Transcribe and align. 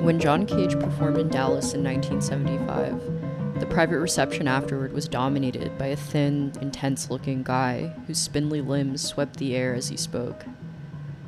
When 0.00 0.18
John 0.18 0.46
Cage 0.46 0.80
performed 0.80 1.18
in 1.18 1.28
Dallas 1.28 1.74
in 1.74 1.84
1975, 1.84 3.60
the 3.60 3.66
private 3.66 3.98
reception 3.98 4.48
afterward 4.48 4.94
was 4.94 5.06
dominated 5.06 5.76
by 5.76 5.88
a 5.88 5.96
thin, 5.96 6.52
intense 6.62 7.10
looking 7.10 7.42
guy 7.42 7.94
whose 8.06 8.16
spindly 8.16 8.62
limbs 8.62 9.02
swept 9.02 9.36
the 9.36 9.54
air 9.54 9.74
as 9.74 9.90
he 9.90 9.98
spoke. 9.98 10.46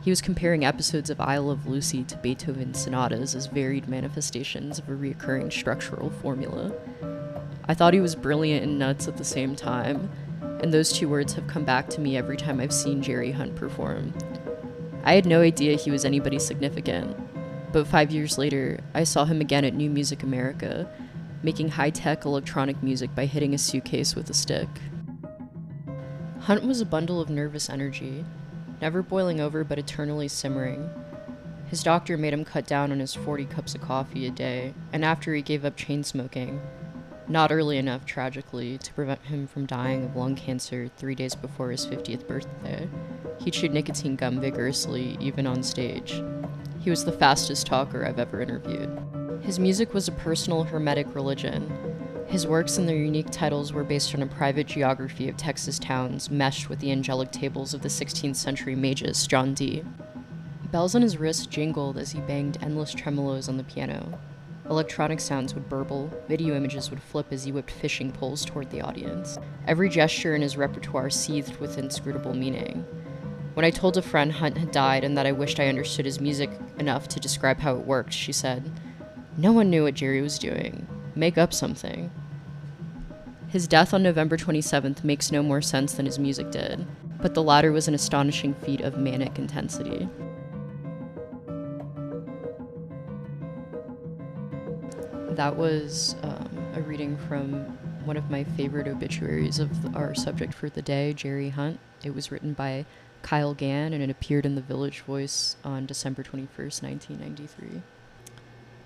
He 0.00 0.08
was 0.08 0.22
comparing 0.22 0.64
episodes 0.64 1.10
of 1.10 1.20
I 1.20 1.36
Love 1.36 1.66
Lucy 1.66 2.02
to 2.04 2.16
Beethoven's 2.16 2.80
sonatas 2.80 3.34
as 3.34 3.46
varied 3.46 3.88
manifestations 3.88 4.78
of 4.78 4.88
a 4.88 4.94
recurring 4.94 5.50
structural 5.50 6.08
formula. 6.08 6.72
I 7.66 7.74
thought 7.74 7.92
he 7.92 8.00
was 8.00 8.14
brilliant 8.14 8.64
and 8.64 8.78
nuts 8.78 9.06
at 9.06 9.18
the 9.18 9.24
same 9.24 9.54
time, 9.54 10.08
and 10.62 10.72
those 10.72 10.94
two 10.94 11.10
words 11.10 11.34
have 11.34 11.46
come 11.46 11.66
back 11.66 11.90
to 11.90 12.00
me 12.00 12.16
every 12.16 12.38
time 12.38 12.58
I've 12.58 12.72
seen 12.72 13.02
Jerry 13.02 13.32
Hunt 13.32 13.54
perform. 13.54 14.14
I 15.04 15.12
had 15.12 15.26
no 15.26 15.42
idea 15.42 15.76
he 15.76 15.90
was 15.90 16.06
anybody 16.06 16.38
significant, 16.38 17.14
but 17.72 17.86
five 17.86 18.10
years 18.10 18.36
later, 18.36 18.80
I 18.94 19.04
saw 19.04 19.24
him 19.24 19.40
again 19.40 19.64
at 19.64 19.74
New 19.74 19.88
Music 19.88 20.22
America, 20.22 20.90
making 21.42 21.70
high 21.70 21.90
tech 21.90 22.24
electronic 22.24 22.82
music 22.82 23.14
by 23.14 23.26
hitting 23.26 23.54
a 23.54 23.58
suitcase 23.58 24.14
with 24.14 24.28
a 24.30 24.34
stick. 24.34 24.68
Hunt 26.40 26.64
was 26.64 26.80
a 26.80 26.86
bundle 26.86 27.20
of 27.20 27.30
nervous 27.30 27.70
energy, 27.70 28.24
never 28.80 29.02
boiling 29.02 29.40
over 29.40 29.64
but 29.64 29.78
eternally 29.78 30.28
simmering. 30.28 30.90
His 31.66 31.82
doctor 31.82 32.18
made 32.18 32.34
him 32.34 32.44
cut 32.44 32.66
down 32.66 32.92
on 32.92 33.00
his 33.00 33.14
40 33.14 33.46
cups 33.46 33.74
of 33.74 33.80
coffee 33.80 34.26
a 34.26 34.30
day, 34.30 34.74
and 34.92 35.04
after 35.04 35.32
he 35.34 35.40
gave 35.40 35.64
up 35.64 35.76
chain 35.76 36.04
smoking, 36.04 36.60
not 37.28 37.52
early 37.52 37.78
enough, 37.78 38.04
tragically, 38.04 38.76
to 38.78 38.92
prevent 38.92 39.22
him 39.22 39.46
from 39.46 39.64
dying 39.64 40.04
of 40.04 40.16
lung 40.16 40.34
cancer 40.34 40.90
three 40.96 41.14
days 41.14 41.34
before 41.34 41.70
his 41.70 41.86
50th 41.86 42.26
birthday. 42.26 42.88
He 43.40 43.50
chewed 43.50 43.72
nicotine 43.72 44.16
gum 44.16 44.40
vigorously, 44.40 45.16
even 45.20 45.46
on 45.46 45.62
stage. 45.62 46.22
He 46.82 46.90
was 46.90 47.04
the 47.04 47.12
fastest 47.12 47.68
talker 47.68 48.04
I've 48.04 48.18
ever 48.18 48.40
interviewed. 48.40 48.98
His 49.40 49.60
music 49.60 49.94
was 49.94 50.08
a 50.08 50.12
personal, 50.12 50.64
hermetic 50.64 51.14
religion. 51.14 51.72
His 52.26 52.44
works 52.44 52.76
and 52.76 52.88
their 52.88 52.96
unique 52.96 53.30
titles 53.30 53.72
were 53.72 53.84
based 53.84 54.12
on 54.16 54.22
a 54.22 54.26
private 54.26 54.66
geography 54.66 55.28
of 55.28 55.36
Texas 55.36 55.78
towns 55.78 56.28
meshed 56.28 56.68
with 56.68 56.80
the 56.80 56.90
angelic 56.90 57.30
tables 57.30 57.72
of 57.72 57.82
the 57.82 57.88
16th 57.88 58.34
century 58.34 58.74
magus 58.74 59.28
John 59.28 59.54
Dee. 59.54 59.84
Bells 60.72 60.96
on 60.96 61.02
his 61.02 61.18
wrists 61.18 61.46
jingled 61.46 61.98
as 61.98 62.10
he 62.10 62.20
banged 62.20 62.58
endless 62.60 62.94
tremolos 62.96 63.48
on 63.48 63.58
the 63.58 63.64
piano. 63.64 64.18
Electronic 64.68 65.20
sounds 65.20 65.54
would 65.54 65.68
burble, 65.68 66.10
video 66.26 66.56
images 66.56 66.90
would 66.90 67.02
flip 67.02 67.26
as 67.30 67.44
he 67.44 67.52
whipped 67.52 67.70
fishing 67.70 68.10
poles 68.10 68.44
toward 68.44 68.70
the 68.70 68.80
audience. 68.80 69.38
Every 69.68 69.88
gesture 69.88 70.34
in 70.34 70.42
his 70.42 70.56
repertoire 70.56 71.10
seethed 71.10 71.58
with 71.58 71.78
inscrutable 71.78 72.34
meaning. 72.34 72.84
When 73.54 73.66
I 73.66 73.70
told 73.70 73.98
a 73.98 74.02
friend 74.02 74.32
Hunt 74.32 74.56
had 74.56 74.70
died 74.70 75.04
and 75.04 75.16
that 75.18 75.26
I 75.26 75.32
wished 75.32 75.60
I 75.60 75.68
understood 75.68 76.06
his 76.06 76.20
music 76.20 76.50
enough 76.78 77.06
to 77.08 77.20
describe 77.20 77.58
how 77.58 77.74
it 77.76 77.86
worked, 77.86 78.14
she 78.14 78.32
said, 78.32 78.72
No 79.36 79.52
one 79.52 79.68
knew 79.68 79.82
what 79.82 79.94
Jerry 79.94 80.22
was 80.22 80.38
doing. 80.38 80.86
Make 81.14 81.36
up 81.36 81.52
something. 81.52 82.10
His 83.48 83.68
death 83.68 83.92
on 83.92 84.02
November 84.02 84.38
27th 84.38 85.04
makes 85.04 85.30
no 85.30 85.42
more 85.42 85.60
sense 85.60 85.92
than 85.92 86.06
his 86.06 86.18
music 86.18 86.50
did, 86.50 86.86
but 87.20 87.34
the 87.34 87.42
latter 87.42 87.72
was 87.72 87.88
an 87.88 87.94
astonishing 87.94 88.54
feat 88.54 88.80
of 88.80 88.96
manic 88.96 89.38
intensity. 89.38 90.08
That 95.32 95.56
was 95.56 96.16
um, 96.22 96.72
a 96.74 96.80
reading 96.80 97.18
from 97.28 97.64
one 98.06 98.16
of 98.16 98.30
my 98.30 98.44
favorite 98.44 98.88
obituaries 98.88 99.58
of 99.58 99.94
our 99.94 100.14
subject 100.14 100.54
for 100.54 100.70
the 100.70 100.82
day, 100.82 101.12
Jerry 101.12 101.50
Hunt. 101.50 101.78
It 102.02 102.14
was 102.14 102.32
written 102.32 102.54
by 102.54 102.86
Kyle 103.22 103.54
Gann 103.54 103.92
and 103.92 104.02
it 104.02 104.10
appeared 104.10 104.44
in 104.46 104.54
the 104.54 104.60
Village 104.60 105.00
Voice 105.00 105.56
on 105.64 105.86
December 105.86 106.22
21st, 106.22 106.82
1993. 106.82 107.82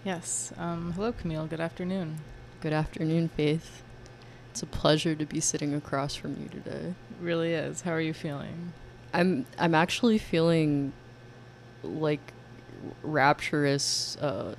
Yes. 0.05 0.53
Um, 0.57 0.93
hello, 0.93 1.13
Camille. 1.13 1.47
Good 1.47 1.61
afternoon. 1.61 2.19
Good 2.61 2.73
afternoon, 2.73 3.29
Faith. 3.29 3.83
It's 4.51 4.63
a 4.63 4.67
pleasure 4.67 5.15
to 5.15 5.27
be 5.27 5.41
sitting 5.41 5.75
across 5.75 6.15
from 6.15 6.41
you 6.41 6.49
today. 6.49 6.95
It 7.11 7.17
really 7.21 7.53
is. 7.53 7.83
How 7.83 7.93
are 7.93 8.01
you 8.01 8.15
feeling? 8.15 8.73
I'm 9.13 9.47
I'm 9.59 9.75
actually 9.75 10.19
feeling 10.19 10.93
like 11.83 12.33
rapturous 13.03 14.17
uh, 14.19 14.55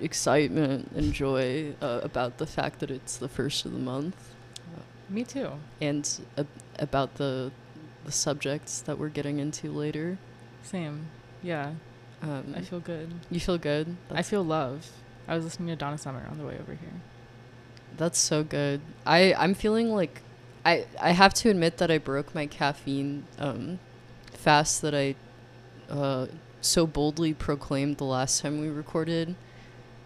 excitement 0.00 0.92
and 0.94 1.12
joy 1.12 1.74
uh, 1.80 2.00
about 2.02 2.38
the 2.38 2.46
fact 2.46 2.80
that 2.80 2.90
it's 2.90 3.16
the 3.16 3.28
first 3.28 3.64
of 3.64 3.72
the 3.72 3.78
month. 3.78 4.34
Me 5.08 5.24
too. 5.24 5.50
And 5.80 6.08
uh, 6.36 6.44
about 6.78 7.16
the 7.16 7.50
the 8.04 8.12
subjects 8.12 8.80
that 8.82 8.98
we're 8.98 9.08
getting 9.08 9.38
into 9.38 9.70
later. 9.70 10.18
Same. 10.62 11.06
Yeah. 11.42 11.72
Um, 12.22 12.54
I 12.56 12.62
feel 12.62 12.80
good. 12.80 13.12
You 13.30 13.40
feel 13.40 13.58
good? 13.58 13.96
That's 14.08 14.18
I 14.18 14.22
feel 14.22 14.42
love. 14.42 14.88
I 15.28 15.34
was 15.34 15.44
listening 15.44 15.68
to 15.68 15.76
Donna 15.76 15.98
Summer 15.98 16.26
on 16.30 16.38
the 16.38 16.44
way 16.44 16.58
over 16.60 16.72
here. 16.72 17.00
That's 17.96 18.18
so 18.18 18.42
good. 18.42 18.80
I 19.06 19.34
I'm 19.34 19.54
feeling 19.54 19.92
like 19.92 20.22
I 20.64 20.86
I 21.00 21.10
have 21.10 21.34
to 21.34 21.50
admit 21.50 21.76
that 21.78 21.90
I 21.90 21.98
broke 21.98 22.34
my 22.34 22.46
caffeine 22.46 23.24
um, 23.38 23.78
fast 24.32 24.82
that 24.82 24.94
I 24.94 25.16
uh, 25.90 26.26
so 26.60 26.86
boldly 26.86 27.34
proclaimed 27.34 27.98
the 27.98 28.04
last 28.04 28.40
time 28.40 28.60
we 28.60 28.68
recorded. 28.68 29.34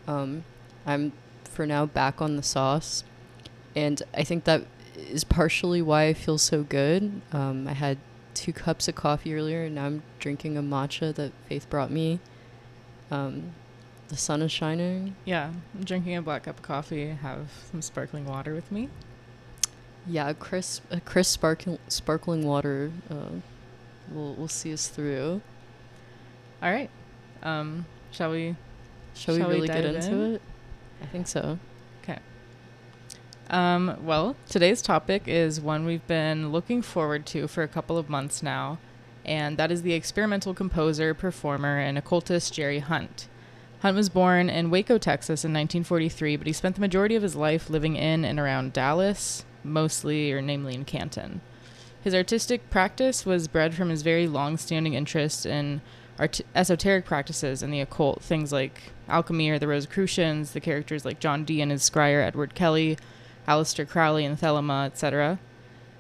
Um, 0.07 0.45
I'm 0.87 1.13
for 1.45 1.67
now 1.67 1.87
back 1.87 2.21
on 2.21 2.37
the 2.37 2.43
sauce, 2.43 3.05
and 3.75 4.03
I 4.15 4.25
think 4.25 4.45
that 4.45 4.65
is 4.99 5.25
partially 5.25 5.81
why 5.83 6.07
I 6.07 6.15
feel 6.15 6.39
so 6.39 6.63
good. 6.63 7.21
Um, 7.33 7.67
I 7.69 7.73
had 7.73 7.99
two 8.35 8.53
cups 8.53 8.89
of 8.89 8.95
coffee 8.95 9.35
earlier, 9.35 9.65
and 9.65 9.75
now 9.75 9.87
I'm 9.87 10.03
drinking 10.19 10.57
a 10.57 10.63
matcha 10.63 11.15
that 11.15 11.33
Faith 11.49 11.69
brought 11.71 11.91
me. 11.91 12.21
Um, 13.11 13.53
the 14.09 14.17
sun 14.17 14.43
is 14.43 14.53
shining. 14.53 15.17
Yeah, 15.25 15.51
I'm 15.75 15.85
drinking 15.85 16.17
a 16.17 16.23
black 16.23 16.45
cup 16.45 16.57
of 16.57 16.63
coffee. 16.63 17.09
Have 17.09 17.51
some 17.71 17.83
sparkling 17.83 18.27
water 18.27 18.55
with 18.55 18.71
me. 18.73 18.89
Yeah, 20.07 20.31
a 20.31 20.35
crisp, 20.35 20.85
a 20.91 21.01
crisp 21.01 21.35
sparkling 21.35 21.79
sparkling 21.89 22.47
water 22.47 22.91
uh, 23.11 23.41
will 24.13 24.35
will 24.35 24.49
see 24.49 24.73
us 24.73 24.89
through. 24.89 25.43
All 26.63 26.71
right, 26.71 26.91
um, 27.43 27.85
shall 28.11 28.31
we 28.31 28.57
Shall, 29.15 29.37
Shall 29.37 29.49
we 29.49 29.55
really 29.55 29.61
we 29.63 29.67
get 29.67 29.85
into 29.85 30.13
in? 30.15 30.35
it? 30.35 30.43
I 31.03 31.07
think 31.07 31.27
so. 31.29 31.59
Um, 33.51 33.97
well, 34.03 34.37
today's 34.49 34.83
topic 34.83 35.23
is 35.27 35.61
one 35.61 35.87
we've 35.87 36.07
been 36.07 36.53
looking 36.53 36.83
forward 36.83 37.25
to 37.27 37.49
for 37.49 37.63
a 37.63 37.69
couple 37.69 37.97
of 37.97 38.11
months 38.11 38.43
now, 38.43 38.79
and 39.25 39.57
that 39.57 39.73
is 39.73 39.83
the 39.83 39.95
experimental 39.95 40.53
composer, 40.53 41.15
performer, 41.15 41.79
and 41.79 41.97
occultist 41.97 42.53
Jerry 42.53 42.81
Hunt. 42.81 43.27
Hunt 43.81 43.97
was 43.97 44.11
born 44.11 44.51
in 44.51 44.71
Waco, 44.71 44.99
Texas 44.99 45.45
in 45.45 45.53
1943, 45.53 46.37
but 46.37 46.47
he 46.47 46.53
spent 46.53 46.75
the 46.75 46.81
majority 46.81 47.15
of 47.15 47.23
his 47.23 47.37
life 47.37 47.71
living 47.71 47.97
in 47.97 48.25
and 48.25 48.39
around 48.39 48.75
Dallas, 48.75 49.45
mostly 49.65 50.31
or 50.33 50.43
namely 50.43 50.75
in 50.75 50.85
Canton. 50.85 51.41
His 52.03 52.15
artistic 52.15 52.69
practice 52.71 53.25
was 53.25 53.49
bred 53.49 53.75
from 53.75 53.89
his 53.89 54.03
very 54.03 54.27
long 54.27 54.57
standing 54.59 54.95
interest 54.95 55.47
in 55.47 55.81
art- 56.19 56.41
esoteric 56.55 57.07
practices 57.07 57.63
and 57.63 57.73
the 57.73 57.81
occult, 57.81 58.21
things 58.23 58.53
like 58.53 58.93
alchemy 59.09 59.49
or 59.49 59.59
the 59.59 59.69
Rosicrucians, 59.69 60.53
the 60.53 60.61
characters 60.61 61.05
like 61.05 61.19
John 61.19 61.45
Dee 61.45 61.63
and 61.63 61.71
his 61.71 61.89
scryer 61.89 62.23
Edward 62.23 62.55
Kelly, 62.55 62.99
Aleister 63.49 63.89
Crowley 63.89 64.25
and 64.25 64.39
Thelema, 64.39 64.87
etc. 64.87 65.39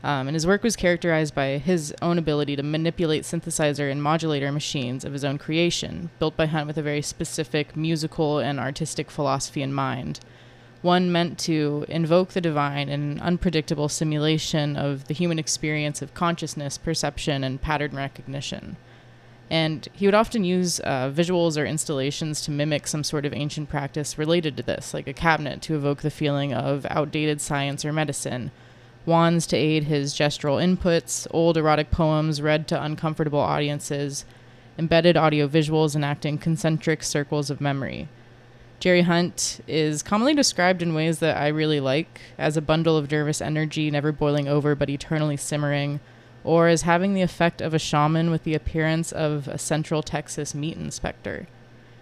Um, 0.04 0.28
and 0.28 0.34
his 0.34 0.47
work 0.47 0.62
was 0.62 0.76
characterized 0.76 1.34
by 1.34 1.59
his 1.59 1.92
own 2.00 2.19
ability 2.19 2.54
to 2.56 2.62
manipulate 2.62 3.25
synthesizer 3.25 3.91
and 3.91 4.03
modulator 4.03 4.53
machines 4.53 5.04
of 5.04 5.12
his 5.12 5.25
own 5.25 5.38
creation, 5.38 6.10
built 6.19 6.37
by 6.37 6.47
Hunt 6.47 6.69
with 6.69 6.78
a 6.78 6.82
very 6.82 7.03
specific 7.03 7.75
musical 7.75 8.38
and 8.38 8.60
artistic 8.60 9.10
philosophy 9.10 9.62
in 9.62 9.72
mind. 9.72 10.20
One 10.82 11.10
meant 11.10 11.38
to 11.41 11.84
invoke 11.88 12.31
the 12.31 12.41
divine 12.41 12.88
in 12.88 13.00
an 13.00 13.20
unpredictable 13.20 13.88
simulation 13.88 14.76
of 14.76 15.08
the 15.08 15.14
human 15.14 15.38
experience 15.38 16.03
of 16.03 16.14
consciousness, 16.14 16.78
perception, 16.78 17.43
and 17.43 17.61
pattern 17.61 17.96
recognition. 17.96 18.76
And 19.50 19.89
he 19.95 20.06
would 20.06 20.15
often 20.15 20.45
use 20.45 20.79
uh, 20.81 21.11
visuals 21.11 21.56
or 21.56 21.65
installations 21.65 22.43
to 22.43 22.50
mimic 22.50 22.87
some 22.87 23.03
sort 23.03 23.25
of 23.25 23.33
ancient 23.33 23.71
practice 23.71 24.19
related 24.19 24.56
to 24.56 24.62
this, 24.62 24.93
like 24.93 25.09
a 25.09 25.15
cabinet 25.15 25.62
to 25.62 25.77
evoke 25.77 26.03
the 26.03 26.11
feeling 26.11 26.53
of 26.53 26.87
outdated 26.91 27.41
science 27.41 27.85
or 27.85 27.93
medicine, 27.93 28.50
wands 29.06 29.47
to 29.47 29.56
aid 29.56 29.85
his 29.85 30.12
gestural 30.12 30.62
inputs, 30.62 31.27
old 31.31 31.56
erotic 31.56 31.91
poems 31.91 32.43
read 32.43 32.69
to 32.69 32.83
uncomfortable 32.83 33.41
audiences, 33.41 34.27
embedded 34.79 35.17
audio 35.17 35.49
visuals 35.49 35.97
enacting 35.97 36.37
concentric 36.37 37.03
circles 37.03 37.49
of 37.49 37.61
memory. 37.61 38.09
Jerry 38.81 39.03
Hunt 39.03 39.61
is 39.67 40.05
commonly 40.05 40.35
described 40.35 40.83
in 40.83 40.95
ways 40.95 41.19
that 41.19 41.37
I 41.37 41.49
really 41.49 41.81
like 41.81 42.21
as 42.37 42.56
a 42.56 42.62
bundle 42.62 42.97
of 42.97 43.11
nervous 43.11 43.41
energy, 43.41 43.91
never 43.91 44.12
boiling 44.12 44.47
over 44.47 44.75
but 44.75 44.91
eternally 44.91 45.37
simmering 45.37 46.00
or 46.44 46.69
as 46.69 46.82
having 46.82 47.14
the 47.14 47.23
effect 47.23 47.61
of 47.61 47.75
a 47.75 47.79
shaman 47.79 48.31
with 48.31 48.44
the 48.44 48.55
appearance 48.55 49.12
of 49.12 49.49
a 49.49 49.58
Central 49.58 50.02
Texas 50.02 50.55
meat 50.55 50.76
inspector. 50.76 51.46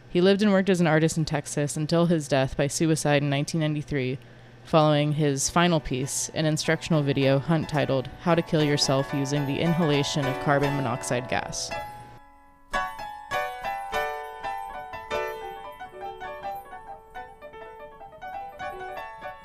He 0.09 0.21
lived 0.21 0.43
and 0.43 0.53
worked 0.53 0.71
as 0.71 0.81
an 0.81 0.87
artist 0.87 1.19
in 1.19 1.25
Texas 1.25 1.77
until 1.77 2.07
his 2.07 2.29
death 2.29 2.57
by 2.57 2.69
suicide 2.69 3.23
in 3.23 3.31
1993, 3.31 4.19
following 4.65 5.13
his 5.13 5.51
final 5.51 5.81
piece, 5.81 6.31
an 6.35 6.47
instructional 6.47 7.03
video 7.03 7.39
Hunt 7.39 7.69
titled 7.69 8.09
How 8.23 8.35
to 8.35 8.43
Kill 8.43 8.63
Yourself 8.63 9.13
Using 9.13 9.47
the 9.47 9.61
Inhalation 9.61 10.25
of 10.25 10.41
Carbon 10.41 10.75
Monoxide 10.77 11.29
Gas. 11.29 11.71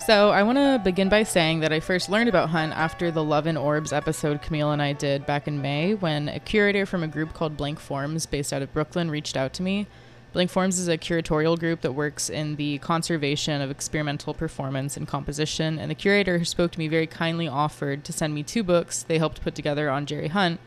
So, 0.06 0.32
I 0.32 0.42
want 0.42 0.58
to 0.58 0.82
begin 0.84 1.10
by 1.10 1.22
saying 1.22 1.60
that 1.60 1.72
I 1.72 1.80
first 1.80 2.10
learned 2.10 2.28
about 2.28 2.50
Hunt 2.50 2.74
after 2.74 3.12
the 3.12 3.24
Love 3.24 3.46
and 3.46 3.56
Orbs 3.56 3.94
episode 3.94 4.42
Camille 4.42 4.72
and 4.72 4.82
I 4.82 4.94
did 4.94 5.28
back 5.28 5.48
in 5.48 5.62
May 5.62 5.94
when 5.94 6.28
a 6.28 6.40
curator 6.40 6.88
from 6.88 7.04
a 7.04 7.08
group 7.08 7.34
called 7.34 7.56
Blank 7.56 7.80
Forms, 7.80 8.26
based 8.26 8.52
out 8.52 8.64
of 8.64 8.74
Brooklyn, 8.74 9.12
reached 9.12 9.38
out 9.38 9.54
to 9.54 9.62
me. 9.62 9.86
Blank 10.34 10.50
Forms 10.50 10.80
is 10.80 10.88
a 10.88 10.98
curatorial 10.98 11.58
group 11.58 11.82
that 11.82 11.92
works 11.92 12.32
in 12.32 12.56
the 12.56 12.80
conservation 12.80 13.62
of 13.62 13.70
experimental 13.70 14.34
performance 14.34 14.98
and 14.98 15.08
composition, 15.08 15.78
and 15.78 15.92
the 15.92 15.96
curator 15.96 16.40
who 16.40 16.46
spoke 16.46 16.72
to 16.72 16.80
me 16.80 16.88
very 16.88 17.06
kindly 17.06 17.48
offered 17.48 18.04
to 18.06 18.12
send 18.12 18.34
me 18.34 18.42
two 18.42 18.64
books 18.64 19.04
they 19.04 19.20
helped 19.20 19.42
put 19.42 19.54
together 19.54 19.88
on 19.88 20.08
Jerry 20.08 20.30
Hunt, 20.30 20.60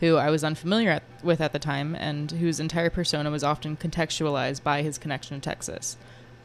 who 0.00 0.16
I 0.16 0.28
was 0.28 0.44
unfamiliar 0.44 0.90
at, 0.90 1.02
with 1.22 1.40
at 1.40 1.54
the 1.54 1.58
time 1.58 1.94
and 1.94 2.30
whose 2.30 2.60
entire 2.60 2.90
persona 2.90 3.30
was 3.30 3.42
often 3.42 3.74
contextualized 3.74 4.62
by 4.62 4.82
his 4.82 4.98
connection 4.98 5.40
to 5.40 5.42
Texas. 5.42 5.96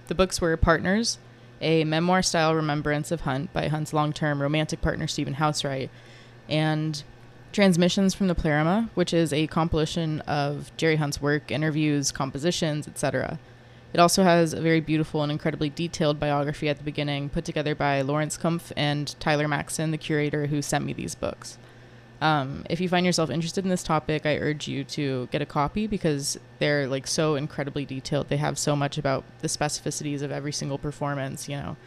The 0.08 0.16
books 0.16 0.40
were 0.40 0.56
Partners, 0.56 1.18
a 1.62 1.84
memoir 1.84 2.22
style 2.22 2.56
remembrance 2.56 3.12
of 3.12 3.22
Hunt 3.22 3.52
by 3.54 3.68
Hunt's 3.68 3.94
long 3.94 4.14
term 4.14 4.42
romantic 4.42 4.82
partner 4.82 5.08
Stephen 5.08 5.36
Housewright, 5.36 5.90
and 6.50 7.04
Transmissions 7.54 8.14
from 8.14 8.28
the 8.28 8.36
Pleroma, 8.36 8.90
which 8.94 9.14
is 9.14 9.34
a 9.34 9.48
compilation 9.48 10.22
of 10.22 10.72
Jerry 10.78 10.98
Hunt's 10.98 11.22
work, 11.22 11.50
interviews, 11.50 12.12
compositions, 12.12 12.88
etc. 12.88 13.40
It 13.94 14.00
also 14.00 14.24
has 14.24 14.54
a 14.54 14.62
very 14.62 14.80
beautiful 14.82 15.24
and 15.24 15.32
incredibly 15.32 15.70
detailed 15.70 16.20
biography 16.20 16.70
at 16.70 16.78
the 16.78 16.84
beginning, 16.84 17.30
put 17.30 17.46
together 17.46 17.74
by 17.74 18.02
Lawrence 18.02 18.38
Kumpf 18.38 18.72
and 18.76 19.20
Tyler 19.20 19.48
Maxin, 19.48 19.92
the 19.92 19.98
curator 19.98 20.48
who 20.48 20.62
sent 20.62 20.86
me 20.86 20.94
these 20.94 21.16
books. 21.16 21.58
Um, 22.20 22.66
if 22.70 22.80
you 22.80 22.90
find 22.90 23.06
yourself 23.06 23.30
interested 23.30 23.64
in 23.64 23.70
this 23.70 23.84
topic, 23.84 24.26
I 24.26 24.38
urge 24.38 24.68
you 24.68 24.84
to 24.86 25.28
get 25.32 25.42
a 25.42 25.46
copy 25.46 25.86
because 25.86 26.40
they're 26.60 26.88
like 26.88 27.06
so 27.06 27.36
incredibly 27.36 27.86
detailed. 27.86 28.30
They 28.30 28.38
have 28.38 28.58
so 28.58 28.76
much 28.76 28.98
about 28.98 29.24
the 29.40 29.48
specificities 29.48 30.22
of 30.22 30.32
every 30.32 30.52
single 30.52 30.78
performance. 30.78 31.48
You 31.48 31.58
know, 31.58 31.78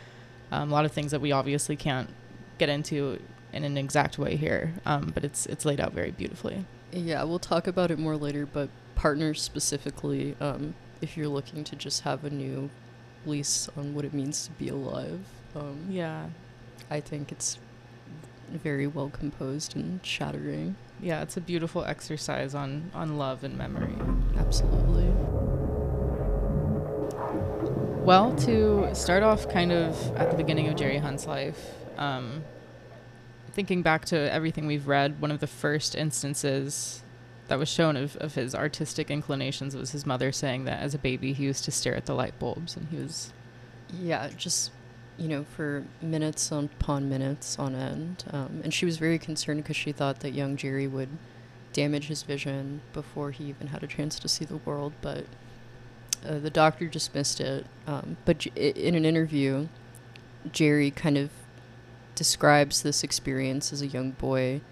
um, 0.53 0.71
a 0.71 0.73
lot 0.73 0.85
of 0.85 0.93
things 0.93 1.11
that 1.11 1.21
we 1.21 1.33
obviously 1.33 1.77
can't 1.77 2.11
get 2.59 2.69
into 2.69 3.19
in 3.53 3.65
an 3.65 3.77
exact 3.77 4.19
way 4.19 4.37
here, 4.37 4.75
um, 4.87 5.11
but 5.13 5.25
it's 5.25 5.47
it's 5.47 5.65
laid 5.65 5.81
out 5.81 5.93
very 5.93 6.13
beautifully. 6.13 6.65
Yeah, 6.93 7.23
we'll 7.25 7.39
talk 7.39 7.67
about 7.67 7.91
it 7.91 7.99
more 7.99 8.17
later, 8.17 8.47
but 8.47 8.69
partners 8.95 9.41
specifically, 9.41 10.37
um, 10.41 10.75
if 11.01 11.17
you're 11.17 11.29
looking 11.29 11.65
to 11.65 11.77
just 11.77 12.03
have 12.03 12.25
a 12.25 12.31
new 12.31 12.71
lease 13.27 13.69
on 13.77 13.95
what 13.95 14.05
it 14.05 14.13
means 14.13 14.47
to 14.47 14.53
be 14.53 14.69
alive, 14.69 15.21
um, 15.55 15.87
Yeah, 15.89 16.27
I 16.91 17.01
think 17.01 17.33
it's 17.33 17.59
very 18.53 18.87
well 18.87 19.11
composed 19.11 19.75
and 19.77 20.05
shattering. 20.05 20.77
yeah, 21.01 21.23
it's 21.23 21.37
a 21.37 21.41
beautiful 21.41 21.85
exercise 21.85 22.55
on 22.55 22.91
on 22.95 23.17
love 23.19 23.45
and 23.45 23.57
memory. 23.57 23.95
Absolutely. 24.39 25.09
Well, 28.05 28.35
to 28.37 28.93
start 28.95 29.23
off 29.23 29.49
kind 29.49 29.73
of 29.73 30.17
at 30.17 30.31
the 30.31 30.37
beginning 30.37 30.69
of 30.69 30.77
Jerry 30.77 30.99
Hunt's 30.99 31.27
life, 31.27 31.75
um, 31.99 32.45
thinking 33.53 33.83
back 33.83 34.05
to 34.07 34.17
everything 34.33 34.67
we've 34.67 34.89
read, 34.89 35.21
one 35.21 35.31
of 35.31 35.41
the 35.41 35.47
first 35.47 35.95
instances 35.95 37.03
that 37.49 37.59
was 37.59 37.69
shown 37.69 37.97
of, 37.97 38.17
of 38.17 38.35
his 38.35 38.55
artistic 38.55 39.11
inclinations 39.11 39.77
was 39.77 39.91
his 39.91 40.07
mother 40.07 40.33
saying 40.33 40.65
that 40.65 40.81
as 40.81 40.95
a 40.95 40.99
baby 40.99 41.33
he 41.33 41.45
used 41.45 41.65
to 41.65 41.71
stare 41.71 41.95
at 41.95 42.07
the 42.07 42.15
light 42.15 42.39
bulbs 42.39 42.77
and 42.77 42.89
he 42.89 42.97
was 42.97 43.33
Yeah, 44.01 44.29
just 44.37 44.71
you 45.21 45.29
know, 45.29 45.45
for 45.45 45.85
minutes 46.01 46.51
upon 46.51 47.09
minutes 47.09 47.59
on 47.59 47.75
end. 47.75 48.25
Um, 48.33 48.63
and 48.65 48.73
she 48.73 48.87
was 48.87 48.97
very 48.97 49.19
concerned 49.19 49.63
because 49.63 49.77
she 49.77 49.93
thought 49.93 50.21
that 50.21 50.31
young 50.31 50.57
Jerry 50.57 50.87
would 50.87 51.11
damage 51.75 52.09
his 52.09 52.23
vision 52.23 52.81
before 52.95 53.31
he 53.31 53.45
even 53.45 53.69
had 53.69 53.83
a 53.83 53.87
chance 53.87 54.19
to 54.19 54.29
see 54.29 54.47
the 54.47 54.57
world. 54.57 54.95
But 55.03 55.27
uh, 56.27 56.39
the 56.39 56.49
doctor 56.49 56.87
dismissed 56.87 57.39
it. 57.39 57.67
Um, 57.87 58.17
but 58.25 58.39
J- 58.39 58.73
in 58.75 58.95
an 58.95 59.05
interview, 59.05 59.69
Jerry 60.51 60.91
kind 60.91 61.19
of 61.19 61.31
describes 62.15 62.83
this 62.83 63.05
experience 63.05 63.75
as 63.75 63.83
a 63.83 63.87
young 63.87 64.13
boy. 64.13 64.63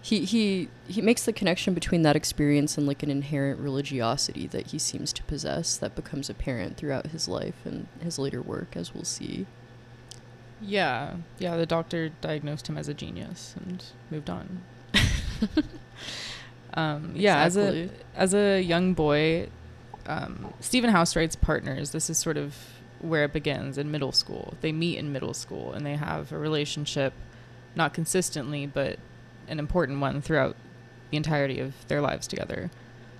He, 0.00 0.24
he 0.24 0.68
he 0.88 1.00
makes 1.00 1.24
the 1.24 1.32
connection 1.32 1.74
between 1.74 2.02
that 2.02 2.16
experience 2.16 2.76
and 2.76 2.88
like 2.88 3.04
an 3.04 3.10
inherent 3.10 3.60
religiosity 3.60 4.48
that 4.48 4.68
he 4.68 4.78
seems 4.78 5.12
to 5.12 5.22
possess 5.24 5.76
that 5.76 5.94
becomes 5.94 6.28
apparent 6.28 6.76
throughout 6.76 7.08
his 7.08 7.28
life 7.28 7.54
and 7.64 7.86
his 8.00 8.18
later 8.18 8.42
work 8.42 8.74
as 8.74 8.94
we'll 8.94 9.04
see. 9.04 9.46
Yeah. 10.62 11.14
Yeah 11.38 11.56
the 11.56 11.66
doctor 11.66 12.08
diagnosed 12.20 12.68
him 12.68 12.78
as 12.78 12.88
a 12.88 12.94
genius 12.94 13.54
and 13.58 13.84
moved 14.10 14.30
on. 14.30 14.62
Um, 16.74 17.12
yeah 17.14 17.44
Exactly. 17.44 17.90
as 18.16 18.34
a 18.34 18.34
as 18.34 18.34
a 18.34 18.62
young 18.62 18.94
boy 18.94 19.48
um, 20.06 20.52
Stephen 20.60 20.90
Housewright's 20.90 21.36
partners. 21.36 21.90
This 21.90 22.08
is 22.08 22.16
sort 22.18 22.36
of 22.38 22.56
where 23.00 23.24
it 23.24 23.32
begins 23.32 23.76
in 23.78 23.90
middle 23.90 24.10
school. 24.12 24.54
They 24.62 24.72
meet 24.72 24.96
in 24.98 25.12
middle 25.12 25.34
school 25.34 25.72
and 25.72 25.84
they 25.84 25.96
have 25.96 26.32
a 26.32 26.38
relationship 26.38 27.12
not 27.76 27.92
consistently 27.92 28.66
but 28.66 28.98
an 29.48 29.58
important 29.58 30.00
one 30.00 30.22
throughout 30.22 30.56
the 31.10 31.16
entirety 31.18 31.60
of 31.60 31.74
their 31.88 32.00
lives 32.00 32.26
together. 32.26 32.70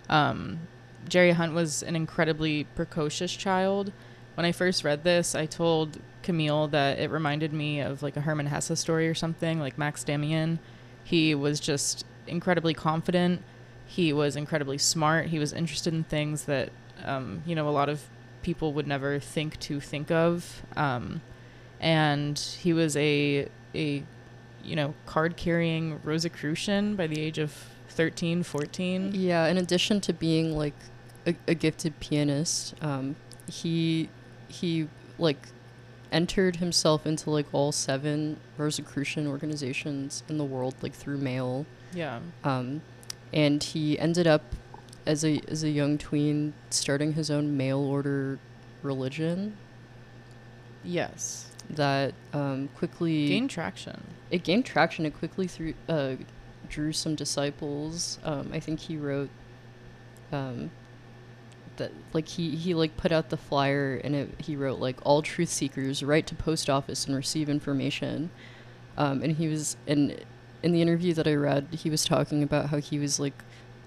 Um, 0.08 0.60
Jerry 1.08 1.32
Hunt 1.32 1.52
was 1.52 1.82
an 1.82 1.94
incredibly 1.94 2.64
precocious 2.64 3.32
child. 3.32 3.92
When 4.34 4.46
I 4.46 4.52
first 4.52 4.82
read 4.82 5.04
this, 5.04 5.34
I 5.34 5.44
told 5.46 5.98
Camille 6.22 6.68
that 6.68 6.98
it 6.98 7.10
reminded 7.10 7.52
me 7.52 7.80
of 7.80 8.02
like 8.02 8.16
a 8.16 8.20
Hermann 8.20 8.46
Hesse 8.46 8.78
story 8.78 9.08
or 9.08 9.14
something, 9.14 9.58
like 9.60 9.78
Max 9.78 10.04
Demian. 10.04 10.58
He 11.04 11.34
was 11.34 11.60
just 11.60 12.04
incredibly 12.26 12.74
confident. 12.74 13.42
He 13.86 14.12
was 14.12 14.36
incredibly 14.36 14.78
smart. 14.78 15.26
He 15.26 15.38
was 15.38 15.52
interested 15.52 15.92
in 15.92 16.04
things 16.04 16.44
that, 16.44 16.70
um, 17.04 17.42
you 17.44 17.54
know, 17.54 17.68
a 17.68 17.70
lot 17.70 17.88
of 17.88 18.08
people 18.42 18.72
would 18.72 18.86
never 18.86 19.18
think 19.18 19.58
to 19.60 19.80
think 19.80 20.10
of. 20.10 20.62
Um, 20.76 21.20
and 21.80 22.38
he 22.38 22.72
was 22.72 22.96
a, 22.96 23.48
a, 23.74 24.02
you 24.62 24.76
know, 24.76 24.94
card 25.06 25.36
carrying 25.36 26.00
Rosicrucian 26.02 26.96
by 26.96 27.06
the 27.06 27.20
age 27.20 27.38
of 27.38 27.52
13, 27.88 28.42
14. 28.42 29.12
Yeah, 29.14 29.46
in 29.46 29.58
addition 29.58 30.00
to 30.02 30.12
being 30.12 30.56
like 30.56 30.74
a, 31.26 31.34
a 31.46 31.54
gifted 31.54 31.98
pianist, 32.00 32.74
um, 32.80 33.16
he 33.48 34.08
he 34.48 34.88
like 35.18 35.48
entered 36.12 36.56
himself 36.56 37.06
into 37.06 37.30
like 37.30 37.46
all 37.52 37.72
seven 37.72 38.36
Rosicrucian 38.56 39.26
organizations 39.26 40.22
in 40.28 40.38
the 40.38 40.44
world 40.44 40.74
like 40.82 40.92
through 40.94 41.18
mail. 41.18 41.66
Yeah. 41.94 42.20
Um, 42.44 42.82
and 43.32 43.62
he 43.62 43.98
ended 43.98 44.26
up 44.26 44.42
as 45.06 45.24
a 45.24 45.40
as 45.48 45.64
a 45.64 45.70
young 45.70 45.98
tween 45.98 46.52
starting 46.70 47.14
his 47.14 47.30
own 47.30 47.56
mail 47.56 47.78
order 47.80 48.38
religion 48.82 49.56
Yes. 50.84 51.48
that 51.70 52.14
um, 52.32 52.68
quickly 52.76 53.28
Gain 53.28 53.48
traction. 53.48 54.02
it 54.30 54.42
gained 54.44 54.64
traction. 54.66 55.06
It 55.06 55.16
quickly 55.18 55.46
through 55.46 55.74
uh, 55.88 56.16
drew 56.68 56.92
some 56.92 57.14
disciples. 57.14 58.18
Um, 58.24 58.50
I 58.52 58.58
think 58.60 58.80
he 58.80 58.96
wrote 58.96 59.30
um, 60.32 60.70
that 61.76 61.92
like 62.12 62.28
he 62.28 62.56
he 62.56 62.74
like 62.74 62.96
put 62.96 63.12
out 63.12 63.30
the 63.30 63.36
flyer 63.36 64.00
and 64.02 64.14
it, 64.14 64.30
he 64.38 64.56
wrote 64.56 64.78
like 64.78 64.96
all 65.04 65.22
truth 65.22 65.48
seekers 65.48 66.02
write 66.02 66.26
to 66.28 66.34
post 66.34 66.68
office 66.68 67.06
and 67.06 67.16
receive 67.16 67.48
information. 67.48 68.30
Um, 68.96 69.22
and 69.22 69.36
he 69.36 69.48
was 69.48 69.76
in 69.86 70.18
in 70.62 70.72
the 70.72 70.82
interview 70.82 71.12
that 71.14 71.26
I 71.26 71.34
read, 71.34 71.68
he 71.72 71.90
was 71.90 72.04
talking 72.04 72.42
about 72.42 72.66
how 72.66 72.78
he 72.78 72.98
was 72.98 73.18
like 73.18 73.42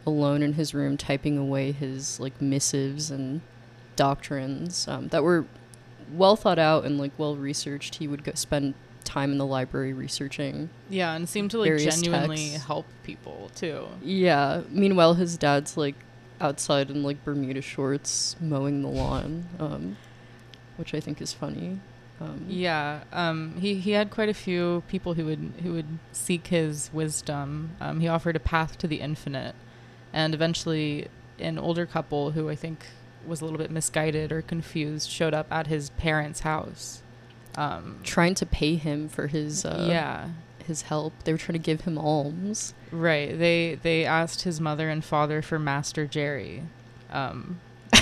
alone 0.05 0.41
in 0.41 0.53
his 0.53 0.73
room 0.73 0.97
typing 0.97 1.37
away 1.37 1.71
his 1.71 2.19
like 2.19 2.41
missives 2.41 3.09
and 3.09 3.41
doctrines 3.95 4.87
um, 4.87 5.07
that 5.07 5.23
were 5.23 5.45
well 6.13 6.35
thought 6.35 6.59
out 6.59 6.85
and 6.85 6.97
like 6.97 7.11
well 7.17 7.35
researched. 7.35 7.95
He 7.95 8.07
would 8.07 8.23
go 8.23 8.33
spend 8.35 8.73
time 9.03 9.31
in 9.31 9.37
the 9.37 9.45
library 9.45 9.93
researching. 9.93 10.69
Yeah, 10.89 11.13
and 11.15 11.29
seemed 11.29 11.51
to 11.51 11.59
like 11.59 11.77
genuinely 11.77 12.49
texts. 12.49 12.65
help 12.65 12.85
people 13.03 13.51
too. 13.55 13.87
Yeah. 14.01 14.61
Meanwhile, 14.69 15.13
his 15.15 15.37
dad's 15.37 15.77
like 15.77 15.95
outside 16.41 16.89
in 16.89 17.03
like 17.03 17.23
Bermuda 17.23 17.61
shorts 17.61 18.35
mowing 18.39 18.81
the 18.81 18.87
lawn, 18.89 19.45
um, 19.59 19.97
which 20.77 20.93
I 20.93 20.99
think 20.99 21.21
is 21.21 21.33
funny. 21.33 21.79
Um, 22.19 22.45
Yeah, 22.47 23.03
um, 23.11 23.55
he 23.59 23.75
he 23.75 23.91
had 23.91 24.09
quite 24.09 24.29
a 24.29 24.33
few 24.33 24.83
people 24.87 25.15
who 25.15 25.25
would 25.25 25.53
who 25.63 25.73
would 25.73 25.99
seek 26.11 26.47
his 26.47 26.89
wisdom. 26.93 27.71
Um, 27.81 27.99
he 27.99 28.07
offered 28.07 28.35
a 28.35 28.39
path 28.39 28.77
to 28.79 28.87
the 28.87 29.01
infinite, 29.01 29.55
and 30.13 30.33
eventually, 30.33 31.07
an 31.39 31.57
older 31.59 31.85
couple 31.85 32.31
who 32.31 32.49
I 32.49 32.55
think 32.55 32.85
was 33.27 33.41
a 33.41 33.43
little 33.45 33.57
bit 33.57 33.71
misguided 33.71 34.31
or 34.31 34.41
confused 34.41 35.09
showed 35.09 35.33
up 35.33 35.47
at 35.51 35.67
his 35.67 35.89
parents' 35.91 36.41
house. 36.41 37.01
Um, 37.57 37.99
Trying 38.03 38.35
to 38.35 38.45
pay 38.45 38.75
him 38.75 39.09
for 39.09 39.27
his 39.27 39.65
uh, 39.65 39.87
yeah, 39.89 40.29
his 40.65 40.83
help. 40.83 41.13
They 41.23 41.31
were 41.31 41.37
trying 41.37 41.53
to 41.53 41.59
give 41.59 41.81
him 41.81 41.97
alms. 41.97 42.73
right. 42.91 43.37
They 43.37 43.79
they 43.81 44.05
asked 44.05 44.41
his 44.43 44.59
mother 44.61 44.89
and 44.89 45.03
father 45.03 45.41
for 45.41 45.57
Master 45.59 46.05
Jerry. 46.05 46.63
Um, 47.11 47.59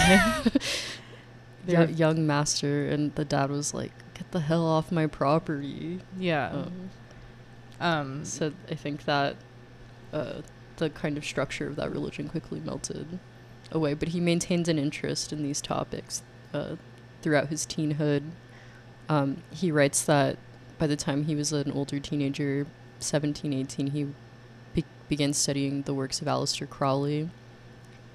young 1.67 2.25
master, 2.27 2.88
and 2.88 3.13
the 3.15 3.25
dad 3.25 3.50
was 3.50 3.74
like, 3.74 3.91
"Get 4.13 4.32
the 4.32 4.41
hell 4.41 4.65
off 4.65 4.91
my 4.91 5.08
property." 5.08 6.00
yeah. 6.17 6.50
Um, 6.51 6.89
Um, 7.79 8.25
so 8.25 8.53
I 8.70 8.75
think 8.75 9.05
that 9.05 9.36
uh, 10.13 10.41
the 10.77 10.89
kind 10.89 11.17
of 11.17 11.25
structure 11.25 11.67
of 11.67 11.75
that 11.75 11.91
religion 11.91 12.29
quickly 12.29 12.60
melted 12.60 13.20
away. 13.72 13.93
But 13.93 14.10
he 14.10 14.20
maintained 14.20 14.67
an 14.67 14.79
interest 14.79 15.34
in 15.34 15.43
these 15.43 15.62
topics 15.62 16.22
uh, 16.53 16.75
throughout 17.22 17.48
his 17.50 17.65
teenhood. 17.65 18.32
Um, 19.10 19.43
he 19.51 19.70
writes 19.72 20.03
that 20.05 20.38
by 20.77 20.88
the 20.88 20.96
time 20.96 21.25
he 21.25 21.36
was 21.36 21.51
an 21.51 21.72
older 21.72 22.00
teenager, 22.00 22.65
17, 23.00 23.53
18, 23.53 23.88
he 23.88 24.08
be- 24.74 24.86
began 25.08 25.34
studying 25.34 25.84
the 25.84 25.94
works 25.94 26.22
of 26.22 26.27
Aleister 26.27 26.70
Crowley 26.70 27.30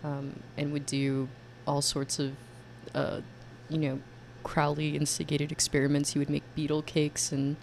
um, 0.05 0.41
and 0.57 0.73
would 0.73 0.87
do 0.87 1.29
all 1.67 1.83
sorts 1.83 2.19
of, 2.19 2.33
uh, 2.95 3.21
you 3.69 3.79
know, 3.79 4.00
Crowley 4.43 4.97
instigated 4.97 5.53
experiments. 5.53 6.12
He 6.12 6.19
would 6.19 6.31
make 6.31 6.43
beetle 6.55 6.83
cakes 6.83 7.33
and 7.33 7.57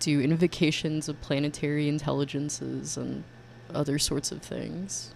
do 0.00 0.20
invocations 0.20 1.08
of 1.08 1.20
planetary 1.20 1.88
intelligences 1.88 2.96
and 2.96 3.24
other 3.72 3.98
sorts 3.98 4.32
of 4.32 4.42
things. 4.42 5.10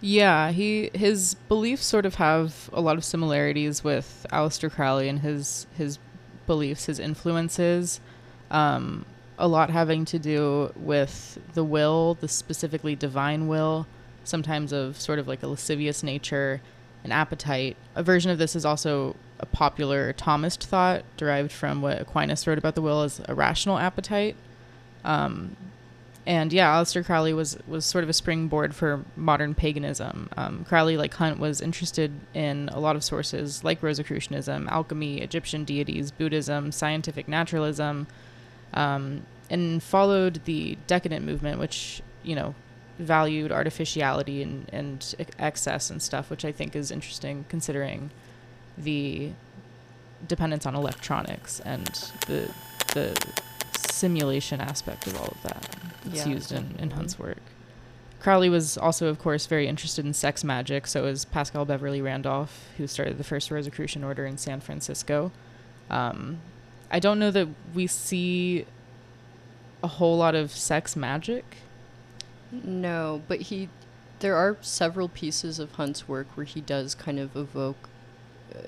Yeah, 0.00 0.50
he 0.50 0.90
his 0.92 1.34
beliefs 1.48 1.86
sort 1.86 2.04
of 2.04 2.16
have 2.16 2.68
a 2.72 2.80
lot 2.80 2.98
of 2.98 3.04
similarities 3.04 3.82
with 3.82 4.26
Aleister 4.30 4.70
Crowley 4.70 5.08
and 5.08 5.20
his 5.20 5.66
his 5.76 5.98
beliefs, 6.46 6.86
his 6.86 6.98
influences. 6.98 8.00
Um, 8.50 9.06
a 9.38 9.48
lot 9.48 9.70
having 9.70 10.04
to 10.06 10.18
do 10.18 10.72
with 10.76 11.38
the 11.54 11.64
will, 11.64 12.14
the 12.20 12.28
specifically 12.28 12.94
divine 12.94 13.48
will, 13.48 13.86
sometimes 14.22 14.72
of 14.72 15.00
sort 15.00 15.18
of 15.18 15.26
like 15.26 15.42
a 15.42 15.48
lascivious 15.48 16.02
nature, 16.02 16.60
an 17.02 17.12
appetite. 17.12 17.76
A 17.94 18.02
version 18.02 18.30
of 18.30 18.38
this 18.38 18.54
is 18.54 18.64
also 18.64 19.16
a 19.40 19.46
popular 19.46 20.12
Thomist 20.12 20.64
thought 20.64 21.04
derived 21.16 21.52
from 21.52 21.82
what 21.82 22.00
Aquinas 22.00 22.46
wrote 22.46 22.58
about 22.58 22.74
the 22.74 22.82
will 22.82 23.02
as 23.02 23.20
a 23.28 23.34
rational 23.34 23.78
appetite. 23.78 24.36
Um, 25.04 25.56
and 26.26 26.52
yeah, 26.52 26.74
Aleister 26.74 27.04
Crowley 27.04 27.34
was 27.34 27.58
was 27.66 27.84
sort 27.84 28.02
of 28.02 28.10
a 28.10 28.14
springboard 28.14 28.74
for 28.74 29.04
modern 29.14 29.54
paganism. 29.54 30.30
Um, 30.36 30.64
Crowley, 30.64 30.96
like 30.96 31.12
Hunt, 31.14 31.38
was 31.38 31.60
interested 31.60 32.12
in 32.32 32.70
a 32.72 32.80
lot 32.80 32.96
of 32.96 33.04
sources 33.04 33.62
like 33.62 33.82
Rosicrucianism, 33.82 34.68
alchemy, 34.68 35.20
Egyptian 35.20 35.64
deities, 35.64 36.10
Buddhism, 36.10 36.72
scientific 36.72 37.28
naturalism, 37.28 38.06
um, 38.72 39.26
and 39.50 39.82
followed 39.82 40.40
the 40.46 40.78
decadent 40.86 41.26
movement, 41.26 41.58
which 41.58 42.00
you 42.22 42.34
know 42.34 42.54
valued 42.98 43.52
artificiality 43.52 44.42
and, 44.42 44.70
and 44.72 45.14
excess 45.38 45.90
and 45.90 46.00
stuff, 46.00 46.30
which 46.30 46.44
I 46.44 46.52
think 46.52 46.74
is 46.74 46.90
interesting 46.90 47.44
considering 47.48 48.10
the 48.78 49.32
dependence 50.26 50.64
on 50.64 50.74
electronics 50.74 51.60
and 51.60 51.86
the 52.28 52.50
the 52.94 53.14
simulation 53.94 54.60
aspect 54.60 55.06
of 55.06 55.16
all 55.20 55.28
of 55.28 55.42
that. 55.42 55.76
It's 56.06 56.26
Yeah, 56.26 56.32
used 56.32 56.52
in, 56.52 56.74
in. 56.78 56.90
Hunt's 56.90 57.18
work. 57.18 57.38
Crowley 58.20 58.48
was 58.48 58.76
also, 58.78 59.08
of 59.08 59.18
course, 59.18 59.46
very 59.46 59.66
interested 59.68 60.04
in 60.04 60.14
sex 60.14 60.42
magic. 60.44 60.86
So 60.86 61.04
is 61.06 61.24
Paschal 61.24 61.64
Beverly 61.64 62.00
Randolph, 62.00 62.68
who 62.78 62.86
started 62.86 63.18
the 63.18 63.24
first 63.24 63.50
Rosicrucian 63.50 64.02
order 64.02 64.24
in 64.26 64.38
San 64.38 64.60
Francisco. 64.60 65.30
Um, 65.90 66.40
I 66.90 67.00
don't 67.00 67.18
know 67.18 67.30
that 67.30 67.48
we 67.74 67.86
see 67.86 68.66
a 69.82 69.88
whole 69.88 70.16
lot 70.16 70.34
of 70.34 70.50
sex 70.50 70.96
magic. 70.96 71.44
No, 72.50 73.22
but 73.28 73.42
he, 73.42 73.68
there 74.20 74.36
are 74.36 74.56
several 74.60 75.08
pieces 75.08 75.58
of 75.58 75.72
Hunt's 75.72 76.08
work 76.08 76.28
where 76.34 76.46
he 76.46 76.60
does 76.60 76.94
kind 76.94 77.18
of 77.18 77.36
evoke. 77.36 77.88
Uh, 78.54 78.58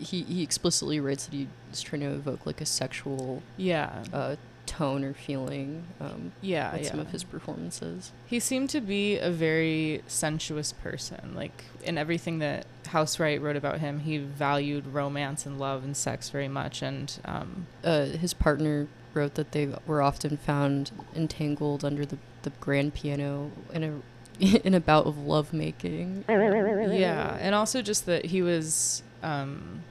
he 0.00 0.22
he 0.24 0.42
explicitly 0.42 0.98
writes 0.98 1.26
that 1.26 1.34
he's 1.34 1.80
trying 1.80 2.00
to 2.00 2.08
evoke 2.08 2.44
like 2.44 2.60
a 2.60 2.66
sexual 2.66 3.42
Yeah, 3.56 4.02
uh, 4.12 4.36
tone 4.68 5.02
or 5.02 5.14
feeling 5.14 5.84
um, 6.00 6.32
yeah, 6.40 6.72
with 6.72 6.82
yeah. 6.82 6.90
some 6.90 7.00
of 7.00 7.10
his 7.10 7.24
performances. 7.24 8.12
He 8.26 8.38
seemed 8.38 8.70
to 8.70 8.80
be 8.80 9.18
a 9.18 9.30
very 9.30 10.02
sensuous 10.06 10.72
person. 10.72 11.32
Like 11.34 11.64
in 11.82 11.98
everything 11.98 12.38
that 12.38 12.66
Housewright 12.88 13.40
wrote 13.40 13.56
about 13.56 13.80
him, 13.80 14.00
he 14.00 14.18
valued 14.18 14.86
romance 14.88 15.46
and 15.46 15.58
love 15.58 15.82
and 15.84 15.96
sex 15.96 16.30
very 16.30 16.48
much. 16.48 16.82
And 16.82 17.18
um, 17.24 17.66
Uh, 17.82 18.04
his 18.06 18.34
partner 18.34 18.86
wrote 19.14 19.34
that 19.34 19.52
they 19.52 19.72
were 19.86 20.02
often 20.02 20.36
found 20.36 20.90
entangled 21.16 21.84
under 21.84 22.04
the, 22.04 22.18
the 22.42 22.50
grand 22.60 22.94
piano 22.94 23.50
in 23.72 23.82
a 23.82 23.92
in 24.66 24.72
a 24.74 24.80
bout 24.80 25.06
of 25.06 25.18
lovemaking. 25.18 26.24
yeah, 26.28 27.36
and 27.40 27.54
also 27.56 27.82
just 27.82 28.06
that 28.06 28.26
he 28.26 28.40
was 28.40 29.02
um, 29.22 29.82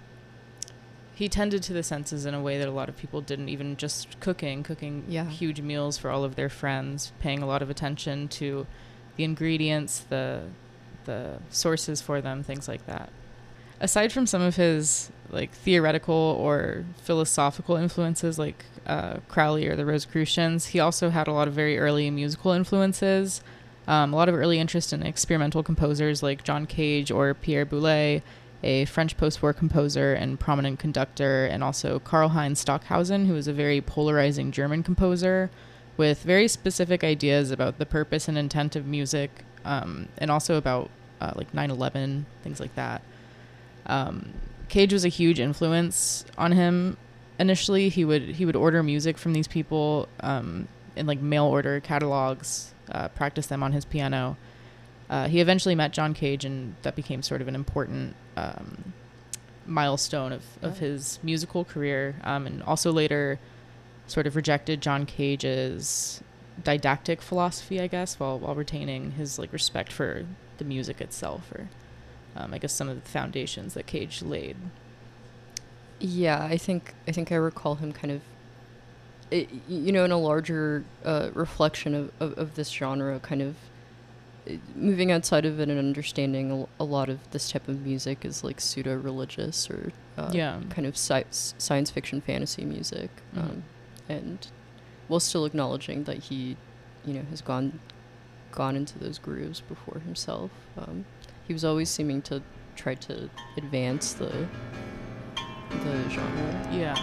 he 1.17 1.27
tended 1.27 1.63
to 1.63 1.73
the 1.73 1.81
senses 1.81 2.25
in 2.27 2.33
a 2.35 2.41
way 2.41 2.59
that 2.59 2.67
a 2.67 2.71
lot 2.71 2.89
of 2.89 2.95
people 2.97 3.21
didn't. 3.21 3.49
Even 3.49 3.75
just 3.75 4.19
cooking, 4.19 4.61
cooking 4.61 5.03
Yeah. 5.07 5.25
huge 5.25 5.61
meals 5.61 5.97
for 5.97 6.11
all 6.11 6.23
of 6.23 6.35
their 6.35 6.49
friends, 6.49 7.11
paying 7.19 7.41
a 7.41 7.47
lot 7.47 7.61
of 7.63 7.69
attention 7.71 8.27
to 8.39 8.67
the 9.15 9.23
ingredients, 9.23 10.05
the 10.09 10.41
the 11.05 11.37
sources 11.49 12.01
for 12.01 12.19
them, 12.21 12.43
things 12.43 12.67
like 12.67 12.85
that. 12.85 13.09
Aside 13.79 14.11
from 14.11 14.27
some 14.27 14.41
of 14.41 14.57
his 14.57 15.09
like 15.29 15.51
theoretical 15.51 16.13
or 16.39 16.83
philosophical 17.01 17.75
influences, 17.77 18.37
like 18.37 18.65
uh, 18.85 19.17
Crowley 19.27 19.67
or 19.67 19.75
the 19.75 19.85
Rosicrucians, 19.85 20.67
he 20.67 20.79
also 20.79 21.09
had 21.09 21.27
a 21.27 21.31
lot 21.33 21.47
of 21.47 21.53
very 21.53 21.79
early 21.79 22.09
musical 22.11 22.51
influences. 22.51 23.41
Um, 23.87 24.13
a 24.13 24.17
lot 24.17 24.27
of 24.29 24.35
early 24.35 24.59
interest 24.59 24.91
in 24.93 25.01
experimental 25.01 25.63
composers 25.63 26.21
like 26.21 26.43
John 26.43 26.65
Cage 26.65 27.09
or 27.09 27.33
Pierre 27.33 27.65
Boulez, 27.65 28.21
a 28.63 28.85
French 28.85 29.17
post-war 29.17 29.53
composer 29.53 30.13
and 30.13 30.39
prominent 30.39 30.79
conductor, 30.79 31.45
and 31.45 31.63
also 31.63 31.99
Karlheinz 31.99 32.57
Stockhausen, 32.57 33.25
who 33.25 33.33
was 33.33 33.47
a 33.47 33.53
very 33.53 33.81
polarizing 33.81 34.51
German 34.51 34.83
composer 34.83 35.49
with 35.95 36.23
very 36.23 36.47
specific 36.47 37.03
ideas 37.03 37.51
about 37.51 37.77
the 37.79 37.85
purpose 37.85 38.27
and 38.27 38.37
intent 38.37 38.75
of 38.75 38.85
music, 38.85 39.43
um, 39.65 40.07
and 40.17 40.31
also 40.31 40.55
about 40.55 40.89
uh, 41.21 41.33
like 41.35 41.51
9/11, 41.53 42.25
things 42.43 42.59
like 42.59 42.73
that. 42.75 43.01
Um, 43.85 44.33
Cage 44.69 44.93
was 44.93 45.05
a 45.05 45.09
huge 45.09 45.39
influence 45.39 46.25
on 46.37 46.51
him. 46.51 46.97
Initially, 47.39 47.89
he 47.89 48.03
would 48.05 48.23
he 48.23 48.45
would 48.45 48.55
order 48.55 48.83
music 48.83 49.17
from 49.17 49.33
these 49.33 49.47
people 49.47 50.07
um, 50.19 50.67
in 50.95 51.05
like 51.05 51.21
mail 51.21 51.45
order 51.45 51.79
catalogs, 51.79 52.73
uh, 52.91 53.07
practice 53.09 53.47
them 53.47 53.63
on 53.63 53.71
his 53.71 53.85
piano. 53.85 54.37
Uh, 55.09 55.27
he 55.27 55.39
eventually 55.39 55.75
met 55.75 55.93
John 55.93 56.13
Cage, 56.13 56.43
and 56.43 56.75
that 56.81 56.95
became 56.95 57.21
sort 57.21 57.41
of 57.41 57.47
an 57.47 57.55
important 57.55 58.15
um, 58.35 58.93
milestone 59.65 60.31
of, 60.33 60.43
of 60.61 60.79
his 60.79 61.19
musical 61.23 61.63
career. 61.63 62.15
Um, 62.23 62.45
and 62.45 62.61
also 62.63 62.91
later, 62.91 63.39
sort 64.07 64.27
of 64.27 64.35
rejected 64.35 64.81
John 64.81 65.05
Cage's 65.05 66.21
didactic 66.63 67.21
philosophy, 67.21 67.79
I 67.79 67.87
guess, 67.87 68.19
while 68.19 68.39
while 68.39 68.55
retaining 68.55 69.11
his 69.11 69.37
like 69.37 69.53
respect 69.53 69.91
for 69.91 70.25
the 70.57 70.65
music 70.65 70.99
itself, 71.01 71.51
or 71.51 71.69
um, 72.35 72.53
I 72.53 72.57
guess 72.57 72.73
some 72.73 72.89
of 72.89 73.01
the 73.01 73.09
foundations 73.09 73.75
that 73.75 73.85
Cage 73.85 74.21
laid. 74.21 74.57
Yeah, 75.99 76.43
I 76.43 76.57
think 76.57 76.93
I 77.07 77.11
think 77.11 77.31
I 77.31 77.35
recall 77.35 77.75
him 77.75 77.93
kind 77.93 78.11
of, 78.11 78.21
i 79.31 79.47
you 79.67 79.91
know, 79.91 80.05
in 80.05 80.11
a 80.11 80.17
larger 80.17 80.83
uh, 81.05 81.29
reflection 81.33 81.93
of, 81.95 82.11
of, 82.19 82.37
of 82.37 82.55
this 82.55 82.69
genre, 82.69 83.19
kind 83.19 83.41
of 83.41 83.55
moving 84.75 85.11
outside 85.11 85.45
of 85.45 85.59
it 85.59 85.69
and 85.69 85.77
understanding 85.79 86.67
a, 86.79 86.83
lot 86.83 87.09
of 87.09 87.19
this 87.31 87.51
type 87.51 87.67
of 87.67 87.81
music 87.81 88.23
is 88.25 88.43
like 88.43 88.59
pseudo 88.61 88.95
religious 88.95 89.69
or 89.69 89.91
uh, 90.17 90.29
Yeah. 90.33 90.61
kind 90.69 90.85
of 90.87 90.95
sci- 90.95 91.25
science 91.31 91.91
fiction 91.91 92.21
fantasy 92.21 92.63
music, 92.65 93.09
Mhm. 93.35 93.39
um, 93.43 93.63
and 94.09 94.47
while 95.07 95.19
still 95.19 95.45
acknowledging 95.45 96.03
that 96.05 96.17
he, 96.25 96.57
you 97.05 97.13
know, 97.13 97.23
has 97.29 97.41
gone 97.41 97.79
gone 98.51 98.75
into 98.75 98.97
those 98.97 99.19
grooves 99.19 99.61
before 99.61 99.99
himself. 99.99 100.49
Um, 100.77 101.05
he 101.47 101.53
was 101.53 101.63
always 101.63 101.89
seeming 101.89 102.21
to 102.23 102.41
try 102.75 102.95
to 102.95 103.29
advance 103.57 104.13
the 104.13 104.47
the 105.69 106.09
genre. 106.09 106.69
Yeah. 106.73 106.95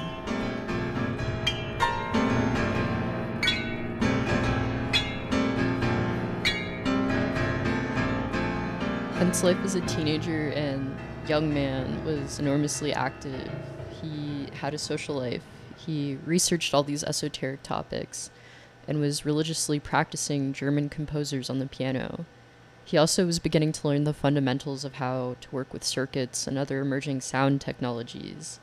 Hunt's 9.15 9.45
life 9.45 9.59
as 9.63 9.77
a 9.77 9.81
teenager 9.83 10.49
and 10.49 10.99
young 11.29 11.55
man 11.55 12.05
was 12.05 12.41
enormously 12.41 12.93
active. 12.93 13.49
He 14.03 14.49
had 14.55 14.75
a 14.75 14.79
social 14.79 15.15
life. 15.15 15.45
He 15.77 16.19
researched 16.27 16.75
all 16.75 16.83
these 16.83 17.05
esoteric 17.05 17.63
topics 17.63 18.33
and 18.89 18.99
was 18.99 19.25
religiously 19.25 19.79
practicing 19.79 20.53
German 20.53 20.89
composers 20.89 21.49
on 21.49 21.61
the 21.61 21.67
piano. 21.67 22.27
He 22.85 22.99
also 22.99 23.25
was 23.25 23.39
beginning 23.39 23.71
to 23.73 23.87
learn 23.87 24.03
the 24.03 24.13
fundamentals 24.13 24.85
of 24.85 24.95
how 24.95 25.37
to 25.43 25.55
work 25.55 25.73
with 25.73 25.85
circuits 25.85 26.49
and 26.49 26.59
other 26.59 26.81
emerging 26.81 27.21
sound 27.21 27.61
technologies. 27.61 28.59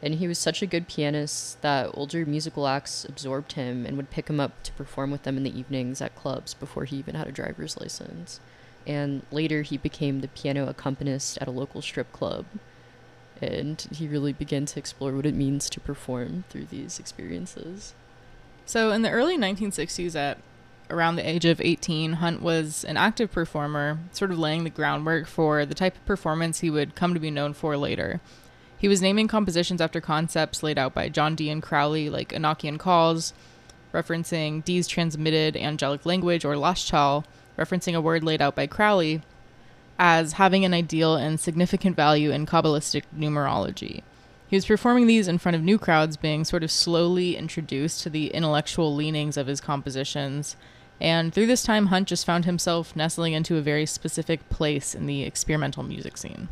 And 0.00 0.14
he 0.14 0.26
was 0.26 0.38
such 0.38 0.62
a 0.62 0.66
good 0.66 0.88
pianist 0.88 1.60
that 1.60 1.90
older 1.92 2.24
musical 2.24 2.66
acts 2.66 3.04
absorbed 3.04 3.52
him 3.52 3.84
and 3.84 3.98
would 3.98 4.08
pick 4.08 4.30
him 4.30 4.40
up 4.40 4.62
to 4.62 4.72
perform 4.72 5.10
with 5.10 5.24
them 5.24 5.36
in 5.36 5.42
the 5.42 5.56
evenings 5.56 6.00
at 6.00 6.16
clubs 6.16 6.54
before 6.54 6.86
he 6.86 6.96
even 6.96 7.14
had 7.14 7.28
a 7.28 7.32
driver's 7.32 7.78
license 7.78 8.40
and 8.90 9.22
later 9.30 9.62
he 9.62 9.76
became 9.76 10.20
the 10.20 10.28
piano 10.28 10.68
accompanist 10.68 11.38
at 11.40 11.46
a 11.46 11.52
local 11.52 11.80
strip 11.80 12.12
club. 12.12 12.44
And 13.40 13.80
he 13.92 14.08
really 14.08 14.32
began 14.32 14.66
to 14.66 14.78
explore 14.78 15.12
what 15.12 15.26
it 15.26 15.34
means 15.34 15.70
to 15.70 15.80
perform 15.80 16.44
through 16.50 16.66
these 16.66 16.98
experiences. 16.98 17.94
So 18.66 18.90
in 18.90 19.02
the 19.02 19.10
early 19.10 19.38
1960s, 19.38 20.14
at 20.16 20.38
around 20.90 21.16
the 21.16 21.28
age 21.28 21.44
of 21.44 21.60
18, 21.60 22.14
Hunt 22.14 22.42
was 22.42 22.84
an 22.84 22.96
active 22.96 23.30
performer, 23.30 24.00
sort 24.10 24.32
of 24.32 24.38
laying 24.38 24.64
the 24.64 24.70
groundwork 24.70 25.26
for 25.26 25.64
the 25.64 25.74
type 25.74 25.94
of 25.94 26.04
performance 26.04 26.60
he 26.60 26.68
would 26.68 26.96
come 26.96 27.14
to 27.14 27.20
be 27.20 27.30
known 27.30 27.54
for 27.54 27.76
later. 27.76 28.20
He 28.76 28.88
was 28.88 29.00
naming 29.00 29.28
compositions 29.28 29.80
after 29.80 30.00
concepts 30.00 30.62
laid 30.64 30.78
out 30.78 30.94
by 30.94 31.08
John 31.08 31.36
Dee 31.36 31.50
and 31.50 31.62
Crowley, 31.62 32.10
like 32.10 32.30
Enochian 32.30 32.78
calls, 32.78 33.32
referencing 33.94 34.64
Dee's 34.64 34.88
transmitted 34.88 35.56
angelic 35.56 36.04
language, 36.04 36.44
or 36.44 36.54
Lashchal, 36.54 37.24
referencing 37.60 37.94
a 37.94 38.00
word 38.00 38.24
laid 38.24 38.40
out 38.40 38.56
by 38.56 38.66
Crowley, 38.66 39.22
as 39.98 40.32
having 40.32 40.64
an 40.64 40.72
ideal 40.72 41.14
and 41.14 41.38
significant 41.38 41.94
value 41.94 42.30
in 42.30 42.46
Kabbalistic 42.46 43.02
numerology. 43.16 44.02
He 44.48 44.56
was 44.56 44.66
performing 44.66 45.06
these 45.06 45.28
in 45.28 45.38
front 45.38 45.54
of 45.54 45.62
new 45.62 45.78
crowds, 45.78 46.16
being 46.16 46.44
sort 46.44 46.64
of 46.64 46.70
slowly 46.70 47.36
introduced 47.36 48.02
to 48.02 48.10
the 48.10 48.28
intellectual 48.28 48.94
leanings 48.94 49.36
of 49.36 49.46
his 49.46 49.60
compositions. 49.60 50.56
And 51.00 51.32
through 51.32 51.46
this 51.46 51.62
time, 51.62 51.86
Hunt 51.86 52.08
just 52.08 52.26
found 52.26 52.46
himself 52.46 52.96
nestling 52.96 53.34
into 53.34 53.56
a 53.56 53.62
very 53.62 53.86
specific 53.86 54.48
place 54.48 54.94
in 54.94 55.06
the 55.06 55.22
experimental 55.22 55.82
music 55.82 56.16
scene. 56.16 56.48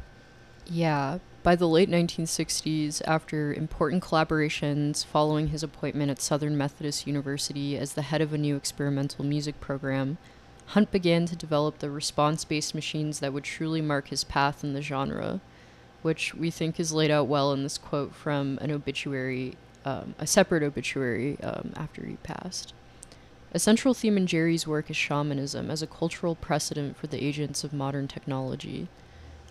Yeah, 0.66 1.18
by 1.42 1.56
the 1.56 1.66
late 1.66 1.88
1960s, 1.88 3.00
after 3.06 3.52
important 3.54 4.04
collaborations 4.04 5.04
following 5.04 5.48
his 5.48 5.62
appointment 5.62 6.10
at 6.10 6.20
Southern 6.20 6.56
Methodist 6.56 7.06
University 7.06 7.78
as 7.78 7.94
the 7.94 8.02
head 8.02 8.20
of 8.20 8.32
a 8.32 8.38
new 8.38 8.54
experimental 8.54 9.24
music 9.24 9.58
program, 9.58 10.18
Hunt 10.72 10.90
began 10.90 11.25
to 11.25 11.34
develop 11.34 11.78
the 11.78 11.90
response 11.90 12.44
based 12.44 12.75
machines 12.75 13.20
that 13.20 13.32
would 13.32 13.44
truly 13.44 13.80
mark 13.80 14.08
his 14.08 14.22
path 14.22 14.62
in 14.62 14.75
the 14.75 14.82
genre, 14.82 15.40
which 16.02 16.34
we 16.34 16.50
think 16.50 16.78
is 16.78 16.92
laid 16.92 17.10
out 17.10 17.26
well 17.26 17.52
in 17.54 17.62
this 17.62 17.78
quote 17.78 18.14
from 18.14 18.58
an 18.60 18.70
obituary, 18.70 19.56
um, 19.87 20.14
a 20.18 20.26
separate 20.26 20.62
obituary 20.62 21.40
um, 21.42 21.72
after 21.75 22.04
he 22.04 22.16
passed. 22.16 22.75
A 23.52 23.58
central 23.58 23.94
theme 23.94 24.18
in 24.18 24.26
Jerry's 24.26 24.66
work 24.66 24.90
is 24.90 24.96
shamanism 24.96 25.70
as 25.70 25.80
a 25.80 25.87
cultural 25.87 26.34
precedent 26.34 26.98
for 26.98 27.06
the 27.06 27.25
agents 27.25 27.64
of 27.64 27.72
modern 27.72 28.06
technology. 28.06 28.88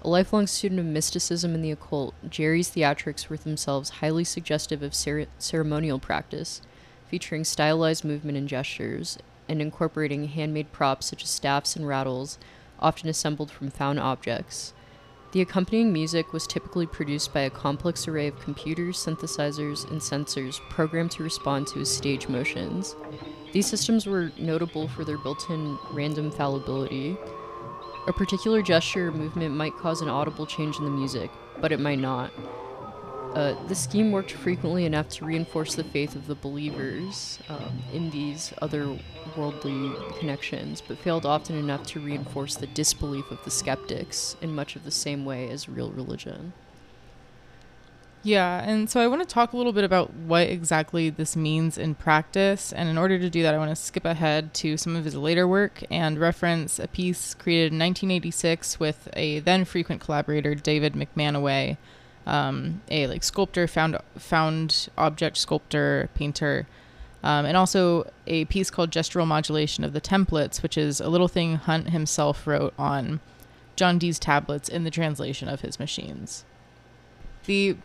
A 0.03 0.09
lifelong 0.09 0.45
student 0.45 0.79
of 0.79 0.86
mysticism 0.86 1.55
and 1.55 1.65
the 1.65 1.71
occult, 1.71 2.13
Jerry's 2.29 2.69
theatrics 2.69 3.27
were 3.27 3.38
themselves 3.38 3.89
highly 3.89 4.24
suggestive 4.24 4.83
of 4.83 4.93
cer- 4.93 5.25
ceremonial 5.39 5.97
practice, 5.97 6.62
featuring 7.07 7.43
stylized 7.43 8.05
movement 8.05 8.38
and 8.38 8.47
gestures, 8.47 9.17
and 9.50 9.62
incorporating 9.62 10.27
handmade 10.27 10.72
props 10.72 11.08
such 11.08 11.24
as 11.24 11.30
staffs 11.30 11.75
and 11.75 11.88
rattles, 11.88 12.38
often 12.80 13.10
assembled 13.10 13.51
from 13.51 13.70
found 13.70 14.00
objects. 14.00 14.74
The 15.34 15.42
accompanying 15.42 15.92
music 15.92 16.32
was 16.32 16.48
typically 16.48 16.86
produced 16.86 17.34
by 17.34 17.42
a 17.42 17.50
complex 17.50 18.08
array 18.08 18.27
of 18.27 18.39
computers, 18.39 18.98
synthesizers, 18.98 19.89
and 19.92 20.00
sensors 20.00 20.60
programmed 20.70 21.12
to 21.12 21.24
respond 21.24 21.68
to 21.68 21.80
his 21.80 21.94
stage 21.94 22.30
motions. 22.30 22.96
These 23.51 23.68
systems 23.68 24.06
were 24.06 24.32
notable 24.38 24.88
for 24.88 25.04
their 25.04 25.18
built 25.18 25.50
in 25.50 25.77
random 25.92 26.32
fallibility. 26.32 27.18
A 28.08 28.13
particular 28.13 28.62
gesture 28.62 29.10
or 29.10 29.12
movement 29.12 29.54
might 29.54 29.75
cause 29.75 30.01
an 30.01 30.08
audible 30.08 30.46
change 30.46 30.77
in 30.77 30.86
the 30.86 30.92
music, 30.92 31.30
but 31.60 31.74
it 31.74 31.80
might 31.80 32.00
not. 32.00 32.32
Uh, 33.36 33.55
the 33.67 33.75
scheme 33.75 34.12
worked 34.12 34.31
frequently 34.31 34.86
enough 34.86 35.10
to 35.10 35.25
reinforce 35.25 35.75
the 35.75 35.84
faith 35.84 36.15
of 36.15 36.27
the 36.27 36.36
believers 36.36 37.39
um, 37.50 37.84
in 37.93 38.10
these 38.10 38.51
otherworldly 38.62 40.19
connections, 40.19 40.81
but 40.81 40.98
failed 40.98 41.25
often 41.25 41.55
enough 41.55 41.84
to 41.84 42.00
reinforce 42.00 42.55
the 42.55 42.67
disbelief 42.67 43.29
of 43.29 43.43
the 43.43 43.51
skeptics 43.51 44.36
in 44.41 44.55
much 44.55 44.75
of 44.75 44.84
the 44.84 44.91
same 44.91 45.24
way 45.24 45.50
as 45.50 45.69
real 45.69 45.91
religion. 45.91 46.53
Yeah, 48.24 48.62
and 48.67 48.89
so 48.89 49.00
I 49.00 49.07
want 49.07 49.22
to 49.22 49.27
talk 49.34 49.53
a 49.53 49.57
little 49.57 49.72
bit 49.72 49.84
about 49.84 50.13
what 50.13 50.50
exactly 50.50 51.10
this 51.10 51.38
means 51.38 51.77
in 51.77 51.96
practice. 51.96 52.74
And 52.74 52.89
in 52.89 52.98
order 52.98 53.17
to 53.19 53.29
do 53.29 53.43
that, 53.43 53.53
I 53.53 53.57
want 53.57 53.69
to 53.69 53.75
skip 53.75 54.03
ahead 54.03 54.53
to 54.55 54.75
some 54.75 54.96
of 54.96 55.05
his 55.05 55.15
later 55.15 55.48
work 55.48 55.84
and 55.89 56.19
reference 56.19 56.79
a 56.79 56.88
piece 56.88 57.34
created 57.34 57.72
in 57.72 57.79
1986 57.79 58.79
with 58.79 59.07
a 59.13 59.40
then 59.40 59.63
frequent 59.63 60.01
collaborator, 60.01 60.55
David 60.55 60.94
McManaway 60.94 61.77
um, 62.27 62.81
a 62.92 63.07
like 63.07 63.24
sculptor, 63.24 63.68
found 63.68 63.98
found 64.18 64.90
object 64.98 65.37
sculptor, 65.37 66.09
painter, 66.13 66.68
um, 67.24 67.46
and 67.46 67.57
also 67.57 68.11
a 68.27 68.46
piece 68.46 68.70
called 68.70 68.92
Gestural 68.92 69.25
Modulation 69.25 69.83
of 69.83 69.94
the 69.94 70.01
Templates, 70.01 70.61
which 70.61 70.77
is 70.77 71.00
a 71.01 71.09
little 71.09 71.29
thing 71.29 71.55
Hunt 71.55 71.90
himself 71.90 72.46
wrote 72.46 72.74
on 72.77 73.22
John 73.75 73.98
Dee's 73.98 74.20
tablets 74.20 74.70
in 74.70 74.83
the 74.83 74.92
translation 74.92 75.48
of 75.48 75.61
his 75.61 75.79
machines. 75.79 76.44
The 77.46 77.77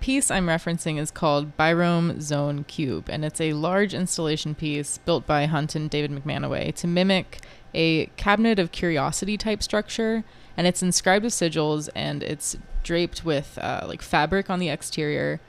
piece 0.00 0.30
I'm 0.30 0.46
referencing 0.46 0.98
is 0.98 1.10
called 1.10 1.56
Birome 1.56 2.20
Zone 2.20 2.64
Cube, 2.64 3.08
and 3.08 3.24
it's 3.24 3.40
a 3.40 3.52
large 3.52 3.94
installation 3.94 4.54
piece 4.54 4.98
built 4.98 5.26
by 5.26 5.46
Hunt 5.46 5.74
and 5.76 5.88
David 5.88 6.10
McManaway 6.10 6.74
to 6.74 6.86
mimic 6.86 7.40
a 7.72 8.06
cabinet 8.16 8.58
of 8.58 8.72
curiosity 8.72 9.36
type 9.36 9.62
structure, 9.62 10.24
and 10.56 10.66
it's 10.66 10.82
inscribed 10.82 11.24
with 11.24 11.32
sigils 11.32 11.88
and 11.94 12.22
it's 12.22 12.56
draped 12.82 13.24
with 13.24 13.58
uh, 13.60 13.84
like 13.86 14.02
fabric 14.02 14.48
on 14.48 14.58
the 14.58 14.68
exterior. 14.68 15.40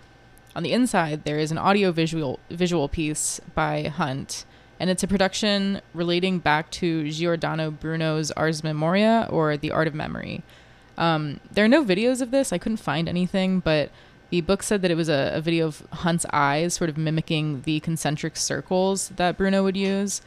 On 0.55 0.63
the 0.63 0.73
inside, 0.73 1.23
there 1.23 1.37
is 1.37 1.51
an 1.51 1.57
audio 1.57 1.91
visual 1.91 2.39
visual 2.49 2.87
piece 2.89 3.39
by 3.53 3.83
Hunt, 3.83 4.45
and 4.79 4.89
it's 4.89 5.03
a 5.03 5.07
production 5.07 5.81
relating 5.93 6.39
back 6.39 6.71
to 6.71 7.09
Giordano 7.11 7.69
Bruno's 7.69 8.31
Ars 8.31 8.63
Memoria 8.63 9.27
or 9.29 9.55
The 9.55 9.71
Art 9.71 9.87
of 9.87 9.93
Memory. 9.93 10.43
Um, 10.97 11.39
there 11.51 11.63
are 11.63 11.69
no 11.69 11.85
videos 11.85 12.21
of 12.21 12.31
this. 12.31 12.51
I 12.51 12.57
couldn't 12.57 12.77
find 12.77 13.07
anything, 13.07 13.59
but 13.59 13.91
the 14.29 14.41
book 14.41 14.63
said 14.63 14.81
that 14.81 14.91
it 14.91 14.95
was 14.95 15.09
a, 15.09 15.31
a 15.35 15.41
video 15.41 15.67
of 15.67 15.87
Hunt's 15.91 16.25
eyes, 16.33 16.73
sort 16.73 16.89
of 16.89 16.97
mimicking 16.97 17.61
the 17.61 17.79
concentric 17.81 18.35
circles 18.35 19.09
that 19.09 19.37
Bruno 19.37 19.63
would 19.63 19.77
use. 19.77 20.21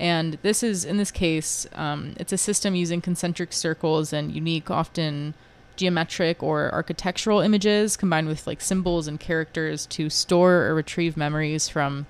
And 0.00 0.38
this 0.42 0.62
is, 0.62 0.84
in 0.84 0.96
this 0.96 1.10
case, 1.10 1.66
um, 1.74 2.14
it's 2.18 2.32
a 2.32 2.38
system 2.38 2.74
using 2.74 3.00
concentric 3.00 3.52
circles 3.52 4.12
and 4.12 4.32
unique, 4.32 4.70
often 4.70 5.34
geometric 5.76 6.42
or 6.42 6.72
architectural 6.72 7.40
images 7.40 7.96
combined 7.96 8.28
with 8.28 8.46
like 8.46 8.60
symbols 8.60 9.06
and 9.08 9.18
characters 9.18 9.86
to 9.86 10.10
store 10.10 10.66
or 10.66 10.74
retrieve 10.74 11.16
memories 11.16 11.68
from 11.68 12.06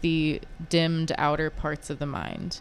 the 0.00 0.40
dimmed 0.68 1.12
outer 1.18 1.50
parts 1.50 1.90
of 1.90 1.98
the 1.98 2.06
mind. 2.06 2.60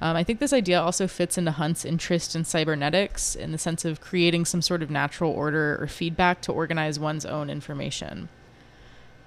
Um, 0.00 0.16
I 0.16 0.24
think 0.24 0.38
this 0.38 0.52
idea 0.52 0.80
also 0.80 1.06
fits 1.06 1.38
into 1.38 1.52
Hunt's 1.52 1.84
interest 1.84 2.36
in 2.36 2.44
cybernetics 2.44 3.34
in 3.34 3.52
the 3.52 3.58
sense 3.58 3.84
of 3.84 4.00
creating 4.00 4.44
some 4.44 4.60
sort 4.60 4.82
of 4.82 4.90
natural 4.90 5.30
order 5.30 5.78
or 5.80 5.86
feedback 5.86 6.42
to 6.42 6.52
organize 6.52 6.98
one's 6.98 7.24
own 7.24 7.48
information. 7.48 8.28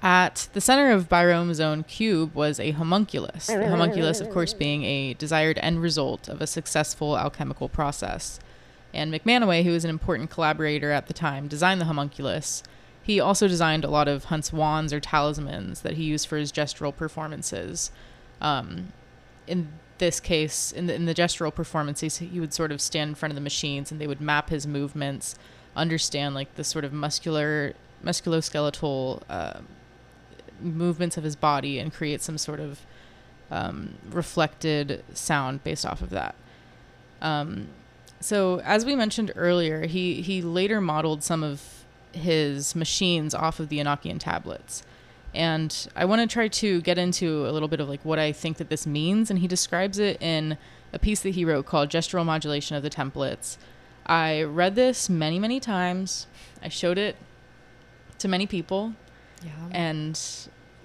At 0.02 0.48
the 0.54 0.62
center 0.62 0.92
of 0.92 1.10
Birome 1.10 1.54
Zone 1.56 1.84
Cube 1.84 2.36
was 2.36 2.60
a 2.60 2.72
homunculus, 2.72 3.48
the 3.48 3.68
homunculus, 3.68 4.22
of 4.22 4.30
course, 4.30 4.54
being 4.54 4.84
a 4.84 5.16
desired 5.16 5.58
end 5.62 5.82
result 5.82 6.30
of 6.30 6.40
a 6.40 6.48
successful 6.48 7.18
alchemical 7.18 7.68
process. 7.68 8.40
And 8.94 9.12
McManaway, 9.12 9.64
who 9.64 9.72
was 9.72 9.84
an 9.84 9.90
important 9.90 10.30
collaborator 10.30 10.92
at 10.92 11.08
the 11.08 11.14
time, 11.14 11.48
designed 11.48 11.82
the 11.82 11.86
homunculus. 11.86 12.62
He 13.02 13.20
also 13.20 13.48
designed 13.48 13.84
a 13.84 13.90
lot 13.90 14.08
of 14.08 14.26
Hunt's 14.26 14.54
wands 14.54 14.94
or 14.94 15.00
talismans 15.00 15.82
that 15.82 15.94
he 15.94 16.04
used 16.04 16.28
for 16.28 16.38
his 16.38 16.52
gestural 16.52 16.96
performances. 16.96 17.92
Um, 18.40 18.94
in 19.48 19.70
this 19.98 20.20
case, 20.20 20.72
in 20.72 20.86
the, 20.86 20.94
in 20.94 21.06
the 21.06 21.16
gestural 21.16 21.54
performances, 21.54 22.18
he 22.18 22.40
would 22.40 22.54
sort 22.54 22.72
of 22.72 22.82
stand 22.82 23.10
in 23.10 23.16
front 23.16 23.32
of 23.32 23.36
the 23.36 23.42
machines 23.42 23.92
and 23.92 24.00
they 24.00 24.08
would 24.08 24.22
map 24.22 24.50
his 24.50 24.68
movements, 24.68 25.36
understand 25.76 26.36
like 26.36 26.54
the 26.56 26.64
sort 26.64 26.86
of 26.86 26.94
muscular, 26.94 27.74
musculoskeletal 28.04 29.24
uh, 29.30 29.60
movements 30.62 31.18
of 31.18 31.24
his 31.24 31.36
body, 31.36 31.80
and 31.80 31.94
create 31.94 32.22
some 32.22 32.38
sort 32.38 32.60
of 32.60 32.80
um, 33.52 33.96
reflected 34.10 35.04
sound 35.14 35.64
based 35.64 35.86
off 35.86 36.02
of 36.02 36.10
that. 36.10 36.36
Um, 37.22 37.68
so, 38.20 38.60
as 38.62 38.86
we 38.86 38.96
mentioned 38.96 39.32
earlier, 39.36 39.86
he, 39.86 40.22
he 40.22 40.42
later 40.42 40.82
modeled 40.82 41.24
some 41.24 41.44
of 41.44 41.86
his 42.14 42.76
machines 42.76 43.34
off 43.34 43.60
of 43.60 43.70
the 43.70 43.78
Enochian 43.80 44.20
tablets. 44.20 44.84
And 45.34 45.88
I 45.96 46.06
want 46.06 46.22
to 46.22 46.34
try 46.34 46.48
to 46.48 46.82
get 46.82 46.98
into 46.98 47.48
a 47.48 47.52
little 47.52 47.68
bit 47.68 47.80
of 47.80 47.88
like 47.88 48.04
what 48.04 48.18
I 48.18 48.32
think 48.32 48.58
that 48.58 48.70
this 48.70 48.88
means. 48.88 49.30
And 49.30 49.40
he 49.40 49.48
describes 49.48 50.00
it 50.00 50.22
in 50.22 50.58
a 50.94 51.00
piece 51.00 51.22
that 51.22 51.36
he 51.36 51.46
wrote 51.46 51.66
called 51.66 51.90
Gestural 51.90 52.26
Modulation 52.26 52.76
of 52.76 52.82
the 52.82 52.90
Templates. 52.90 53.58
I 54.06 54.42
read 54.42 54.76
this 54.76 55.10
many, 55.10 55.38
many 55.38 55.60
times. 55.60 56.28
I 56.64 56.70
showed 56.70 56.98
it 56.98 57.18
to 58.20 58.28
many 58.28 58.48
people. 58.48 58.94
Yeah. 59.44 59.52
And 59.72 60.20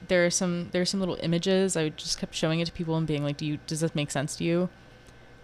there 0.08 0.26
are 0.26 0.30
some 0.30 0.68
there 0.72 0.82
are 0.82 0.86
some 0.86 1.00
little 1.00 1.18
images. 1.22 1.76
I 1.76 1.90
just 1.90 2.18
kept 2.18 2.34
showing 2.34 2.60
it 2.60 2.66
to 2.66 2.72
people 2.72 2.96
and 2.96 3.06
being 3.06 3.24
like, 3.24 3.36
"Do 3.36 3.46
you 3.46 3.58
does 3.66 3.80
this 3.80 3.94
make 3.94 4.10
sense 4.10 4.36
to 4.36 4.44
you?" 4.44 4.68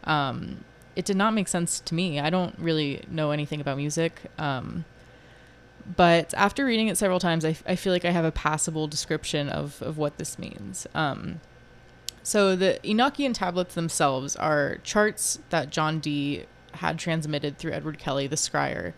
Um, 0.04 0.64
it 0.96 1.04
did 1.04 1.16
not 1.16 1.32
make 1.32 1.48
sense 1.48 1.80
to 1.80 1.94
me. 1.94 2.18
I 2.18 2.30
don't 2.30 2.58
really 2.58 3.04
know 3.08 3.30
anything 3.30 3.60
about 3.60 3.76
music. 3.76 4.20
Um, 4.36 4.84
but 5.96 6.34
after 6.34 6.64
reading 6.64 6.88
it 6.88 6.98
several 6.98 7.20
times, 7.20 7.44
I, 7.44 7.56
I 7.66 7.76
feel 7.76 7.92
like 7.92 8.04
I 8.04 8.10
have 8.10 8.24
a 8.24 8.32
passable 8.32 8.88
description 8.88 9.48
of, 9.48 9.80
of 9.80 9.96
what 9.96 10.18
this 10.18 10.38
means. 10.38 10.86
Um, 10.94 11.40
so 12.22 12.56
the 12.56 12.78
Enochian 12.84 13.32
tablets 13.32 13.74
themselves 13.74 14.36
are 14.36 14.78
charts 14.82 15.38
that 15.50 15.70
John 15.70 15.98
Dee 16.00 16.44
had 16.74 16.98
transmitted 16.98 17.58
through 17.58 17.72
Edward 17.72 17.98
Kelly, 17.98 18.26
the 18.26 18.36
scryer. 18.36 18.92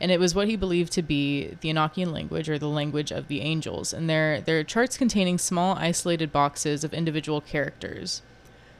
And 0.00 0.10
it 0.10 0.20
was 0.20 0.34
what 0.34 0.48
he 0.48 0.56
believed 0.56 0.92
to 0.92 1.02
be 1.02 1.56
the 1.60 1.70
Enochian 1.70 2.12
language 2.12 2.50
or 2.50 2.58
the 2.58 2.68
language 2.68 3.10
of 3.10 3.28
the 3.28 3.40
angels. 3.40 3.92
And 3.92 4.10
they're, 4.10 4.40
they're 4.40 4.64
charts 4.64 4.98
containing 4.98 5.38
small 5.38 5.74
isolated 5.76 6.32
boxes 6.32 6.84
of 6.84 6.92
individual 6.92 7.40
characters. 7.40 8.22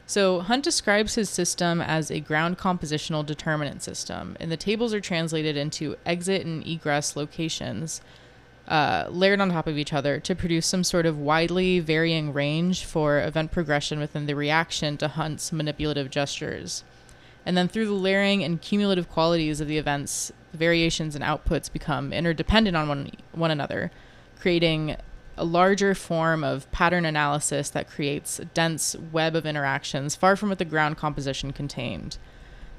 So, 0.09 0.41
Hunt 0.41 0.63
describes 0.63 1.17
his 1.17 1.29
system 1.29 1.81
as 1.81 2.13
a 2.13 2.21
ground 2.21 2.59
compositional 2.59 3.27
determinant 3.27 3.83
system, 3.83 4.37
and 4.39 4.53
the 4.53 4.57
tables 4.57 4.95
are 4.95 5.01
translated 5.01 5.57
into 5.57 5.97
exit 6.07 6.47
and 6.47 6.65
egress 6.65 7.17
locations 7.17 8.01
uh, 8.69 9.07
layered 9.11 9.41
on 9.41 9.51
top 9.51 9.67
of 9.67 9.79
each 9.79 9.93
other 9.93 10.19
to 10.21 10.35
produce 10.35 10.67
some 10.67 10.85
sort 10.85 11.07
of 11.07 11.19
widely 11.19 11.79
varying 11.81 12.33
range 12.33 12.85
for 12.85 13.21
event 13.21 13.53
progression 13.53 13.99
within 13.99 14.27
the 14.27 14.35
reaction 14.35 14.97
to 14.97 15.09
Hunt's 15.09 15.53
manipulative 15.53 16.11
gestures. 16.11 16.83
And 17.45 17.57
then 17.57 17.69
through 17.69 17.87
the 17.87 17.93
layering 17.93 18.43
and 18.43 18.61
cumulative 18.61 19.09
qualities 19.09 19.61
of 19.61 19.69
the 19.69 19.79
events, 19.79 20.33
variations 20.57 21.15
and 21.15 21.25
outputs 21.25 21.73
become 21.73 22.13
interdependent 22.13 22.77
on 22.77 22.89
one, 22.89 23.11
one 23.33 23.51
another, 23.51 23.91
creating 24.41 24.97
a 25.37 25.45
larger 25.45 25.95
form 25.95 26.43
of 26.43 26.71
pattern 26.73 27.05
analysis 27.05 27.71
that 27.71 27.89
creates 27.89 28.39
a 28.39 28.45
dense 28.47 28.97
web 29.13 29.37
of 29.37 29.45
interactions 29.45 30.17
far 30.17 30.35
from 30.37 30.49
what 30.49 30.59
the 30.59 30.65
ground 30.65 30.97
composition 30.97 31.53
contained. 31.53 32.17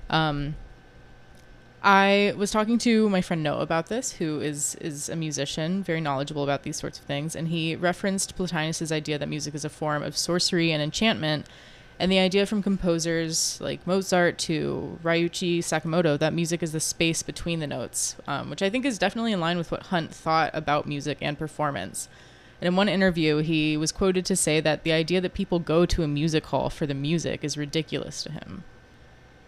Um, 0.09 0.55
I 1.83 2.33
was 2.35 2.51
talking 2.51 2.79
to 2.79 3.09
my 3.09 3.21
friend 3.21 3.43
Noah 3.43 3.61
about 3.61 3.87
this, 3.87 4.13
who 4.13 4.41
is 4.41 4.75
is 4.75 5.09
a 5.09 5.15
musician, 5.15 5.83
very 5.83 6.01
knowledgeable 6.01 6.43
about 6.43 6.63
these 6.63 6.77
sorts 6.77 6.97
of 6.99 7.05
things, 7.05 7.35
and 7.35 7.49
he 7.49 7.75
referenced 7.75 8.35
Plotinus's 8.35 8.91
idea 8.91 9.19
that 9.19 9.29
music 9.29 9.53
is 9.53 9.63
a 9.63 9.69
form 9.69 10.01
of 10.01 10.17
sorcery 10.17 10.71
and 10.71 10.81
enchantment, 10.81 11.45
and 11.99 12.11
the 12.11 12.19
idea 12.19 12.45
from 12.45 12.61
composers 12.61 13.59
like 13.59 13.85
Mozart 13.87 14.37
to 14.39 14.99
Ryuichi 15.03 15.59
Sakamoto 15.59 16.17
that 16.19 16.33
music 16.33 16.61
is 16.61 16.71
the 16.71 16.79
space 16.79 17.23
between 17.23 17.59
the 17.59 17.67
notes, 17.67 18.15
um, 18.27 18.49
which 18.49 18.61
I 18.61 18.69
think 18.69 18.85
is 18.85 18.99
definitely 18.99 19.31
in 19.31 19.39
line 19.39 19.57
with 19.57 19.71
what 19.71 19.87
Hunt 19.87 20.13
thought 20.13 20.51
about 20.53 20.87
music 20.87 21.17
and 21.21 21.37
performance. 21.37 22.07
And 22.61 22.67
in 22.67 22.75
one 22.75 22.89
interview, 22.89 23.37
he 23.37 23.77
was 23.77 23.91
quoted 23.91 24.25
to 24.25 24.35
say 24.35 24.59
that 24.59 24.83
the 24.83 24.91
idea 24.91 25.21
that 25.21 25.33
people 25.33 25.59
go 25.59 25.85
to 25.85 26.03
a 26.03 26.07
music 26.07 26.45
hall 26.47 26.69
for 26.69 26.85
the 26.85 26.93
music 26.93 27.43
is 27.43 27.57
ridiculous 27.57 28.23
to 28.23 28.31
him. 28.31 28.63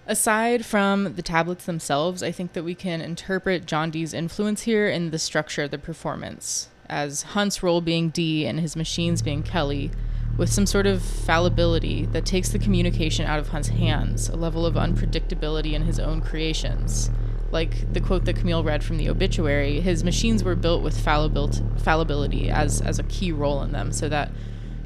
Aside 0.07 0.65
from 0.65 1.13
the 1.13 1.21
tablets 1.21 1.65
themselves, 1.65 2.23
I 2.23 2.31
think 2.31 2.53
that 2.53 2.63
we 2.63 2.73
can 2.73 2.99
interpret 2.99 3.67
John 3.67 3.91
Dee's 3.91 4.13
influence 4.13 4.63
here 4.63 4.89
in 4.89 5.11
the 5.11 5.19
structure 5.19 5.63
of 5.63 5.71
the 5.71 5.77
performance, 5.77 6.69
as 6.89 7.21
Hunt's 7.21 7.61
role 7.61 7.81
being 7.81 8.09
Dee 8.09 8.47
and 8.47 8.59
his 8.59 8.75
machines 8.75 9.21
being 9.21 9.43
Kelly, 9.43 9.91
with 10.39 10.49
some 10.49 10.65
sort 10.65 10.87
of 10.87 11.01
fallibility 11.01 12.05
that 12.05 12.25
takes 12.25 12.47
the 12.47 12.57
communication 12.57 13.25
out 13.25 13.39
of 13.39 13.49
Hunt's 13.49 13.67
hands, 13.67 14.29
a 14.29 14.37
level 14.37 14.65
of 14.65 14.75
unpredictability 14.75 15.73
in 15.73 15.81
his 15.81 15.99
own 15.99 16.21
creations. 16.21 17.11
Like 17.51 17.91
the 17.91 17.99
quote 17.99 18.23
that 18.23 18.37
Camille 18.37 18.63
read 18.63 18.81
from 18.81 18.95
the 18.95 19.09
obituary, 19.09 19.81
his 19.81 20.01
machines 20.01 20.41
were 20.41 20.55
built 20.55 20.81
with 20.81 20.97
fallibility 20.97 22.49
as, 22.49 22.79
as 22.79 22.99
a 22.99 23.03
key 23.03 23.33
role 23.33 23.61
in 23.63 23.73
them, 23.73 23.91
so 23.91 24.07
that, 24.07 24.31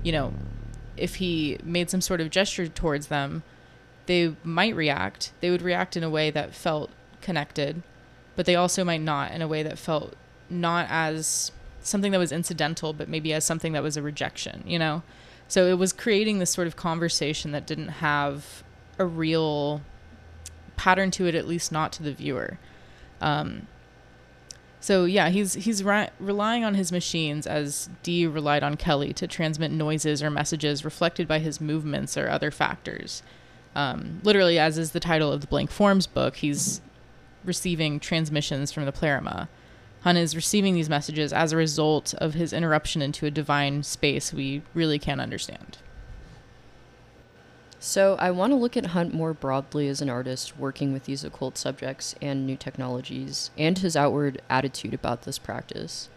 you 0.01 0.11
know, 0.11 0.33
if 0.97 1.15
he 1.15 1.59
made 1.63 1.91
some 1.91 2.01
sort 2.01 2.19
of 2.19 2.31
gesture 2.31 2.67
towards 2.67 3.07
them, 3.07 3.43
they 4.07 4.35
might 4.43 4.75
react. 4.75 5.33
They 5.39 5.51
would 5.51 5.61
react 5.61 5.95
in 5.95 6.03
a 6.03 6.09
way 6.09 6.31
that 6.31 6.55
felt 6.55 6.89
connected, 7.21 7.83
but 8.35 8.47
they 8.47 8.55
also 8.55 8.83
might 8.83 9.01
not 9.01 9.31
in 9.31 9.43
a 9.43 9.47
way 9.47 9.61
that 9.61 9.77
felt 9.77 10.15
not 10.49 10.87
as 10.89 11.51
something 11.79 12.11
that 12.11 12.17
was 12.17 12.31
incidental, 12.31 12.91
but 12.91 13.07
maybe 13.07 13.33
as 13.33 13.45
something 13.45 13.73
that 13.73 13.83
was 13.83 13.97
a 13.97 14.01
rejection, 14.01 14.63
you 14.65 14.79
know? 14.79 15.03
So 15.53 15.67
it 15.67 15.77
was 15.77 15.93
creating 15.93 16.39
this 16.39 16.51
sort 16.51 16.67
of 16.67 16.75
conversation 16.75 17.51
that 17.51 17.67
didn't 17.67 17.89
have 17.89 18.63
a 18.97 19.05
real 19.05 19.81
pattern 20.77 21.11
to 21.11 21.27
it, 21.27 21.35
at 21.35 21.47
least 21.47 21.71
not 21.71 21.91
to 21.93 22.03
the 22.03 22.13
viewer. 22.13 22.57
Um, 23.21 23.67
so 24.79 25.05
yeah, 25.05 25.29
he's 25.29 25.53
he's 25.53 25.83
re- 25.83 26.09
relying 26.19 26.63
on 26.63 26.73
his 26.75 26.91
machines 26.91 27.47
as 27.47 27.89
Dee 28.01 28.25
relied 28.27 28.63
on 28.63 28.75
Kelly 28.77 29.13
to 29.13 29.27
transmit 29.27 29.71
noises 29.71 30.21
or 30.23 30.29
messages 30.29 30.83
reflected 30.83 31.27
by 31.27 31.39
his 31.39 31.61
movements 31.61 32.17
or 32.17 32.29
other 32.29 32.51
factors 32.51 33.23
um, 33.75 34.21
literally, 34.23 34.59
as 34.59 34.77
is 34.77 34.91
the 34.91 34.99
title 34.99 35.31
of 35.31 35.41
the 35.41 35.47
Blank 35.47 35.71
Forms 35.71 36.07
book, 36.07 36.37
he's 36.37 36.81
receiving 37.43 37.99
transmissions 37.99 38.71
from 38.71 38.85
the 38.85 38.91
pleroma. 38.91 39.49
Hunt 40.03 40.17
is 40.17 40.35
receiving 40.35 40.73
these 40.73 40.89
messages 40.89 41.31
as 41.31 41.53
a 41.53 41.57
result 41.57 42.13
of 42.15 42.33
his 42.33 42.51
interruption 42.51 43.01
into 43.01 43.25
a 43.25 43.31
divine 43.31 43.83
space 43.83 44.33
we 44.33 44.61
really 44.73 44.99
can't 44.99 45.21
understand. 45.21 45.77
So, 47.79 48.15
I 48.19 48.31
want 48.31 48.51
to 48.51 48.57
look 48.57 48.75
at 48.75 48.87
Hunt 48.87 49.13
more 49.13 49.33
broadly 49.33 49.87
as 49.87 50.01
an 50.01 50.09
artist 50.09 50.57
working 50.57 50.91
with 50.91 51.05
these 51.05 51.23
occult 51.23 51.57
subjects 51.57 52.15
and 52.21 52.45
new 52.45 52.57
technologies, 52.57 53.51
and 53.57 53.77
his 53.77 53.95
outward 53.95 54.41
attitude 54.49 54.93
about 54.93 55.23
this 55.23 55.39
practice. 55.39 56.09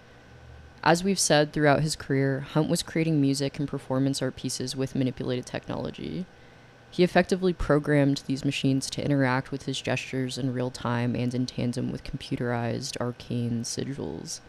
As 0.82 1.02
we've 1.02 1.18
said 1.18 1.52
throughout 1.52 1.82
his 1.82 1.96
career, 1.96 2.40
Hunt 2.40 2.68
was 2.68 2.82
creating 2.82 3.20
music 3.20 3.58
and 3.58 3.68
performance 3.68 4.20
art 4.20 4.36
pieces 4.36 4.76
with 4.76 4.94
manipulated 4.94 5.46
technology. 5.46 6.26
He 6.90 7.02
effectively 7.02 7.52
programmed 7.52 8.22
these 8.26 8.44
machines 8.44 8.88
to 8.90 9.04
interact 9.04 9.50
with 9.50 9.64
his 9.66 9.80
gestures 9.80 10.38
in 10.38 10.54
real 10.54 10.70
time 10.70 11.14
and 11.14 11.34
in 11.34 11.44
tandem 11.46 11.92
with 11.92 12.04
computerized 12.04 12.96
arcane 13.00 13.64
sigils. 13.64 14.40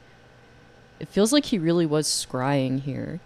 It 0.99 1.09
feels 1.09 1.33
like 1.33 1.45
he 1.45 1.59
really 1.59 1.85
was 1.85 2.07
scrying 2.07 2.81
here, 2.81 3.19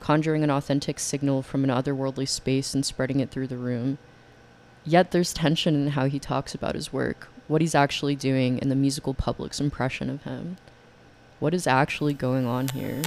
conjuring 0.00 0.44
an 0.44 0.50
authentic 0.50 0.98
signal 1.00 1.42
from 1.42 1.64
an 1.64 1.70
otherworldly 1.70 2.28
space 2.28 2.74
and 2.74 2.84
spreading 2.84 3.20
it 3.20 3.30
through 3.30 3.48
the 3.48 3.56
room. 3.56 3.98
Yet 4.84 5.10
there's 5.10 5.32
tension 5.32 5.74
in 5.74 5.88
how 5.88 6.06
he 6.06 6.18
talks 6.18 6.54
about 6.54 6.74
his 6.74 6.92
work, 6.92 7.28
what 7.48 7.60
he's 7.60 7.74
actually 7.74 8.16
doing, 8.16 8.60
and 8.60 8.70
the 8.70 8.76
musical 8.76 9.14
public's 9.14 9.60
impression 9.60 10.08
of 10.10 10.22
him. 10.22 10.58
What 11.40 11.54
is 11.54 11.66
actually 11.66 12.14
going 12.14 12.46
on 12.46 12.68
here? 12.68 13.02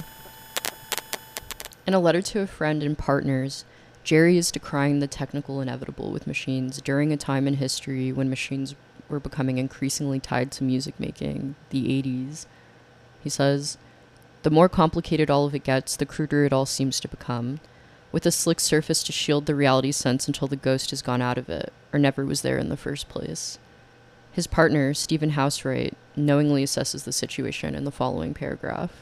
In 1.86 1.94
a 1.94 1.98
letter 1.98 2.22
to 2.22 2.40
a 2.40 2.46
friend 2.46 2.82
and 2.82 2.96
partners, 2.96 3.64
Jerry 4.04 4.36
is 4.36 4.50
decrying 4.50 4.98
the 4.98 5.06
technical 5.06 5.60
inevitable 5.60 6.10
with 6.10 6.26
machines 6.26 6.80
during 6.82 7.12
a 7.12 7.16
time 7.16 7.46
in 7.46 7.54
history 7.54 8.12
when 8.12 8.28
machines 8.28 8.74
were 9.08 9.20
becoming 9.20 9.58
increasingly 9.58 10.18
tied 10.18 10.50
to 10.52 10.64
music 10.64 10.98
making, 10.98 11.54
the 11.70 11.84
80s. 12.02 12.46
He 13.22 13.30
says, 13.30 13.78
The 14.42 14.50
more 14.50 14.68
complicated 14.68 15.30
all 15.30 15.46
of 15.46 15.54
it 15.54 15.62
gets, 15.62 15.94
the 15.94 16.06
cruder 16.06 16.44
it 16.44 16.52
all 16.52 16.66
seems 16.66 16.98
to 17.00 17.08
become, 17.08 17.60
with 18.10 18.26
a 18.26 18.32
slick 18.32 18.58
surface 18.58 19.04
to 19.04 19.12
shield 19.12 19.46
the 19.46 19.54
reality 19.54 19.92
sense 19.92 20.26
until 20.26 20.48
the 20.48 20.56
ghost 20.56 20.90
has 20.90 21.02
gone 21.02 21.22
out 21.22 21.38
of 21.38 21.48
it, 21.48 21.72
or 21.92 21.98
never 22.00 22.24
was 22.24 22.42
there 22.42 22.58
in 22.58 22.70
the 22.70 22.76
first 22.76 23.08
place. 23.08 23.58
His 24.32 24.48
partner, 24.48 24.94
Stephen 24.94 25.32
Housewright, 25.32 25.94
knowingly 26.16 26.64
assesses 26.64 27.04
the 27.04 27.12
situation 27.12 27.74
in 27.74 27.84
the 27.84 27.90
following 27.92 28.34
paragraph. 28.34 29.01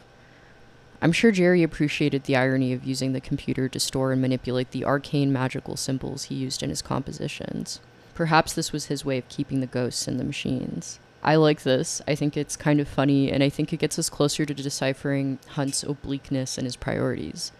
I'm 1.03 1.13
sure 1.13 1.33
Jerry 1.33 1.63
appreciated 1.63 2.25
the 2.25 2.37
irony 2.37 2.75
of 2.75 2.85
using 2.85 3.13
the 3.13 3.23
computer 3.23 3.71
to 3.71 3.81
store 3.81 4.13
and 4.13 4.21
manipulate 4.21 4.71
the 4.71 4.85
arcane 4.85 5.33
magical 5.33 5.77
symbols 5.77 6.25
he 6.25 6.35
used 6.35 6.63
in 6.63 6.69
his 6.69 6.83
compositions. 6.83 7.81
Perhaps 8.15 8.53
this 8.53 8.71
was 8.71 8.87
his 8.87 9.03
way 9.03 9.17
of 9.17 9.29
keeping 9.31 9.61
the 9.61 9.67
ghosts 9.67 10.07
in 10.07 10.19
the 10.19 10.25
machines. 10.25 11.01
I 11.23 11.37
like 11.37 11.63
this. 11.63 12.03
I 12.07 12.15
think 12.15 12.37
it's 12.37 12.55
kind 12.55 12.81
of 12.81 12.89
funny, 12.89 13.33
and 13.33 13.43
I 13.43 13.49
think 13.49 13.73
it 13.73 13.79
gets 13.79 13.99
us 13.99 14.11
closer 14.11 14.45
to 14.45 14.53
deciphering 14.53 15.39
Hunt's 15.49 15.83
obliqueness 15.83 16.59
and 16.59 16.67
his 16.67 16.77
priorities. 16.77 17.51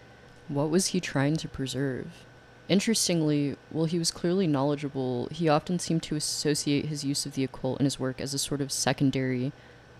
What 0.47 0.69
was 0.69 0.87
he 0.87 0.99
trying 0.99 1.37
to 1.37 1.47
preserve? 1.47 2.25
Interestingly, 2.69 3.57
while 3.71 3.85
he 3.85 3.97
was 3.97 4.11
clearly 4.11 4.45
knowledgeable, 4.45 5.29
he 5.31 5.49
often 5.49 5.79
seemed 5.79 6.03
to 6.03 6.15
associate 6.15 6.85
his 6.85 7.03
use 7.03 7.25
of 7.25 7.33
the 7.33 7.43
occult 7.43 7.79
in 7.79 7.85
his 7.85 7.99
work 7.99 8.21
as 8.21 8.35
a 8.35 8.39
sort 8.39 8.61
of 8.61 8.71
secondary, 8.71 9.51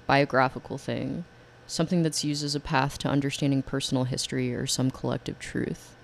biographical 0.06 0.78
thing 0.78 1.26
something 1.72 2.04
that's 2.04 2.24
used 2.24 2.44
as 2.44 2.54
a 2.54 2.60
path 2.60 2.98
to 2.98 3.08
understanding 3.08 3.62
personal 3.62 4.04
history 4.04 4.54
or 4.54 4.68
some 4.68 4.92
collective 4.92 5.40
truth. 5.40 5.96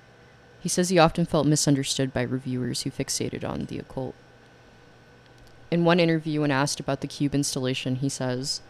He 0.60 0.70
says 0.70 0.90
he 0.90 0.98
often 0.98 1.26
felt 1.26 1.46
misunderstood 1.46 2.14
by 2.14 2.22
reviewers 2.22 2.82
who 2.82 2.92
fixated 2.92 3.48
on 3.48 3.66
the 3.66 3.78
occult. 3.78 4.16
In 5.70 5.84
one 5.84 6.00
interview, 6.00 6.42
when 6.42 6.52
asked 6.52 6.80
about 6.80 7.02
the 7.02 7.08
cube 7.08 7.36
installation, 7.36 7.98
he 7.98 8.08
says, 8.08 8.62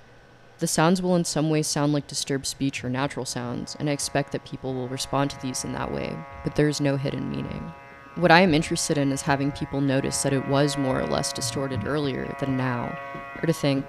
The 0.58 0.66
sounds 0.66 1.02
will 1.02 1.16
in 1.16 1.24
some 1.24 1.52
ways 1.52 1.68
sound 1.68 1.94
like 1.94 2.08
disturbed 2.08 2.48
speech 2.48 2.84
or 2.84 2.90
natural 2.90 3.26
sounds, 3.26 3.76
and 3.80 3.90
I 3.90 3.94
expect 3.94 4.32
that 4.32 4.46
people 4.46 4.74
will 4.74 4.88
respond 4.88 5.30
to 5.32 5.42
these 5.42 5.64
in 5.64 5.74
that 5.74 5.94
way, 5.94 6.18
but 6.44 6.56
there 6.56 6.68
is 6.68 6.82
no 6.82 6.98
hidden 6.98 7.30
meaning. 7.30 7.74
What 8.18 8.32
I 8.32 8.42
am 8.42 8.56
interested 8.56 8.98
in 8.98 9.12
is 9.12 9.22
having 9.22 9.52
people 9.52 9.80
notice 9.80 10.24
that 10.24 10.34
it 10.34 10.48
was 10.48 10.76
more 10.76 11.00
or 11.00 11.06
less 11.06 11.32
distorted 11.32 11.86
earlier 11.86 12.36
than 12.40 12.58
now, 12.58 12.98
or 13.40 13.46
to 13.46 13.54
think, 13.54 13.86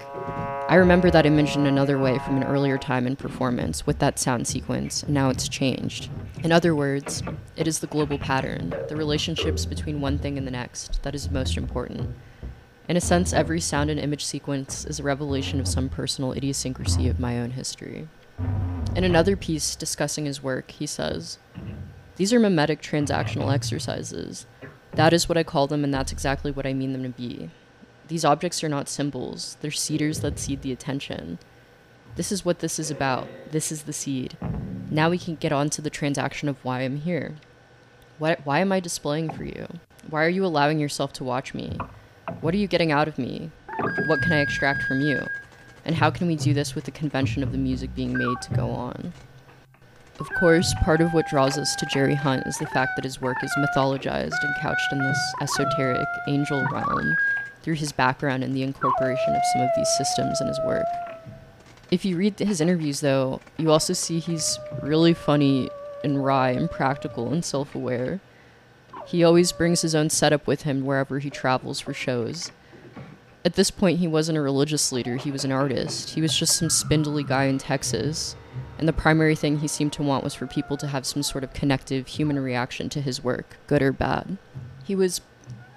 I 0.67 0.75
remember 0.75 1.09
that 1.09 1.25
image 1.25 1.55
in 1.55 1.65
another 1.65 1.97
way 1.97 2.19
from 2.19 2.37
an 2.37 2.43
earlier 2.43 2.77
time 2.77 3.07
in 3.07 3.15
performance 3.15 3.87
with 3.87 3.97
that 3.97 4.19
sound 4.19 4.45
sequence, 4.45 5.01
and 5.01 5.15
now 5.15 5.31
it's 5.31 5.49
changed. 5.49 6.11
In 6.43 6.51
other 6.51 6.75
words, 6.75 7.23
it 7.55 7.67
is 7.67 7.79
the 7.79 7.87
global 7.87 8.19
pattern, 8.19 8.75
the 8.87 8.95
relationships 8.95 9.65
between 9.65 9.99
one 9.99 10.19
thing 10.19 10.37
and 10.37 10.45
the 10.45 10.51
next, 10.51 11.01
that 11.01 11.15
is 11.15 11.31
most 11.31 11.57
important. 11.57 12.15
In 12.87 12.97
a 12.97 13.01
sense, 13.01 13.33
every 13.33 13.59
sound 13.59 13.89
and 13.89 13.99
image 13.99 14.23
sequence 14.23 14.85
is 14.85 14.99
a 14.99 15.03
revelation 15.03 15.59
of 15.59 15.67
some 15.67 15.89
personal 15.89 16.33
idiosyncrasy 16.33 17.09
of 17.09 17.19
my 17.19 17.39
own 17.39 17.49
history. 17.49 18.07
In 18.95 19.03
another 19.03 19.35
piece 19.35 19.75
discussing 19.75 20.25
his 20.25 20.43
work, 20.43 20.69
he 20.69 20.85
says, 20.85 21.39
These 22.19 22.33
are 22.33 22.39
mimetic 22.41 22.81
transactional 22.81 23.49
exercises. 23.49 24.45
That 24.91 25.13
is 25.13 25.29
what 25.29 25.37
I 25.37 25.43
call 25.43 25.67
them, 25.67 25.85
and 25.85 25.93
that's 25.93 26.11
exactly 26.11 26.51
what 26.51 26.65
I 26.65 26.73
mean 26.73 26.91
them 26.91 27.03
to 27.03 27.09
be. 27.09 27.49
These 28.09 28.25
objects 28.25 28.61
are 28.61 28.67
not 28.67 28.89
symbols, 28.89 29.55
they're 29.61 29.71
seeders 29.71 30.19
that 30.19 30.37
seed 30.37 30.61
the 30.61 30.73
attention. 30.73 31.39
This 32.17 32.33
is 32.33 32.43
what 32.43 32.59
this 32.59 32.77
is 32.77 32.91
about. 32.91 33.29
This 33.51 33.71
is 33.71 33.83
the 33.83 33.93
seed. 33.93 34.35
Now 34.91 35.09
we 35.09 35.17
can 35.17 35.35
get 35.35 35.53
on 35.53 35.69
to 35.69 35.81
the 35.81 35.89
transaction 35.89 36.49
of 36.49 36.57
why 36.61 36.81
I'm 36.81 36.97
here. 36.97 37.37
Why 38.17 38.35
am 38.59 38.73
I 38.73 38.81
displaying 38.81 39.31
for 39.31 39.45
you? 39.45 39.65
Why 40.09 40.25
are 40.25 40.29
you 40.29 40.45
allowing 40.45 40.77
yourself 40.77 41.13
to 41.13 41.23
watch 41.23 41.53
me? 41.53 41.77
What 42.41 42.53
are 42.53 42.57
you 42.57 42.67
getting 42.67 42.91
out 42.91 43.07
of 43.07 43.17
me? 43.17 43.49
What 44.07 44.21
can 44.23 44.33
I 44.33 44.41
extract 44.41 44.83
from 44.83 44.99
you? 44.99 45.21
And 45.85 45.95
how 45.95 46.11
can 46.11 46.27
we 46.27 46.35
do 46.35 46.53
this 46.53 46.75
with 46.75 46.83
the 46.83 46.91
convention 46.91 47.43
of 47.43 47.53
the 47.53 47.57
music 47.57 47.95
being 47.95 48.11
made 48.17 48.41
to 48.41 48.53
go 48.53 48.71
on? 48.71 49.13
Of 50.19 50.29
course, 50.33 50.73
part 50.83 50.99
of 50.99 51.13
what 51.13 51.27
draws 51.27 51.57
us 51.57 51.77
to 51.77 51.85
Jerry 51.85 52.13
Hunt 52.13 52.45
is 52.45 52.57
the 52.57 52.65
fact 52.67 52.97
that 52.97 53.05
his 53.05 53.21
work 53.21 53.41
is 53.41 53.55
mythologized 53.57 54.43
and 54.43 54.55
couched 54.59 54.91
in 54.91 54.99
this 54.99 55.33
esoteric 55.39 56.05
angel 56.27 56.61
realm 56.73 57.15
through 57.63 57.75
his 57.75 57.93
background 57.93 58.43
and 58.43 58.53
the 58.53 58.63
incorporation 58.63 59.33
of 59.33 59.41
some 59.53 59.61
of 59.61 59.69
these 59.77 59.87
systems 59.97 60.41
in 60.41 60.47
his 60.47 60.59
work. 60.65 60.85
If 61.89 62.03
you 62.03 62.17
read 62.17 62.37
his 62.37 62.59
interviews, 62.59 62.99
though, 62.99 63.39
you 63.57 63.71
also 63.71 63.93
see 63.93 64.19
he's 64.19 64.59
really 64.81 65.13
funny 65.13 65.69
and 66.03 66.23
wry 66.23 66.49
and 66.49 66.69
practical 66.69 67.31
and 67.31 67.43
self 67.43 67.73
aware. 67.73 68.19
He 69.07 69.23
always 69.23 69.53
brings 69.53 69.83
his 69.83 69.95
own 69.95 70.09
setup 70.09 70.45
with 70.45 70.63
him 70.63 70.83
wherever 70.83 71.19
he 71.19 71.29
travels 71.29 71.79
for 71.79 71.93
shows. 71.93 72.51
At 73.45 73.53
this 73.53 73.71
point, 73.71 73.99
he 73.99 74.07
wasn't 74.07 74.37
a 74.37 74.41
religious 74.41 74.91
leader, 74.91 75.15
he 75.15 75.31
was 75.31 75.45
an 75.45 75.53
artist. 75.53 76.09
He 76.09 76.21
was 76.21 76.37
just 76.37 76.57
some 76.57 76.69
spindly 76.69 77.23
guy 77.23 77.45
in 77.45 77.57
Texas 77.57 78.35
and 78.79 78.87
the 78.87 78.93
primary 78.93 79.35
thing 79.35 79.59
he 79.59 79.67
seemed 79.67 79.93
to 79.93 80.03
want 80.03 80.23
was 80.23 80.33
for 80.33 80.47
people 80.47 80.77
to 80.77 80.87
have 80.87 81.05
some 81.05 81.21
sort 81.21 81.43
of 81.43 81.53
connective 81.53 82.07
human 82.07 82.39
reaction 82.39 82.89
to 82.89 83.01
his 83.01 83.23
work, 83.23 83.57
good 83.67 83.81
or 83.81 83.91
bad. 83.91 84.37
He 84.83 84.95
was 84.95 85.21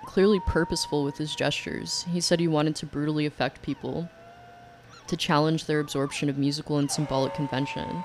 clearly 0.06 0.40
purposeful 0.46 1.04
with 1.04 1.18
his 1.18 1.34
gestures. 1.34 2.04
He 2.10 2.20
said 2.20 2.38
he 2.38 2.48
wanted 2.48 2.76
to 2.76 2.86
brutally 2.86 3.26
affect 3.26 3.62
people, 3.62 4.08
to 5.08 5.16
challenge 5.16 5.66
their 5.66 5.80
absorption 5.80 6.28
of 6.28 6.38
musical 6.38 6.78
and 6.78 6.90
symbolic 6.90 7.34
convention. 7.34 8.04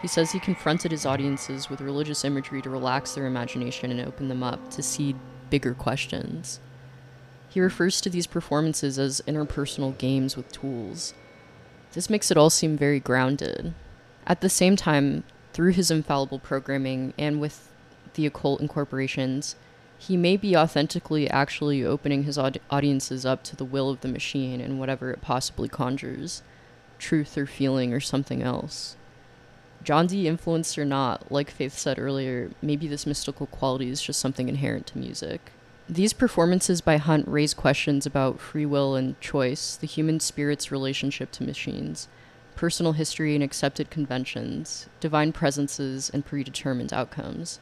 He 0.00 0.08
says 0.08 0.32
he 0.32 0.40
confronted 0.40 0.90
his 0.90 1.06
audiences 1.06 1.68
with 1.68 1.80
religious 1.80 2.24
imagery 2.24 2.62
to 2.62 2.70
relax 2.70 3.12
their 3.12 3.26
imagination 3.26 3.90
and 3.90 4.00
open 4.00 4.28
them 4.28 4.42
up 4.42 4.70
to 4.72 4.82
see 4.82 5.14
bigger 5.50 5.74
questions. 5.74 6.58
He 7.48 7.60
refers 7.60 8.00
to 8.00 8.10
these 8.10 8.26
performances 8.26 8.98
as 8.98 9.20
interpersonal 9.28 9.96
games 9.96 10.36
with 10.36 10.50
tools. 10.50 11.12
This 11.92 12.08
makes 12.08 12.30
it 12.30 12.38
all 12.38 12.50
seem 12.50 12.78
very 12.78 12.98
grounded, 12.98 13.74
at 14.26 14.40
the 14.40 14.48
same 14.48 14.76
time, 14.76 15.24
through 15.52 15.72
his 15.72 15.90
infallible 15.90 16.38
programming 16.38 17.12
and 17.18 17.40
with 17.40 17.70
the 18.14 18.26
occult 18.26 18.60
incorporations, 18.60 19.56
he 19.98 20.16
may 20.16 20.36
be 20.36 20.56
authentically 20.56 21.30
actually 21.30 21.84
opening 21.84 22.24
his 22.24 22.36
aud- 22.36 22.60
audiences 22.70 23.24
up 23.24 23.44
to 23.44 23.56
the 23.56 23.64
will 23.64 23.90
of 23.90 24.00
the 24.00 24.08
machine 24.08 24.60
and 24.60 24.78
whatever 24.78 25.10
it 25.10 25.20
possibly 25.20 25.68
conjures 25.68 26.42
truth 26.98 27.36
or 27.36 27.46
feeling 27.46 27.92
or 27.92 28.00
something 28.00 28.42
else. 28.42 28.96
John 29.84 30.06
Dee 30.06 30.28
influenced 30.28 30.78
or 30.78 30.84
not, 30.84 31.30
like 31.30 31.50
Faith 31.50 31.76
said 31.76 31.98
earlier, 31.98 32.50
maybe 32.62 32.86
this 32.86 33.06
mystical 33.06 33.46
quality 33.46 33.90
is 33.90 34.00
just 34.00 34.20
something 34.20 34.48
inherent 34.48 34.86
to 34.88 34.98
music. 34.98 35.52
These 35.88 36.12
performances 36.12 36.80
by 36.80 36.96
Hunt 36.98 37.26
raise 37.26 37.54
questions 37.54 38.06
about 38.06 38.40
free 38.40 38.64
will 38.64 38.94
and 38.94 39.20
choice, 39.20 39.76
the 39.76 39.88
human 39.88 40.20
spirit's 40.20 40.70
relationship 40.70 41.32
to 41.32 41.42
machines, 41.44 42.08
personal 42.56 42.92
history 42.92 43.34
and 43.34 43.42
accepted 43.42 43.90
conventions, 43.90 44.88
divine 45.00 45.32
presences, 45.32 46.10
and 46.10 46.24
predetermined 46.24 46.92
outcomes. 46.92 47.60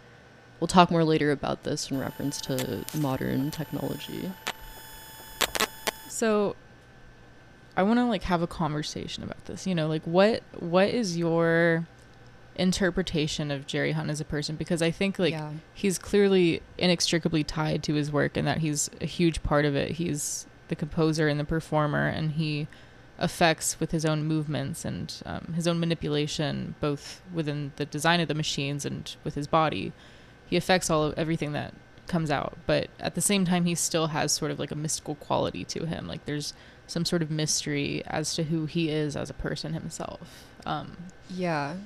We'll 0.59 0.69
talk 0.69 0.91
more 0.91 1.05
later 1.05 1.31
about 1.33 1.63
this 1.63 1.91
in 1.91 1.99
reference 1.99 2.41
to 2.43 2.85
modern 2.95 3.51
technology. 3.51 4.31
So 6.09 6.55
I 7.77 7.83
want 7.83 7.99
to 7.99 8.05
like 8.05 8.25
have 8.25 8.43
a 8.43 8.47
conversation 8.47 9.23
about 9.23 9.47
this. 9.47 9.67
You 9.67 9.75
know, 9.75 9.89
like 9.89 10.03
what 10.05 10.43
what 10.59 10.89
is 10.89 11.17
your 11.17 11.87
interpretation 12.57 13.51
of 13.51 13.67
Jerry 13.67 13.93
Hunt 13.93 14.11
as 14.11 14.21
a 14.21 14.25
person 14.25 14.57
because 14.57 14.83
I 14.83 14.91
think 14.91 15.19
like 15.19 15.33
yeah. 15.33 15.53
he's 15.73 15.99
clearly 15.99 16.61
inextricably 16.77 17.43
tied 17.43 17.83
to 17.85 17.95
his 17.95 18.13
work 18.13 18.37
and 18.37 18.47
that 18.47 18.59
he's 18.59 18.91
a 19.01 19.07
huge 19.07 19.43
part 19.43 19.65
of 19.65 19.75
it. 19.75 19.93
He's 19.93 20.47
the 20.69 20.77
composer 20.77 21.27
and 21.27 21.41
the 21.41 21.45
performer 21.45 22.07
and 22.07 22.33
he 22.33 22.69
effects 23.21 23.79
with 23.79 23.91
his 23.91 24.05
own 24.05 24.25
movements 24.25 24.85
and 24.85 25.23
um, 25.27 25.53
his 25.55 25.69
own 25.69 25.79
manipulation, 25.79 26.75
both 26.81 27.21
within 27.33 27.73
the 27.77 27.85
design 27.85 28.21
of 28.21 28.29
the 28.29 28.35
machines 28.35 28.85
and 28.85 29.17
with 29.25 29.35
his 29.35 29.47
body. 29.47 29.93
He 30.47 30.57
affects 30.57 30.91
all 30.91 31.05
of 31.05 31.19
everything 31.19 31.53
that 31.53 31.75
comes 32.07 32.31
out, 32.31 32.57
but 32.67 32.89
at 32.99 33.15
the 33.15 33.21
same 33.21 33.45
time, 33.45 33.67
he 33.67 33.75
still 33.75 34.09
has 34.09 34.33
sort 34.33 34.51
of 34.51 34.59
like 34.59 34.73
a 34.73 34.77
mystical 34.77 35.15
quality 35.15 35.65
to 35.65 35.87
him. 35.87 36.07
Like 36.09 36.25
there's 36.25 36.55
some 36.87 37.05
sort 37.05 37.23
of 37.23 37.31
mystery 37.31 38.03
as 38.07 38.35
to 38.35 38.45
who 38.45 38.67
he 38.67 38.91
is 38.91 39.17
as 39.17 39.31
a 39.31 39.35
person 39.35 39.75
himself. 39.75 40.47
Um, 40.67 40.97
yeah, 41.29 41.77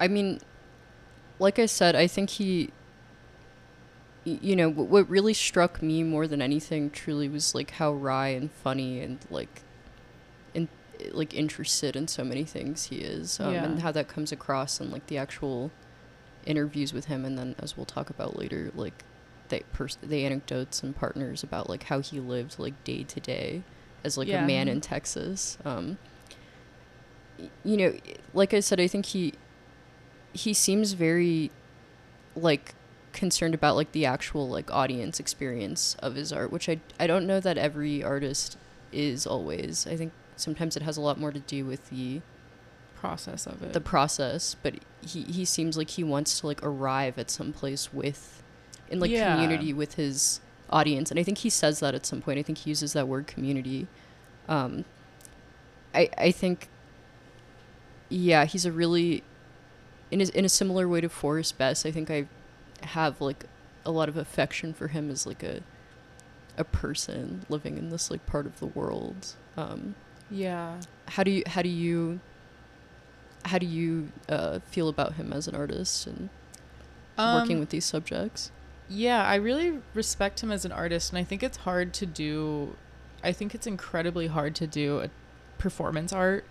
I 0.00 0.08
mean, 0.08 0.40
like 1.38 1.58
I 1.58 1.66
said, 1.66 1.94
I 1.94 2.06
think 2.06 2.30
he 2.30 2.70
you 4.24 4.54
know 4.54 4.70
what 4.70 5.08
really 5.10 5.34
struck 5.34 5.82
me 5.82 6.04
more 6.04 6.28
than 6.28 6.40
anything 6.40 6.88
truly 6.90 7.28
was 7.28 7.56
like 7.56 7.72
how 7.72 7.92
wry 7.92 8.28
and 8.28 8.52
funny 8.52 9.00
and 9.00 9.18
like 9.30 9.62
like 11.12 11.34
interested 11.34 11.96
in 11.96 12.08
so 12.08 12.24
many 12.24 12.44
things 12.44 12.84
he 12.86 12.96
is 12.96 13.40
um, 13.40 13.52
yeah. 13.52 13.64
and 13.64 13.80
how 13.80 13.92
that 13.92 14.08
comes 14.08 14.32
across 14.32 14.80
in 14.80 14.90
like 14.90 15.06
the 15.06 15.18
actual 15.18 15.70
interviews 16.44 16.92
with 16.92 17.06
him 17.06 17.24
and 17.24 17.38
then 17.38 17.54
as 17.58 17.76
we'll 17.76 17.86
talk 17.86 18.10
about 18.10 18.36
later 18.38 18.70
like 18.74 19.04
the 19.48 19.62
pers- 19.72 19.98
the 20.02 20.24
anecdotes 20.24 20.82
and 20.82 20.96
partners 20.96 21.42
about 21.42 21.68
like 21.68 21.84
how 21.84 22.00
he 22.00 22.18
lived 22.18 22.58
like 22.58 22.82
day 22.84 23.02
to 23.04 23.20
day 23.20 23.62
as 24.04 24.16
like 24.18 24.28
yeah. 24.28 24.42
a 24.42 24.46
man 24.46 24.68
in 24.68 24.80
Texas 24.80 25.58
um 25.64 25.98
you 27.64 27.76
know 27.76 27.94
like 28.34 28.54
I 28.54 28.60
said 28.60 28.80
I 28.80 28.86
think 28.86 29.06
he 29.06 29.34
he 30.32 30.54
seems 30.54 30.92
very 30.92 31.50
like 32.34 32.74
concerned 33.12 33.54
about 33.54 33.76
like 33.76 33.92
the 33.92 34.06
actual 34.06 34.48
like 34.48 34.70
audience 34.70 35.20
experience 35.20 35.96
of 36.00 36.14
his 36.14 36.32
art 36.32 36.50
which 36.50 36.68
I 36.68 36.80
I 36.98 37.06
don't 37.06 37.26
know 37.26 37.40
that 37.40 37.58
every 37.58 38.02
artist 38.02 38.56
is 38.90 39.26
always 39.26 39.86
I 39.86 39.96
think 39.96 40.12
sometimes 40.42 40.76
it 40.76 40.82
has 40.82 40.96
a 40.96 41.00
lot 41.00 41.18
more 41.18 41.32
to 41.32 41.40
do 41.40 41.64
with 41.64 41.88
the 41.90 42.20
process 42.94 43.46
of 43.46 43.62
it. 43.62 43.72
The 43.72 43.80
process, 43.80 44.56
but 44.62 44.74
he 45.00 45.22
he 45.22 45.44
seems 45.44 45.76
like 45.76 45.90
he 45.90 46.04
wants 46.04 46.40
to 46.40 46.46
like 46.46 46.62
arrive 46.62 47.18
at 47.18 47.30
some 47.30 47.52
place 47.52 47.92
with 47.92 48.42
in 48.90 49.00
like 49.00 49.10
yeah. 49.10 49.34
community 49.34 49.72
with 49.72 49.94
his 49.94 50.40
audience 50.70 51.10
and 51.10 51.20
I 51.20 51.22
think 51.22 51.38
he 51.38 51.50
says 51.50 51.80
that 51.80 51.94
at 51.94 52.06
some 52.06 52.20
point. 52.22 52.38
I 52.38 52.42
think 52.42 52.58
he 52.58 52.70
uses 52.70 52.92
that 52.92 53.08
word 53.08 53.26
community. 53.26 53.88
Um 54.48 54.84
I 55.94 56.10
I 56.18 56.30
think 56.30 56.68
yeah, 58.08 58.44
he's 58.44 58.66
a 58.66 58.72
really 58.72 59.22
in 60.10 60.20
a, 60.20 60.24
in 60.24 60.44
a 60.44 60.48
similar 60.48 60.86
way 60.86 61.00
to 61.00 61.08
Forrest 61.08 61.56
Bess, 61.56 61.86
I 61.86 61.90
think 61.90 62.10
I 62.10 62.26
have 62.82 63.20
like 63.20 63.46
a 63.84 63.90
lot 63.90 64.08
of 64.08 64.16
affection 64.16 64.74
for 64.74 64.88
him 64.88 65.10
as 65.10 65.26
like 65.26 65.42
a 65.42 65.62
a 66.58 66.64
person 66.64 67.46
living 67.48 67.78
in 67.78 67.88
this 67.88 68.10
like 68.10 68.26
part 68.26 68.46
of 68.46 68.60
the 68.60 68.66
world. 68.66 69.34
Um, 69.56 69.94
yeah. 70.32 70.80
How 71.06 71.22
do 71.22 71.30
you 71.30 71.42
how 71.46 71.62
do 71.62 71.68
you 71.68 72.20
how 73.44 73.58
do 73.58 73.66
you 73.66 74.10
uh, 74.28 74.60
feel 74.66 74.88
about 74.88 75.14
him 75.14 75.32
as 75.32 75.48
an 75.48 75.54
artist 75.54 76.06
and 76.06 76.28
um, 77.18 77.42
working 77.42 77.60
with 77.60 77.70
these 77.70 77.84
subjects? 77.84 78.50
Yeah, 78.88 79.24
I 79.24 79.36
really 79.36 79.80
respect 79.94 80.42
him 80.42 80.50
as 80.50 80.64
an 80.64 80.72
artist, 80.72 81.10
and 81.10 81.18
I 81.18 81.24
think 81.24 81.42
it's 81.42 81.58
hard 81.58 81.92
to 81.94 82.06
do. 82.06 82.76
I 83.22 83.32
think 83.32 83.54
it's 83.54 83.66
incredibly 83.66 84.26
hard 84.26 84.54
to 84.56 84.66
do 84.66 85.00
a 85.00 85.10
performance 85.58 86.12
art 86.12 86.44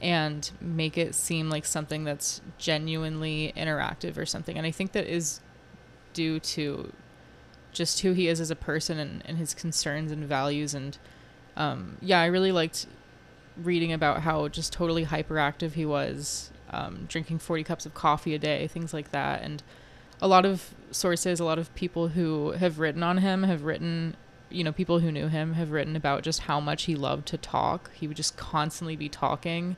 and 0.00 0.50
make 0.60 0.98
it 0.98 1.14
seem 1.14 1.48
like 1.48 1.64
something 1.64 2.04
that's 2.04 2.40
genuinely 2.58 3.52
interactive 3.56 4.16
or 4.18 4.26
something. 4.26 4.58
And 4.58 4.66
I 4.66 4.70
think 4.70 4.92
that 4.92 5.06
is 5.06 5.40
due 6.12 6.40
to 6.40 6.92
just 7.72 8.00
who 8.00 8.12
he 8.12 8.28
is 8.28 8.40
as 8.40 8.50
a 8.50 8.56
person 8.56 8.98
and, 8.98 9.22
and 9.24 9.38
his 9.38 9.54
concerns 9.54 10.10
and 10.12 10.24
values 10.24 10.74
and 10.74 10.98
um, 11.56 11.98
yeah, 12.00 12.20
I 12.20 12.26
really 12.26 12.52
liked 12.52 12.86
reading 13.56 13.92
about 13.92 14.22
how 14.22 14.48
just 14.48 14.72
totally 14.72 15.06
hyperactive 15.06 15.72
he 15.72 15.86
was, 15.86 16.50
um, 16.70 17.06
drinking 17.08 17.38
40 17.38 17.64
cups 17.64 17.86
of 17.86 17.94
coffee 17.94 18.34
a 18.34 18.38
day, 18.38 18.66
things 18.66 18.92
like 18.92 19.12
that. 19.12 19.42
And 19.42 19.62
a 20.20 20.28
lot 20.28 20.44
of 20.44 20.74
sources, 20.90 21.40
a 21.40 21.44
lot 21.44 21.58
of 21.58 21.74
people 21.74 22.08
who 22.08 22.52
have 22.52 22.78
written 22.78 23.02
on 23.02 23.18
him 23.18 23.44
have 23.44 23.62
written, 23.62 24.16
you 24.50 24.64
know, 24.64 24.72
people 24.72 25.00
who 25.00 25.12
knew 25.12 25.28
him 25.28 25.54
have 25.54 25.70
written 25.70 25.96
about 25.96 26.22
just 26.22 26.40
how 26.40 26.60
much 26.60 26.84
he 26.84 26.94
loved 26.96 27.26
to 27.28 27.36
talk. 27.36 27.90
He 27.94 28.08
would 28.08 28.16
just 28.16 28.36
constantly 28.36 28.96
be 28.96 29.08
talking 29.08 29.76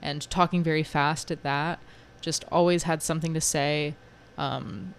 and 0.00 0.28
talking 0.30 0.62
very 0.62 0.82
fast 0.82 1.30
at 1.30 1.42
that. 1.42 1.80
Just 2.20 2.44
always 2.50 2.84
had 2.84 3.02
something 3.02 3.34
to 3.34 3.40
say. 3.40 3.94
Um, 4.36 4.94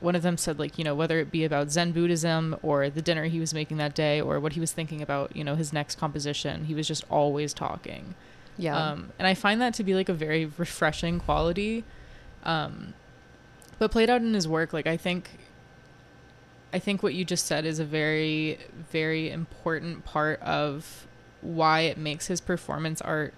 one 0.00 0.14
of 0.14 0.22
them 0.22 0.36
said 0.36 0.58
like 0.58 0.78
you 0.78 0.84
know 0.84 0.94
whether 0.94 1.18
it 1.18 1.30
be 1.30 1.44
about 1.44 1.70
zen 1.70 1.92
buddhism 1.92 2.56
or 2.62 2.90
the 2.90 3.02
dinner 3.02 3.24
he 3.24 3.40
was 3.40 3.54
making 3.54 3.78
that 3.78 3.94
day 3.94 4.20
or 4.20 4.38
what 4.38 4.52
he 4.52 4.60
was 4.60 4.72
thinking 4.72 5.00
about 5.00 5.34
you 5.34 5.42
know 5.42 5.54
his 5.54 5.72
next 5.72 5.98
composition 5.98 6.64
he 6.64 6.74
was 6.74 6.86
just 6.86 7.04
always 7.10 7.52
talking. 7.54 8.14
Yeah. 8.58 8.76
Um, 8.76 9.12
and 9.18 9.28
i 9.28 9.34
find 9.34 9.60
that 9.60 9.74
to 9.74 9.84
be 9.84 9.94
like 9.94 10.08
a 10.08 10.14
very 10.14 10.46
refreshing 10.46 11.20
quality. 11.20 11.84
Um, 12.42 12.94
but 13.78 13.90
played 13.90 14.10
out 14.10 14.20
in 14.20 14.34
his 14.34 14.48
work 14.48 14.72
like 14.72 14.86
i 14.86 14.96
think 14.96 15.30
i 16.72 16.78
think 16.78 17.02
what 17.02 17.14
you 17.14 17.24
just 17.24 17.46
said 17.46 17.64
is 17.64 17.78
a 17.78 17.84
very 17.84 18.58
very 18.90 19.30
important 19.30 20.04
part 20.04 20.40
of 20.40 21.06
why 21.40 21.80
it 21.80 21.98
makes 21.98 22.26
his 22.26 22.40
performance 22.40 23.00
art 23.02 23.34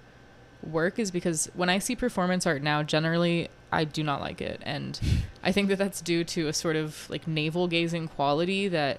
work 0.63 0.99
is 0.99 1.11
because 1.11 1.51
when 1.55 1.69
i 1.69 1.79
see 1.79 1.95
performance 1.95 2.47
art 2.47 2.63
now 2.63 2.83
generally 2.83 3.49
I 3.71 3.85
do 3.85 4.03
not 4.03 4.21
like 4.21 4.41
it. 4.41 4.61
And 4.65 4.99
I 5.43 5.53
think 5.53 5.69
that 5.69 5.77
that's 5.77 6.01
due 6.01 6.25
to 6.25 6.49
a 6.49 6.53
sort 6.53 6.77
of 6.77 7.09
like 7.11 7.27
navel 7.29 7.69
gazing 7.69 8.09
quality 8.09 8.69
that 8.69 8.99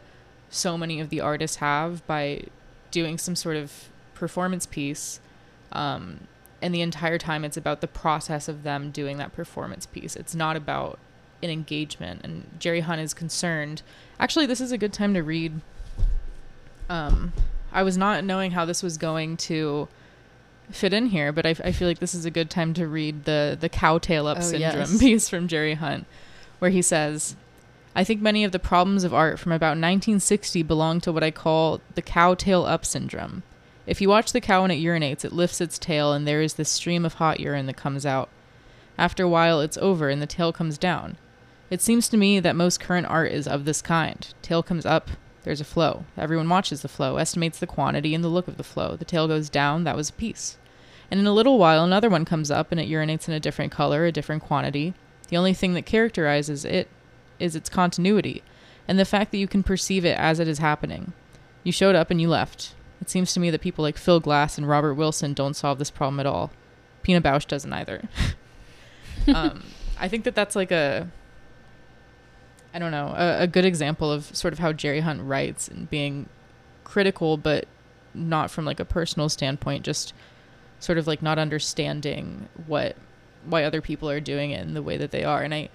so 0.50 0.78
many 0.78 1.00
of 1.00 1.10
the 1.10 1.22
artists 1.22 1.58
have 1.58 2.06
by 2.08 2.44
doing 2.92 3.18
some 3.18 3.36
sort 3.36 3.56
of 3.56 3.90
performance 4.14 4.66
piece 4.66 5.20
Um, 5.72 6.28
and 6.62 6.74
the 6.74 6.82
entire 6.82 7.18
time 7.18 7.46
it's 7.46 7.58
about 7.58 7.82
the 7.82 7.88
process 7.88 8.48
of 8.48 8.64
them 8.64 8.92
doing 8.92 9.18
that 9.18 9.34
performance 9.34 9.86
piece. 9.86 10.16
It's 10.16 10.36
not 10.36 10.56
about 10.56 11.00
an 11.42 11.50
engagement. 11.50 12.22
And 12.24 12.50
Jerry 12.60 12.82
Hunt 12.82 13.02
is 13.02 13.14
concerned. 13.14 13.82
Actually, 14.20 14.46
this 14.46 14.60
is 14.60 14.72
a 14.72 14.78
good 14.78 14.92
time 14.92 15.14
to 15.14 15.24
read. 15.24 15.62
Um, 16.90 17.34
I 17.72 17.84
was 17.84 17.98
not 17.98 18.24
knowing 18.24 18.52
how 18.52 18.66
this 18.66 18.84
was 18.84 18.98
going 18.98 19.38
to 19.38 19.88
fit 20.72 20.94
in 20.94 21.08
here, 21.08 21.32
but 21.32 21.46
I, 21.46 21.50
I 21.64 21.72
feel 21.72 21.88
like 21.88 22.00
this 22.00 22.16
is 22.16 22.26
a 22.26 22.32
good 22.32 22.50
time 22.50 22.74
to 22.76 22.88
read 22.88 23.26
the 23.26 23.58
the 23.60 23.70
cow 23.70 23.98
tail 23.98 24.28
up 24.28 24.38
Oh, 24.40 24.42
syndrome 24.42 24.80
yes. 24.80 24.98
piece 25.00 25.30
from 25.30 25.48
Jerry 25.48 25.76
Hunt, 25.76 26.06
where 26.60 26.72
he 26.72 26.82
says, 26.82 27.36
"I 27.96 28.04
think 28.04 28.22
many 28.22 28.44
of 28.44 28.52
the 28.52 28.60
problems 28.60 29.04
of 29.04 29.14
art 29.14 29.40
from 29.40 29.52
about 29.52 29.72
1960 29.78 30.64
belong 30.64 31.02
to 31.02 31.12
what 31.12 31.24
I 31.24 31.32
call 31.32 31.82
the 31.96 32.02
cowtail 32.02 32.66
up 32.66 32.86
syndrome. 32.86 33.44
If 33.88 34.02
you 34.02 34.10
watch 34.10 34.32
the 34.32 34.42
cow 34.42 34.62
when 34.62 34.72
it 34.72 34.84
urinates, 34.84 35.26
it 35.26 35.34
lifts 35.34 35.62
its 35.62 35.80
tail, 35.80 36.14
and 36.14 36.28
there 36.28 36.42
is 36.42 36.54
this 36.54 36.70
stream 36.70 37.06
of 37.06 37.16
hot 37.16 37.40
urine 37.40 37.66
that 37.66 37.78
comes 37.78 38.06
out. 38.06 38.30
After 38.98 39.24
a 39.24 39.30
while, 39.30 39.62
it's 39.62 39.78
over, 39.78 40.10
and 40.10 40.22
the 40.22 40.28
tail 40.28 40.52
comes 40.54 40.78
down." 40.78 41.18
It 41.70 41.82
seems 41.84 42.10
to 42.10 42.18
me 42.18 42.40
that 42.40 42.56
most 42.56 42.80
current 42.80 43.06
art 43.08 43.32
is 43.32 43.48
of 43.48 43.66
this 43.66 43.82
kind. 43.82 44.28
Tail 44.42 44.64
comes 44.64 44.88
up, 44.88 45.12
there's 45.44 45.62
a 45.62 45.66
flow. 45.66 46.06
Everyone 46.18 46.50
watches 46.50 46.82
the 46.82 46.88
flow, 46.88 47.18
estimates 47.18 47.60
the 47.60 47.68
quantity 47.68 48.14
and 48.14 48.24
the 48.24 48.30
look 48.30 48.48
of 48.48 48.58
the 48.58 48.64
flow. 48.64 48.96
The 48.96 49.06
tail 49.06 49.28
goes 49.28 49.50
down, 49.50 49.84
that 49.84 49.96
was 49.96 50.10
a 50.10 50.14
piece. 50.14 50.58
And 51.12 51.20
in 51.20 51.26
a 51.26 51.34
little 51.34 51.58
while, 51.58 51.84
another 51.84 52.10
one 52.10 52.26
comes 52.26 52.52
up 52.52 52.72
and 52.72 52.80
it 52.80 52.90
urinates 52.90 53.28
in 53.28 53.34
a 53.34 53.40
different 53.40 53.72
color, 53.72 54.06
a 54.06 54.12
different 54.12 54.44
quantity. 54.44 54.94
The 55.30 55.38
only 55.38 55.54
thing 55.54 55.74
that 55.74 55.86
characterizes 55.86 56.66
it 56.66 56.88
is 57.40 57.56
its 57.56 57.70
continuity 57.70 58.44
and 58.88 59.00
the 59.00 59.06
fact 59.06 59.32
that 59.32 59.38
you 59.38 59.48
can 59.48 59.64
perceive 59.64 60.04
it 60.04 60.18
as 60.18 60.40
it 60.40 60.48
is 60.48 60.58
happening. 60.58 61.14
You 61.64 61.72
showed 61.72 61.96
up 61.96 62.10
and 62.10 62.20
you 62.20 62.28
left. 62.28 62.74
It 63.02 63.10
seems 63.10 63.34
to 63.34 63.40
me 63.40 63.50
that 63.52 63.62
people 63.62 63.84
like 63.84 63.98
Phil 63.98 64.20
Glass 64.20 64.58
and 64.58 64.68
Robert 64.68 64.96
Wilson 64.96 65.34
don't 65.34 65.56
solve 65.56 65.80
this 65.80 65.92
problem 65.92 66.20
at 66.20 66.26
all. 66.26 66.52
Pina 67.04 67.22
Bausch 67.22 67.48
doesn't 67.48 67.72
either. 67.72 68.10
um, 69.34 69.64
I 70.00 70.08
think 70.08 70.24
that 70.24 70.36
that's 70.36 70.56
like 70.56 70.72
a 70.72 71.08
I 72.74 72.80
don't 72.80 72.92
know, 72.92 73.14
a, 73.18 73.44
a 73.44 73.48
good 73.48 73.66
example 73.66 74.12
of 74.12 74.36
sort 74.36 74.54
of 74.54 74.60
how 74.60 74.74
Jerry 74.74 75.00
Hunt 75.00 75.22
writes 75.24 75.68
and 75.68 75.90
being 75.90 76.30
critical, 76.84 77.38
but 77.38 77.68
not 78.14 78.52
from 78.52 78.66
like 78.66 78.80
a 78.80 78.86
personal 78.86 79.30
standpoint, 79.30 79.84
just 79.84 80.14
sort 80.80 80.98
of 80.98 81.08
like 81.08 81.22
not 81.22 81.40
understanding 81.40 82.48
what 82.68 82.96
why 83.46 83.64
other 83.64 83.82
people 83.82 84.10
are 84.10 84.20
doing 84.20 84.52
it 84.52 84.62
in 84.62 84.74
the 84.74 84.82
way 84.82 84.98
that 84.98 85.12
they 85.12 85.24
are. 85.24 85.42
And 85.42 85.54
I 85.54 85.70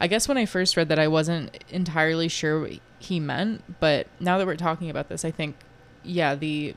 I 0.00 0.08
guess 0.08 0.28
when 0.28 0.36
I 0.36 0.44
first 0.44 0.76
read 0.76 0.88
that 0.88 0.98
I 0.98 1.08
wasn't 1.08 1.56
entirely 1.70 2.28
sure 2.28 2.60
what 2.60 2.72
he 2.98 3.18
meant, 3.18 3.80
but 3.80 4.06
now 4.20 4.38
that 4.38 4.46
we're 4.46 4.56
talking 4.56 4.90
about 4.90 5.08
this, 5.08 5.24
I 5.24 5.30
think 5.30 5.56
yeah, 6.02 6.34
the 6.34 6.74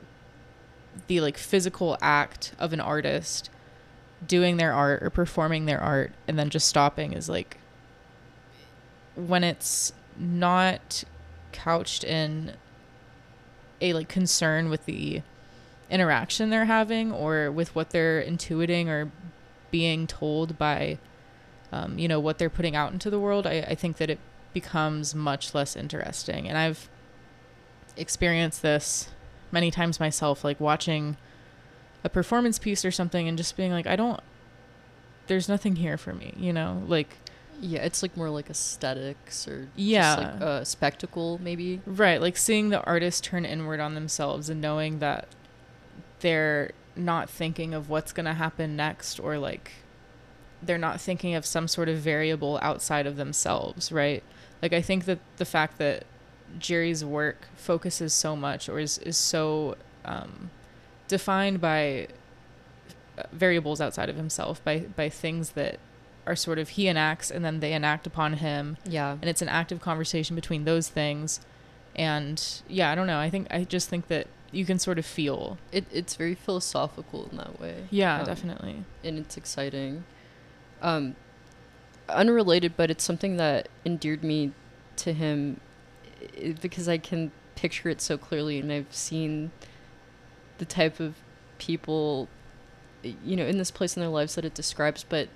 the 1.06 1.20
like 1.20 1.36
physical 1.36 1.96
act 2.00 2.52
of 2.58 2.72
an 2.72 2.80
artist 2.80 3.50
doing 4.26 4.56
their 4.56 4.72
art 4.72 5.02
or 5.02 5.10
performing 5.10 5.66
their 5.66 5.80
art 5.80 6.12
and 6.28 6.38
then 6.38 6.50
just 6.50 6.66
stopping 6.66 7.12
is 7.12 7.28
like 7.28 7.56
when 9.14 9.44
it's 9.44 9.92
not 10.18 11.04
couched 11.52 12.04
in 12.04 12.52
a 13.80 13.92
like 13.92 14.08
concern 14.08 14.68
with 14.68 14.84
the 14.86 15.22
interaction 15.88 16.50
they're 16.50 16.66
having 16.66 17.10
or 17.10 17.50
with 17.50 17.74
what 17.74 17.90
they're 17.90 18.22
intuiting 18.22 18.86
or 18.86 19.10
being 19.70 20.06
told 20.06 20.56
by 20.58 20.98
um, 21.72 21.98
you 21.98 22.06
know 22.06 22.20
what 22.20 22.38
they're 22.38 22.50
putting 22.50 22.76
out 22.76 22.92
into 22.92 23.10
the 23.10 23.18
world 23.18 23.46
I, 23.46 23.60
I 23.68 23.74
think 23.74 23.96
that 23.96 24.10
it 24.10 24.18
becomes 24.52 25.14
much 25.14 25.54
less 25.54 25.76
interesting. 25.76 26.48
And 26.48 26.56
i've 26.56 26.88
experienced 27.96 28.62
this 28.62 29.10
many 29.50 29.70
times 29.70 29.98
myself 29.98 30.44
like 30.44 30.60
watching 30.60 31.16
a 32.04 32.08
performance 32.08 32.58
piece 32.58 32.84
or 32.84 32.90
something 32.90 33.28
and 33.28 33.36
just 33.36 33.56
being 33.56 33.72
like 33.72 33.86
i 33.86 33.96
don't 33.96 34.20
there's 35.26 35.48
nothing 35.48 35.76
here 35.76 35.96
for 35.96 36.14
me 36.14 36.32
you 36.36 36.52
know? 36.52 36.82
Like 36.86 37.16
Yeah, 37.60 37.80
it's 37.80 38.02
like 38.02 38.16
more 38.16 38.30
like 38.30 38.48
aesthetics 38.50 39.46
or 39.46 39.68
Yeah. 39.76 40.16
just 40.16 40.18
like 40.32 40.40
a 40.42 40.64
spectacle, 40.64 41.38
maybe. 41.42 41.80
Right, 41.86 42.20
like 42.20 42.36
seeing 42.36 42.70
the 42.70 42.82
artist 42.84 43.24
turn 43.24 43.44
inward 43.44 43.80
on 43.80 43.94
themselves 43.94 44.48
and 44.48 44.60
knowing 44.60 44.98
that 45.00 45.28
they're 46.20 46.72
not 46.96 47.30
thinking 47.30 47.72
of 47.74 47.88
what's 47.88 48.12
going 48.12 48.26
to 48.26 48.34
happen 48.34 48.76
next 48.76 49.18
or 49.20 49.38
like 49.38 49.72
they're 50.62 50.76
not 50.78 51.00
thinking 51.00 51.34
of 51.34 51.46
some 51.46 51.66
sort 51.66 51.88
of 51.88 51.98
variable 51.98 52.58
outside 52.62 53.06
of 53.06 53.16
themselves, 53.16 53.90
right? 53.90 54.22
Like 54.60 54.72
I 54.72 54.82
think 54.82 55.06
that 55.06 55.18
the 55.36 55.44
fact 55.46 55.78
that 55.78 56.04
Jerry's 56.58 57.04
work 57.04 57.48
focuses 57.56 58.12
so 58.12 58.36
much 58.36 58.68
or 58.68 58.78
is 58.78 58.98
is 58.98 59.16
so 59.16 59.76
um, 60.04 60.50
defined 61.08 61.60
by 61.60 62.08
uh, 63.16 63.22
variables 63.32 63.80
outside 63.80 64.08
of 64.08 64.16
himself 64.16 64.62
by 64.64 64.80
by 64.80 65.08
things 65.08 65.50
that 65.50 65.78
are 66.30 66.36
sort 66.36 66.58
of 66.58 66.70
he 66.70 66.86
enacts 66.88 67.30
and 67.30 67.44
then 67.44 67.60
they 67.60 67.72
enact 67.72 68.06
upon 68.06 68.34
him 68.34 68.76
Yeah. 68.84 69.12
and 69.20 69.24
it's 69.24 69.42
an 69.42 69.48
active 69.48 69.80
conversation 69.80 70.36
between 70.36 70.64
those 70.64 70.88
things 70.88 71.40
and 71.96 72.62
yeah 72.68 72.90
i 72.90 72.94
don't 72.94 73.06
know 73.08 73.18
i 73.18 73.28
think 73.30 73.48
i 73.50 73.64
just 73.64 73.88
think 73.88 74.06
that 74.08 74.26
you 74.52 74.64
can 74.64 74.78
sort 74.78 74.98
of 74.98 75.04
feel 75.06 75.58
It, 75.72 75.84
it's 75.92 76.14
very 76.16 76.34
philosophical 76.34 77.28
in 77.30 77.36
that 77.38 77.60
way. 77.60 77.84
yeah 77.90 78.20
Um, 78.20 78.24
definitely 78.26 78.84
and 79.04 79.18
it's 79.18 79.36
exciting. 79.36 80.04
Um, 80.82 81.14
unrelated, 82.08 82.74
but 82.76 82.90
it's 82.90 83.04
something 83.04 83.36
that 83.36 83.68
endeared 83.84 84.24
me 84.24 84.52
to 84.96 85.12
him 85.12 85.60
because 86.60 86.88
I 86.88 86.98
can 86.98 87.30
picture 87.54 87.88
it 87.88 88.00
so 88.00 88.18
clearly, 88.18 88.58
and 88.58 88.72
I've 88.72 88.94
seen 88.94 89.50
the 90.58 90.64
type 90.64 91.00
of 91.00 91.14
people, 91.58 92.28
you 93.02 93.36
know, 93.36 93.46
in 93.46 93.58
this 93.58 93.70
place 93.70 93.96
in 93.96 94.00
their 94.00 94.10
lives 94.10 94.34
that 94.34 94.44
it 94.44 94.54
describes. 94.54 95.04
But 95.08 95.28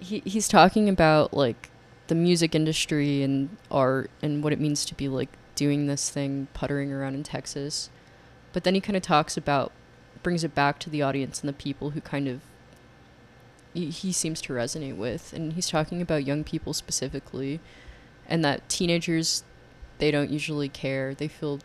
he 0.00 0.22
he's 0.24 0.48
talking 0.48 0.88
about 0.88 1.34
like 1.34 1.70
the 2.08 2.14
music 2.14 2.54
industry 2.54 3.22
and 3.22 3.56
art 3.70 4.10
and 4.22 4.42
what 4.42 4.52
it 4.52 4.60
means 4.60 4.84
to 4.84 4.94
be 4.94 5.08
like 5.08 5.30
doing 5.54 5.86
this 5.86 6.10
thing, 6.10 6.48
puttering 6.54 6.92
around 6.92 7.14
in 7.14 7.22
Texas. 7.22 7.90
But 8.52 8.64
then 8.64 8.74
he 8.74 8.80
kind 8.80 8.96
of 8.96 9.02
talks 9.02 9.36
about 9.36 9.72
brings 10.22 10.44
it 10.44 10.54
back 10.54 10.78
to 10.80 10.90
the 10.90 11.02
audience 11.02 11.40
and 11.40 11.48
the 11.48 11.52
people 11.52 11.90
who 11.90 12.00
kind 12.00 12.28
of 12.28 12.40
he, 13.74 13.90
he 13.90 14.12
seems 14.12 14.40
to 14.42 14.52
resonate 14.52 14.96
with. 14.96 15.32
And 15.32 15.52
he's 15.52 15.68
talking 15.68 16.00
about 16.00 16.24
young 16.24 16.44
people 16.44 16.72
specifically 16.72 17.60
and 18.28 18.44
that 18.44 18.68
teenagers 18.68 19.44
they 19.98 20.10
don't 20.10 20.30
usually 20.30 20.68
care. 20.68 21.14
They 21.14 21.28
feel 21.28 21.60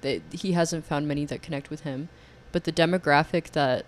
that 0.00 0.22
he 0.32 0.52
hasn't 0.52 0.84
found 0.84 1.08
many 1.08 1.24
that 1.26 1.42
connect 1.42 1.70
with 1.70 1.80
him. 1.80 2.08
But 2.52 2.64
the 2.64 2.72
demographic 2.72 3.50
that 3.52 3.84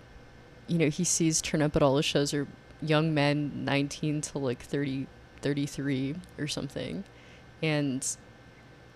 you 0.67 0.77
know 0.77 0.89
he 0.89 1.03
sees 1.03 1.41
turn 1.41 1.61
up 1.61 1.75
at 1.75 1.81
all 1.81 1.97
his 1.97 2.05
shows 2.05 2.33
are 2.33 2.47
young 2.81 3.13
men 3.13 3.65
19 3.65 4.21
to 4.21 4.37
like 4.37 4.61
30 4.61 5.07
33 5.41 6.15
or 6.37 6.47
something 6.47 7.03
and 7.61 8.17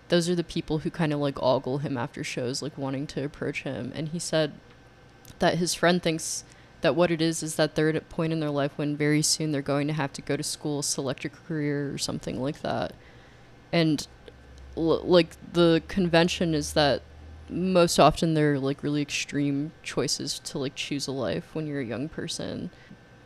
those 0.08 0.28
are 0.28 0.34
the 0.34 0.44
people 0.44 0.78
who 0.78 0.90
kind 0.90 1.12
of 1.12 1.18
like 1.18 1.40
ogle 1.42 1.78
him 1.78 1.96
after 1.96 2.22
shows 2.22 2.62
like 2.62 2.76
wanting 2.76 3.06
to 3.06 3.24
approach 3.24 3.62
him 3.62 3.92
and 3.94 4.08
he 4.08 4.18
said 4.18 4.52
that 5.38 5.58
his 5.58 5.74
friend 5.74 6.02
thinks 6.02 6.44
that 6.82 6.96
what 6.96 7.10
it 7.10 7.22
is 7.22 7.42
is 7.42 7.54
that 7.54 7.74
they're 7.74 7.88
at 7.88 7.96
a 7.96 8.00
point 8.00 8.32
in 8.32 8.40
their 8.40 8.50
life 8.50 8.72
when 8.76 8.96
very 8.96 9.22
soon 9.22 9.52
they're 9.52 9.62
going 9.62 9.86
to 9.86 9.92
have 9.92 10.12
to 10.12 10.22
go 10.22 10.36
to 10.36 10.42
school, 10.42 10.82
select 10.82 11.24
a 11.24 11.28
career 11.28 11.92
or 11.92 11.98
something 11.98 12.40
like 12.42 12.60
that. 12.62 12.92
And 13.72 14.06
l- 14.76 15.02
like 15.02 15.30
the 15.52 15.82
convention 15.88 16.54
is 16.54 16.74
that 16.74 17.02
most 17.48 17.98
often 17.98 18.34
they're 18.34 18.58
like 18.58 18.82
really 18.82 19.02
extreme 19.02 19.72
choices 19.82 20.38
to 20.40 20.58
like 20.58 20.74
choose 20.74 21.06
a 21.06 21.12
life 21.12 21.54
when 21.54 21.66
you're 21.66 21.80
a 21.80 21.84
young 21.84 22.08
person. 22.08 22.70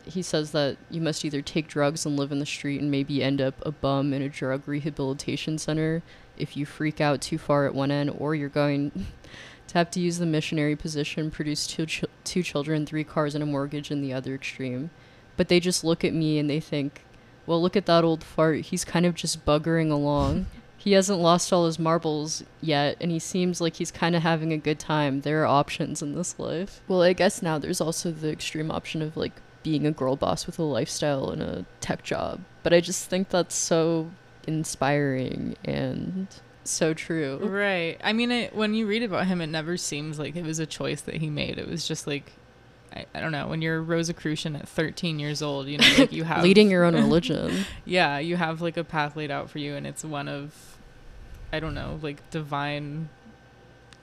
He 0.07 0.21
says 0.21 0.51
that 0.51 0.77
you 0.89 1.01
must 1.01 1.23
either 1.25 1.41
take 1.41 1.67
drugs 1.67 2.05
and 2.05 2.17
live 2.17 2.31
in 2.31 2.39
the 2.39 2.45
street 2.45 2.81
and 2.81 2.89
maybe 2.91 3.23
end 3.23 3.41
up 3.41 3.55
a 3.65 3.71
bum 3.71 4.13
in 4.13 4.21
a 4.21 4.29
drug 4.29 4.67
rehabilitation 4.67 5.57
center 5.57 6.03
if 6.37 6.55
you 6.55 6.65
freak 6.65 7.01
out 7.01 7.21
too 7.21 7.37
far 7.37 7.65
at 7.65 7.73
one 7.73 7.91
end, 7.91 8.13
or 8.17 8.35
you're 8.35 8.49
going 8.49 8.91
to 9.67 9.73
have 9.73 9.91
to 9.91 9.99
use 9.99 10.17
the 10.17 10.25
missionary 10.25 10.75
position, 10.75 11.31
produce 11.31 11.67
two, 11.67 11.85
ch- 11.85 12.05
two 12.23 12.43
children, 12.43 12.85
three 12.85 13.03
cars, 13.03 13.35
and 13.35 13.43
a 13.43 13.47
mortgage 13.47 13.91
in 13.91 14.01
the 14.01 14.13
other 14.13 14.35
extreme. 14.35 14.89
But 15.35 15.49
they 15.49 15.59
just 15.59 15.83
look 15.83 16.03
at 16.03 16.13
me 16.13 16.39
and 16.39 16.49
they 16.49 16.59
think, 16.59 17.03
well, 17.45 17.61
look 17.61 17.75
at 17.75 17.85
that 17.85 18.03
old 18.03 18.23
fart. 18.23 18.61
He's 18.65 18.85
kind 18.85 19.05
of 19.05 19.15
just 19.15 19.45
buggering 19.45 19.91
along. 19.91 20.47
he 20.77 20.93
hasn't 20.93 21.19
lost 21.19 21.51
all 21.51 21.65
his 21.65 21.79
marbles 21.79 22.43
yet, 22.61 22.97
and 23.01 23.11
he 23.11 23.19
seems 23.19 23.59
like 23.59 23.75
he's 23.75 23.91
kind 23.91 24.15
of 24.15 24.21
having 24.21 24.53
a 24.53 24.57
good 24.57 24.79
time. 24.79 25.21
There 25.21 25.43
are 25.43 25.47
options 25.47 26.01
in 26.01 26.15
this 26.15 26.37
life. 26.39 26.81
Well, 26.87 27.01
I 27.01 27.13
guess 27.13 27.41
now 27.41 27.57
there's 27.57 27.81
also 27.81 28.11
the 28.11 28.31
extreme 28.31 28.71
option 28.71 29.01
of 29.01 29.17
like 29.17 29.33
being 29.63 29.85
a 29.85 29.91
girl 29.91 30.15
boss 30.15 30.45
with 30.47 30.57
a 30.59 30.63
lifestyle 30.63 31.29
and 31.29 31.41
a 31.41 31.65
tech 31.81 32.03
job. 32.03 32.41
But 32.63 32.73
I 32.73 32.79
just 32.81 33.09
think 33.09 33.29
that's 33.29 33.55
so 33.55 34.11
inspiring 34.47 35.55
and 35.65 36.27
so 36.63 36.93
true. 36.93 37.37
right 37.43 37.97
i 38.03 38.11
mean 38.11 38.29
it, 38.31 38.53
when 38.53 38.73
you 38.73 38.85
read 38.87 39.01
about 39.03 39.25
him 39.25 39.39
it 39.39 39.47
never 39.47 39.77
seems 39.77 40.19
like 40.19 40.35
it 40.35 40.43
was 40.43 40.59
a 40.59 40.65
choice 40.65 40.99
that 41.01 41.15
he 41.15 41.29
made 41.29 41.57
it 41.57 41.65
was 41.67 41.87
just 41.87 42.05
like 42.07 42.33
I, 42.93 43.05
I 43.15 43.19
don't 43.21 43.31
know 43.31 43.47
when 43.47 43.61
you're 43.61 43.77
a 43.77 43.81
rosicrucian 43.81 44.53
at 44.57 44.67
13 44.67 45.17
years 45.19 45.41
old 45.41 45.67
you 45.67 45.77
know 45.77 45.87
like 45.97 46.11
you 46.11 46.23
have 46.25 46.43
Leading 46.43 46.69
your 46.69 46.83
own 46.83 46.93
religion. 47.05 47.65
yeah 47.85 48.19
you 48.19 48.35
have 48.35 48.61
like 48.61 48.75
a 48.77 48.83
path 48.83 49.15
laid 49.15 49.31
out 49.31 49.49
for 49.49 49.59
you 49.59 49.75
and 49.75 49.87
it's 49.87 50.03
one 50.03 50.27
of 50.27 50.77
i 51.53 51.59
don't 51.61 51.73
know 51.75 51.99
like 52.01 52.29
divine 52.31 53.07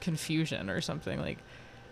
confusion 0.00 0.68
or 0.70 0.80
something 0.80 1.20
like 1.20 1.38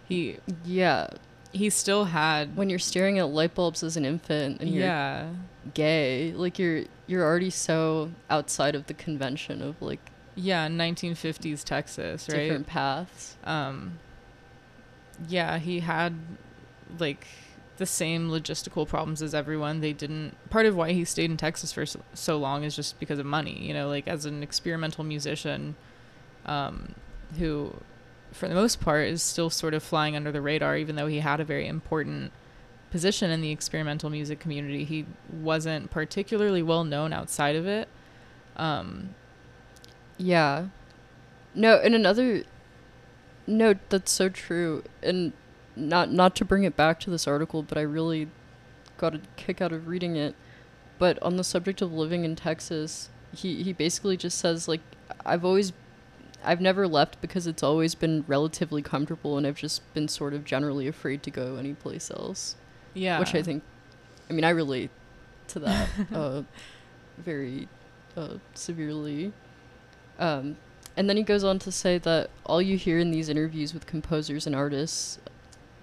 he 0.08 0.36
Yeah. 0.64 1.08
He 1.52 1.68
still 1.70 2.06
had 2.06 2.56
when 2.56 2.70
you're 2.70 2.78
staring 2.78 3.18
at 3.18 3.28
light 3.28 3.54
bulbs 3.54 3.82
as 3.82 3.96
an 3.96 4.04
infant 4.04 4.60
and 4.60 4.70
you're 4.70 4.84
yeah 4.84 5.28
gay, 5.74 6.32
like 6.32 6.58
you're 6.58 6.84
you're 7.06 7.22
already 7.22 7.50
so 7.50 8.10
outside 8.30 8.74
of 8.74 8.86
the 8.86 8.94
convention 8.94 9.62
of 9.62 9.80
like 9.80 10.10
yeah 10.34 10.66
1950s 10.66 11.62
Texas, 11.62 12.28
right? 12.28 12.38
different 12.38 12.66
paths. 12.66 13.36
um 13.44 13.98
yeah 15.28 15.58
he 15.58 15.80
had 15.80 16.14
like 16.98 17.26
the 17.76 17.86
same 17.86 18.28
logistical 18.28 18.86
problems 18.88 19.22
as 19.22 19.34
everyone 19.34 19.80
they 19.80 19.92
didn't 19.92 20.34
part 20.50 20.66
of 20.66 20.74
why 20.76 20.92
he 20.92 21.04
stayed 21.04 21.30
in 21.30 21.36
texas 21.36 21.72
for 21.72 21.86
so, 21.86 22.00
so 22.12 22.36
long 22.38 22.64
is 22.64 22.74
just 22.76 22.98
because 23.00 23.18
of 23.18 23.26
money 23.26 23.58
you 23.60 23.72
know 23.72 23.88
like 23.88 24.06
as 24.08 24.24
an 24.24 24.42
experimental 24.42 25.04
musician 25.04 25.74
um 26.46 26.94
who 27.38 27.72
for 28.32 28.48
the 28.48 28.54
most 28.54 28.80
part 28.80 29.06
is 29.06 29.22
still 29.22 29.50
sort 29.50 29.74
of 29.74 29.82
flying 29.82 30.16
under 30.16 30.32
the 30.32 30.40
radar 30.40 30.76
even 30.76 30.96
though 30.96 31.06
he 31.06 31.20
had 31.20 31.40
a 31.40 31.44
very 31.44 31.66
important 31.66 32.32
position 32.90 33.30
in 33.30 33.40
the 33.40 33.50
experimental 33.50 34.10
music 34.10 34.38
community 34.40 34.84
he 34.84 35.06
wasn't 35.30 35.90
particularly 35.90 36.62
well 36.62 36.84
known 36.84 37.12
outside 37.12 37.56
of 37.56 37.66
it 37.66 37.88
um 38.56 39.14
Yeah. 40.18 40.68
No, 41.54 41.76
and 41.76 41.94
another 41.94 42.44
no, 43.46 43.74
that's 43.88 44.12
so 44.12 44.28
true. 44.28 44.84
And 45.02 45.32
not 45.76 46.12
not 46.12 46.36
to 46.36 46.44
bring 46.44 46.64
it 46.64 46.76
back 46.76 47.00
to 47.00 47.10
this 47.10 47.26
article, 47.26 47.62
but 47.62 47.78
I 47.78 47.82
really 47.82 48.28
got 48.98 49.14
a 49.14 49.20
kick 49.36 49.60
out 49.60 49.72
of 49.72 49.88
reading 49.88 50.16
it. 50.16 50.34
But 50.98 51.20
on 51.22 51.36
the 51.36 51.44
subject 51.44 51.82
of 51.82 51.92
living 51.92 52.24
in 52.24 52.36
Texas, 52.36 53.10
he 53.34 53.62
he 53.62 53.72
basically 53.72 54.16
just 54.16 54.38
says 54.38 54.68
like 54.68 54.82
I've 55.26 55.44
always 55.44 55.72
I've 56.44 56.60
never 56.60 56.86
left 56.88 57.20
because 57.20 57.46
it's 57.46 57.62
always 57.62 57.94
been 57.94 58.24
relatively 58.26 58.82
comfortable 58.82 59.36
and 59.38 59.46
I've 59.46 59.56
just 59.56 59.80
been 59.94 60.08
sort 60.08 60.34
of 60.34 60.44
generally 60.44 60.86
afraid 60.88 61.22
to 61.24 61.30
go 61.30 61.56
anyplace 61.56 62.10
else. 62.10 62.56
yeah 62.94 63.18
Which 63.18 63.34
I 63.34 63.42
think 63.42 63.62
I 64.28 64.32
mean 64.32 64.44
I 64.44 64.50
relate 64.50 64.90
to 65.48 65.58
that 65.60 65.88
uh 66.12 66.42
very 67.18 67.68
uh 68.16 68.34
severely. 68.54 69.32
Um 70.18 70.56
and 70.96 71.08
then 71.08 71.16
he 71.16 71.22
goes 71.22 71.42
on 71.44 71.58
to 71.60 71.72
say 71.72 71.96
that 71.98 72.28
all 72.44 72.60
you 72.60 72.76
hear 72.76 72.98
in 72.98 73.10
these 73.10 73.28
interviews 73.28 73.72
with 73.72 73.86
composers 73.86 74.46
and 74.46 74.54
artists 74.54 75.18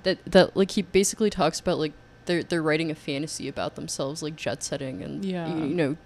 that 0.04 0.20
that 0.26 0.56
like 0.56 0.72
he 0.72 0.82
basically 0.82 1.30
talks 1.30 1.60
about 1.60 1.78
like 1.80 1.94
they're 2.26 2.44
they're 2.44 2.62
writing 2.62 2.92
a 2.92 2.96
fantasy 2.96 3.48
about 3.48 3.76
themselves 3.76 4.22
like 4.22 4.36
jet 4.36 4.62
setting 4.64 5.02
and 5.02 5.26
Yeah. 5.26 5.48
you, 5.56 5.74
know 5.74 5.90
r- 5.90 5.98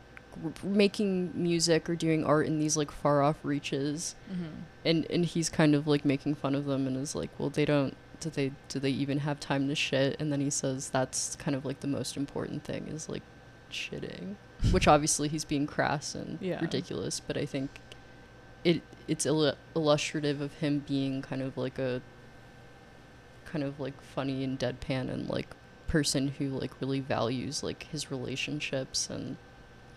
making 0.63 1.31
music 1.35 1.89
or 1.89 1.95
doing 1.95 2.23
art 2.25 2.45
in 2.47 2.59
these 2.59 2.75
like 2.77 2.91
far 2.91 3.21
off 3.21 3.37
reaches 3.43 4.15
Mhm. 4.31 4.63
and 4.85 5.07
and 5.09 5.25
he's 5.25 5.49
kind 5.49 5.75
of 5.75 5.87
like 5.87 6.03
making 6.05 6.35
fun 6.35 6.55
of 6.55 6.65
them 6.65 6.87
and 6.87 6.97
is 6.97 7.15
like 7.15 7.29
well 7.39 7.49
they 7.49 7.65
don't 7.65 7.95
do 8.19 8.29
they 8.29 8.51
do 8.69 8.79
they 8.79 8.89
even 8.89 9.19
have 9.19 9.39
time 9.39 9.67
to 9.67 9.75
shit 9.75 10.15
and 10.19 10.31
then 10.31 10.39
he 10.41 10.49
says 10.49 10.89
that's 10.89 11.35
kind 11.35 11.55
of 11.55 11.65
like 11.65 11.79
the 11.81 11.87
most 11.87 12.15
important 12.17 12.63
thing 12.63 12.87
is 12.87 13.09
like 13.09 13.23
shitting 13.71 14.35
which 14.71 14.87
obviously 14.87 15.27
he's 15.27 15.45
being 15.45 15.67
crass 15.67 16.15
and 16.15 16.37
Yeah. 16.41 16.59
ridiculous 16.61 17.19
but 17.19 17.37
i 17.37 17.45
think 17.45 17.79
it 18.63 18.81
it's 19.07 19.25
illu- 19.25 19.55
illustrative 19.75 20.39
of 20.41 20.53
him 20.55 20.79
being 20.87 21.21
kind 21.21 21.41
of 21.41 21.57
like 21.57 21.77
a 21.79 22.01
kind 23.45 23.63
of 23.63 23.79
like 23.79 23.99
funny 24.01 24.43
and 24.43 24.57
deadpan 24.57 25.09
and 25.11 25.29
like 25.29 25.47
person 25.87 26.29
who 26.39 26.47
like 26.49 26.71
really 26.81 26.99
values 26.99 27.61
like 27.61 27.83
his 27.91 28.09
relationships 28.09 29.09
and 29.09 29.37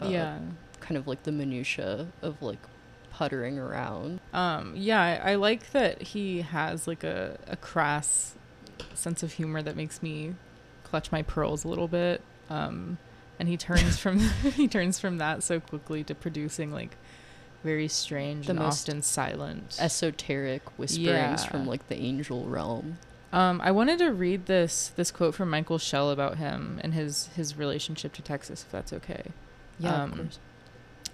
uh, 0.02 0.08
yeah 0.08 0.38
kind 0.80 0.96
of 0.96 1.06
like 1.06 1.22
the 1.24 1.32
minutia 1.32 2.06
of 2.22 2.40
like 2.42 2.58
puttering 3.10 3.58
around 3.58 4.20
Um, 4.34 4.74
yeah, 4.76 5.00
I, 5.24 5.32
I 5.32 5.34
like 5.36 5.70
that 5.72 6.02
he 6.02 6.42
has 6.42 6.86
like 6.86 7.02
a, 7.02 7.38
a 7.48 7.56
crass 7.56 8.34
sense 8.94 9.22
of 9.22 9.32
humor 9.32 9.62
that 9.62 9.74
makes 9.74 10.02
me 10.02 10.34
clutch 10.84 11.10
my 11.10 11.22
pearls 11.22 11.64
a 11.64 11.68
little 11.68 11.88
bit. 11.88 12.20
Um, 12.50 12.98
and 13.38 13.48
he 13.48 13.56
turns 13.56 13.96
from 14.02 14.18
he 14.54 14.68
turns 14.68 14.98
from 15.00 15.16
that 15.18 15.42
so 15.42 15.60
quickly 15.60 16.04
to 16.04 16.14
producing 16.14 16.72
like 16.72 16.96
very 17.64 17.88
strange 17.88 18.46
The 18.46 18.52
and 18.52 18.58
most 18.60 18.88
often 18.88 19.00
silent. 19.02 19.76
esoteric 19.80 20.62
whisperings 20.78 21.42
Yeah. 21.42 21.48
from 21.48 21.66
like 21.66 21.88
the 21.88 21.96
angel 21.96 22.44
realm. 22.44 22.98
Um, 23.32 23.60
I 23.62 23.70
wanted 23.72 23.98
to 24.00 24.12
read 24.12 24.44
this 24.46 24.92
this 24.94 25.10
quote 25.10 25.34
from 25.34 25.48
Michael 25.50 25.78
Schell 25.78 26.10
about 26.10 26.36
him 26.36 26.80
and 26.84 26.92
his 26.92 27.28
his 27.34 27.56
relationship 27.56 28.12
to 28.12 28.22
Texas, 28.22 28.62
if 28.62 28.70
that's 28.70 28.92
okay. 28.92 29.30
Yeah, 29.78 30.02
Um, 30.02 30.12
of 30.12 30.18
course. 30.18 30.38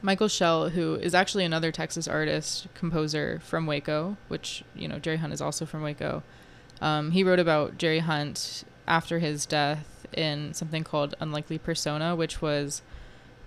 Michael 0.04 0.28
Schell, 0.28 0.70
who 0.70 0.96
is 0.96 1.14
actually 1.14 1.44
another 1.44 1.70
Texas 1.70 2.08
artist, 2.08 2.66
composer 2.74 3.40
from 3.44 3.66
Waco, 3.66 4.16
which, 4.28 4.64
you 4.74 4.88
know, 4.88 4.98
Jerry 4.98 5.18
Hunt 5.18 5.32
is 5.32 5.40
also 5.40 5.64
from 5.64 5.82
Waco. 5.82 6.22
Um, 6.80 7.12
he 7.12 7.22
wrote 7.22 7.38
about 7.38 7.78
Jerry 7.78 8.00
Hunt 8.00 8.64
after 8.88 9.20
his 9.20 9.46
death 9.46 10.04
in 10.12 10.54
something 10.54 10.82
called 10.82 11.14
Unlikely 11.20 11.58
Persona, 11.58 12.16
which 12.16 12.42
was, 12.42 12.82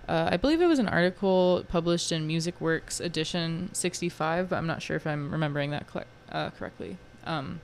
uh, 0.08 0.30
I 0.32 0.38
believe 0.38 0.62
it 0.62 0.66
was 0.66 0.78
an 0.78 0.88
article 0.88 1.62
published 1.68 2.10
in 2.10 2.26
Music 2.26 2.58
Works 2.58 3.00
edition 3.00 3.68
65, 3.74 4.48
but 4.48 4.56
I'm 4.56 4.66
not 4.66 4.80
sure 4.80 4.96
if 4.96 5.06
I'm 5.06 5.30
remembering 5.30 5.70
that 5.72 5.90
cl- 5.92 6.06
uh, 6.32 6.50
correctly. 6.50 6.96
Um, 7.26 7.60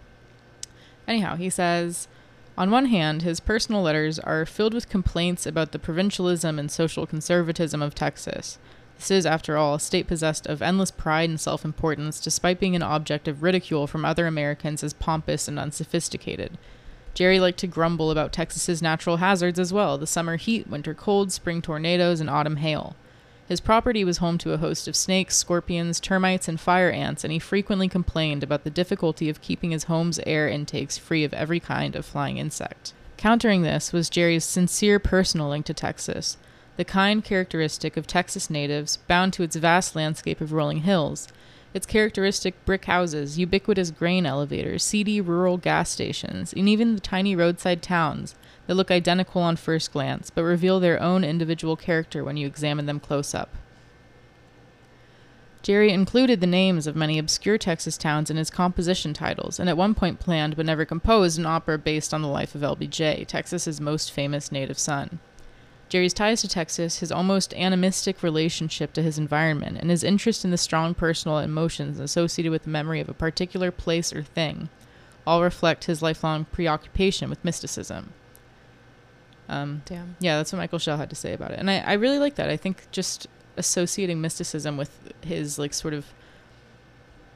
anyhow, 1.08 1.36
he 1.36 1.48
says. 1.48 2.08
On 2.56 2.70
one 2.70 2.86
hand, 2.86 3.22
his 3.22 3.40
personal 3.40 3.82
letters 3.82 4.18
are 4.18 4.44
filled 4.44 4.74
with 4.74 4.88
complaints 4.88 5.46
about 5.46 5.72
the 5.72 5.78
provincialism 5.78 6.58
and 6.58 6.70
social 6.70 7.06
conservatism 7.06 7.80
of 7.80 7.94
Texas. 7.94 8.58
This 8.98 9.10
is, 9.10 9.26
after 9.26 9.56
all, 9.56 9.74
a 9.74 9.80
state 9.80 10.06
possessed 10.06 10.46
of 10.46 10.60
endless 10.62 10.90
pride 10.90 11.30
and 11.30 11.40
self 11.40 11.64
importance, 11.64 12.20
despite 12.20 12.60
being 12.60 12.76
an 12.76 12.82
object 12.82 13.26
of 13.26 13.42
ridicule 13.42 13.86
from 13.86 14.04
other 14.04 14.26
Americans 14.26 14.84
as 14.84 14.92
pompous 14.92 15.48
and 15.48 15.58
unsophisticated. 15.58 16.58
Jerry 17.14 17.40
liked 17.40 17.58
to 17.60 17.66
grumble 17.66 18.10
about 18.10 18.32
Texas's 18.32 18.80
natural 18.80 19.16
hazards 19.16 19.58
as 19.58 19.72
well 19.72 19.98
the 19.98 20.06
summer 20.06 20.36
heat, 20.36 20.68
winter 20.68 20.94
cold, 20.94 21.32
spring 21.32 21.62
tornadoes, 21.62 22.20
and 22.20 22.30
autumn 22.30 22.56
hail. 22.56 22.94
His 23.52 23.60
property 23.60 24.02
was 24.02 24.16
home 24.16 24.38
to 24.38 24.54
a 24.54 24.56
host 24.56 24.88
of 24.88 24.96
snakes, 24.96 25.36
scorpions, 25.36 26.00
termites, 26.00 26.48
and 26.48 26.58
fire 26.58 26.88
ants, 26.88 27.22
and 27.22 27.30
he 27.30 27.38
frequently 27.38 27.86
complained 27.86 28.42
about 28.42 28.64
the 28.64 28.70
difficulty 28.70 29.28
of 29.28 29.42
keeping 29.42 29.72
his 29.72 29.84
home's 29.84 30.18
air 30.26 30.48
intakes 30.48 30.96
free 30.96 31.22
of 31.22 31.34
every 31.34 31.60
kind 31.60 31.94
of 31.94 32.06
flying 32.06 32.38
insect. 32.38 32.94
Countering 33.18 33.60
this 33.60 33.92
was 33.92 34.08
Jerry's 34.08 34.46
sincere 34.46 34.98
personal 34.98 35.50
link 35.50 35.66
to 35.66 35.74
Texas, 35.74 36.38
the 36.78 36.84
kind 36.86 37.22
characteristic 37.22 37.98
of 37.98 38.06
Texas 38.06 38.48
natives 38.48 38.96
bound 39.06 39.34
to 39.34 39.42
its 39.42 39.56
vast 39.56 39.94
landscape 39.94 40.40
of 40.40 40.54
rolling 40.54 40.78
hills, 40.78 41.28
its 41.74 41.84
characteristic 41.84 42.54
brick 42.64 42.86
houses, 42.86 43.38
ubiquitous 43.38 43.90
grain 43.90 44.24
elevators, 44.24 44.82
seedy 44.82 45.20
rural 45.20 45.58
gas 45.58 45.90
stations, 45.90 46.54
and 46.54 46.70
even 46.70 46.94
the 46.94 47.02
tiny 47.02 47.36
roadside 47.36 47.82
towns 47.82 48.34
that 48.72 48.76
look 48.76 48.90
identical 48.90 49.42
on 49.42 49.54
first 49.54 49.92
glance 49.92 50.30
but 50.30 50.42
reveal 50.42 50.80
their 50.80 50.98
own 50.98 51.24
individual 51.24 51.76
character 51.76 52.24
when 52.24 52.38
you 52.38 52.46
examine 52.46 52.86
them 52.86 52.98
close 52.98 53.34
up. 53.34 53.50
Jerry 55.60 55.92
included 55.92 56.40
the 56.40 56.46
names 56.46 56.86
of 56.86 56.96
many 56.96 57.18
obscure 57.18 57.58
Texas 57.58 57.98
towns 57.98 58.30
in 58.30 58.38
his 58.38 58.48
composition 58.48 59.12
titles, 59.12 59.60
and 59.60 59.68
at 59.68 59.76
one 59.76 59.94
point 59.94 60.20
planned 60.20 60.56
but 60.56 60.64
never 60.64 60.86
composed 60.86 61.38
an 61.38 61.44
opera 61.44 61.76
based 61.76 62.14
on 62.14 62.22
the 62.22 62.28
life 62.28 62.54
of 62.54 62.62
LBJ, 62.62 63.26
Texas's 63.26 63.78
most 63.78 64.10
famous 64.10 64.50
native 64.50 64.78
son. 64.78 65.20
Jerry's 65.90 66.14
ties 66.14 66.40
to 66.40 66.48
Texas, 66.48 67.00
his 67.00 67.12
almost 67.12 67.52
animistic 67.52 68.22
relationship 68.22 68.94
to 68.94 69.02
his 69.02 69.18
environment, 69.18 69.76
and 69.78 69.90
his 69.90 70.02
interest 70.02 70.46
in 70.46 70.50
the 70.50 70.56
strong 70.56 70.94
personal 70.94 71.36
emotions 71.38 72.00
associated 72.00 72.50
with 72.50 72.62
the 72.62 72.70
memory 72.70 73.00
of 73.00 73.10
a 73.10 73.14
particular 73.14 73.70
place 73.70 74.14
or 74.14 74.22
thing 74.22 74.70
all 75.26 75.42
reflect 75.42 75.84
his 75.84 76.02
lifelong 76.02 76.46
preoccupation 76.46 77.30
with 77.30 77.44
mysticism. 77.44 78.12
Um, 79.52 79.82
Damn. 79.84 80.16
yeah, 80.18 80.38
that's 80.38 80.52
what 80.52 80.58
Michael 80.58 80.78
Schell 80.78 80.96
had 80.96 81.10
to 81.10 81.16
say 81.16 81.32
about 81.34 81.50
it. 81.50 81.58
And 81.58 81.70
I, 81.70 81.78
I 81.80 81.92
really 81.94 82.18
like 82.18 82.36
that. 82.36 82.48
I 82.48 82.56
think 82.56 82.90
just 82.90 83.26
associating 83.56 84.20
mysticism 84.20 84.76
with 84.76 85.12
his 85.22 85.58
like 85.58 85.74
sort 85.74 85.92
of 85.92 86.06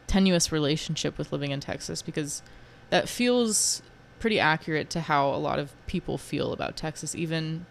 tenuous 0.07 0.51
relationship 0.51 1.19
with 1.19 1.31
living 1.33 1.51
in 1.51 1.61
Texas 1.61 2.01
because 2.01 2.43
that 2.91 3.09
feels 3.09 3.83
pretty 4.19 4.41
accurate 4.41 4.89
to 4.91 5.01
how 5.01 5.29
a 5.29 5.37
lot 5.37 5.59
of 5.59 5.73
people 5.87 6.17
feel 6.17 6.53
about 6.53 6.77
Texas, 6.77 7.15
even 7.15 7.67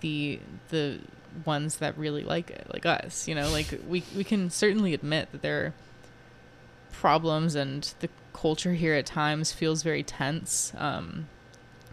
the 0.00 0.40
the 0.70 1.00
ones 1.44 1.76
that 1.76 1.96
really 1.96 2.24
like 2.24 2.50
it, 2.50 2.66
like 2.72 2.84
us. 2.86 3.28
You 3.28 3.34
know, 3.34 3.50
like 3.50 3.78
we 3.88 4.02
we 4.16 4.24
can 4.24 4.50
certainly 4.50 4.92
admit 4.94 5.30
that 5.32 5.42
there 5.42 5.66
are 5.66 5.74
problems 6.90 7.54
and 7.54 7.94
the 8.00 8.08
culture 8.32 8.74
here 8.74 8.94
at 8.94 9.06
times 9.06 9.52
feels 9.52 9.82
very 9.82 10.02
tense. 10.02 10.72
Um, 10.76 11.28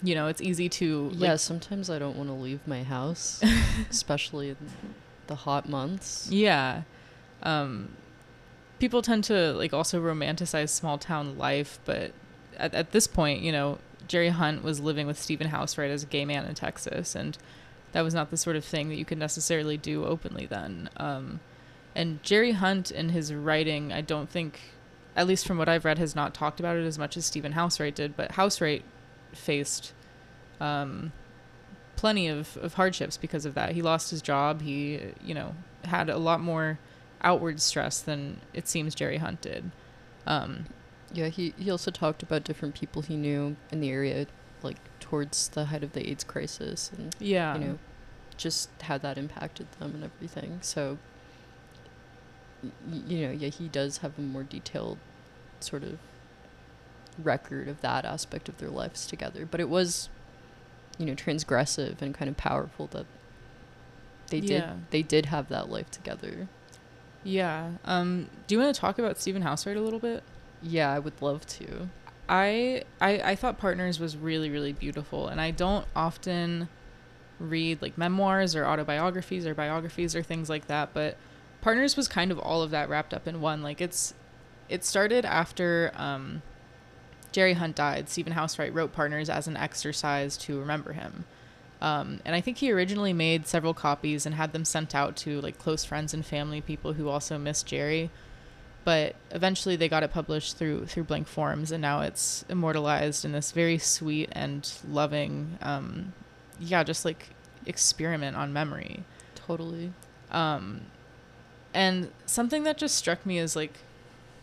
you 0.07 0.15
know, 0.15 0.27
it's 0.27 0.41
easy 0.41 0.69
to 0.69 1.09
like, 1.09 1.19
yeah, 1.19 1.35
sometimes 1.35 1.89
I 1.89 1.99
don't 1.99 2.15
want 2.15 2.29
to 2.29 2.33
leave 2.33 2.67
my 2.67 2.83
house, 2.83 3.41
especially 3.89 4.49
in 4.49 4.57
the 5.27 5.35
hot 5.35 5.67
months. 5.67 6.27
Yeah. 6.31 6.83
Um, 7.43 7.89
people 8.79 9.01
tend 9.01 9.23
to 9.25 9.53
like 9.53 9.73
also 9.73 10.01
romanticize 10.01 10.69
small 10.69 10.97
town 10.97 11.37
life, 11.37 11.79
but 11.85 12.11
at, 12.57 12.73
at 12.73 12.91
this 12.91 13.07
point, 13.07 13.41
you 13.41 13.51
know, 13.51 13.79
Jerry 14.07 14.29
Hunt 14.29 14.63
was 14.63 14.79
living 14.79 15.07
with 15.07 15.19
Stephen 15.19 15.47
Housewright 15.47 15.89
as 15.89 16.03
a 16.03 16.05
gay 16.05 16.25
man 16.25 16.45
in 16.45 16.55
Texas, 16.55 17.15
and 17.15 17.37
that 17.91 18.01
was 18.01 18.13
not 18.13 18.29
the 18.29 18.37
sort 18.37 18.55
of 18.55 18.63
thing 18.63 18.89
that 18.89 18.95
you 18.95 19.05
could 19.05 19.17
necessarily 19.17 19.77
do 19.77 20.05
openly 20.05 20.45
then. 20.45 20.89
Um, 20.97 21.39
and 21.95 22.21
Jerry 22.23 22.51
Hunt 22.51 22.91
in 22.91 23.09
his 23.09 23.33
writing, 23.33 23.93
I 23.93 24.01
don't 24.01 24.29
think, 24.29 24.59
at 25.15 25.27
least 25.27 25.47
from 25.47 25.57
what 25.57 25.69
I've 25.69 25.85
read, 25.85 25.97
has 25.97 26.15
not 26.15 26.33
talked 26.33 26.59
about 26.59 26.77
it 26.77 26.85
as 26.85 26.99
much 26.99 27.15
as 27.17 27.25
Stephen 27.25 27.53
Housewright 27.53 27.95
did, 27.95 28.15
but 28.17 28.31
Housewright 28.31 28.83
faced 29.35 29.93
um, 30.59 31.11
plenty 31.95 32.27
of, 32.27 32.57
of 32.57 32.73
hardships 32.75 33.17
because 33.17 33.45
of 33.45 33.53
that. 33.53 33.71
He 33.71 33.81
lost 33.81 34.11
his 34.11 34.21
job. 34.21 34.61
He, 34.61 34.99
you 35.23 35.33
know, 35.33 35.55
had 35.83 36.09
a 36.09 36.17
lot 36.17 36.39
more 36.39 36.79
outward 37.21 37.61
stress 37.61 38.01
than 38.01 38.41
it 38.53 38.67
seems 38.67 38.95
Jerry 38.95 39.17
Hunt 39.17 39.41
did. 39.41 39.71
Um, 40.25 40.65
Yeah, 41.13 41.29
he, 41.29 41.53
he 41.57 41.69
also 41.71 41.91
talked 41.91 42.23
about 42.23 42.43
different 42.43 42.75
people 42.75 43.01
he 43.01 43.15
knew 43.15 43.55
in 43.71 43.79
the 43.79 43.89
area, 43.89 44.27
like 44.63 44.77
towards 44.99 45.49
the 45.49 45.65
height 45.65 45.83
of 45.83 45.93
the 45.93 46.09
AIDS 46.09 46.23
crisis, 46.23 46.91
and 46.97 47.15
yeah. 47.19 47.55
you 47.55 47.63
know, 47.63 47.79
just 48.37 48.69
how 48.81 48.97
that 48.97 49.17
impacted 49.17 49.67
them 49.79 49.93
and 49.95 50.03
everything. 50.03 50.59
So, 50.61 50.97
you 53.07 53.27
know, 53.27 53.31
yeah, 53.31 53.49
he 53.49 53.67
does 53.67 53.99
have 53.99 54.17
a 54.17 54.21
more 54.21 54.43
detailed 54.43 54.97
sort 55.59 55.83
of 55.83 55.99
record 57.21 57.67
of 57.67 57.81
that 57.81 58.05
aspect 58.05 58.49
of 58.49 58.57
their 58.57 58.69
lives 58.69 59.05
together. 59.07 59.45
But 59.45 59.59
it 59.59 59.69
was, 59.69 60.09
you 60.97 61.05
know, 61.05 61.13
transgressive 61.13 62.01
and 62.01 62.13
kind 62.13 62.29
of 62.29 62.37
powerful 62.37 62.87
that 62.87 63.05
they 64.27 64.41
did 64.41 64.63
they 64.89 65.01
did 65.01 65.27
have 65.27 65.49
that 65.49 65.69
life 65.69 65.91
together. 65.91 66.47
Yeah. 67.23 67.71
Um, 67.85 68.29
do 68.47 68.55
you 68.55 68.61
want 68.61 68.73
to 68.73 68.79
talk 68.79 68.99
about 68.99 69.19
Stephen 69.19 69.43
Housewright 69.43 69.77
a 69.77 69.81
little 69.81 69.99
bit? 69.99 70.23
Yeah, 70.61 70.91
I 70.91 70.99
would 70.99 71.21
love 71.21 71.45
to. 71.47 71.89
I, 72.27 72.83
I 72.99 73.19
I 73.31 73.35
thought 73.35 73.57
Partners 73.57 73.99
was 73.99 74.17
really 74.17 74.49
really 74.49 74.73
beautiful, 74.73 75.27
and 75.27 75.39
I 75.39 75.51
don't 75.51 75.85
often 75.95 76.69
read 77.39 77.81
like 77.81 77.97
memoirs 77.97 78.55
or 78.55 78.65
autobiographies 78.65 79.45
or 79.45 79.53
biographies 79.53 80.15
or 80.15 80.23
things 80.23 80.49
like 80.49 80.67
that, 80.67 80.89
but 80.93 81.17
Partners 81.61 81.97
was 81.97 82.07
kind 82.07 82.31
of 82.31 82.39
all 82.39 82.61
of 82.61 82.71
that 82.71 82.89
wrapped 82.89 83.13
up 83.13 83.27
in 83.27 83.41
one. 83.41 83.61
Like 83.61 83.81
it's 83.81 84.13
it 84.69 84.83
started 84.83 85.25
after 85.25 85.91
um, 85.95 86.41
Jerry 87.35 87.51
Hunt 87.51 87.75
died. 87.75 88.07
Stephen 88.07 88.31
Housewright 88.31 88.73
wrote 88.73 88.93
Partners 88.93 89.29
as 89.29 89.45
an 89.45 89.57
exercise 89.57 90.37
to 90.37 90.57
remember 90.57 90.93
him. 90.93 91.25
Um, 91.81 92.21
and 92.23 92.33
I 92.33 92.39
think 92.39 92.59
he 92.59 92.71
originally 92.71 93.11
made 93.11 93.45
several 93.45 93.73
copies 93.73 94.25
and 94.25 94.35
had 94.35 94.53
them 94.53 94.63
sent 94.63 94.95
out 94.95 95.17
to 95.17 95.41
like 95.41 95.59
close 95.59 95.83
friends 95.83 96.13
and 96.13 96.25
family, 96.25 96.61
people 96.61 96.93
who 96.93 97.09
also 97.09 97.37
missed 97.37 97.65
Jerry. 97.65 98.09
But 98.85 99.15
eventually 99.31 99.75
they 99.75 99.89
got 99.89 100.01
it 100.01 100.13
published 100.13 100.55
through 100.55 100.85
through 100.85 101.03
Blank 101.03 101.27
Forms, 101.27 101.73
and 101.73 101.81
now 101.81 101.99
it's 101.99 102.45
immortalized 102.47 103.25
in 103.25 103.33
this 103.33 103.51
very 103.51 103.79
sweet 103.79 104.29
and 104.31 104.71
loving, 104.87 105.57
um, 105.61 106.13
yeah, 106.57 106.85
just 106.85 107.03
like 107.03 107.31
experiment 107.65 108.37
on 108.37 108.53
memory. 108.53 109.03
Totally. 109.35 109.91
Um, 110.31 110.83
and 111.73 112.11
something 112.25 112.63
that 112.63 112.77
just 112.77 112.95
struck 112.95 113.25
me 113.25 113.39
is 113.39 113.57
like 113.57 113.79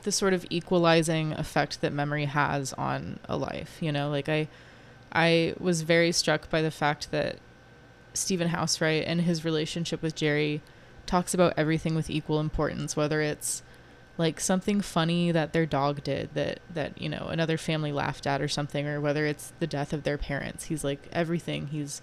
the 0.02 0.12
sort 0.12 0.32
of 0.32 0.46
equalizing 0.50 1.32
effect 1.32 1.80
that 1.80 1.92
memory 1.92 2.26
has 2.26 2.72
on 2.74 3.18
a 3.28 3.36
life. 3.36 3.78
You 3.80 3.92
know, 3.92 4.10
like 4.10 4.28
I, 4.28 4.48
I 5.12 5.54
was 5.58 5.82
very 5.82 6.12
struck 6.12 6.50
by 6.50 6.62
the 6.62 6.70
fact 6.70 7.10
that 7.10 7.36
Stephen 8.14 8.48
Housewright 8.48 9.04
and 9.06 9.22
his 9.22 9.44
relationship 9.44 10.02
with 10.02 10.14
Jerry 10.14 10.62
talks 11.06 11.34
about 11.34 11.54
everything 11.56 11.94
with 11.94 12.10
equal 12.10 12.40
importance, 12.40 12.96
whether 12.96 13.20
it's 13.20 13.62
like 14.18 14.40
something 14.40 14.80
funny 14.80 15.32
that 15.32 15.52
their 15.52 15.66
dog 15.66 16.04
did 16.04 16.28
that 16.34 16.60
that 16.72 17.00
you 17.00 17.08
know 17.08 17.28
another 17.30 17.56
family 17.56 17.92
laughed 17.92 18.26
at 18.26 18.42
or 18.42 18.48
something 18.48 18.86
or 18.86 19.00
whether 19.00 19.24
it's 19.24 19.52
the 19.58 19.66
death 19.66 19.92
of 19.92 20.02
their 20.02 20.18
parents 20.18 20.64
he's 20.64 20.84
like 20.84 21.08
everything 21.12 21.68
he's 21.68 22.02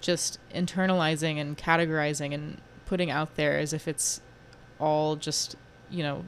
just 0.00 0.38
internalizing 0.54 1.38
and 1.38 1.58
categorizing 1.58 2.32
and 2.32 2.58
putting 2.86 3.10
out 3.10 3.36
there 3.36 3.58
as 3.58 3.72
if 3.72 3.86
it's 3.86 4.22
all 4.78 5.14
just 5.14 5.56
you 5.90 6.02
know 6.02 6.24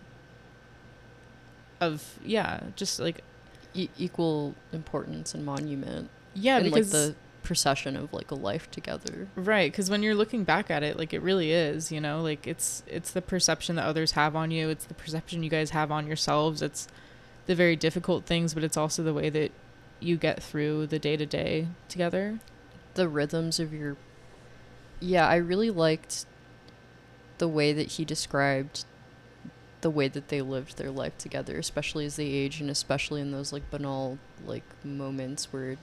of 1.83 2.19
yeah 2.25 2.61
just 2.77 2.99
like 3.01 3.23
E- 3.75 3.89
equal 3.99 4.55
importance 4.73 5.35
and 5.35 5.45
monument. 5.45 6.11
yeah 6.35 6.57
and 6.59 6.65
because 6.67 6.93
like 6.93 7.01
the 7.03 7.15
procession 7.43 7.97
of 7.97 8.13
like 8.13 8.31
a 8.31 8.35
life 8.35 8.71
together. 8.71 9.27
right 9.35 9.73
because 9.73 9.91
when 9.91 10.03
you're 10.03 10.15
looking 10.15 10.45
back 10.45 10.71
at 10.71 10.83
it 10.83 10.97
like 10.99 11.13
it 11.13 11.21
really 11.23 11.51
is 11.53 11.91
you 11.91 12.01
know 12.01 12.21
like 12.23 12.47
it's 12.47 12.83
it's 12.87 13.11
the 13.11 13.23
perception 13.23 13.75
that 13.77 13.85
others 13.85 14.13
have 14.13 14.37
on 14.37 14.51
you 14.51 14.69
it's 14.69 14.85
the 14.85 14.95
perception 14.95 15.43
you 15.43 15.51
guys 15.51 15.71
have 15.71 15.91
on 15.91 16.07
yourselves 16.07 16.63
it's 16.63 16.87
the 17.47 17.55
very 17.55 17.75
difficult 17.75 18.25
things 18.27 18.55
but 18.55 18.63
it's 18.63 18.77
also 18.77 19.03
the 19.03 19.15
way 19.15 19.29
that 19.29 19.51
you 19.99 20.17
get 20.17 20.41
through 20.43 20.87
the 20.87 20.99
day 20.99 21.17
to 21.17 21.27
day 21.27 21.67
together 21.89 22.39
the 22.95 23.09
rhythms 23.09 23.59
of 23.59 23.73
your 23.73 23.97
yeah 25.01 25.27
i 25.27 25.35
really 25.35 25.71
liked 25.71 26.27
the 27.39 27.49
way 27.49 27.73
that 27.73 27.93
he 27.93 28.05
described 28.05 28.85
the 29.83 29.91
way 29.91 30.09
that 30.09 30.29
they 30.29 30.41
lived 30.41 30.79
their 30.79 30.91
life 30.91 31.17
together 31.19 31.59
especially 31.59 32.05
as 32.07 32.17
they 32.17 32.27
age 32.27 32.61
and 32.61 32.71
especially 32.71 33.21
in 33.21 33.31
those 33.33 33.53
like 33.53 33.69
banal 33.71 34.19
like 34.47 34.65
moments 34.85 35.53
where 35.53 35.77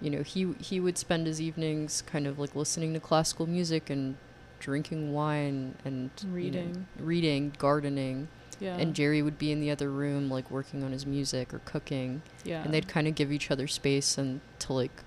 you 0.00 0.08
know 0.10 0.22
he 0.22 0.54
he 0.60 0.80
would 0.80 0.96
spend 0.96 1.26
his 1.26 1.40
evenings 1.40 2.02
kind 2.02 2.26
of 2.26 2.38
like 2.38 2.56
listening 2.56 2.94
to 2.94 3.00
classical 3.00 3.46
music 3.46 3.90
and 3.90 4.16
drinking 4.60 5.12
wine 5.12 5.74
and 5.84 6.10
you 6.22 6.28
know, 6.28 6.34
Reading. 6.34 6.86
reading 6.98 7.52
gardening. 7.58 8.28
Yeah. 8.60 8.76
And 8.76 8.94
jerry 8.94 9.20
would 9.20 9.36
be 9.36 9.50
in 9.50 9.60
the 9.60 9.72
other 9.72 9.90
room 9.90 10.30
like 10.30 10.48
working 10.52 10.84
on 10.84 10.92
his 10.92 11.04
music 11.04 11.52
or 11.52 11.58
cooking. 11.64 12.22
Yeah. 12.44 12.62
And 12.62 12.72
they'd 12.72 12.86
kind 12.86 13.08
of 13.08 13.16
give 13.16 13.32
each 13.32 13.50
other 13.50 13.66
space 13.66 14.16
and 14.16 14.40
to 14.60 14.72
like 14.72 15.02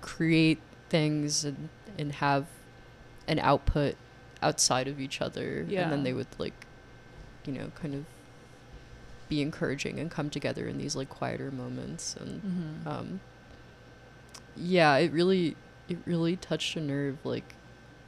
create 0.00 0.60
things 0.88 1.44
and 1.44 1.68
and 1.98 2.12
have 2.12 2.46
an 3.26 3.40
output 3.40 3.96
outside 4.40 4.86
of 4.86 5.00
each 5.00 5.20
other. 5.20 5.66
Yeah. 5.68 5.82
and 5.82 5.92
then 5.92 6.02
they 6.04 6.12
would 6.12 6.28
like 6.38 6.66
you 7.44 7.52
know 7.52 7.70
kind 7.74 7.94
of 7.94 8.04
be 9.28 9.40
encouraging 9.42 9.98
and 9.98 10.10
come 10.10 10.28
together 10.30 10.66
in 10.66 10.78
these 10.78 10.94
like 10.96 11.08
quieter 11.08 11.50
moments. 11.50 12.16
And 12.16 12.40
hmm 12.42 12.88
um 12.88 13.20
yeah 14.56 14.96
it 14.96 15.10
really 15.12 15.56
it 15.88 15.98
really 16.04 16.36
touched 16.36 16.76
a 16.76 16.80
nerve 16.80 17.16
like 17.24 17.54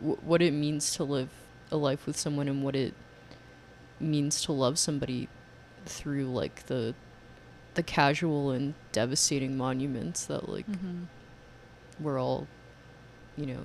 w- 0.00 0.20
what 0.22 0.42
it 0.42 0.52
means 0.52 0.94
to 0.94 1.02
live 1.04 1.30
a 1.70 1.76
life 1.76 2.06
with 2.06 2.16
someone 2.18 2.48
and 2.48 2.62
what 2.62 2.76
it 2.76 2.92
means 3.98 4.42
to 4.42 4.52
love 4.52 4.78
somebody 4.78 5.28
through 5.86 6.26
like 6.26 6.66
the 6.66 6.94
the 7.74 7.82
casual 7.82 8.50
and 8.50 8.74
devastating 8.92 9.56
monuments 9.56 10.26
that 10.26 10.48
like 10.48 10.66
hmm 10.66 11.04
we're 12.00 12.20
all 12.20 12.46
you 13.36 13.46
know 13.46 13.62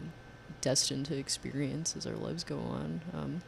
destined 0.61 1.05
to 1.05 1.17
experience 1.17 1.95
as 1.97 2.05
our 2.05 2.15
lives 2.15 2.43
go 2.43 2.59
on. 2.59 3.01
Um 3.13 3.41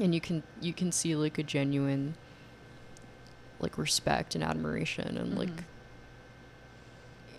and 0.00 0.14
you 0.14 0.20
can 0.20 0.42
you 0.60 0.72
can 0.72 0.92
see 0.92 1.14
like 1.16 1.38
a 1.38 1.42
genuine 1.42 2.14
like 3.60 3.78
respect 3.78 4.34
and 4.34 4.44
admiration 4.44 5.16
and 5.16 5.38
like 5.38 5.48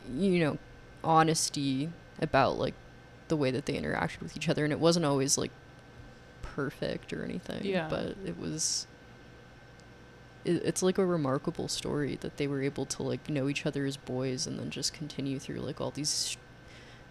Mhm. 0.09 0.19
you 0.19 0.39
know 0.39 0.57
honesty 1.03 1.89
about 2.21 2.57
like 2.57 2.73
the 3.27 3.35
way 3.37 3.51
that 3.51 3.65
they 3.65 3.73
interacted 3.79 4.21
with 4.21 4.35
each 4.35 4.49
other 4.49 4.63
and 4.63 4.73
it 4.73 4.79
wasn't 4.79 5.05
always 5.05 5.37
like 5.37 5.51
perfect 6.41 7.13
or 7.13 7.23
anything 7.23 7.63
Yeah. 7.65 7.87
but 7.89 8.15
it 8.25 8.39
was 8.39 8.87
it, 10.45 10.63
it's 10.63 10.81
like 10.81 10.97
a 10.97 11.05
remarkable 11.05 11.67
story 11.67 12.15
that 12.21 12.37
they 12.37 12.47
were 12.47 12.61
able 12.63 12.85
to 12.87 13.03
like 13.03 13.29
know 13.29 13.47
each 13.49 13.65
other 13.65 13.85
as 13.85 13.97
boys 13.97 14.47
and 14.47 14.57
then 14.57 14.69
just 14.71 14.93
continue 14.93 15.39
through 15.39 15.59
like 15.59 15.79
all 15.81 15.91
these 15.91 16.37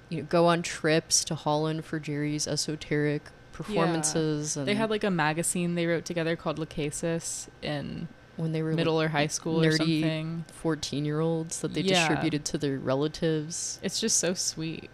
you 0.08 0.18
know 0.18 0.24
go 0.24 0.46
on 0.46 0.62
trips 0.62 1.22
to 1.26 1.34
Holland 1.34 1.84
for 1.84 2.00
Jerry's 2.00 2.48
esoteric 2.48 3.22
performances 3.56 4.56
and 4.56 4.68
they 4.68 4.74
had 4.74 4.90
like 4.90 5.04
a 5.04 5.10
magazine 5.10 5.74
they 5.74 5.86
wrote 5.86 6.04
together 6.04 6.36
called 6.36 6.58
Lachesis 6.58 7.48
in 7.62 8.08
when 8.36 8.52
they 8.52 8.62
were 8.62 8.72
middle 8.72 8.96
like, 8.96 9.06
or 9.06 9.08
high 9.08 9.26
school 9.26 9.62
or 9.64 9.70
nerdy 9.70 9.76
something. 9.76 10.44
14 10.52 11.04
year 11.04 11.20
olds 11.20 11.60
that 11.60 11.72
they 11.72 11.80
Yeah. 11.80 12.06
distributed 12.06 12.44
to 12.46 12.58
their 12.58 12.78
relatives. 12.78 13.78
It's 13.82 13.98
just 13.98 14.18
so 14.18 14.34
sweet. 14.34 14.90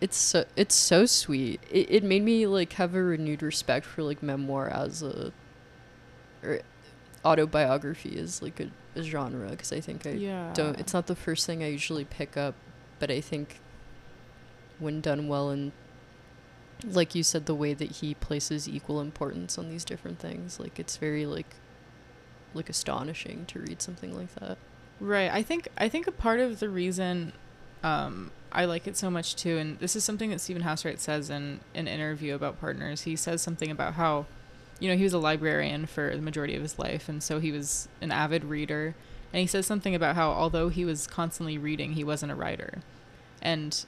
It's 0.00 0.16
so 0.16 0.44
it's 0.56 0.74
so 0.74 1.06
sweet. 1.06 1.60
It, 1.70 1.90
it 1.90 2.04
made 2.04 2.24
me 2.24 2.46
like 2.46 2.72
have 2.74 2.94
a 2.94 3.02
renewed 3.02 3.42
respect 3.42 3.86
for 3.86 4.02
like 4.02 4.22
memoir 4.22 4.68
as 4.68 5.02
a 5.02 5.32
or 6.42 6.60
autobiography 7.24 8.10
is 8.10 8.42
like 8.42 8.58
a, 8.60 8.70
a 8.96 9.02
genre 9.02 9.50
because 9.50 9.74
i 9.74 9.80
think 9.80 10.06
i 10.06 10.10
yeah. 10.12 10.50
don't 10.54 10.80
it's 10.80 10.94
not 10.94 11.06
the 11.06 11.14
first 11.14 11.44
thing 11.46 11.62
i 11.62 11.66
usually 11.68 12.04
pick 12.04 12.34
up 12.34 12.54
but 12.98 13.10
i 13.10 13.20
think 13.20 13.60
when 14.78 15.02
done 15.02 15.28
well 15.28 15.50
and 15.50 15.72
like 16.84 17.14
you 17.14 17.22
said 17.22 17.46
the 17.46 17.54
way 17.54 17.74
that 17.74 17.90
he 17.96 18.14
places 18.14 18.68
equal 18.68 19.00
importance 19.00 19.58
on 19.58 19.68
these 19.68 19.84
different 19.84 20.18
things 20.18 20.58
like 20.58 20.78
it's 20.78 20.96
very 20.96 21.26
like 21.26 21.56
like 22.54 22.68
astonishing 22.68 23.44
to 23.46 23.60
read 23.60 23.80
something 23.80 24.16
like 24.16 24.34
that 24.36 24.56
Right. 25.00 25.30
I 25.32 25.42
think 25.42 25.68
I 25.78 25.88
think 25.88 26.06
a 26.06 26.12
part 26.12 26.40
of 26.40 26.60
the 26.60 26.68
reason 26.68 27.32
um, 27.82 28.30
I 28.52 28.66
like 28.66 28.86
it 28.86 28.96
so 28.96 29.10
much 29.10 29.34
too, 29.34 29.56
and 29.56 29.78
this 29.78 29.96
is 29.96 30.04
something 30.04 30.28
that 30.30 30.40
Stephen 30.40 30.62
Housewright 30.62 31.00
says 31.00 31.30
in 31.30 31.60
an 31.74 31.88
interview 31.88 32.34
about 32.34 32.60
partners. 32.60 33.02
He 33.02 33.16
says 33.16 33.40
something 33.40 33.70
about 33.70 33.94
how, 33.94 34.26
you 34.78 34.90
know, 34.90 34.96
he 34.96 35.04
was 35.04 35.14
a 35.14 35.18
librarian 35.18 35.86
for 35.86 36.14
the 36.14 36.20
majority 36.20 36.54
of 36.54 36.60
his 36.60 36.78
life, 36.78 37.08
and 37.08 37.22
so 37.22 37.40
he 37.40 37.50
was 37.50 37.88
an 38.02 38.12
avid 38.12 38.44
reader. 38.44 38.94
And 39.32 39.40
he 39.40 39.46
says 39.46 39.64
something 39.64 39.94
about 39.94 40.16
how 40.16 40.30
although 40.32 40.68
he 40.68 40.84
was 40.84 41.06
constantly 41.06 41.56
reading, 41.56 41.92
he 41.92 42.04
wasn't 42.04 42.32
a 42.32 42.34
writer, 42.34 42.82
and 43.40 43.86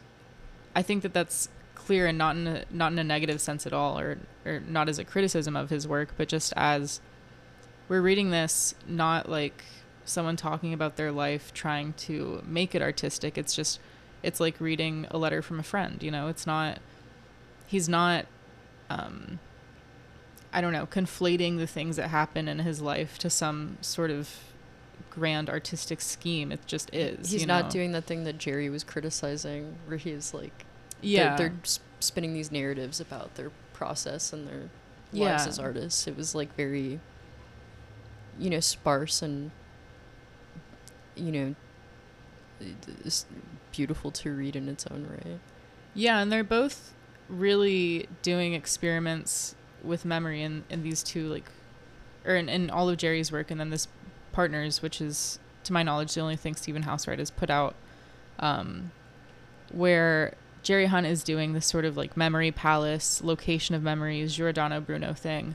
I 0.74 0.80
think 0.80 1.02
that 1.02 1.12
that's 1.12 1.50
clear 1.84 2.06
and 2.06 2.18
not 2.18 2.36
in 2.36 2.46
a, 2.46 2.64
not 2.70 2.92
in 2.92 2.98
a 2.98 3.04
negative 3.04 3.40
sense 3.40 3.66
at 3.66 3.72
all, 3.72 3.98
or 3.98 4.18
or 4.44 4.60
not 4.60 4.88
as 4.88 4.98
a 4.98 5.04
criticism 5.04 5.56
of 5.56 5.70
his 5.70 5.86
work, 5.86 6.14
but 6.16 6.28
just 6.28 6.52
as 6.56 7.00
we're 7.88 8.00
reading 8.00 8.30
this 8.30 8.74
not 8.86 9.28
like 9.28 9.64
someone 10.04 10.36
talking 10.36 10.72
about 10.72 10.96
their 10.96 11.12
life 11.12 11.52
trying 11.54 11.92
to 11.92 12.42
make 12.44 12.74
it 12.74 12.82
artistic 12.82 13.38
it's 13.38 13.54
just 13.54 13.78
it's 14.22 14.40
like 14.40 14.60
reading 14.60 15.06
a 15.10 15.18
letter 15.18 15.42
from 15.42 15.58
a 15.58 15.62
friend. 15.62 16.02
You 16.02 16.10
know, 16.10 16.28
it's 16.28 16.46
not. 16.46 16.78
He's 17.66 17.88
not. 17.88 18.26
Um, 18.88 19.38
I 20.52 20.60
don't 20.60 20.72
know, 20.72 20.86
conflating 20.86 21.58
the 21.58 21.66
things 21.66 21.96
that 21.96 22.08
happen 22.08 22.46
in 22.46 22.58
his 22.58 22.82
life 22.82 23.18
to 23.18 23.30
some 23.30 23.78
sort 23.80 24.10
of 24.10 24.28
grand 25.08 25.48
artistic 25.48 26.00
scheme. 26.00 26.52
It 26.52 26.66
just 26.66 26.94
is. 26.94 27.30
He's 27.30 27.46
not 27.46 27.64
know? 27.66 27.70
doing 27.70 27.92
that 27.92 28.04
thing 28.04 28.24
that 28.24 28.38
Jerry 28.38 28.68
was 28.68 28.84
criticizing, 28.84 29.76
where 29.86 29.96
he's 29.96 30.34
like, 30.34 30.66
Yeah. 31.02 31.36
they're, 31.36 31.48
they're 31.48 31.58
spinning 32.00 32.34
these 32.34 32.50
narratives 32.50 33.00
about 33.00 33.34
their 33.34 33.50
process 33.72 34.32
and 34.32 34.46
their 34.48 34.70
lives 35.12 35.46
as 35.46 35.58
artists. 35.58 36.06
It 36.06 36.16
was 36.16 36.34
like 36.34 36.54
very, 36.56 37.00
you 38.38 38.50
know, 38.50 38.60
sparse 38.60 39.20
and, 39.22 39.50
you 41.14 41.32
know, 41.32 41.54
beautiful 43.72 44.10
to 44.10 44.32
read 44.32 44.56
in 44.56 44.68
its 44.68 44.86
own 44.86 45.06
right. 45.10 45.40
Yeah, 45.94 46.20
and 46.20 46.30
they're 46.30 46.44
both 46.44 46.94
really 47.28 48.08
doing 48.22 48.54
experiments 48.54 49.54
with 49.82 50.04
memory 50.04 50.42
in, 50.42 50.64
in 50.70 50.82
these 50.82 51.02
two 51.02 51.28
like 51.28 51.50
or 52.24 52.36
in, 52.36 52.48
in 52.48 52.70
all 52.70 52.88
of 52.88 52.96
Jerry's 52.96 53.32
work 53.32 53.50
and 53.50 53.58
then 53.58 53.70
this 53.70 53.88
partners, 54.32 54.80
which 54.80 55.00
is 55.00 55.38
to 55.64 55.72
my 55.72 55.82
knowledge 55.82 56.14
the 56.14 56.20
only 56.20 56.36
thing 56.36 56.54
Stephen 56.54 56.82
Housewright 56.82 57.18
has 57.18 57.30
put 57.30 57.50
out. 57.50 57.74
Um 58.38 58.92
where 59.72 60.34
Jerry 60.62 60.86
Hunt 60.86 61.06
is 61.06 61.24
doing 61.24 61.52
this 61.52 61.66
sort 61.66 61.84
of 61.84 61.96
like 61.96 62.16
memory 62.16 62.50
palace, 62.50 63.22
location 63.22 63.74
of 63.74 63.82
memories, 63.82 64.36
Giordano 64.36 64.80
Bruno 64.80 65.12
thing, 65.12 65.54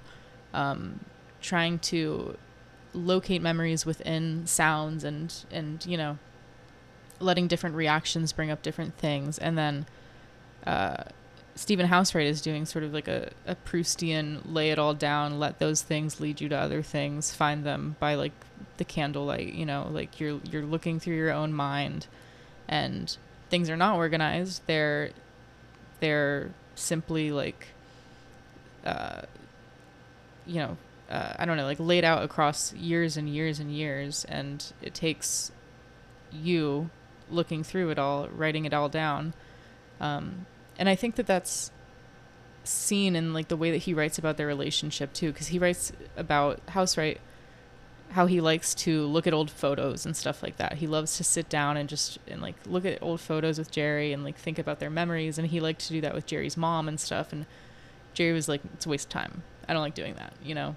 um, 0.54 1.00
trying 1.42 1.80
to 1.80 2.38
locate 2.94 3.42
memories 3.42 3.86
within 3.86 4.48
sounds 4.48 5.04
and 5.04 5.34
and 5.52 5.86
you 5.86 5.98
know 5.98 6.18
letting 7.20 7.48
different 7.48 7.76
reactions 7.76 8.34
bring 8.34 8.52
up 8.52 8.62
different 8.62 8.98
things. 8.98 9.38
And 9.38 9.58
then 9.58 9.86
uh, 10.66 11.04
Stephen 11.56 11.88
Housewright 11.88 12.28
is 12.28 12.42
doing 12.42 12.66
sort 12.66 12.84
of 12.84 12.94
like 12.94 13.08
a, 13.08 13.32
a 13.46 13.56
Proustian 13.56 14.42
lay 14.46 14.70
it 14.70 14.78
all 14.78 14.94
down, 14.94 15.40
let 15.40 15.60
those 15.60 15.82
things 15.82 16.20
lead 16.20 16.40
you 16.42 16.50
to 16.50 16.56
other 16.56 16.84
things, 16.84 17.34
find 17.34 17.64
them 17.64 17.96
by 18.00 18.14
like 18.16 18.34
the 18.78 18.86
candlelight, 18.86 19.54
you 19.54 19.66
know, 19.66 19.88
like 19.90 20.20
you're 20.20 20.40
you're 20.52 20.66
looking 20.66 21.00
through 21.00 21.16
your 21.16 21.32
own 21.32 21.54
mind. 21.54 22.08
And 22.68 23.18
things 23.50 23.70
are 23.70 23.78
not 23.78 23.96
organized. 23.96 24.62
They're 24.68 25.12
they're 26.00 26.52
simply 26.76 27.32
like 27.32 27.68
uh 28.86 29.22
you 30.46 30.62
know, 30.62 30.78
uh, 31.10 31.34
I 31.38 31.46
don't 31.46 31.58
know, 31.58 31.66
like 31.66 31.80
laid 31.80 32.06
out 32.06 32.24
across 32.24 32.74
years 32.74 33.18
and 33.18 33.28
years 33.28 33.60
and 33.60 33.72
years 33.72 34.26
and 34.26 34.66
it 34.82 34.94
takes 34.94 35.52
you 36.32 36.90
looking 37.30 37.64
through 37.64 37.90
it 37.90 38.00
all, 38.00 38.28
writing 38.30 38.66
it 38.66 38.74
all 38.74 38.88
down. 38.88 39.34
Um, 40.00 40.46
and 40.80 40.88
I 40.88 40.96
think 40.96 41.16
that 41.16 41.28
that's 41.28 41.72
seen 42.64 43.16
in 43.16 43.34
like 43.34 43.48
the 43.48 43.58
way 43.58 43.72
that 43.72 43.80
he 43.80 43.94
writes 43.94 44.18
about 44.18 44.38
their 44.38 44.48
relationship 44.48 45.14
too, 45.14 45.32
because 45.32 45.48
he 45.48 45.60
writes 45.60 45.92
about 46.16 46.62
Housewright 46.70 47.20
how 48.12 48.26
he 48.26 48.40
likes 48.42 48.74
to 48.74 49.06
look 49.06 49.28
at 49.28 49.34
old 49.34 49.52
photos 49.52 50.06
and 50.06 50.16
stuff 50.16 50.42
like 50.42 50.58
that. 50.58 50.74
He 50.76 50.88
loves 50.88 51.18
to 51.18 51.24
sit 51.24 51.50
down 51.50 51.78
and 51.78 51.88
just 51.90 52.18
and 52.28 52.42
like 52.42 52.56
look 52.66 52.86
at 52.86 53.02
old 53.02 53.20
photos 53.22 53.58
with 53.60 53.70
Jerry 53.70 54.14
and 54.14 54.24
like 54.24 54.38
think 54.38 54.58
about 54.58 54.80
their 54.80 54.90
memories. 54.90 55.38
And 55.38 55.48
he 55.48 55.60
liked 55.60 55.82
to 55.88 55.90
do 55.94 56.02
that 56.02 56.14
with 56.16 56.26
Jerry's 56.26 56.58
mom 56.58 56.88
and 56.88 57.00
stuff. 57.00 57.32
And 57.34 57.46
Jerry 58.14 58.34
was 58.34 58.48
like, 58.48 58.62
"It's 58.74 58.86
a 58.86 58.90
waste 58.90 59.08
of 59.08 59.10
time. 59.12 59.44
I 59.68 59.74
don't 59.74 59.82
like 59.82 59.94
doing 59.94 60.16
that." 60.16 60.34
You 60.44 60.56
know. 60.56 60.76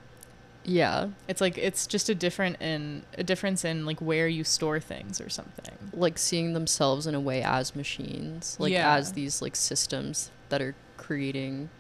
Yeah, 0.63 1.09
It's 1.27 1.41
like 1.41 1.57
it's 1.57 1.87
just 1.87 2.11
a 2.11 2.15
different 2.15 2.61
in 2.61 3.05
a 3.17 3.25
difference 3.25 3.65
in 3.65 3.87
like 3.87 3.99
where 4.01 4.29
you 4.29 4.45
store 4.45 4.79
things 4.79 5.19
or 5.19 5.31
something. 5.31 5.73
like 5.95 6.19
seeing 6.19 6.53
themselves 6.53 7.07
in 7.07 7.15
a 7.15 7.21
way 7.21 7.43
as 7.43 7.75
machines, 7.75 8.57
like 8.61 8.73
Yeah. 8.73 8.95
as 8.95 9.13
these 9.15 9.41
like 9.41 9.57
systems 9.57 10.31
that 10.51 10.61
are 10.61 10.75
creating 10.99 11.71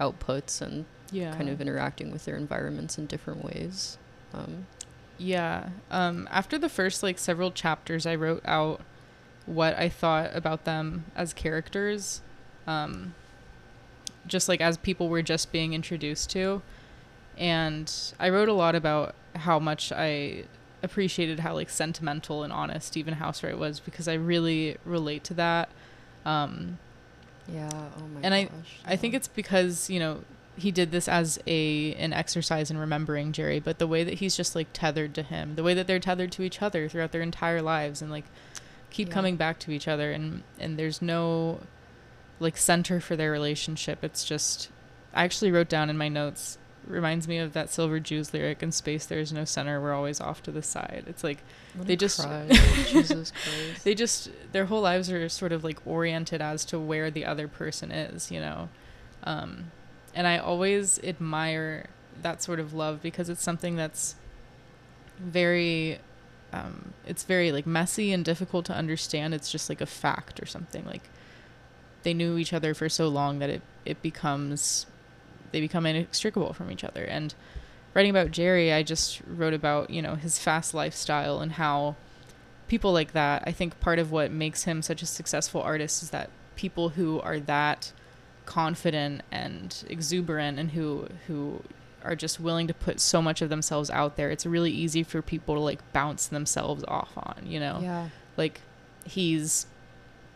outputs 0.00 0.62
and 0.62 0.86
Yeah. 1.12 1.34
kind 1.36 1.48
of 1.50 1.60
interacting 1.60 2.10
with 2.10 2.24
their 2.24 2.36
environments 2.36 2.96
in 2.96 3.04
different 3.06 3.44
ways. 3.44 3.98
Um, 4.32 4.66
Yeah. 5.18 5.70
Um, 5.90 6.28
after 6.30 6.58
the 6.58 6.68
first 6.68 7.02
like 7.02 7.18
several 7.18 7.50
chapters, 7.50 8.06
I 8.06 8.14
wrote 8.14 8.42
out 8.44 8.80
what 9.46 9.76
I 9.78 9.88
thought 9.88 10.30
about 10.34 10.64
them 10.64 11.04
as 11.14 11.32
characters, 11.32 12.20
um, 12.66 13.14
just 14.26 14.48
like 14.48 14.60
as 14.60 14.76
people 14.76 15.08
were 15.08 15.22
just 15.22 15.52
being 15.52 15.72
introduced 15.72 16.30
to, 16.30 16.62
and 17.38 17.92
I 18.18 18.28
wrote 18.28 18.48
a 18.48 18.52
lot 18.52 18.74
about 18.74 19.14
how 19.36 19.58
much 19.58 19.92
I 19.92 20.44
appreciated 20.82 21.40
how 21.40 21.54
like 21.54 21.70
sentimental 21.70 22.42
and 22.42 22.52
honest 22.52 22.88
Stephen 22.88 23.14
Housewright 23.14 23.56
was 23.58 23.80
because 23.80 24.08
I 24.08 24.14
really 24.14 24.76
relate 24.84 25.24
to 25.24 25.34
that. 25.34 25.68
Um, 26.24 26.78
yeah. 27.48 27.68
Oh 27.72 28.06
my 28.08 28.20
And 28.22 28.34
I- 28.34 28.44
gosh. 28.44 28.80
I 28.84 28.96
think 28.96 29.14
it's 29.14 29.28
because 29.28 29.88
you 29.88 30.00
know 30.00 30.20
he 30.56 30.70
did 30.72 30.90
this 30.90 31.06
as 31.08 31.38
a 31.46 31.94
an 31.94 32.12
exercise 32.12 32.70
in 32.70 32.78
remembering 32.78 33.32
Jerry, 33.32 33.60
but 33.60 33.78
the 33.78 33.86
way 33.86 34.04
that 34.04 34.14
he's 34.14 34.36
just 34.36 34.54
like 34.54 34.68
tethered 34.72 35.14
to 35.14 35.22
him, 35.22 35.54
the 35.54 35.62
way 35.62 35.74
that 35.74 35.86
they're 35.86 35.98
tethered 36.00 36.32
to 36.32 36.42
each 36.42 36.62
other 36.62 36.88
throughout 36.88 37.12
their 37.12 37.22
entire 37.22 37.60
lives, 37.62 38.00
and 38.02 38.10
like 38.10 38.24
keep 38.90 39.08
Yeah. 39.08 39.14
coming 39.14 39.36
back 39.36 39.58
to 39.60 39.70
each 39.70 39.86
other, 39.88 40.12
and 40.12 40.42
and 40.58 40.78
there's 40.78 41.02
no 41.02 41.60
like 42.40 42.56
center 42.56 43.00
for 43.00 43.16
their 43.16 43.30
relationship. 43.30 44.02
It's 44.02 44.24
just 44.24 44.70
I 45.14 45.24
actually 45.24 45.50
wrote 45.50 45.68
down 45.68 45.90
in 45.90 45.96
my 45.98 46.08
notes 46.08 46.58
reminds 46.86 47.26
me 47.26 47.38
of 47.38 47.52
that 47.52 47.68
Silver 47.68 47.98
Jews 47.98 48.32
lyric 48.32 48.62
in 48.62 48.70
space. 48.70 49.06
There 49.06 49.18
is 49.18 49.32
no 49.32 49.44
center. 49.44 49.80
We're 49.80 49.92
always 49.92 50.20
off 50.20 50.40
to 50.44 50.52
the 50.52 50.62
side. 50.62 51.02
It's 51.08 51.24
like 51.24 51.38
I'm 51.78 51.84
they 51.84 51.96
just- 51.96 52.20
cry. 52.20 52.46
Jesus 52.86 53.32
Christ. 53.32 53.84
they 53.84 53.94
just 53.94 54.30
their 54.52 54.66
whole 54.66 54.82
lives 54.82 55.10
are 55.10 55.28
sort 55.28 55.52
of 55.52 55.64
like 55.64 55.84
oriented 55.86 56.40
as 56.40 56.64
to 56.66 56.78
where 56.78 57.10
the 57.10 57.24
other 57.24 57.48
person 57.48 57.90
is 57.90 58.30
you 58.30 58.38
know 58.40 58.68
um, 59.24 59.72
and 60.16 60.26
i 60.26 60.36
always 60.36 60.98
admire 61.04 61.88
that 62.22 62.42
sort 62.42 62.58
of 62.58 62.74
love 62.74 63.00
because 63.00 63.28
it's 63.28 63.42
something 63.42 63.76
that's 63.76 64.16
very 65.18 66.00
um, 66.52 66.94
it's 67.06 67.24
very 67.24 67.52
like 67.52 67.66
messy 67.66 68.12
and 68.12 68.24
difficult 68.24 68.64
to 68.66 68.72
understand. 68.72 69.34
It's 69.34 69.50
just 69.50 69.68
like 69.68 69.80
a 69.80 69.86
fact 69.86 70.40
or 70.40 70.46
something. 70.46 70.84
Like 70.86 71.02
they 72.02 72.14
knew 72.14 72.38
each 72.38 72.52
other 72.52 72.72
for 72.72 72.88
so 72.88 73.08
long 73.08 73.40
that 73.40 73.50
it 73.50 73.62
it 73.84 74.00
becomes 74.00 74.86
they 75.52 75.60
become 75.60 75.86
inextricable 75.86 76.52
from 76.52 76.70
each 76.70 76.84
other. 76.84 77.04
And 77.04 77.34
writing 77.96 78.10
about 78.10 78.30
jerry 78.30 78.74
i 78.74 78.82
just 78.82 79.22
wrote 79.26 79.54
about 79.54 79.88
you 79.88 80.02
know 80.02 80.16
his 80.16 80.38
fast 80.38 80.74
lifestyle 80.74 81.40
and 81.40 81.52
how 81.52 81.96
people 82.68 82.92
like 82.92 83.12
that 83.12 83.42
i 83.46 83.50
think 83.50 83.80
part 83.80 83.98
of 83.98 84.12
what 84.12 84.30
makes 84.30 84.64
him 84.64 84.82
such 84.82 85.00
a 85.00 85.06
successful 85.06 85.62
artist 85.62 86.02
is 86.02 86.10
that 86.10 86.28
people 86.56 86.90
who 86.90 87.18
are 87.22 87.40
that 87.40 87.90
confident 88.46 89.22
and 89.30 89.84
exuberant 89.88 90.58
and 90.58 90.70
who 90.70 91.06
who 91.26 91.60
are 92.04 92.14
just 92.16 92.38
willing 92.40 92.66
to 92.68 92.74
put 92.74 93.00
so 93.00 93.20
much 93.20 93.42
of 93.42 93.48
themselves 93.48 93.90
out 93.90 94.16
there 94.16 94.30
it's 94.30 94.46
really 94.46 94.70
easy 94.70 95.02
for 95.02 95.20
people 95.20 95.54
to 95.56 95.60
like 95.60 95.80
bounce 95.92 96.28
themselves 96.28 96.84
off 96.86 97.10
on 97.16 97.42
you 97.44 97.58
know 97.58 97.80
Yeah. 97.82 98.08
like 98.36 98.60
he's 99.04 99.66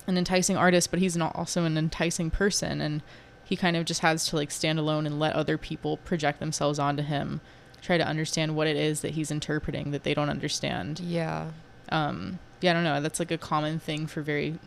an 0.08 0.18
enticing 0.18 0.56
artist 0.56 0.90
but 0.90 0.98
he's 0.98 1.16
not 1.16 1.34
also 1.36 1.64
an 1.64 1.78
enticing 1.78 2.30
person 2.30 2.80
and 2.80 3.02
he 3.44 3.54
kind 3.56 3.76
of 3.76 3.84
just 3.84 4.00
has 4.00 4.26
to 4.26 4.36
like 4.36 4.50
stand 4.50 4.78
alone 4.80 5.06
and 5.06 5.20
let 5.20 5.34
other 5.34 5.56
people 5.56 5.96
project 5.98 6.40
themselves 6.40 6.78
onto 6.78 7.02
him 7.04 7.40
try 7.80 7.96
to 7.96 8.06
understand 8.06 8.56
what 8.56 8.66
it 8.66 8.76
is 8.76 9.00
that 9.02 9.12
he's 9.12 9.30
interpreting 9.30 9.92
that 9.92 10.02
they 10.02 10.12
don't 10.14 10.28
understand 10.30 10.98
Yeah. 11.00 11.50
um 11.90 12.40
yeah 12.60 12.72
i 12.72 12.74
don't 12.74 12.84
know 12.84 13.00
that's 13.00 13.18
like 13.20 13.30
a 13.30 13.38
common 13.38 13.78
thing 13.78 14.06
for 14.08 14.22
very 14.22 14.58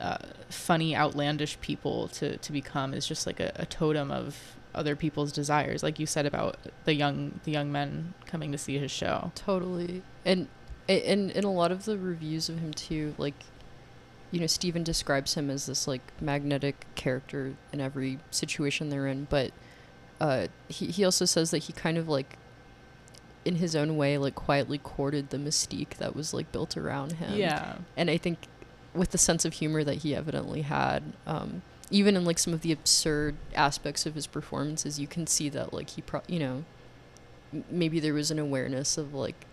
uh, 0.00 0.18
funny 0.48 0.96
outlandish 0.96 1.60
people 1.60 2.08
to 2.08 2.36
to 2.38 2.52
become 2.52 2.94
is 2.94 3.06
just 3.06 3.26
like 3.26 3.38
a, 3.40 3.52
a 3.56 3.66
totem 3.66 4.10
of 4.10 4.56
other 4.74 4.94
people's 4.94 5.32
desires 5.32 5.82
like 5.82 5.98
you 5.98 6.06
said 6.06 6.24
about 6.26 6.56
the 6.84 6.94
young 6.94 7.40
the 7.44 7.50
young 7.50 7.70
men 7.72 8.14
coming 8.24 8.52
to 8.52 8.58
see 8.58 8.78
his 8.78 8.90
show 8.90 9.30
Totally. 9.34 10.02
And 10.24 10.48
and 10.88 11.30
in 11.30 11.44
a 11.44 11.52
lot 11.52 11.70
of 11.70 11.84
the 11.84 11.96
reviews 11.98 12.48
of 12.48 12.58
him 12.58 12.72
too, 12.72 13.14
like 13.18 13.34
you 14.32 14.40
know, 14.40 14.46
Stephen 14.46 14.84
describes 14.84 15.34
him 15.34 15.50
as 15.50 15.66
this 15.66 15.88
like 15.88 16.02
magnetic 16.20 16.86
character 16.94 17.54
in 17.72 17.80
every 17.80 18.18
situation 18.30 18.88
they're 18.88 19.06
in, 19.08 19.26
but 19.30 19.50
uh 20.20 20.46
he 20.68 20.86
he 20.86 21.04
also 21.04 21.24
says 21.24 21.50
that 21.50 21.64
he 21.64 21.72
kind 21.72 21.98
of 21.98 22.08
like 22.08 22.36
in 23.44 23.56
his 23.56 23.74
own 23.74 23.96
way 23.96 24.18
like 24.18 24.34
quietly 24.34 24.78
courted 24.78 25.30
the 25.30 25.38
mystique 25.38 25.96
that 25.96 26.14
was 26.14 26.32
like 26.34 26.50
built 26.52 26.76
around 26.76 27.12
him. 27.12 27.34
yeah 27.34 27.76
And 27.96 28.10
I 28.10 28.18
think 28.18 28.38
with 28.94 29.10
the 29.10 29.18
sense 29.18 29.44
of 29.44 29.54
humor 29.54 29.84
that 29.84 29.96
he 29.96 30.14
evidently 30.14 30.62
had, 30.62 31.02
um 31.26 31.62
even 31.90 32.16
in 32.16 32.24
like 32.24 32.38
some 32.38 32.54
of 32.54 32.60
the 32.60 32.70
absurd 32.70 33.34
aspects 33.54 34.06
of 34.06 34.14
his 34.14 34.26
performances, 34.26 35.00
you 35.00 35.08
can 35.08 35.26
see 35.26 35.48
that 35.48 35.72
like 35.72 35.90
he 35.90 36.02
pro- 36.02 36.22
you 36.26 36.38
know 36.38 36.64
maybe 37.68 37.98
there 37.98 38.14
was 38.14 38.30
an 38.30 38.38
awareness 38.38 38.96
of 38.96 39.12
like 39.12 39.46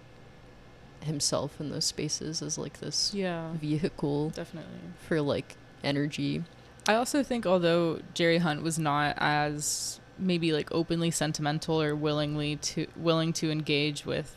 himself 1.02 1.60
in 1.60 1.72
those 1.72 1.86
spaces 1.86 2.42
as 2.42 2.58
like 2.58 2.80
this 2.80 3.14
yeah 3.14 3.52
vehicle 3.54 4.30
definitely 4.30 4.72
for 5.08 5.22
like 5.22 5.56
energy. 5.84 6.44
I 6.88 6.96
also 6.96 7.24
think 7.24 7.46
although 7.46 8.00
Jerry 8.14 8.38
Hunt 8.38 8.64
was 8.64 8.80
not 8.80 9.16
as 9.18 10.00
maybe 10.18 10.54
like 10.54 10.72
openly 10.72 11.12
sentimental 11.12 11.82
or 11.82 11.96
willingly 11.96 12.56
to 12.56 12.88
willing 12.96 13.34
to 13.34 13.52
engage 13.52 14.06
with 14.06 14.34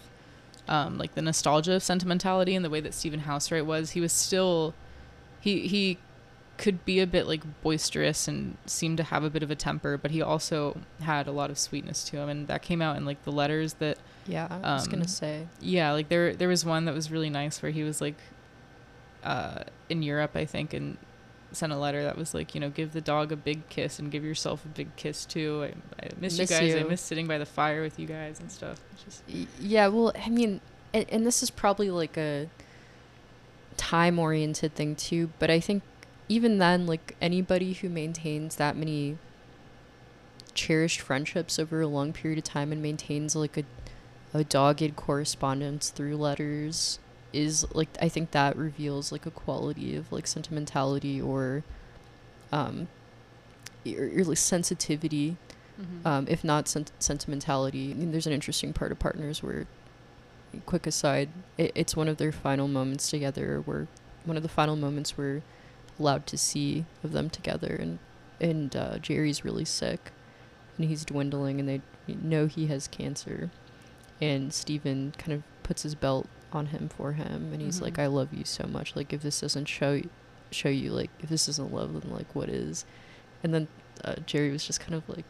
um, 0.69 0.99
like 0.99 1.15
the 1.15 1.23
nostalgia 1.23 1.75
of 1.75 1.83
sentimentality 1.83 2.55
in 2.55 2.63
the 2.63 2.71
way 2.71 2.81
that 2.81 2.95
Stephen 2.95 3.21
Housewright 3.21 3.65
was, 3.67 3.93
he 3.93 4.01
was 4.01 4.13
still 4.13 4.75
he 5.41 5.67
he 5.67 5.99
could 6.59 6.85
be 6.85 7.01
a 7.01 7.07
bit 7.07 7.27
like 7.27 7.43
boisterous 7.63 8.29
and 8.29 8.57
seemed 8.67 8.99
to 8.99 9.03
have 9.05 9.25
a 9.25 9.31
bit 9.31 9.43
of 9.43 9.51
a 9.51 9.55
temper, 9.55 9.97
but 9.97 10.11
he 10.11 10.21
also 10.21 10.77
had 11.01 11.27
a 11.27 11.33
lot 11.33 11.49
of 11.51 11.59
sweetness 11.59 12.05
to 12.05 12.19
him, 12.19 12.29
and 12.29 12.49
that 12.49 12.61
came 12.63 12.83
out 12.83 12.97
in 12.97 13.05
like 13.05 13.23
the 13.25 13.33
letters 13.33 13.75
that. 13.75 13.99
Yeah, 14.27 14.47
I 14.63 14.75
was 14.75 14.87
gonna 14.87 15.03
Um, 15.03 15.09
say. 15.09 15.47
Yeah, 15.61 15.93
like 15.93 16.09
there 16.11 16.35
there 16.35 16.49
was 16.49 16.65
one 16.65 16.85
that 16.85 16.95
was 16.95 17.11
really 17.11 17.31
nice 17.31 17.63
where 17.63 17.73
he 17.73 17.83
was 17.83 18.01
like, 18.01 18.17
uh, 19.25 19.65
in 19.89 20.03
Europe, 20.03 20.33
I 20.37 20.45
think, 20.45 20.73
and 20.75 20.97
sent 21.53 21.73
a 21.73 21.77
letter 21.77 22.03
that 22.05 22.17
was 22.17 22.33
like, 22.33 22.55
you 22.55 22.61
know, 22.61 22.71
give 22.71 22.93
the 22.93 23.01
dog 23.01 23.33
a 23.33 23.37
big 23.37 23.69
kiss 23.69 23.99
and 23.99 24.11
give 24.11 24.23
yourself 24.25 24.65
a 24.65 24.69
big 24.69 24.95
kiss 24.97 25.25
too. 25.25 25.65
I, 25.65 26.05
I 26.05 26.09
miss, 26.21 26.39
Miss 26.39 26.51
you 26.51 26.59
guys. 26.59 26.75
I 26.77 26.83
miss 26.85 27.01
sitting 27.01 27.27
by 27.27 27.39
the 27.39 27.47
fire 27.47 27.83
with 27.83 27.99
you 27.99 28.07
guys 28.07 28.39
and 28.39 28.53
stuff. 28.53 28.79
Just 29.05 29.23
Yeah, 29.59 29.89
well, 29.89 30.13
I 30.15 30.29
mean, 30.29 30.61
and, 30.95 31.07
and 31.11 31.27
this 31.27 31.43
is 31.43 31.51
probably 31.51 31.91
like 31.91 32.17
a 32.17 32.49
time 33.81 34.19
oriented 34.19 34.75
thing 34.75 34.95
too, 34.95 35.31
but 35.39 35.51
I 35.51 35.59
think 35.59 35.83
even 36.29 36.59
then, 36.59 36.87
like 36.87 37.17
anybody 37.21 37.73
who 37.73 37.89
maintains 37.89 38.57
that 38.57 38.77
many 38.77 39.17
cherished 40.55 41.01
friendships 41.01 41.59
over 41.59 41.81
a 41.81 41.87
long 41.87 42.13
period 42.13 42.39
of 42.39 42.45
time 42.45 42.73
and 42.73 42.83
maintains 42.83 43.35
like 43.35 43.57
a, 43.57 43.65
a 44.35 44.45
dogged 44.45 44.97
correspondence 44.97 45.89
through 45.91 46.17
letters 46.17 46.99
is 47.33 47.67
like 47.75 47.89
I 48.03 48.09
think 48.09 48.33
that 48.33 48.57
reveals 48.57 49.13
like 49.13 49.25
a 49.25 49.31
quality 49.31 49.97
of 49.97 50.13
like 50.13 50.27
sentimentality 50.27 51.21
or 51.21 51.63
um 52.53 52.89
or, 53.87 54.11
or 54.17 54.25
like 54.25 54.37
sensitivity 54.37 55.37
um, 56.05 56.27
if 56.29 56.45
not 56.45 56.69
sent- 56.69 56.93
sentimentality. 56.99 57.91
I 57.91 57.95
mean, 57.95 58.13
there's 58.13 58.27
an 58.27 58.33
interesting 58.35 58.73
part 58.73 58.93
of 58.93 58.99
Partners 58.99 59.43
where, 59.43 59.67
quick 60.67 60.87
aside, 60.87 61.29
it, 61.59 61.73
it's 61.75 61.97
one 61.97 62.09
of 62.09 62.17
their 62.17 62.33
final 62.33 62.69
moments 62.69 63.11
together, 63.11 63.63
where 63.65 63.87
one 64.25 64.37
of 64.37 64.43
the 64.43 64.49
final 64.49 64.77
moments 64.77 65.17
we're 65.17 65.43
allowed 65.99 66.27
to 66.27 66.39
see 66.39 66.85
of 67.05 67.13
them 67.13 67.31
together, 67.31 67.77
and 67.81 67.99
and 68.41 68.75
uh, 68.75 68.99
Jerry's 68.99 69.45
really 69.45 69.65
sick, 69.67 70.13
and 70.79 70.89
he's 70.89 71.05
dwindling, 71.05 71.61
and 71.61 71.69
they 71.69 71.81
know 72.09 72.47
he 72.47 72.67
has 72.69 72.89
cancer, 72.89 73.51
and 74.21 74.53
Stephen 74.53 75.13
kind 75.19 75.33
of 75.33 75.43
puts 75.63 75.83
his 75.83 75.95
belt 75.95 76.27
on 76.53 76.67
him 76.67 76.89
for 76.89 77.13
him, 77.13 77.51
and 77.53 77.61
he's 77.63 77.79
Mhm. 77.79 77.83
like, 77.83 77.99
"I 77.99 78.07
love 78.07 78.33
you 78.33 78.45
so 78.45 78.67
much. 78.67 78.97
Like, 78.97 79.13
if 79.13 79.23
this 79.23 79.41
doesn't 79.41 79.67
show 79.67 79.93
y- 79.93 80.05
show 80.51 80.69
you, 80.69 80.91
like, 80.91 81.11
if 81.21 81.29
this 81.29 81.49
isn't 81.49 81.73
love, 81.73 81.93
then 82.01 82.11
like, 82.13 82.35
what 82.35 82.49
is?" 82.49 82.85
And 83.45 83.55
then 83.55 83.69
uh, 84.05 84.17
Jerry 84.27 84.51
was 84.51 84.65
just 84.67 84.81
kind 84.81 84.95
of 84.95 85.07
like, 85.09 85.25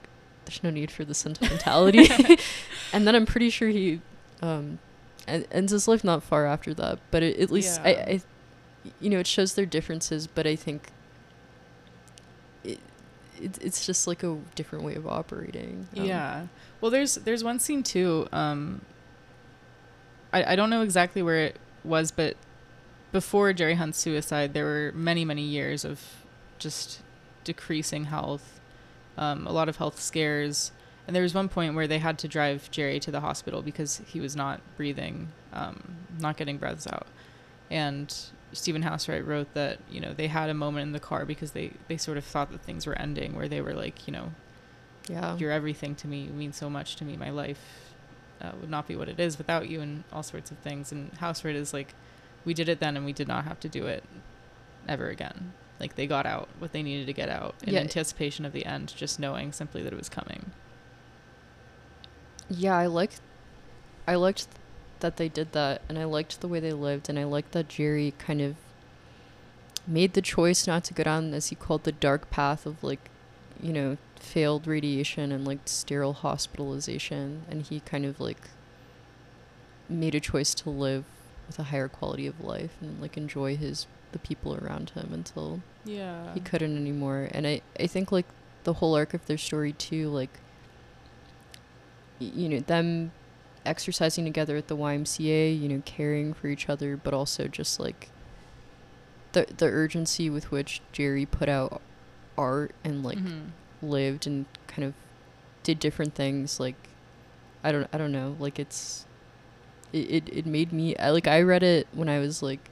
"There's 0.47 0.63
no 0.63 0.71
need 0.71 0.91
for 0.91 1.05
the 1.05 1.13
sentimentality." 1.15 2.09
and 2.93 3.07
then 3.07 3.15
I'm 3.15 3.27
pretty 3.27 3.51
sure 3.51 3.69
he 3.69 4.01
um, 4.41 4.79
en- 5.27 5.47
ends 5.51 5.73
his 5.73 5.87
life 5.89 6.03
not 6.05 6.23
far 6.23 6.47
after 6.47 6.73
that. 6.75 6.99
But 7.11 7.23
it, 7.23 7.39
at 7.41 7.51
least 7.51 7.81
I, 7.85 7.91
I, 8.13 8.21
you 9.01 9.11
know, 9.11 9.19
it 9.19 9.27
shows 9.27 9.55
their 9.55 9.67
differences. 9.67 10.27
But 10.27 10.47
I 10.47 10.57
think 10.57 10.89
it, 12.65 12.79
it 13.41 13.59
it's 13.61 13.85
just 13.87 14.07
like 14.07 14.23
a 14.23 14.39
different 14.55 14.85
way 14.85 14.95
of 14.95 15.07
operating. 15.07 15.89
Um, 15.97 16.05
Yeah. 16.05 16.47
Well, 16.81 16.91
there's 16.91 17.17
there's 17.17 17.45
one 17.45 17.59
scene 17.59 17.83
too. 17.83 18.29
Um, 18.33 18.83
I 20.33 20.53
I 20.53 20.57
don't 20.57 20.71
know 20.71 20.83
exactly 20.83 21.23
where 21.23 21.37
it 21.47 21.57
was, 21.85 22.11
but 22.11 22.37
before 23.13 23.53
Jerry 23.53 23.75
Hunt's 23.75 23.99
suicide, 23.99 24.55
there 24.55 24.65
were 24.65 24.93
many 24.95 25.25
many 25.25 25.43
years 25.43 25.85
of 25.85 26.01
just 26.59 27.01
decreasing 27.45 28.05
health, 28.05 28.61
um, 29.17 29.47
a 29.47 29.53
lot 29.53 29.69
of 29.69 29.77
health 29.79 29.99
scares, 30.01 30.73
and 31.11 31.17
there 31.17 31.25
was 31.25 31.35
one 31.35 31.49
point 31.49 31.75
where 31.75 31.89
they 31.89 31.99
had 31.99 32.19
to 32.21 32.29
drive 32.29 32.71
Jerry 32.71 33.01
to 33.01 33.11
the 33.11 33.21
hospital 33.21 33.63
because 33.63 34.01
he 34.07 34.21
was 34.21 34.37
not 34.37 34.61
breathing, 34.77 35.31
um, 35.53 35.97
not 36.19 36.37
getting 36.37 36.57
breaths 36.59 36.87
out, 36.87 37.07
and. 37.71 38.15
Stephen 38.53 38.83
Housewright 38.83 39.25
wrote 39.25 39.55
that 39.55 39.79
you 39.89 40.01
know 40.01 40.13
they 40.13 40.27
had 40.27 40.51
a 40.51 40.55
moment 40.55 40.83
in 40.83 40.91
the 40.91 40.99
car 40.99 41.25
because 41.25 41.53
they 41.53 41.71
they 41.87 41.97
sort 41.97 42.19
of 42.19 42.25
thought 42.25 42.51
that 42.51 42.61
things 42.63 42.85
were 42.85 42.99
ending 42.99 43.37
where 43.37 43.47
they 43.47 43.61
were 43.61 43.75
like 43.75 44.09
you 44.09 44.13
know 44.13 44.33
yeah. 45.09 45.37
you're 45.37 45.51
everything 45.51 45.95
to 45.97 46.09
me. 46.09 46.23
You 46.23 46.33
mean 46.33 46.53
so 46.53 46.71
much 46.71 46.97
to 46.97 47.05
me. 47.05 47.17
My 47.17 47.31
life 47.31 47.95
uh, 48.41 48.53
would 48.61 48.71
not 48.71 48.87
be 48.89 48.97
what 48.97 49.09
it 49.09 49.21
is 49.21 49.39
without 49.39 49.69
you, 49.69 49.81
and 49.81 50.05
all 50.13 50.23
sorts 50.23 50.51
of 50.51 50.59
things. 50.59 50.93
And 50.93 51.13
Housewright 51.19 51.55
is 51.55 51.73
like, 51.73 51.95
we 52.45 52.55
did 52.55 52.69
it 52.69 52.81
then, 52.81 52.97
and 52.97 53.05
we 53.05 53.13
did 53.13 53.29
not 53.29 53.45
have 53.45 53.61
to 53.61 53.69
do 53.69 53.87
it 53.87 54.05
ever 54.89 55.09
again. 55.09 55.53
Like 55.79 55.97
they 55.97 56.07
got 56.07 56.27
out 56.27 56.49
what 56.59 56.73
they 56.73 56.83
needed 56.83 57.07
to 57.07 57.13
get 57.13 57.29
out 57.29 57.55
in 57.63 57.75
Yeah. 57.75 57.81
anticipation 57.81 58.45
of 58.45 58.53
the 58.53 58.67
end, 58.67 58.93
just 58.97 59.19
knowing 59.19 59.53
simply 59.53 59.83
that 59.83 59.93
it 59.93 59.99
was 59.99 60.09
coming. 60.09 60.53
Yeah, 62.51 62.77
I 62.77 62.87
liked, 62.87 63.21
I 64.07 64.17
liked 64.17 64.47
that 65.01 65.17
they 65.17 65.29
did 65.29 65.53
that, 65.53 65.83
and 65.89 65.99
I 65.99 66.05
liked 66.05 66.41
the 66.41 66.49
way 66.49 66.61
they 66.61 66.73
lived, 66.73 67.09
and 67.09 67.19
I 67.19 67.25
liked 67.25 67.53
that 67.53 67.69
Jerry 67.69 68.13
kind 68.19 68.41
of 68.41 68.57
made 69.87 70.13
the 70.15 70.23
choice 70.23 70.67
not 70.67 70.85
to 70.85 70.95
go 70.95 71.05
down, 71.05 71.33
as 71.33 71.49
he 71.49 71.55
called 71.57 71.85
the 71.85 71.93
dark 71.93 72.29
path 72.31 72.67
of 72.67 72.83
like, 72.85 73.09
you 73.63 73.73
know, 73.73 73.97
failed 74.17 74.67
radiation 74.67 75.33
and 75.33 75.47
like 75.47 75.61
sterile 75.65 76.13
hospitalization, 76.13 77.43
and 77.51 77.63
he 77.63 77.81
kind 77.81 78.05
of 78.05 78.21
like 78.21 78.51
made 79.89 80.15
a 80.15 80.21
choice 80.21 80.55
to 80.55 80.71
live 80.71 81.05
with 81.47 81.59
a 81.59 81.65
higher 81.65 81.89
quality 81.89 82.27
of 82.27 82.41
life 82.41 82.77
and 82.81 83.01
like 83.01 83.17
enjoy 83.17 83.57
his 83.57 83.87
the 84.13 84.19
people 84.21 84.55
around 84.57 84.91
him 84.91 85.11
until 85.13 85.61
Yeah. 85.85 86.33
he 86.35 86.39
couldn't 86.41 86.77
anymore 86.77 87.29
and 87.33 87.45
i 87.47 87.61
i 87.79 87.87
think 87.89 88.13
like 88.13 88.27
the 88.65 88.75
whole 88.75 88.95
arc 88.95 89.15
of 89.15 89.27
their 89.27 89.39
story 89.39 89.73
too 89.73 90.09
like 90.11 90.31
you 92.21 92.49
know 92.49 92.61
them 92.61 93.11
exercising 93.67 94.25
together 94.25 94.57
at 94.57 94.69
the 94.69 94.77
ymca 94.77 95.61
you 95.61 95.69
know 95.69 95.83
caring 95.85 96.33
for 96.33 96.47
each 96.49 96.69
other 96.69 96.97
but 96.97 97.13
also 97.13 97.47
just 97.49 97.79
like 97.81 98.09
the 99.33 99.47
the 99.59 99.67
urgency 99.67 100.31
with 100.31 100.51
which 100.51 100.81
jerry 100.93 101.27
put 101.27 101.49
out 101.49 101.81
art 102.39 102.75
and 102.85 103.03
like 103.05 103.19
Mhm. 103.19 103.51
lived 103.83 104.27
and 104.27 104.47
kind 104.67 104.85
of 104.85 104.95
did 105.63 105.79
different 105.79 106.15
things 106.15 106.59
like 106.59 106.75
i 107.63 107.71
don't 107.73 107.87
i 107.93 107.99
don't 107.99 108.13
know 108.13 108.37
like 108.39 108.59
it's 108.59 109.05
it 109.93 110.11
it, 110.11 110.29
it 110.33 110.47
made 110.47 110.73
me 110.73 110.97
I, 110.97 111.11
like 111.11 111.27
i 111.27 111.41
read 111.43 111.63
it 111.63 111.87
when 111.93 112.09
i 112.09 112.19
was 112.19 112.43
like 112.43 112.71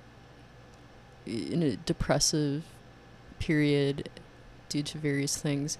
in 1.26 1.62
a 1.62 1.76
depressive 1.76 2.64
period 3.38 4.08
due 4.68 4.82
to 4.82 4.98
various 4.98 5.36
things 5.36 5.76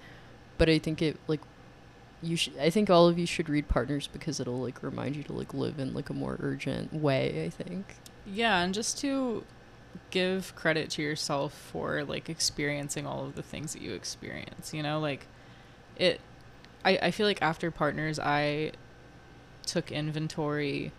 but 0.58 0.68
i 0.68 0.78
think 0.78 1.00
it 1.00 1.16
like 1.26 1.40
you 2.20 2.36
should 2.36 2.56
i 2.58 2.68
think 2.68 2.90
all 2.90 3.06
of 3.06 3.18
you 3.18 3.26
should 3.26 3.48
read 3.48 3.68
partners 3.68 4.08
because 4.12 4.40
it'll 4.40 4.60
like 4.60 4.82
remind 4.82 5.14
you 5.14 5.22
to 5.22 5.32
like 5.32 5.54
live 5.54 5.78
in 5.78 5.94
like 5.94 6.10
a 6.10 6.12
more 6.12 6.36
urgent 6.40 6.92
way 6.92 7.44
i 7.46 7.48
think. 7.48 7.96
Yeah, 8.30 8.60
and 8.60 8.74
just 8.74 8.98
to 8.98 9.44
give 10.10 10.54
credit 10.54 10.90
to 10.90 11.02
yourself 11.02 11.52
for 11.52 12.04
like 12.04 12.28
experiencing 12.28 13.06
all 13.06 13.24
of 13.24 13.34
the 13.34 13.42
things 13.42 13.72
that 13.72 13.82
you 13.82 13.92
experience, 13.92 14.74
you 14.74 14.82
know, 14.82 15.00
like 15.00 15.26
it 15.96 16.20
I, 16.84 16.98
I 17.02 17.10
feel 17.10 17.26
like 17.26 17.42
after 17.42 17.70
partners 17.70 18.18
I 18.18 18.72
took 19.66 19.90
inventory 19.90 20.92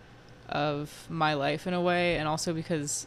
of 0.48 1.06
my 1.08 1.34
life 1.34 1.66
in 1.66 1.74
a 1.74 1.80
way 1.80 2.16
and 2.16 2.26
also 2.28 2.52
because 2.52 3.06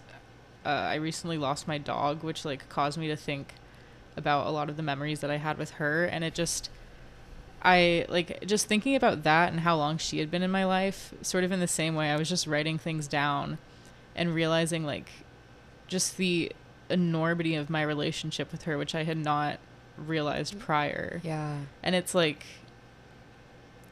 uh, 0.66 0.70
I 0.70 0.95
recently 0.95 1.38
lost 1.38 1.68
my 1.68 1.78
dog, 1.78 2.24
which 2.24 2.45
like 2.45 2.68
caused 2.70 2.97
me 2.97 3.07
to 3.07 3.16
think 3.16 3.55
about 4.16 4.47
a 4.47 4.51
lot 4.51 4.70
of 4.70 4.78
the 4.78 4.84
memories 4.84 5.20
that 5.20 5.30
I 5.30 5.38
had 5.38 5.57
with 5.57 5.72
her 5.72 6.05
and 6.05 6.24
it 6.24 6.34
just 6.34 6.70
I 7.64 8.05
like 8.09 8.45
just 8.45 8.68
thinking 8.68 8.95
about 8.95 9.24
that 9.24 9.51
and 9.51 9.61
how 9.61 9.78
long 9.78 9.97
she 9.97 10.20
had 10.20 10.30
been 10.30 10.43
in 10.43 10.51
my 10.51 10.66
life, 10.66 11.14
sort 11.22 11.43
of 11.43 11.51
in 11.51 11.61
the 11.61 11.68
same 11.68 11.95
way 11.95 12.11
I 12.11 12.18
was 12.18 12.28
just 12.28 12.45
writing 12.45 12.78
things 12.78 13.07
down 13.07 13.57
and 14.16 14.36
realizing 14.36 14.84
like 14.86 15.09
just 15.88 16.18
the 16.18 16.51
enormity 16.89 17.55
of 17.55 17.70
my 17.70 17.82
relationship 17.82 18.51
with 18.51 18.64
her, 18.64 18.78
which 18.78 18.93
I 18.93 19.03
had 19.03 19.18
not 19.18 19.59
realized 19.97 20.59
prior. 20.59 21.22
yeah 21.24 21.59
And 21.82 21.95
it's 21.95 22.14
like, 22.14 22.45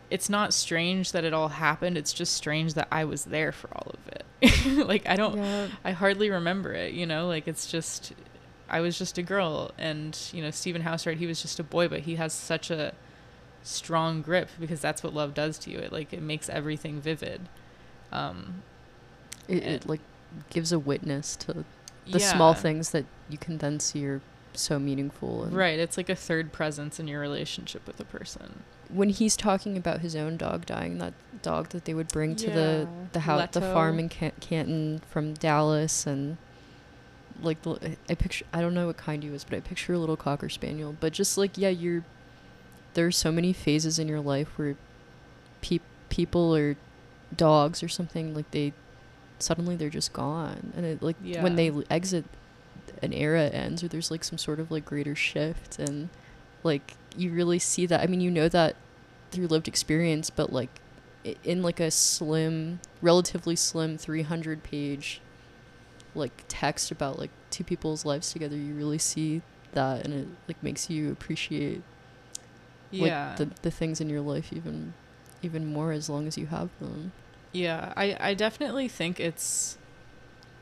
it's 0.09 0.29
not 0.29 0.53
strange 0.53 1.13
that 1.13 1.23
it 1.23 1.33
all 1.33 1.47
happened. 1.47 1.97
It's 1.97 2.11
just 2.11 2.33
strange 2.33 2.73
that 2.73 2.89
I 2.91 3.05
was 3.05 3.25
there 3.25 3.53
for 3.53 3.69
all 3.73 3.93
of 3.93 4.07
it. 4.09 4.85
like, 4.85 5.07
I 5.07 5.15
don't, 5.15 5.37
yeah 5.37 5.67
I 5.85 5.91
hardly 5.91 6.29
remember 6.29 6.73
it, 6.73 6.93
you 6.93 7.05
know? 7.05 7.27
Like, 7.27 7.47
it's 7.47 7.65
just, 7.67 8.11
I 8.69 8.81
was 8.81 8.97
just 8.97 9.17
a 9.17 9.23
girl. 9.23 9.71
And, 9.77 10.17
you 10.33 10.41
know, 10.41 10.51
Stephen 10.51 10.81
Housewright, 10.81 11.17
he 11.17 11.27
was 11.27 11.41
just 11.41 11.59
a 11.59 11.63
boy, 11.63 11.87
but 11.87 12.01
he 12.01 12.15
has 12.15 12.33
such 12.33 12.69
a 12.69 12.93
strong 13.63 14.21
grip 14.21 14.49
because 14.59 14.79
that's 14.81 15.03
what 15.03 15.13
love 15.13 15.33
does 15.33 15.57
to 15.59 15.69
you. 15.71 15.77
It, 15.79 15.91
like, 15.91 16.13
it 16.13 16.21
makes 16.21 16.49
everything 16.49 16.99
vivid. 17.01 17.41
Um, 18.11 18.63
it, 19.47 19.63
it 19.63 19.85
like 19.87 20.01
gives 20.49 20.71
a 20.71 20.79
witness 20.79 21.35
to 21.37 21.65
the 22.09 22.19
small 22.19 22.53
things 22.53 22.91
that 22.91 23.05
you 23.29 23.37
can 23.37 23.57
then 23.59 23.79
see 23.79 24.05
are 24.07 24.21
so 24.53 24.77
meaningful 24.79 25.43
and 25.43 25.53
Right. 25.55 25.79
It's 25.79 25.95
like 25.97 26.09
a 26.09 26.15
third 26.15 26.51
presence 26.51 26.99
in 26.99 27.07
your 27.07 27.21
relationship 27.21 27.85
with 27.87 27.99
a 27.99 28.03
person. 28.05 28.63
when 28.89 29.07
he's 29.09 29.37
talking 29.37 29.77
about 29.77 30.01
his 30.01 30.13
own 30.15 30.35
dog 30.35 30.65
dying 30.65 30.97
that 30.97 31.13
dog 31.41 31.69
that 31.69 31.85
they 31.85 31.93
would 31.93 32.09
bring 32.09 32.35
to 32.35 32.47
the 32.47 32.87
Yeah. 32.89 33.05
the 33.13 33.19
house 33.21 33.49
the 33.53 33.61
farm 33.61 33.97
in 33.99 34.09
Can- 34.09 34.33
Canton 34.41 35.01
from 35.09 35.33
Dallas 35.35 36.05
and 36.05 36.35
like 37.41 37.61
the 37.61 37.95
I 38.09 38.15
picture 38.15 38.43
I 38.51 38.59
don't 38.59 38.73
know 38.73 38.87
what 38.87 38.97
kind 38.97 39.23
he 39.23 39.29
was 39.29 39.45
but 39.45 39.55
I 39.55 39.59
picture 39.61 39.93
a 39.93 39.97
little 39.97 40.17
cocker 40.17 40.49
spaniel 40.49 40.93
but 40.99 41.13
just 41.13 41.37
like 41.37 41.57
yeah 41.57 41.69
you're 41.69 42.03
there 42.93 43.05
are 43.07 43.11
so 43.11 43.31
many 43.31 43.53
phases 43.53 43.99
in 43.99 44.07
your 44.07 44.19
life 44.19 44.49
where 44.57 44.75
peop 45.61 45.81
people 46.09 46.55
or 46.55 46.75
dogs 47.35 47.81
or 47.81 47.87
something 47.87 48.33
like 48.33 48.49
they 48.51 48.73
suddenly 49.39 49.75
they're 49.75 49.89
just 49.89 50.13
gone. 50.13 50.73
And 50.75 50.85
it 50.85 51.01
like 51.01 51.15
when 51.41 51.55
they 51.55 51.71
exit 51.89 52.25
an 53.01 53.13
era 53.13 53.43
ends 53.47 53.83
or 53.83 53.87
there's 53.87 54.11
like 54.11 54.23
some 54.23 54.37
sort 54.37 54.59
of 54.59 54.71
like 54.71 54.85
greater 54.85 55.15
shift 55.15 55.79
and 55.79 56.09
like 56.63 56.93
you 57.17 57.31
really 57.31 57.59
see 57.59 57.85
that 57.85 58.01
i 58.01 58.05
mean 58.05 58.21
you 58.21 58.29
know 58.31 58.47
that 58.47 58.75
through 59.31 59.47
lived 59.47 59.67
experience 59.67 60.29
but 60.29 60.51
like 60.51 60.69
in 61.43 61.61
like 61.61 61.79
a 61.79 61.89
slim 61.89 62.79
relatively 63.01 63.55
slim 63.55 63.97
300 63.97 64.63
page 64.63 65.21
like 66.13 66.43
text 66.47 66.91
about 66.91 67.17
like 67.17 67.31
two 67.49 67.63
people's 67.63 68.05
lives 68.05 68.31
together 68.31 68.55
you 68.55 68.73
really 68.73 68.97
see 68.97 69.41
that 69.73 70.05
and 70.05 70.13
it 70.13 70.27
like 70.47 70.61
makes 70.61 70.89
you 70.89 71.11
appreciate 71.11 71.81
Yeah. 72.91 73.29
like 73.29 73.37
the, 73.37 73.49
the 73.61 73.71
things 73.71 74.01
in 74.01 74.09
your 74.09 74.21
life 74.21 74.51
even 74.53 74.93
even 75.41 75.65
more 75.65 75.91
as 75.91 76.09
long 76.09 76.27
as 76.27 76.37
you 76.37 76.47
have 76.47 76.69
them 76.79 77.11
Yeah, 77.51 77.93
I, 77.97 78.15
I 78.19 78.33
definitely 78.33 78.87
think 78.87 79.19
it's 79.19 79.77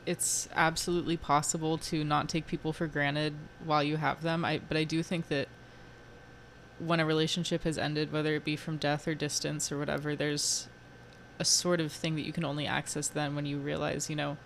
it's 0.06 0.48
absolutely 0.54 1.16
possible 1.16 1.76
to 1.78 2.02
not 2.02 2.28
take 2.28 2.46
people 2.46 2.72
for 2.72 2.86
granted 2.86 3.34
while 3.64 3.82
you 3.82 3.96
have 3.98 4.22
them. 4.22 4.44
I 4.44 4.60
but 4.66 4.76
I 4.76 4.84
do 4.84 5.02
think 5.02 5.28
that 5.28 5.48
when 6.78 6.98
a 6.98 7.04
relationship 7.04 7.64
has 7.64 7.76
ended, 7.76 8.10
whether 8.10 8.34
it 8.34 8.44
be 8.44 8.56
from 8.56 8.78
death 8.78 9.06
or 9.06 9.14
distance 9.14 9.70
or 9.70 9.78
whatever, 9.78 10.16
there's 10.16 10.68
a 11.38 11.44
sort 11.44 11.80
of 11.80 11.92
thing 11.92 12.14
that 12.16 12.22
you 12.22 12.32
can 12.32 12.44
only 12.44 12.66
access 12.66 13.08
then 13.08 13.34
when 13.34 13.46
you 13.46 13.58
realize, 13.58 14.08
you 14.10 14.16
know, 14.16 14.36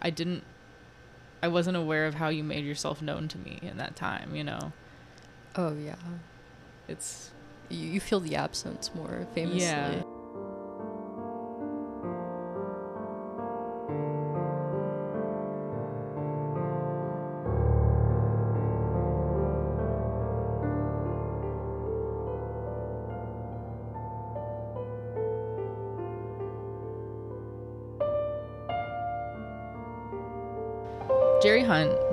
I 0.00 0.10
didn't 0.10 0.44
I 1.42 1.48
wasn't 1.48 1.76
aware 1.76 2.06
of 2.06 2.14
how 2.14 2.28
you 2.28 2.44
made 2.44 2.64
yourself 2.64 3.00
known 3.02 3.26
to 3.28 3.38
me 3.38 3.58
in 3.62 3.76
that 3.78 3.96
time, 3.96 4.34
you 4.34 4.44
know. 4.44 4.72
oh 5.56 5.74
yeah 5.76 5.96
It's 6.90 7.30
you, 7.68 7.86
you 7.86 8.00
feel 8.00 8.20
the 8.20 8.36
absence 8.36 8.90
more 8.94 9.26
famously 9.34 9.60
Yeah. 9.60 10.02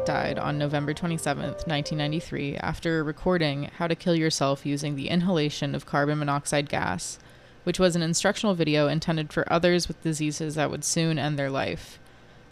Died 0.07 0.39
on 0.39 0.57
November 0.57 0.93
27, 0.93 1.43
1993, 1.43 2.55
after 2.55 3.03
recording 3.03 3.65
How 3.77 3.87
to 3.87 3.95
Kill 3.95 4.15
Yourself 4.15 4.65
Using 4.65 4.95
the 4.95 5.09
Inhalation 5.09 5.75
of 5.75 5.85
Carbon 5.85 6.19
Monoxide 6.19 6.69
Gas, 6.69 7.19
which 7.65 7.77
was 7.77 7.93
an 7.93 8.01
instructional 8.01 8.55
video 8.55 8.87
intended 8.87 9.33
for 9.33 9.51
others 9.51 9.89
with 9.89 10.01
diseases 10.01 10.55
that 10.55 10.71
would 10.71 10.85
soon 10.85 11.19
end 11.19 11.37
their 11.37 11.49
life. 11.49 11.99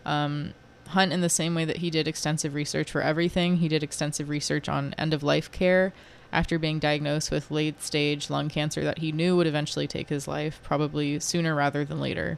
Um, 0.06 0.54
Hunt, 0.88 1.14
in 1.14 1.22
the 1.22 1.30
same 1.30 1.56
way 1.56 1.64
that 1.64 1.78
he 1.78 1.90
did 1.90 2.10
extensive 2.10 2.56
research 2.56 2.92
for 2.92 3.02
everything, 3.02 3.58
he 3.58 3.70
did 3.70 3.84
extensive 3.84 4.28
research 4.28 4.68
on 4.68 4.94
end 4.98 5.14
of 5.14 5.24
life 5.24 5.50
care 5.50 5.94
after 6.34 6.60
being 6.60 6.78
diagnosed 6.78 7.32
with 7.32 7.52
late 7.52 7.82
stage 7.82 8.30
lung 8.30 8.50
cancer 8.50 8.84
that 8.84 8.98
he 8.98 9.14
knew 9.14 9.38
would 9.38 9.48
eventually 9.48 9.88
take 9.88 10.10
his 10.10 10.28
life, 10.28 10.60
probably 10.62 11.22
sooner 11.22 11.56
rather 11.56 11.86
than 11.86 12.02
later 12.02 12.38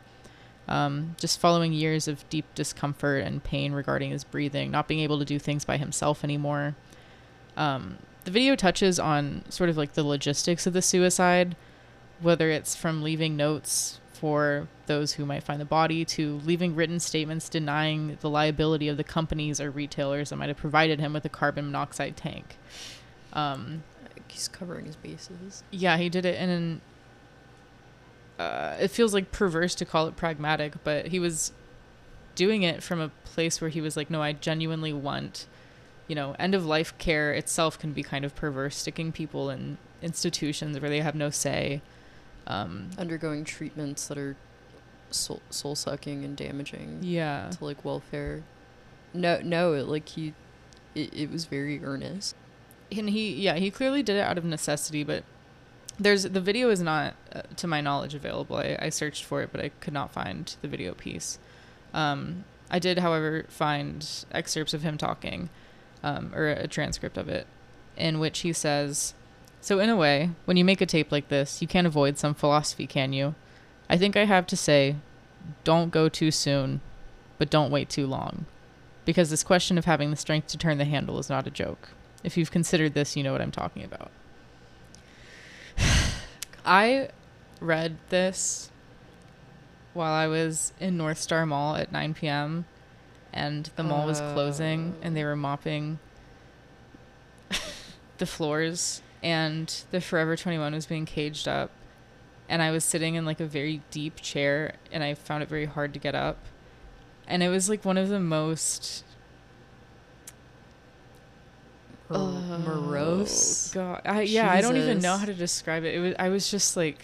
um, 0.68 1.16
just 1.20 1.40
following 1.40 1.74
years 1.74 2.08
of 2.08 2.28
deep 2.30 2.46
discomfort 2.56 3.24
and 3.24 3.44
pain 3.44 3.74
regarding 3.74 4.12
his 4.12 4.24
breathing, 4.24 4.72
not 4.72 4.88
being 4.88 5.00
able 5.02 5.20
to 5.20 5.26
do 5.26 5.40
things 5.40 5.66
by 5.66 5.78
himself 5.78 6.24
anymore. 6.24 6.76
Um, 7.56 7.98
the 8.26 8.32
video 8.32 8.56
touches 8.56 9.00
on 9.00 9.44
sort 9.50 9.70
of 9.70 9.78
like 9.78 9.94
the 9.94 10.04
logistics 10.04 10.68
of 10.68 10.74
the 10.74 10.82
suicide, 10.82 11.56
whether 12.22 12.50
it's 12.50 12.76
from 12.76 13.02
leaving 13.02 13.38
notes 13.38 14.00
for 14.14 14.68
those 14.88 15.14
who 15.14 15.26
might 15.26 15.44
find 15.44 15.62
the 15.62 15.66
body 15.66 16.04
to 16.04 16.42
leaving 16.44 16.76
written 16.76 17.00
statements 17.00 17.50
denying 17.50 18.18
the 18.22 18.30
liability 18.30 18.88
of 18.88 18.98
the 18.98 19.04
companies 19.04 19.62
or 19.62 19.70
retailers 19.70 20.30
that 20.30 20.36
might 20.36 20.50
have 20.50 20.58
provided 20.58 21.00
him 21.00 21.14
with 21.14 21.24
a 21.24 21.30
carbon 21.30 21.66
monoxide 21.66 22.18
tank. 22.18 22.58
Um, 23.34 23.84
he's 24.28 24.48
covering 24.48 24.86
his 24.86 24.96
bases 24.96 25.64
yeah, 25.72 25.98
he 25.98 26.10
did 26.10 26.26
it 26.26 26.40
in 26.40 26.50
an. 26.50 26.82
Uh, 28.40 28.76
it 28.80 28.90
feels 28.90 29.14
like 29.14 29.32
perverse 29.32 29.74
to 29.76 29.86
call 29.86 30.08
it 30.08 30.16
pragmatic, 30.16 30.74
but 30.84 31.08
he 31.08 31.20
was 31.20 31.52
doing 32.36 32.64
it 32.64 32.84
from 32.84 33.00
a 33.02 33.10
place 33.24 33.60
where 33.60 33.70
he 33.70 33.82
was 33.82 33.98
like, 33.98 34.10
no, 34.10 34.22
I 34.22 34.34
genuinely 34.34 34.94
want, 34.94 35.48
you 36.08 36.16
know, 36.16 36.36
end 36.38 36.54
of 36.54 36.66
life 36.66 36.96
care 36.98 37.34
itself 37.34 37.80
can 37.80 37.94
be 37.94 38.04
kind 38.04 38.24
of 38.24 38.36
perverse, 38.36 38.78
sticking 38.78 39.12
people 39.12 39.50
in 39.50 39.78
institutions 40.02 40.80
where 40.80 40.90
they 40.90 41.02
have 41.02 41.16
no 41.16 41.30
say. 41.30 41.82
Um, 42.46 42.92
undergoing 42.98 43.44
treatments 43.44 44.08
that 44.08 44.18
are 44.18 44.38
soul, 45.10 45.42
soul 45.50 45.76
sucking 45.76 46.24
and 46.24 46.38
damaging 46.38 47.00
yeah. 47.02 47.50
to 47.52 47.66
like 47.66 47.84
welfare 47.84 48.44
no 49.14 49.40
no 49.44 49.74
it, 49.74 49.88
like 49.88 50.08
he 50.10 50.34
it, 50.96 51.14
it 51.14 51.32
was 51.32 51.46
very 51.46 51.84
earnest 51.84 52.36
and 52.92 53.10
he 53.10 53.34
yeah 53.34 53.56
he 53.56 53.72
clearly 53.72 54.04
did 54.04 54.16
it 54.16 54.22
out 54.22 54.38
of 54.38 54.46
necessity 54.46 55.04
but 55.04 55.24
there's 56.00 56.24
the 56.24 56.42
video 56.42 56.70
is 56.70 56.82
not 56.82 57.16
uh, 57.34 57.42
to 57.56 57.68
my 57.68 57.82
knowledge 57.82 58.14
available. 58.14 58.58
I, 58.58 58.78
I 58.80 58.90
searched 58.90 59.24
for 59.24 59.42
it 59.42 59.52
but 59.52 59.62
i 59.62 59.70
could 59.82 59.94
not 59.94 60.12
find 60.12 60.56
the 60.62 60.68
video 60.68 60.94
piece. 60.94 61.40
Um, 61.94 62.44
i 62.70 62.80
did 62.80 63.00
however 63.00 63.46
find 63.48 64.26
excerpts 64.32 64.74
of 64.74 64.84
him 64.84 64.98
talking 64.98 65.50
um, 66.04 66.34
or 66.36 66.48
a 66.48 66.68
transcript 66.68 67.18
of 67.18 67.30
it 67.30 67.48
in 67.96 68.20
which 68.20 68.40
he 68.40 68.54
says 68.54 69.14
so 69.62 69.80
in 69.80 69.90
a 69.90 69.96
way 69.96 70.32
when 70.46 70.58
you 70.58 70.66
make 70.66 70.82
a 70.82 70.86
tape 70.86 71.12
like 71.12 71.30
this 71.30 71.62
you 71.62 71.68
can't 71.68 71.88
avoid 71.88 72.18
some 72.18 72.34
philosophy 72.34 72.86
can 72.86 73.14
you? 73.14 73.36
I 73.90 73.98
think 73.98 74.18
i 74.18 74.26
have 74.26 74.46
to 74.48 74.58
say 74.58 74.98
don't 75.64 75.92
go 75.92 76.10
too 76.10 76.30
soon 76.32 76.82
but 77.38 77.50
don't 77.50 77.72
wait 77.72 77.90
too 77.90 78.08
long. 78.08 78.46
Because 79.06 79.30
this 79.30 79.44
question 79.44 79.78
of 79.78 79.86
having 79.86 80.10
the 80.10 80.18
strength 80.18 80.48
to 80.48 80.58
turn 80.58 80.78
the 80.78 80.86
handle 80.86 81.20
is 81.20 81.30
not 81.30 81.48
a 81.48 81.52
joke. 81.52 81.90
If 82.24 82.36
you've 82.36 82.52
considered 82.52 82.94
this, 82.94 83.16
you 83.16 83.24
know 83.24 83.32
what 83.32 83.42
I'm 83.42 83.52
talking 83.52 83.84
about. 83.84 84.12
I 86.68 87.10
read 87.62 87.98
this 88.10 88.70
while 89.94 90.14
I 90.14 90.28
was 90.28 90.74
in 90.80 90.98
North 90.98 91.18
Star 91.18 91.46
Mall 91.46 91.78
at 91.78 91.94
9 91.94 92.14
p.m. 92.14 92.66
and 93.32 93.72
the 93.78 93.84
mall 93.84 94.06
was 94.06 94.20
closing 94.20 94.94
and 95.02 95.16
they 95.16 95.24
were 95.24 95.38
mopping 95.38 96.00
the 98.18 98.26
floors 98.26 99.02
and 99.24 99.86
the 99.92 100.02
Forever 100.02 100.36
21 100.36 100.74
was 100.74 100.86
being 100.86 101.06
caged 101.06 101.48
up 101.48 101.72
and 102.50 102.62
I 102.62 102.72
was 102.72 102.84
sitting 102.84 103.16
in 103.16 103.26
like 103.26 103.40
a 103.40 103.46
very 103.46 103.82
deep 103.90 104.18
chair 104.18 104.74
and 104.92 105.04
I 105.04 105.14
found 105.14 105.44
it 105.44 105.50
very 105.50 105.66
hard 105.66 105.94
to 105.94 106.00
get 106.00 106.16
up. 106.16 106.38
And 107.28 107.42
it 107.44 107.50
was 107.50 107.70
like 107.70 107.86
one 107.86 107.98
of 107.98 108.10
the 108.10 108.20
most 108.20 109.04
Mor- 112.10 112.20
Oh, 112.20 112.58
morose 112.60 113.72
God, 113.74 114.02
I, 114.06 114.22
yeah, 114.22 114.50
I 114.52 114.62
don't 114.62 114.78
even 114.78 115.00
know 115.00 115.18
how 115.18 115.26
to 115.26 115.34
describe 115.34 115.84
it. 115.84 115.94
It 115.96 116.00
was 116.00 116.16
I 116.20 116.30
was 116.30 116.50
just 116.50 116.78
like, 116.78 117.00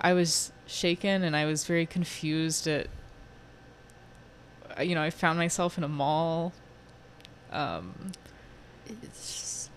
I 0.00 0.12
was 0.12 0.52
shaken 0.66 1.22
and 1.24 1.36
I 1.36 1.44
was 1.46 1.64
very 1.64 1.86
confused 1.86 2.66
at. 2.66 2.86
You 4.80 4.94
know, 4.94 5.02
I 5.02 5.10
found 5.10 5.38
myself 5.38 5.76
in 5.76 5.84
a 5.84 5.88
mall. 5.88 6.52
Um, 7.50 8.12
it's 8.86 9.32
just, 9.32 9.70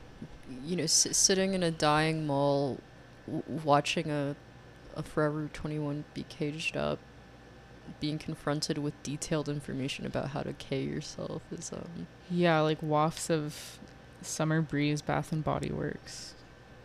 you 0.64 0.76
know 0.78 0.84
s- 0.84 1.08
sitting 1.18 1.54
in 1.54 1.64
a 1.64 1.72
dying 1.72 2.26
mall 2.26 2.80
w- 3.28 3.44
watching 3.64 4.10
a 4.10 4.36
a 4.96 5.04
forever 5.04 5.50
21 5.52 6.06
be 6.14 6.24
caged 6.30 6.78
up 6.78 7.00
being 8.00 8.18
confronted 8.18 8.78
with 8.78 8.94
detailed 9.04 9.50
information 9.50 10.06
about 10.06 10.30
how 10.30 10.42
to 10.42 10.54
K 10.54 10.82
yourself 10.84 11.42
is 11.52 11.72
um 11.74 12.08
yeah, 12.32 12.62
like 12.62 12.82
wafts 12.82 13.30
of 13.30 13.80
summer 14.26 14.62
breeze, 14.62 15.02
Bath 15.02 15.32
and 15.32 15.44
Body 15.44 15.72
Works, 15.72 16.36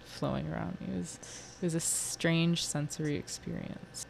flowing 0.05 0.51
around 0.53 0.81
me. 0.81 0.95
It 0.95 0.99
was 0.99 1.19
it 1.61 1.65
was 1.65 1.75
a 1.75 1.81
strange 1.81 2.65
sensory 2.65 3.17
experience. 3.17 4.07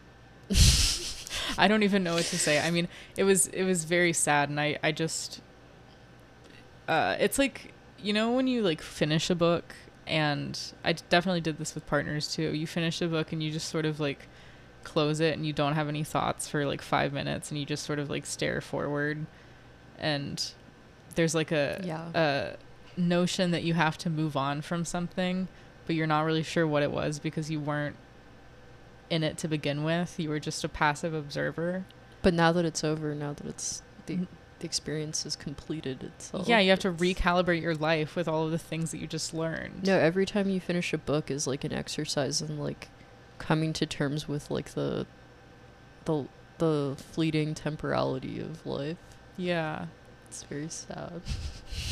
I 1.58 1.68
don't 1.68 1.82
even 1.82 2.02
know 2.02 2.14
what 2.14 2.24
to 2.26 2.38
say. 2.38 2.60
I 2.60 2.70
mean, 2.70 2.88
it 3.16 3.24
was 3.24 3.46
it 3.48 3.64
was 3.64 3.84
very 3.84 4.12
sad, 4.12 4.48
and 4.48 4.60
I 4.60 4.78
I 4.82 4.92
just 4.92 5.40
uh, 6.88 7.16
it's 7.18 7.38
like 7.38 7.72
you 7.98 8.12
know 8.12 8.32
when 8.32 8.46
you 8.46 8.62
like 8.62 8.80
finish 8.80 9.30
a 9.30 9.34
book, 9.34 9.74
and 10.06 10.58
I 10.84 10.92
definitely 10.92 11.40
did 11.40 11.58
this 11.58 11.74
with 11.74 11.86
partners 11.86 12.32
too. 12.32 12.54
You 12.54 12.66
finish 12.66 13.00
a 13.00 13.08
book 13.08 13.32
and 13.32 13.42
you 13.42 13.50
just 13.50 13.68
sort 13.68 13.84
of 13.86 14.00
like 14.00 14.28
close 14.84 15.20
it, 15.20 15.36
and 15.36 15.46
you 15.46 15.52
don't 15.52 15.74
have 15.74 15.88
any 15.88 16.04
thoughts 16.04 16.48
for 16.48 16.66
like 16.66 16.82
five 16.82 17.12
minutes, 17.12 17.50
and 17.50 17.58
you 17.58 17.66
just 17.66 17.84
sort 17.84 17.98
of 17.98 18.10
like 18.10 18.26
stare 18.26 18.60
forward, 18.60 19.26
and 19.98 20.52
there's 21.14 21.34
like 21.34 21.52
a 21.52 21.80
yeah 21.84 22.08
a 22.14 22.56
notion 23.00 23.50
that 23.50 23.62
you 23.62 23.74
have 23.74 23.96
to 23.98 24.10
move 24.10 24.36
on 24.36 24.62
from 24.62 24.84
something, 24.84 25.48
but 25.86 25.96
you're 25.96 26.06
not 26.06 26.22
really 26.22 26.42
sure 26.42 26.66
what 26.66 26.82
it 26.82 26.90
was 26.90 27.18
because 27.18 27.50
you 27.50 27.58
weren't 27.60 27.96
in 29.08 29.22
it 29.24 29.36
to 29.38 29.48
begin 29.48 29.82
with. 29.82 30.18
You 30.20 30.28
were 30.28 30.38
just 30.40 30.62
a 30.64 30.68
passive 30.68 31.14
observer. 31.14 31.84
but 32.22 32.34
now 32.34 32.52
that 32.52 32.64
it's 32.64 32.84
over 32.84 33.14
now 33.14 33.32
that 33.32 33.46
it's 33.46 33.82
the, 34.06 34.16
the 34.58 34.66
experience 34.66 35.24
is 35.24 35.34
completed 35.36 36.02
itself 36.02 36.46
yeah, 36.46 36.58
you 36.60 36.68
have 36.70 36.78
to 36.80 36.92
recalibrate 36.92 37.62
your 37.62 37.74
life 37.74 38.14
with 38.14 38.28
all 38.28 38.44
of 38.44 38.50
the 38.50 38.58
things 38.58 38.90
that 38.90 38.98
you 38.98 39.06
just 39.06 39.32
learned. 39.32 39.86
No, 39.86 39.98
every 39.98 40.26
time 40.26 40.48
you 40.50 40.60
finish 40.60 40.92
a 40.92 40.98
book 40.98 41.30
is 41.30 41.46
like 41.46 41.64
an 41.64 41.72
exercise 41.72 42.42
in 42.42 42.58
like 42.58 42.88
coming 43.38 43.72
to 43.72 43.86
terms 43.86 44.28
with 44.28 44.50
like 44.50 44.70
the 44.74 45.06
the 46.04 46.26
the 46.58 46.94
fleeting 46.98 47.54
temporality 47.54 48.38
of 48.38 48.64
life. 48.66 48.98
Yeah. 49.38 49.86
It's 50.30 50.44
very 50.44 50.68
sad. 50.68 51.20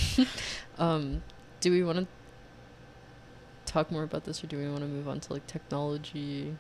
um, 0.79 1.23
do 1.61 1.73
we 1.73 1.83
want 1.83 1.99
to 1.99 2.07
talk 3.67 3.91
more 3.91 4.05
about 4.05 4.25
this, 4.25 4.43
or 4.45 4.47
do 4.47 4.57
we 4.57 4.69
want 4.69 4.81
to 4.81 4.87
move 4.87 5.09
on 5.09 5.19
to 5.21 5.33
like 5.33 5.47
technology, 5.49 6.57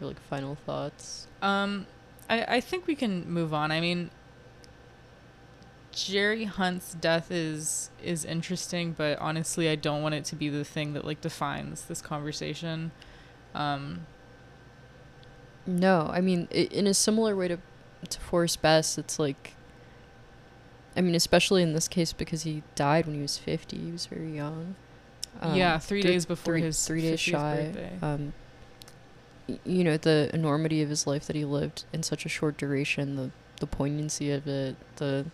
or 0.00 0.06
like 0.08 0.20
final 0.20 0.54
thoughts? 0.54 1.26
Um, 1.40 1.86
I 2.28 2.56
I 2.56 2.60
think 2.60 2.86
we 2.86 2.94
can 2.94 3.26
move 3.28 3.54
on. 3.54 3.72
I 3.72 3.80
mean, 3.80 4.10
Jerry 5.92 6.44
Hunt's 6.44 6.94
death 6.94 7.30
is 7.30 7.90
is 8.02 8.24
interesting, 8.24 8.92
but 8.92 9.18
honestly, 9.18 9.68
I 9.68 9.76
don't 9.76 10.02
want 10.02 10.14
it 10.14 10.24
to 10.26 10.36
be 10.36 10.48
the 10.50 10.64
thing 10.64 10.92
that 10.92 11.04
like 11.06 11.20
defines 11.22 11.86
this 11.86 12.02
conversation. 12.02 12.90
Um, 13.54 14.06
No, 15.66 16.10
I 16.12 16.20
mean, 16.20 16.48
i- 16.52 16.68
in 16.70 16.86
a 16.86 16.92
similar 16.94 17.34
way 17.34 17.48
to 17.48 17.58
to 18.10 18.20
Forrest 18.20 18.60
Bess, 18.60 18.98
it's 18.98 19.18
like. 19.18 19.54
I 20.96 21.00
mean, 21.00 21.14
especially 21.14 21.62
in 21.62 21.72
this 21.72 21.88
case 21.88 22.12
because 22.12 22.42
he 22.44 22.62
died 22.74 23.06
when 23.06 23.16
he 23.16 23.22
was 23.22 23.36
fifty. 23.38 23.78
He 23.78 23.90
was 23.90 24.06
very 24.06 24.34
young. 24.34 24.76
Um, 25.40 25.56
yeah, 25.56 25.78
three 25.78 26.02
th- 26.02 26.12
days 26.12 26.26
before 26.26 26.54
three, 26.54 26.62
his 26.62 26.86
three 26.86 27.00
days 27.02 27.18
50th 27.20 27.22
shy. 27.32 27.90
Um, 28.02 28.32
y- 29.48 29.58
you 29.64 29.82
know 29.84 29.96
the 29.96 30.30
enormity 30.32 30.80
of 30.82 30.88
his 30.88 31.06
life 31.06 31.26
that 31.26 31.34
he 31.36 31.44
lived 31.44 31.84
in 31.92 32.02
such 32.02 32.24
a 32.24 32.28
short 32.28 32.56
duration, 32.56 33.16
the 33.16 33.30
the 33.60 33.66
poignancy 33.66 34.30
of 34.30 34.46
it, 34.46 34.76
the 34.96 35.26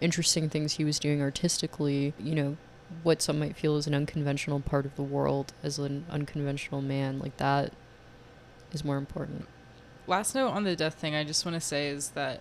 interesting 0.00 0.48
things 0.48 0.74
he 0.74 0.84
was 0.84 0.98
doing 0.98 1.20
artistically. 1.22 2.14
You 2.18 2.34
know 2.34 2.56
what 3.02 3.20
some 3.22 3.38
might 3.38 3.56
feel 3.56 3.76
is 3.76 3.86
an 3.86 3.94
unconventional 3.94 4.60
part 4.60 4.86
of 4.86 4.96
the 4.96 5.02
world 5.02 5.52
as 5.62 5.78
an 5.78 6.06
unconventional 6.10 6.80
man 6.80 7.18
like 7.18 7.36
that 7.36 7.70
is 8.72 8.82
more 8.84 8.96
important. 8.96 9.46
last 10.06 10.34
note 10.34 10.48
on 10.48 10.64
the 10.64 10.74
death 10.74 10.94
thing 10.94 11.14
I 11.14 11.22
just 11.22 11.44
want 11.44 11.54
to 11.54 11.60
say 11.60 11.88
is 11.88 12.10
that 12.10 12.40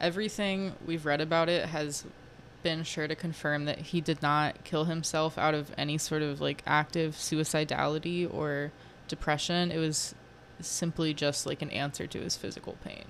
everything 0.00 0.74
we've 0.86 1.04
read 1.06 1.20
about 1.20 1.48
it 1.48 1.66
has 1.66 2.04
been 2.62 2.82
sure 2.82 3.06
to 3.08 3.14
confirm 3.14 3.64
that 3.66 3.78
he 3.78 4.00
did 4.00 4.20
not 4.20 4.64
kill 4.64 4.84
himself 4.86 5.38
out 5.38 5.54
of 5.54 5.72
any 5.78 5.96
sort 5.98 6.22
of 6.22 6.40
like 6.40 6.62
active 6.66 7.14
suicidality 7.14 8.32
or 8.32 8.72
depression. 9.06 9.70
It 9.70 9.78
was 9.78 10.14
simply 10.60 11.14
just 11.14 11.46
like 11.46 11.62
an 11.62 11.70
answer 11.70 12.06
to 12.08 12.18
his 12.20 12.36
physical 12.36 12.76
pain. 12.84 13.04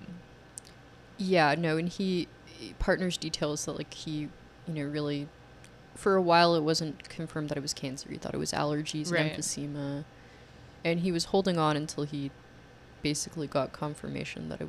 Yeah, 1.17 1.55
no, 1.59 1.77
and 1.77 1.89
he 1.89 2.29
partners 2.79 3.17
details 3.17 3.65
that 3.65 3.73
like 3.73 3.93
he, 3.95 4.29
you 4.67 4.75
know, 4.75 4.85
really 4.85 5.29
for 5.95 6.15
a 6.15 6.23
while 6.23 6.55
it 6.55 6.63
wasn't 6.63 7.09
confirmed 7.09 7.49
that 7.49 7.59
it 7.59 7.63
was 7.63 7.75
cancer. 7.75 8.09
He 8.11 8.19
thought 8.19 8.35
it 8.35 8.39
was 8.39 8.53
allergies 8.53 9.11
Right. 9.11 9.33
and 9.33 9.43
emphysema. 9.43 10.05
And 10.85 11.01
he 11.01 11.11
was 11.11 11.27
holding 11.27 11.59
on 11.59 11.77
until 11.77 12.05
he 12.05 12.31
basically 13.03 13.47
got 13.47 13.73
confirmation 13.73 14.49
that 14.51 14.61
it, 14.61 14.69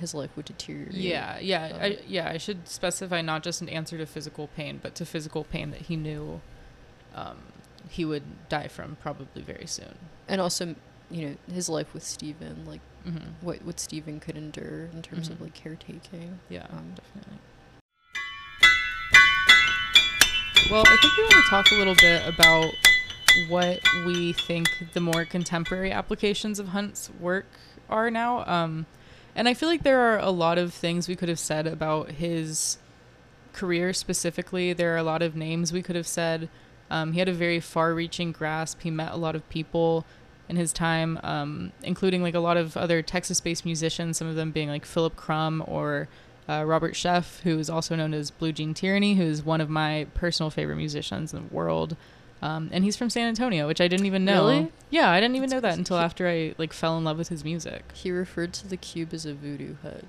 his 0.00 0.14
life 0.14 0.30
would 0.36 0.46
deteriorate. 0.46 0.94
Yeah, 0.94 1.38
yeah, 1.38 1.78
I, 1.80 1.86
Um, 1.90 1.96
yeah. 2.06 2.28
I 2.28 2.36
should 2.38 2.66
specify 2.68 3.20
not 3.22 3.42
just 3.42 3.60
an 3.60 3.68
answer 3.68 3.96
to 3.98 4.06
physical 4.06 4.48
pain, 4.48 4.80
but 4.82 4.94
to 4.96 5.06
physical 5.06 5.44
pain 5.44 5.70
that 5.70 5.82
he 5.82 5.96
knew 5.96 6.40
um, 7.14 7.38
he 7.88 8.04
would 8.04 8.48
die 8.48 8.68
from 8.68 8.96
probably 9.02 9.42
very 9.42 9.66
soon. 9.66 9.94
And 10.28 10.40
also, 10.40 10.74
you 11.10 11.28
know, 11.28 11.36
his 11.52 11.68
life 11.68 11.92
with 11.94 12.02
Stephen, 12.04 12.64
like 12.66 12.80
hmm 13.04 13.16
what 13.40 13.62
what 13.62 13.80
Stephen 13.80 14.20
could 14.20 14.36
endure 14.36 14.90
in 14.92 15.00
terms 15.02 15.28
of 15.30 15.38
Mhm. 15.38 15.42
like 15.42 15.54
caretaking. 15.54 16.38
Yeah, 16.50 16.66
Um, 16.70 16.94
definitely. 16.94 17.38
Well, 20.70 20.84
I 20.86 20.96
think 21.00 21.16
we 21.16 21.22
want 21.24 21.34
to 21.44 21.50
talk 21.50 21.70
a 21.72 21.74
little 21.74 21.96
bit 21.96 22.22
about 22.28 22.72
what 23.48 23.80
we 24.06 24.32
think 24.34 24.68
the 24.92 25.00
more 25.00 25.24
contemporary 25.24 25.90
applications 25.90 26.58
of 26.60 26.68
Hunt's 26.68 27.10
work 27.18 27.46
are 27.88 28.10
now. 28.10 28.44
Um, 28.46 28.86
and 29.34 29.48
I 29.48 29.54
feel 29.54 29.68
like 29.68 29.82
there 29.82 30.00
are 30.00 30.18
a 30.18 30.30
lot 30.30 30.58
of 30.58 30.72
things 30.72 31.08
we 31.08 31.16
could 31.16 31.28
have 31.28 31.38
said 31.38 31.66
about 31.66 32.12
his 32.12 32.78
career 33.52 33.92
specifically. 33.92 34.72
There 34.72 34.94
are 34.94 34.98
a 34.98 35.02
lot 35.02 35.22
of 35.22 35.36
names 35.36 35.72
we 35.72 35.82
could 35.82 35.96
have 35.96 36.06
said. 36.06 36.48
Um, 36.90 37.12
he 37.12 37.18
had 37.18 37.28
a 37.28 37.32
very 37.32 37.60
far 37.60 37.94
reaching 37.94 38.32
grasp. 38.32 38.80
He 38.82 38.90
met 38.90 39.12
a 39.12 39.16
lot 39.16 39.36
of 39.36 39.48
people 39.48 40.04
in 40.48 40.56
his 40.56 40.72
time, 40.72 41.18
um, 41.22 41.72
including 41.82 42.22
like 42.22 42.34
a 42.34 42.40
lot 42.40 42.56
of 42.56 42.76
other 42.76 43.02
Texas 43.02 43.40
based 43.40 43.64
musicians, 43.64 44.18
some 44.18 44.26
of 44.26 44.34
them 44.34 44.50
being 44.50 44.68
like 44.68 44.84
Philip 44.84 45.16
Krumm 45.16 45.66
or 45.68 46.08
uh, 46.48 46.64
Robert 46.66 46.94
Sheff, 46.94 47.40
who 47.42 47.58
is 47.58 47.70
also 47.70 47.94
known 47.94 48.12
as 48.12 48.32
Blue 48.32 48.50
Gene 48.50 48.74
Tyranny, 48.74 49.14
who 49.14 49.22
is 49.22 49.44
one 49.44 49.60
of 49.60 49.70
my 49.70 50.08
personal 50.14 50.50
favorite 50.50 50.76
musicians 50.76 51.32
in 51.32 51.46
the 51.46 51.54
world. 51.54 51.96
Um, 52.42 52.70
and 52.72 52.84
he's 52.84 52.96
from 52.96 53.10
San 53.10 53.28
Antonio, 53.28 53.66
which 53.66 53.80
I 53.80 53.88
didn't 53.88 54.06
even 54.06 54.24
know. 54.24 54.46
Really? 54.46 54.72
Yeah, 54.88 55.10
I 55.10 55.20
didn't 55.20 55.36
even 55.36 55.50
That's 55.50 55.62
know 55.62 55.68
that 55.68 55.78
until 55.78 55.98
He- 55.98 56.04
after 56.04 56.26
I 56.28 56.54
like 56.58 56.72
fell 56.72 56.96
in 56.96 57.04
love 57.04 57.18
with 57.18 57.28
his 57.28 57.44
music. 57.44 57.82
He 57.92 58.10
referred 58.10 58.52
to 58.54 58.66
the 58.66 58.76
cube 58.78 59.12
as 59.12 59.26
a 59.26 59.34
voodoo 59.34 59.74
hut 59.82 60.04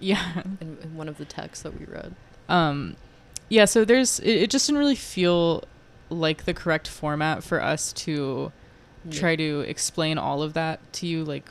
Yeah. 0.00 0.42
in, 0.60 0.78
in 0.82 0.96
one 0.96 1.08
of 1.08 1.18
the 1.18 1.24
texts 1.26 1.62
that 1.64 1.78
we 1.78 1.84
read. 1.86 2.14
Um, 2.48 2.96
yeah, 3.50 3.66
so 3.66 3.84
there's 3.84 4.20
it, 4.20 4.30
it 4.44 4.50
just 4.50 4.66
didn't 4.66 4.78
really 4.78 4.94
feel 4.94 5.64
like 6.08 6.44
the 6.44 6.54
correct 6.54 6.88
format 6.88 7.42
for 7.44 7.62
us 7.62 7.92
to 7.92 8.52
try 9.10 9.36
to 9.36 9.60
explain 9.60 10.18
all 10.18 10.42
of 10.42 10.52
that 10.54 10.80
to 10.94 11.06
you, 11.06 11.24
like 11.24 11.48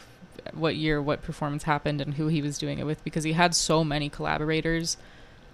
what 0.54 0.76
year, 0.76 1.02
what 1.02 1.22
performance 1.22 1.64
happened, 1.64 2.02
and 2.02 2.16
who 2.16 2.28
he 2.28 2.42
was 2.42 2.58
doing 2.58 2.80
it 2.80 2.86
with, 2.86 3.04
because 3.04 3.24
he 3.24 3.34
had 3.34 3.54
so 3.56 3.84
many 3.84 4.10
collaborators, 4.10 4.98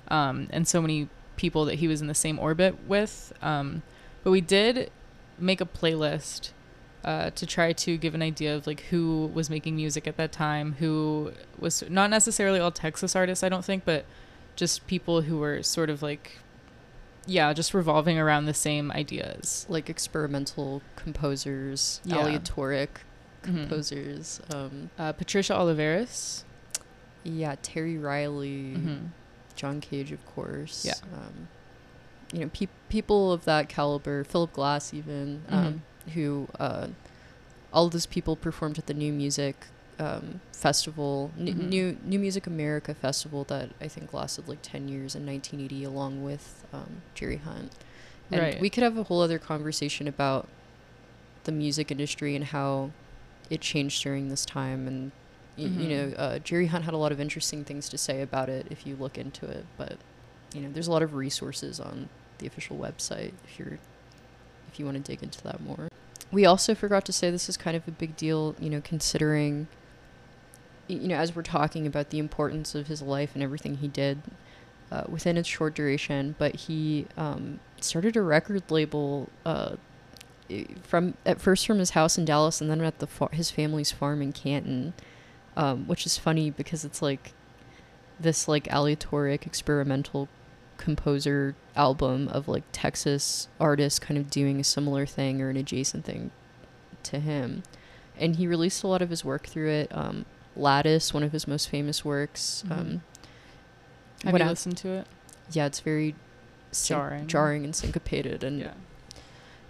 um, 0.08 0.48
and 0.52 0.68
so 0.68 0.82
many 0.82 1.10
people 1.36 1.66
that 1.66 1.76
he 1.76 1.88
was 1.88 2.02
in 2.02 2.08
the 2.08 2.14
same 2.16 2.40
orbit 2.40 2.76
with. 2.88 3.34
Um, 3.42 3.82
but 4.24 4.32
we 4.32 4.42
did 4.42 4.92
make 5.38 5.62
a 5.62 5.66
playlist 5.66 6.52
uh, 7.04 7.32
to 7.32 7.46
try 7.46 7.74
to 7.74 7.98
give 7.98 8.14
an 8.14 8.22
idea 8.22 8.56
of 8.56 8.68
like 8.68 8.82
who 8.92 9.32
was 9.34 9.50
making 9.50 9.76
music 9.76 10.08
at 10.08 10.18
that 10.18 10.32
time, 10.32 10.74
who 10.80 11.32
was 11.60 11.84
not 11.90 12.10
necessarily 12.10 12.60
all 12.60 12.72
Texas 12.72 13.16
artists, 13.16 13.44
I 13.44 13.50
don't 13.50 13.66
think, 13.66 13.86
but 13.86 14.06
just 14.56 14.86
people 14.88 15.22
who 15.22 15.38
were 15.40 15.64
sort 15.64 15.90
of 15.90 16.04
like, 16.04 16.38
yeah, 17.26 17.54
just 17.54 17.74
revolving 17.74 18.20
around 18.20 18.46
the 18.46 18.54
same 18.54 18.92
ideas. 18.92 19.66
like 19.70 19.90
experimental 19.90 20.82
composers, 20.96 22.02
Yeah. 22.04 22.18
aleatoric 22.18 23.02
Mhm. 23.44 23.56
composers. 23.62 24.40
Um, 24.54 24.90
Uh, 25.00 25.12
Patricia 25.14 25.54
Oliveros. 25.54 26.44
yeah, 27.24 27.56
Terry 27.64 27.98
Riley, 27.98 28.76
Mhm. 28.78 29.10
John 29.56 29.82
Cage, 29.82 30.12
of 30.12 30.24
course. 30.28 30.86
Yeah. 30.86 30.94
Um, 31.14 31.48
you 32.34 32.40
know, 32.40 32.50
peop 32.54 32.70
people 32.90 33.32
of 33.32 33.46
that 33.46 33.68
caliber, 33.70 34.24
Philip 34.24 34.54
Glass, 34.54 34.94
even, 34.94 35.44
um, 35.50 35.82
who 36.14 36.48
uh, 36.60 36.88
all 37.74 37.86
of 37.88 37.92
those 37.92 38.06
people 38.06 38.36
performed 38.36 38.78
at 38.78 38.88
the 38.88 38.94
New 38.94 39.12
Music 39.14 39.56
um, 40.00 40.42
Festival, 40.54 41.32
N- 41.38 41.48
Mhm. 41.48 41.58
New 41.70 41.98
New 42.04 42.20
Music 42.20 42.48
America 42.48 42.94
Festival 42.94 43.44
that 43.46 43.70
I 43.80 43.88
think 43.88 44.14
lasted 44.14 44.48
like 44.48 44.60
ten 44.62 44.88
years 44.88 45.14
in 45.16 45.26
1980, 45.26 45.84
along 45.84 46.24
with 46.24 46.66
um, 46.74 47.02
Jerry 47.16 47.38
Hunt. 47.38 47.72
And 48.32 48.42
Right. 48.42 48.60
we 48.62 48.70
could 48.70 48.84
have 48.84 48.98
a 48.98 49.04
whole 49.04 49.22
other 49.22 49.38
conversation 49.40 50.08
about 50.08 50.48
the 51.44 51.52
music 51.52 51.92
industry 51.92 52.36
and 52.36 52.46
how 52.46 52.92
it 53.50 53.60
changed 53.62 54.02
during 54.04 54.30
this 54.30 54.46
time 54.46 54.88
and 54.88 55.12
y- 55.58 55.64
you 55.66 55.90
know 55.90 56.14
uh, 56.16 56.38
jerry 56.40 56.68
hunt 56.68 56.86
had 56.86 56.94
a 56.94 56.98
lot 56.98 57.12
of 57.12 57.20
interesting 57.20 57.66
things 57.66 57.90
to 57.90 57.98
say 57.98 58.22
about 58.22 58.48
it 58.48 58.68
if 58.70 58.86
you 58.86 58.96
look 58.96 59.18
into 59.18 59.46
it 59.48 59.66
but 59.76 59.98
you 60.54 60.62
know 60.62 60.70
there's 60.72 60.88
a 60.88 60.92
lot 60.92 61.02
of 61.02 61.16
resources 61.16 61.80
on 61.80 62.08
the 62.42 62.48
official 62.48 62.78
website 62.78 63.32
if 63.46 63.58
you're 63.58 63.80
if 64.72 64.80
you 64.80 64.86
want 64.86 64.98
to 64.98 65.12
dig 65.12 65.24
into 65.24 65.42
that 65.44 65.62
more. 65.62 65.88
We 66.32 66.46
also 66.46 66.76
forgot 66.76 67.06
to 67.06 67.14
say 67.14 67.30
this 67.30 67.50
is 67.50 67.58
kind 67.58 67.76
of 67.76 67.88
a 67.88 67.92
big 67.92 68.18
deal 68.18 68.56
you 68.60 68.70
know 68.70 68.82
considering 68.82 69.68
you 70.88 71.08
know 71.08 71.16
as 71.16 71.36
we're 71.36 71.44
talking 71.44 71.88
about 71.88 72.10
the 72.10 72.20
importance 72.20 72.76
of 72.76 72.88
his 72.88 73.02
life 73.02 73.32
and 73.34 73.42
everything 73.42 73.78
he 73.78 73.88
did 73.88 74.22
uh, 74.92 75.04
within 75.08 75.38
its 75.38 75.48
short 75.48 75.74
duration 75.74 76.36
but 76.38 76.56
he 76.56 77.08
um, 77.16 77.62
started 77.80 78.18
a 78.18 78.22
record 78.22 78.70
label 78.70 79.30
uh, 79.46 79.76
from 80.84 81.16
at 81.26 81.40
first 81.40 81.66
from 81.66 81.80
his 81.80 81.92
house 81.92 82.18
in 82.18 82.26
Dallas 82.26 82.62
and 82.62 82.70
then 82.70 82.82
at 82.82 83.00
the 83.00 83.08
fa- 83.08 83.30
his 83.32 83.52
family's 83.52 83.92
farm 83.92 84.22
in 84.22 84.32
Canton, 84.32 84.94
um, 85.56 85.88
which 85.88 86.06
is 86.06 86.18
funny 86.18 86.50
because 86.50 86.84
it's 86.84 87.02
like 87.02 87.34
this 88.20 88.48
like 88.48 88.68
aleatoric 88.72 89.46
experimental 89.46 90.28
composer 90.82 91.56
album 91.76 92.28
of 92.28 92.48
like 92.48 92.64
Texas 92.74 93.48
artists 93.60 94.00
kind 94.00 94.18
of 94.18 94.30
doing 94.30 94.60
a 94.60 94.64
similar 94.64 95.06
thing 95.06 95.42
or 95.42 95.50
an 95.50 95.58
adjacent 95.58 96.04
thing 96.06 96.32
to 97.04 97.20
him, 97.20 97.64
and 98.18 98.36
he 98.36 98.46
released 98.48 98.84
a 98.84 98.88
lot 98.88 99.02
of 99.02 99.10
his 99.10 99.24
work 99.24 99.48
through 99.48 99.70
it. 99.70 99.88
Um, 99.96 100.26
Lattice, 100.56 101.14
one 101.14 101.24
of 101.24 101.32
his 101.32 101.48
most 101.48 101.70
famous 101.70 102.04
works. 102.04 102.64
Mhm. 102.68 102.72
Um, 102.72 103.02
Have 104.26 104.38
you 104.38 104.46
I- 104.46 104.50
listened 104.50 104.78
to 104.80 104.90
it? 104.90 105.08
yeah, 105.52 105.66
it's 105.66 105.80
very 105.80 106.16
syn- 106.72 106.98
Jarring. 106.98 107.28
jarring 107.28 107.64
and 107.64 107.76
syncopated, 107.76 108.44
and 108.44 108.60
Yeah. 108.60 108.74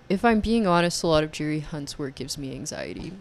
if 0.09 0.25
I'm 0.25 0.39
being 0.39 0.65
honest, 0.65 1.03
a 1.03 1.07
lot 1.07 1.23
of 1.23 1.31
Jerry 1.31 1.59
Hunt's 1.59 1.99
work 1.99 2.15
gives 2.15 2.37
me 2.37 2.51
anxiety. 2.53 3.13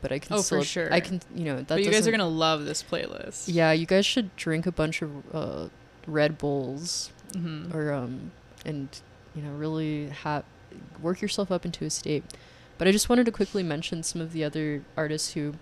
But 0.00 0.10
I 0.10 0.18
can 0.18 0.32
Oh, 0.34 0.38
for 0.38 0.42
still, 0.42 0.62
sure. 0.64 0.92
I 0.92 0.98
can, 0.98 1.20
you 1.32 1.44
know, 1.44 1.56
that 1.58 1.68
But 1.68 1.84
you 1.84 1.90
guys 1.92 2.08
are 2.08 2.10
gonna 2.10 2.26
love 2.26 2.64
this 2.64 2.82
playlist. 2.82 3.44
Yeah, 3.46 3.70
you 3.70 3.86
guys 3.86 4.04
should 4.04 4.34
drink 4.34 4.66
a 4.66 4.72
bunch 4.72 5.00
of 5.00 5.10
uh, 5.34 5.68
Red 6.08 6.38
Bulls 6.38 7.10
hmm 7.32 7.74
or 7.74 7.92
um, 7.92 8.30
and 8.64 8.88
you 9.34 9.42
know, 9.42 9.52
really 9.52 10.08
have 10.08 10.44
work 11.00 11.20
yourself 11.20 11.50
up 11.50 11.64
into 11.64 11.84
a 11.84 11.90
state. 11.90 12.24
But 12.78 12.88
I 12.88 12.92
just 12.92 13.08
wanted 13.08 13.26
to 13.26 13.32
quickly 13.32 13.62
mention 13.62 14.02
some 14.02 14.20
of 14.20 14.32
the 14.32 14.44
other 14.44 14.82
artists 14.96 15.32
who 15.32 15.54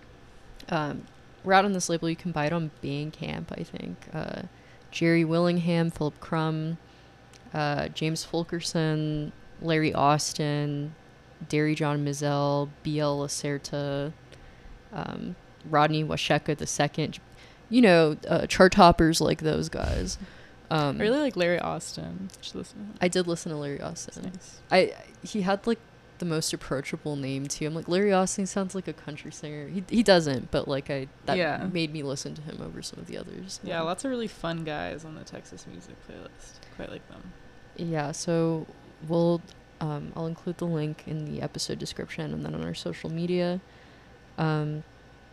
um, 0.69 1.05
were 1.43 1.53
out 1.53 1.65
on 1.65 1.73
this 1.73 1.89
label. 1.89 2.09
You 2.09 2.15
can 2.15 2.31
buy 2.31 2.45
it 2.45 2.53
on 2.53 2.71
Bandcamp, 2.83 3.45
I 3.51 3.63
think. 3.63 3.97
Uh, 4.13 4.43
Jerry 4.91 5.23
Willingham, 5.23 5.91
Philip 5.91 6.19
Krumm, 6.19 6.77
uh, 7.53 7.89
James 7.89 8.23
Fulkerson, 8.23 9.31
Larry 9.61 9.93
Austin, 9.93 10.95
Derry 11.47 11.75
John 11.75 12.05
Mizell, 12.05 12.69
B.L. 12.83 13.19
Lacerta, 13.19 14.13
um, 14.91 15.35
Rodney 15.69 16.03
Waschka 16.03 16.97
II. 16.97 17.11
You 17.69 17.81
know, 17.81 18.17
uh, 18.27 18.47
chart 18.47 18.73
toppers 18.73 19.21
like 19.21 19.41
those 19.41 19.69
guys. 19.69 20.17
Um, 20.71 20.97
I 20.99 21.03
really 21.03 21.19
like 21.19 21.35
Larry 21.35 21.59
Austin. 21.59 22.29
Should 22.41 22.55
listen 22.55 22.77
to 22.79 22.83
him. 22.85 22.93
I 23.01 23.07
did 23.07 23.27
listen 23.27 23.51
to 23.51 23.57
Larry 23.57 23.81
Austin. 23.81 24.23
nice. 24.33 24.59
I 24.71 24.93
he 25.23 25.41
had 25.41 25.67
like 25.67 25.79
the 26.19 26.25
most 26.25 26.53
approachable 26.53 27.15
name 27.15 27.47
too. 27.47 27.65
I'm 27.65 27.73
like 27.75 27.87
Larry 27.87 28.13
Austin 28.13 28.45
sounds 28.45 28.73
like 28.75 28.87
a 28.87 28.93
country 28.93 29.31
singer. 29.31 29.67
He 29.67 29.83
he 29.89 30.01
doesn't, 30.03 30.49
but 30.51 30.67
like 30.67 30.89
I 30.89 31.07
that 31.25 31.37
Yeah. 31.37 31.67
made 31.73 31.91
me 31.91 32.03
listen 32.03 32.35
to 32.35 32.41
him 32.41 32.61
over 32.61 32.81
some 32.81 32.99
of 32.99 33.07
the 33.07 33.17
others. 33.17 33.59
Yeah, 33.63 33.79
Um, 33.81 33.85
lots 33.87 34.05
of 34.05 34.11
really 34.11 34.27
fun 34.27 34.63
guys 34.63 35.03
on 35.03 35.15
the 35.15 35.23
Texas 35.23 35.65
music 35.67 35.95
playlist. 36.07 36.59
Quite 36.75 36.89
like 36.91 37.07
them. 37.09 37.33
Yeah, 37.75 38.11
so 38.11 38.65
we'll 39.07 39.41
um, 39.81 40.13
I'll 40.15 40.27
include 40.27 40.59
the 40.59 40.67
link 40.67 41.03
in 41.07 41.25
the 41.25 41.41
episode 41.41 41.79
description 41.79 42.33
and 42.33 42.45
then 42.45 42.53
on 42.53 42.63
our 42.63 42.75
social 42.75 43.09
media. 43.09 43.59
Um, 44.37 44.83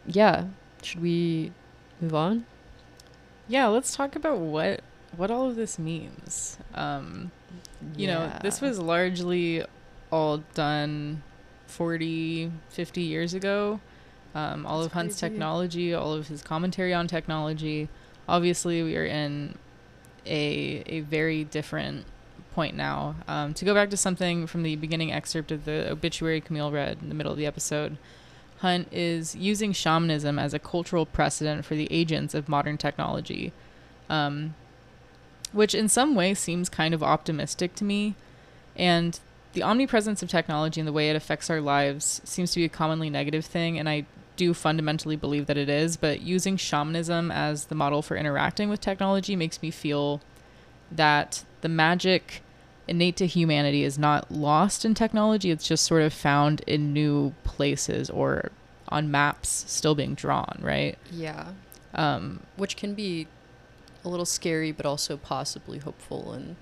yeah, 0.06 0.46
should 0.82 1.02
we 1.02 1.52
move 2.00 2.14
on? 2.14 2.46
Yeah, 3.46 3.66
let's 3.66 3.94
talk 3.94 4.16
about 4.16 4.38
what 4.38 4.80
what 5.16 5.30
all 5.30 5.48
of 5.48 5.56
this 5.56 5.78
means. 5.78 6.58
Um, 6.74 7.30
you 7.96 8.06
know, 8.06 8.32
this 8.42 8.60
was 8.60 8.78
largely 8.78 9.64
all 10.10 10.38
done 10.54 11.22
40, 11.66 12.50
50 12.70 13.00
years 13.00 13.34
ago. 13.34 13.80
Um, 14.34 14.66
all 14.66 14.78
That's 14.78 14.86
of 14.86 14.92
Hunt's 14.92 15.18
crazy. 15.20 15.32
technology, 15.32 15.94
all 15.94 16.12
of 16.12 16.28
his 16.28 16.42
commentary 16.42 16.92
on 16.92 17.06
technology. 17.06 17.88
Obviously, 18.28 18.82
we 18.82 18.96
are 18.96 19.06
in 19.06 19.56
a 20.26 20.82
a 20.86 21.00
very 21.00 21.44
different 21.44 22.04
point 22.54 22.76
now. 22.76 23.14
Um, 23.26 23.54
to 23.54 23.64
go 23.64 23.74
back 23.74 23.90
to 23.90 23.96
something 23.96 24.46
from 24.46 24.62
the 24.62 24.76
beginning 24.76 25.12
excerpt 25.12 25.50
of 25.50 25.64
the 25.64 25.90
obituary 25.90 26.40
Camille 26.40 26.70
read 26.70 26.98
in 27.00 27.08
the 27.08 27.14
middle 27.14 27.32
of 27.32 27.38
the 27.38 27.46
episode, 27.46 27.96
Hunt 28.58 28.88
is 28.92 29.34
using 29.34 29.72
shamanism 29.72 30.38
as 30.38 30.52
a 30.52 30.58
cultural 30.58 31.06
precedent 31.06 31.64
for 31.64 31.74
the 31.74 31.86
agents 31.90 32.34
of 32.34 32.48
modern 32.48 32.76
technology, 32.76 33.52
um, 34.10 34.54
which 35.52 35.74
in 35.74 35.88
some 35.88 36.14
way 36.14 36.34
seems 36.34 36.68
kind 36.68 36.94
of 36.94 37.02
optimistic 37.02 37.74
to 37.76 37.84
me. 37.84 38.14
And 38.76 39.18
the 39.52 39.62
omnipresence 39.62 40.22
of 40.22 40.28
technology 40.28 40.80
and 40.80 40.86
the 40.86 40.92
way 40.92 41.10
it 41.10 41.16
affects 41.16 41.50
our 41.50 41.60
lives 41.60 42.20
seems 42.24 42.52
to 42.52 42.60
be 42.60 42.64
a 42.64 42.68
commonly 42.68 43.10
negative 43.10 43.44
thing, 43.44 43.78
and 43.78 43.88
I 43.88 44.06
do 44.36 44.54
fundamentally 44.54 45.16
believe 45.16 45.46
that 45.46 45.56
it 45.56 45.68
is. 45.68 45.96
But 45.96 46.20
using 46.20 46.56
shamanism 46.56 47.30
as 47.30 47.64
the 47.66 47.74
model 47.74 48.02
for 48.02 48.16
interacting 48.16 48.68
with 48.68 48.80
technology 48.80 49.34
makes 49.34 49.60
me 49.60 49.70
feel 49.70 50.20
that 50.92 51.44
the 51.60 51.68
magic 51.68 52.42
innate 52.86 53.16
to 53.16 53.26
humanity 53.26 53.84
is 53.84 53.98
not 53.98 54.30
lost 54.30 54.84
in 54.84 54.94
technology, 54.94 55.50
it's 55.50 55.66
just 55.66 55.84
sort 55.84 56.02
of 56.02 56.12
found 56.12 56.60
in 56.66 56.92
new 56.92 57.34
places 57.44 58.08
or 58.08 58.50
on 58.88 59.10
maps 59.10 59.64
still 59.66 59.94
being 59.94 60.14
drawn, 60.14 60.58
right? 60.62 60.96
Yeah, 61.10 61.48
Um, 61.94 62.40
which 62.56 62.76
can 62.76 62.94
be 62.94 63.26
a 64.08 64.10
little 64.10 64.26
scary, 64.26 64.72
but 64.72 64.86
also 64.86 65.16
possibly 65.16 65.78
hopeful 65.78 66.32
and 66.32 66.56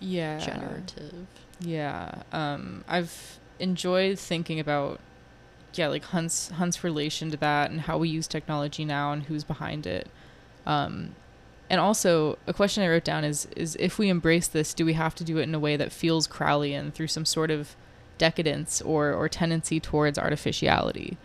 yeah. 0.00 0.38
generative. 0.38 1.26
Yeah. 1.60 2.22
Um, 2.32 2.84
I've 2.86 3.38
enjoyed 3.58 4.18
thinking 4.18 4.60
about 4.60 5.00
yeah, 5.74 5.88
like 5.88 6.04
Hunt's 6.04 6.50
Hunt's 6.50 6.84
relation 6.84 7.30
to 7.30 7.36
that 7.38 7.70
and 7.70 7.82
how 7.82 7.98
we 7.98 8.08
use 8.08 8.28
technology 8.28 8.84
now 8.84 9.12
and 9.12 9.24
who's 9.24 9.44
behind 9.44 9.86
it. 9.86 10.08
Um, 10.66 11.16
and 11.68 11.80
also 11.80 12.38
a 12.46 12.52
question 12.52 12.84
I 12.84 12.88
wrote 12.88 13.04
down 13.04 13.24
is 13.24 13.46
is 13.56 13.76
if 13.80 13.98
we 13.98 14.08
embrace 14.08 14.46
this, 14.46 14.74
do 14.74 14.84
we 14.84 14.92
have 14.92 15.14
to 15.16 15.24
do 15.24 15.38
it 15.38 15.42
in 15.42 15.54
a 15.54 15.58
way 15.58 15.76
that 15.76 15.92
feels 15.92 16.28
Crowleyan 16.28 16.92
through 16.92 17.08
some 17.08 17.24
sort 17.24 17.50
of 17.50 17.74
decadence 18.18 18.80
or 18.82 19.12
or 19.12 19.28
tendency 19.28 19.80
towards 19.80 20.18
artificiality? 20.18 21.16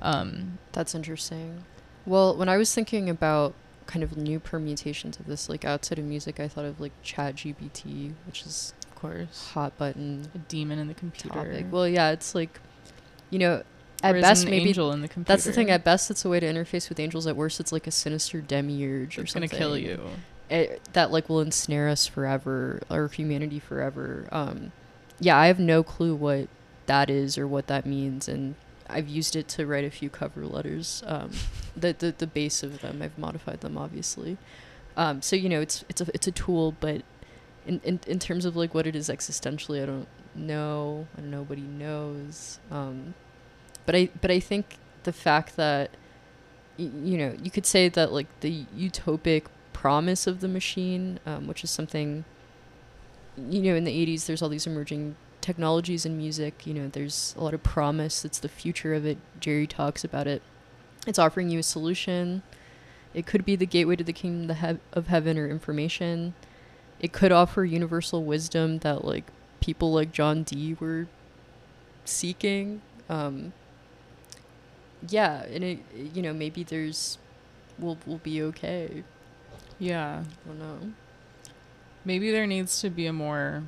Um, 0.00 0.58
That's 0.72 0.94
interesting. 0.94 1.64
Well, 2.06 2.36
when 2.36 2.48
I 2.48 2.56
was 2.56 2.74
thinking 2.74 3.10
about 3.10 3.54
kind 3.90 4.02
of 4.02 4.16
new 4.16 4.38
permutations 4.38 5.18
of 5.18 5.26
this, 5.26 5.48
like 5.48 5.64
outside 5.64 5.98
of 5.98 6.04
music, 6.04 6.38
I 6.40 6.48
thought 6.48 6.64
of 6.64 6.80
like 6.80 6.92
Chat 7.02 7.36
GPT, 7.36 8.12
which 8.26 8.42
is 8.42 8.72
of 8.86 8.94
course, 8.94 9.50
hot 9.54 9.76
button 9.78 10.28
a 10.34 10.38
demon 10.38 10.78
in 10.78 10.88
the 10.88 10.94
computer. 10.94 11.34
topic. 11.34 11.66
Well, 11.70 11.88
yeah, 11.88 12.10
it's 12.10 12.34
like, 12.34 12.60
you 13.30 13.38
know, 13.38 13.62
at 14.02 14.14
Or 14.14 14.20
best 14.20 14.44
an 14.44 14.50
maybe 14.50 14.68
angel 14.68 14.92
in 14.92 15.00
the 15.02 15.08
computer. 15.08 15.28
that's 15.32 15.44
the 15.44 15.52
thing. 15.52 15.70
At 15.70 15.84
best, 15.84 16.10
it's 16.10 16.24
a 16.24 16.28
way 16.28 16.38
to 16.40 16.46
interface 16.46 16.88
with 16.88 17.00
angels. 17.00 17.26
At 17.26 17.36
worst, 17.36 17.60
it's 17.60 17.72
like 17.72 17.86
a 17.86 17.90
sinister 17.90 18.40
demiurge 18.40 19.18
or 19.18 19.22
it's 19.22 19.32
something. 19.32 19.48
gonna 19.48 19.58
kill 19.58 19.76
you. 19.78 20.00
it, 20.48 20.80
that 20.92 21.10
like 21.10 21.28
will 21.28 21.40
ensnare 21.40 21.88
us 21.88 22.06
forever 22.06 22.80
or 22.90 23.08
humanity 23.08 23.58
forever. 23.58 24.28
Um, 24.32 24.72
yeah, 25.18 25.36
I 25.36 25.46
have 25.48 25.58
no 25.58 25.82
clue 25.82 26.14
what 26.14 26.48
that 26.86 27.10
is 27.10 27.36
or 27.38 27.46
what 27.46 27.66
that 27.68 27.84
means, 27.86 28.28
and 28.28 28.54
I've 28.92 29.08
used 29.08 29.36
it 29.36 29.48
to 29.48 29.66
write 29.66 29.84
a 29.84 29.90
few 29.90 30.10
cover 30.10 30.44
letters. 30.46 31.02
Um, 31.06 31.30
the, 31.76 31.94
the 31.98 32.14
the 32.16 32.26
base 32.26 32.62
of 32.62 32.80
them, 32.80 33.02
I've 33.02 33.18
modified 33.18 33.60
them 33.60 33.76
obviously. 33.78 34.36
Um, 34.96 35.22
so 35.22 35.36
you 35.36 35.48
know, 35.48 35.60
it's 35.60 35.84
it's 35.88 36.00
a 36.00 36.06
it's 36.14 36.26
a 36.26 36.32
tool, 36.32 36.74
but 36.80 37.02
in, 37.66 37.80
in 37.84 38.00
in 38.06 38.18
terms 38.18 38.44
of 38.44 38.56
like 38.56 38.74
what 38.74 38.86
it 38.86 38.96
is 38.96 39.08
existentially, 39.08 39.82
I 39.82 39.86
don't 39.86 40.08
know, 40.34 41.06
I 41.16 41.20
don't 41.20 41.30
nobody 41.30 41.62
knows. 41.62 42.58
Um, 42.70 43.14
but 43.86 43.94
I 43.94 44.10
but 44.20 44.30
I 44.30 44.40
think 44.40 44.76
the 45.04 45.12
fact 45.12 45.56
that 45.56 45.90
y- 46.78 46.90
you 47.02 47.18
know 47.18 47.34
you 47.42 47.50
could 47.50 47.66
say 47.66 47.88
that 47.88 48.12
like 48.12 48.26
the 48.40 48.64
utopic 48.76 49.44
promise 49.72 50.26
of 50.26 50.40
the 50.40 50.48
machine, 50.48 51.18
um, 51.26 51.46
which 51.46 51.64
is 51.64 51.70
something 51.70 52.24
you 53.48 53.62
know 53.62 53.74
in 53.74 53.84
the 53.84 54.06
80s 54.06 54.26
there's 54.26 54.42
all 54.42 54.48
these 54.48 54.66
emerging 54.66 55.16
technologies 55.40 56.04
in 56.04 56.16
music 56.16 56.66
you 56.66 56.74
know 56.74 56.88
there's 56.88 57.34
a 57.38 57.42
lot 57.42 57.54
of 57.54 57.62
promise. 57.62 58.24
It's 58.24 58.38
the 58.38 58.48
future 58.48 58.94
of 58.94 59.04
it. 59.06 59.18
Jerry 59.40 59.66
talks 59.66 60.04
about 60.04 60.26
it. 60.26 60.42
It's 61.06 61.18
offering 61.18 61.50
you 61.50 61.58
a 61.58 61.62
solution. 61.62 62.42
It 63.14 63.26
could 63.26 63.44
be 63.44 63.56
the 63.56 63.66
gateway 63.66 63.96
to 63.96 64.04
the 64.04 64.12
kingdom 64.12 64.56
of 64.62 64.78
of 64.92 65.06
heaven 65.08 65.38
or 65.38 65.48
information. 65.48 66.34
It 67.00 67.12
could 67.12 67.32
offer 67.32 67.64
universal 67.64 68.24
wisdom 68.24 68.78
that 68.78 69.04
like 69.04 69.24
people 69.60 69.92
like 69.92 70.12
john 70.12 70.42
dee 70.42 70.74
were 70.78 71.06
seeking. 72.04 72.82
Um 73.08 73.52
yeah 75.08 75.44
and 75.44 75.64
it 75.64 75.78
you 76.14 76.20
know 76.20 76.34
maybe 76.34 76.62
there's 76.62 77.18
we'll 77.78 77.98
we'll 78.06 78.18
be 78.18 78.42
okay. 78.42 79.02
Yeah. 79.78 80.24
i 80.44 80.48
don't 80.48 80.58
know. 80.58 80.92
Maybe 82.04 82.30
there 82.30 82.46
needs 82.46 82.80
to 82.80 82.90
be 82.90 83.06
a 83.06 83.12
more 83.12 83.62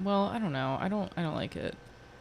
Well, 0.00 0.24
I 0.24 0.38
don't 0.38 0.52
know. 0.52 0.76
I 0.80 0.88
don't 0.88 1.12
I 1.16 1.22
don't 1.22 1.34
like 1.34 1.56
it. 1.56 1.74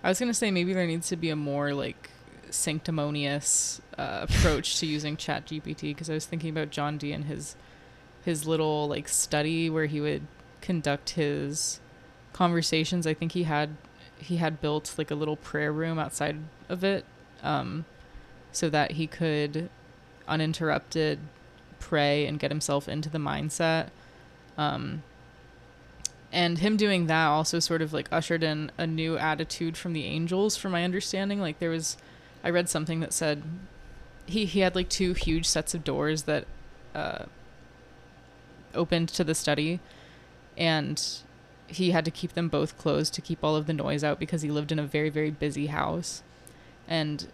I 0.03 0.09
was 0.09 0.19
to 0.19 0.33
say 0.33 0.51
maybe 0.51 0.73
there 0.73 0.85
needs 0.85 1.09
to 1.09 1.15
be 1.15 1.29
a 1.29 1.35
more 1.35 1.73
like 1.73 2.11
sanctimonious 2.49 3.81
uh, 3.97 4.25
approach 4.29 4.79
to 4.79 4.85
using 4.85 5.17
ChatGPT 5.17 5.81
because 5.81 6.09
I 6.09 6.13
was 6.13 6.25
thinking 6.25 6.49
about 6.49 6.69
John 6.69 6.97
Dee 6.97 7.11
and 7.11 7.25
his 7.25 7.55
his 8.23 8.47
little 8.47 8.87
like 8.87 9.07
study 9.07 9.69
where 9.69 9.85
he 9.87 9.99
would 9.99 10.25
conduct 10.61 11.11
his 11.11 11.79
conversations. 12.33 13.05
I 13.05 13.13
think 13.13 13.33
he 13.33 13.43
had 13.43 13.77
he 14.17 14.37
had 14.37 14.61
built 14.61 14.95
like 14.97 15.11
a 15.11 15.15
little 15.15 15.35
prayer 15.35 15.71
room 15.71 15.99
outside 15.99 16.37
of 16.69 16.83
it 16.83 17.05
um, 17.43 17.85
so 18.51 18.69
that 18.69 18.91
he 18.91 19.07
could 19.07 19.69
uninterrupted 20.27 21.19
pray 21.79 22.25
and 22.25 22.39
get 22.39 22.49
himself 22.49 22.87
into 22.89 23.09
the 23.09 23.17
mindset 23.19 23.89
um, 24.57 25.03
and 26.35 26.57
him 26.57 26.75
doing 26.75 27.07
that 27.07 27.27
also 27.27 27.59
sort 27.59 27.81
of 27.81 27.93
like 27.93 28.09
ushered 28.11 28.43
in 28.43 28.69
a 28.77 28.85
new 28.85 29.17
attitude 29.17 29.77
from 29.77 29.93
the 29.93 30.03
angels 30.03 30.57
from 30.57 30.73
my 30.73 30.83
understanding. 30.83 31.39
Like 31.39 31.59
there 31.59 31.69
was 31.69 31.97
i 32.43 32.49
read 32.49 32.67
something 32.69 32.99
that 32.99 33.13
said 33.13 33.41
he 34.25 34.43
he 34.43 34.59
had 34.59 34.75
like 34.75 34.89
two 34.89 35.13
huge 35.13 35.47
sets 35.47 35.73
of 35.73 35.85
doors 35.85 36.23
that 36.23 36.45
uh, 36.93 37.23
opened 38.73 39.07
to 39.09 39.23
the 39.23 39.33
study. 39.33 39.79
And 40.57 41.01
he 41.67 41.91
had 41.91 42.03
to 42.03 42.11
keep 42.11 42.33
them 42.33 42.49
both 42.49 42.77
closed 42.77 43.13
to 43.13 43.21
keep 43.21 43.41
all 43.41 43.55
of 43.55 43.65
the 43.65 43.73
noise 43.73 44.03
out 44.03 44.19
because 44.19 44.41
he 44.41 44.51
lived 44.51 44.73
in 44.73 44.77
a 44.77 44.83
very 44.83 45.09
very 45.09 45.31
busy 45.31 45.67
house. 45.67 46.21
And 46.85 47.29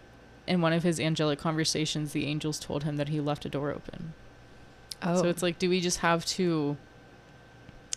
in 0.46 0.60
one 0.60 0.72
of 0.72 0.84
his 0.84 1.00
angelic 1.00 1.40
conversations 1.40 2.12
the 2.12 2.26
angels 2.26 2.60
told 2.60 2.84
him 2.84 2.98
that 2.98 3.08
he 3.08 3.20
left 3.20 3.44
a 3.44 3.48
door 3.48 3.72
open. 3.72 4.14
Oh. 5.02 5.22
so 5.22 5.28
it's 5.28 5.42
like, 5.42 5.58
do 5.58 5.68
we 5.68 5.80
just 5.80 5.98
have 5.98 6.24
to 6.26 6.76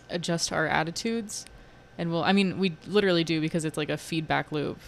adjust 0.09 0.51
our 0.53 0.67
attitudes? 0.67 1.45
And 1.97 2.11
we'll, 2.11 2.23
I 2.23 2.33
mean, 2.33 2.59
we 2.59 2.75
literally 2.87 3.23
do 3.23 3.39
because 3.41 3.65
it's 3.65 3.77
like 3.77 3.89
a 3.89 3.97
feedback 3.97 4.51
loop. 4.51 4.79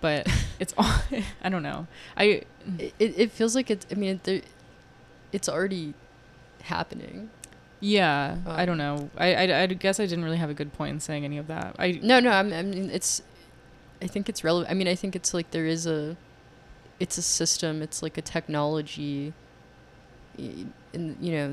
But 0.00 0.28
it's 0.60 0.74
all, 0.78 0.92
I 1.42 1.48
don't 1.48 1.62
know. 1.62 1.86
I, 2.16 2.42
it, 2.78 2.94
it 2.98 3.32
feels 3.32 3.54
like 3.54 3.70
it's 3.70 3.86
i 3.90 3.94
mean 3.94 4.20
it, 4.26 4.44
it's 5.32 5.48
already 5.48 5.94
happening 6.62 7.30
yeah, 7.80 8.38
I 8.44 8.66
don't 8.66 8.80
Um, 8.80 8.96
know. 8.98 9.10
I, 9.16 9.34
I, 9.34 9.62
I 9.62 9.66
guess 9.68 10.00
I 10.00 10.06
didn't 10.06 10.24
really 10.24 10.36
have 10.38 10.50
a 10.50 10.54
good 10.54 10.72
point 10.72 10.94
in 10.94 11.00
saying 11.00 11.24
any 11.24 11.38
of 11.38 11.46
that. 11.46 11.76
I, 11.78 11.92
no 12.02 12.18
no 12.18 12.30
I'm, 12.30 12.52
i 12.52 12.60
mean 12.62 12.90
it's 12.90 13.22
i 14.02 14.08
think 14.08 14.28
it's 14.28 14.42
relevant 14.42 14.68
i 14.70 14.74
mean 14.74 14.88
i 14.88 14.96
think 14.96 15.14
it's 15.14 15.32
like 15.32 15.52
there 15.52 15.64
is 15.64 15.86
a 15.86 16.16
it's 16.98 17.16
a 17.18 17.22
system 17.22 17.80
it's 17.80 18.02
like 18.02 18.18
a 18.18 18.22
technology 18.22 19.32
in 20.36 21.16
you 21.20 21.32
know 21.32 21.52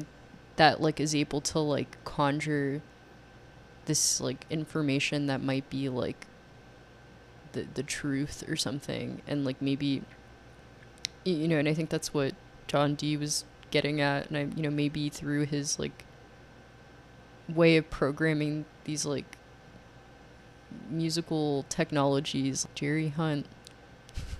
that 0.55 0.81
like 0.81 0.99
is 0.99 1.13
able 1.13 1.41
to 1.41 1.59
like 1.59 2.03
conjure 2.05 2.81
this 3.85 4.19
like 4.19 4.45
information 4.49 5.27
that 5.27 5.41
might 5.41 5.69
be 5.69 5.89
like 5.89 6.25
the 7.53 7.65
the 7.73 7.83
truth 7.83 8.43
or 8.47 8.55
something. 8.55 9.21
And 9.27 9.45
like 9.45 9.61
maybe 9.61 10.03
you 11.25 11.47
know 11.47 11.57
and 11.57 11.67
i 11.67 11.73
think 11.73 11.89
that's 11.89 12.13
what 12.13 12.33
john 12.67 12.95
dee 12.95 13.17
was 13.17 13.43
getting 13.71 13.99
at. 13.99 14.29
And 14.29 14.37
i 14.37 14.41
you 14.55 14.61
know 14.61 14.69
maybe 14.69 15.09
through 15.09 15.45
his 15.45 15.79
like 15.79 16.05
way 17.49 17.77
of 17.77 17.89
programming 17.89 18.65
these 18.85 19.05
like 19.05 19.37
musical 20.89 21.65
technologies 21.69 22.67
jerry 22.75 23.09
hunt 23.09 23.45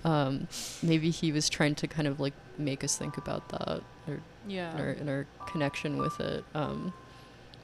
um 0.04 0.48
maybe 0.82 1.10
he 1.10 1.32
was 1.32 1.48
trying 1.48 1.74
to 1.74 1.86
kind 1.86 2.08
of 2.08 2.18
like 2.20 2.34
make 2.58 2.82
us 2.82 2.96
think 2.96 3.16
about 3.16 3.48
that 3.50 3.82
Yeah. 4.46 4.74
in 4.74 4.80
our, 4.80 4.90
in 4.90 5.08
our 5.08 5.26
connection 5.46 5.96
with 5.98 6.20
it 6.20 6.44
um 6.54 6.92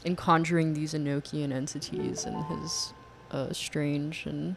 in 0.05 0.17
conjuring 0.17 0.75
these 0.75 0.95
enochian 0.95 1.53
entities 1.53 2.25
and 2.25 2.45
his 2.47 2.93
uh 3.31 3.53
strange 3.53 4.27
and 4.27 4.57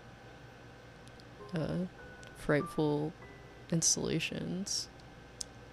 uh 1.56 1.86
frightful 2.38 3.14
installations 3.72 4.88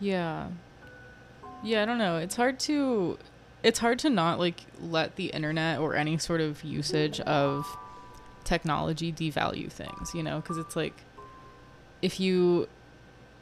Yeah. 0.01 0.49
Yeah, 1.65 1.83
I 1.83 1.85
don't 1.85 1.99
know. 1.99 2.17
It's 2.17 2.35
hard 2.35 2.59
to 2.61 3.19
it's 3.63 3.79
hard 3.79 3.99
to 4.01 4.11
not 4.11 4.39
like 4.41 4.61
let 4.81 5.15
the 5.17 5.27
internet 5.27 5.79
or 5.79 5.95
any 5.95 6.19
sort 6.19 6.41
of 6.41 6.65
usage 6.65 7.21
of 7.21 7.65
technology 8.43 9.13
devalue 9.13 9.71
things, 9.71 10.13
you 10.15 10.23
know, 10.25 10.41
because 10.41 10.59
it's 10.59 10.75
like 10.75 10.95
if 12.03 12.19
you 12.19 12.69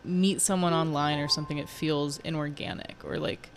meet 0.04 0.40
someone 0.40 0.72
online 0.72 1.18
or 1.18 1.28
something 1.28 1.58
it 1.58 1.68
feels 1.68 2.18
inorganic 2.18 2.96
or 3.04 3.18
like 3.18 3.50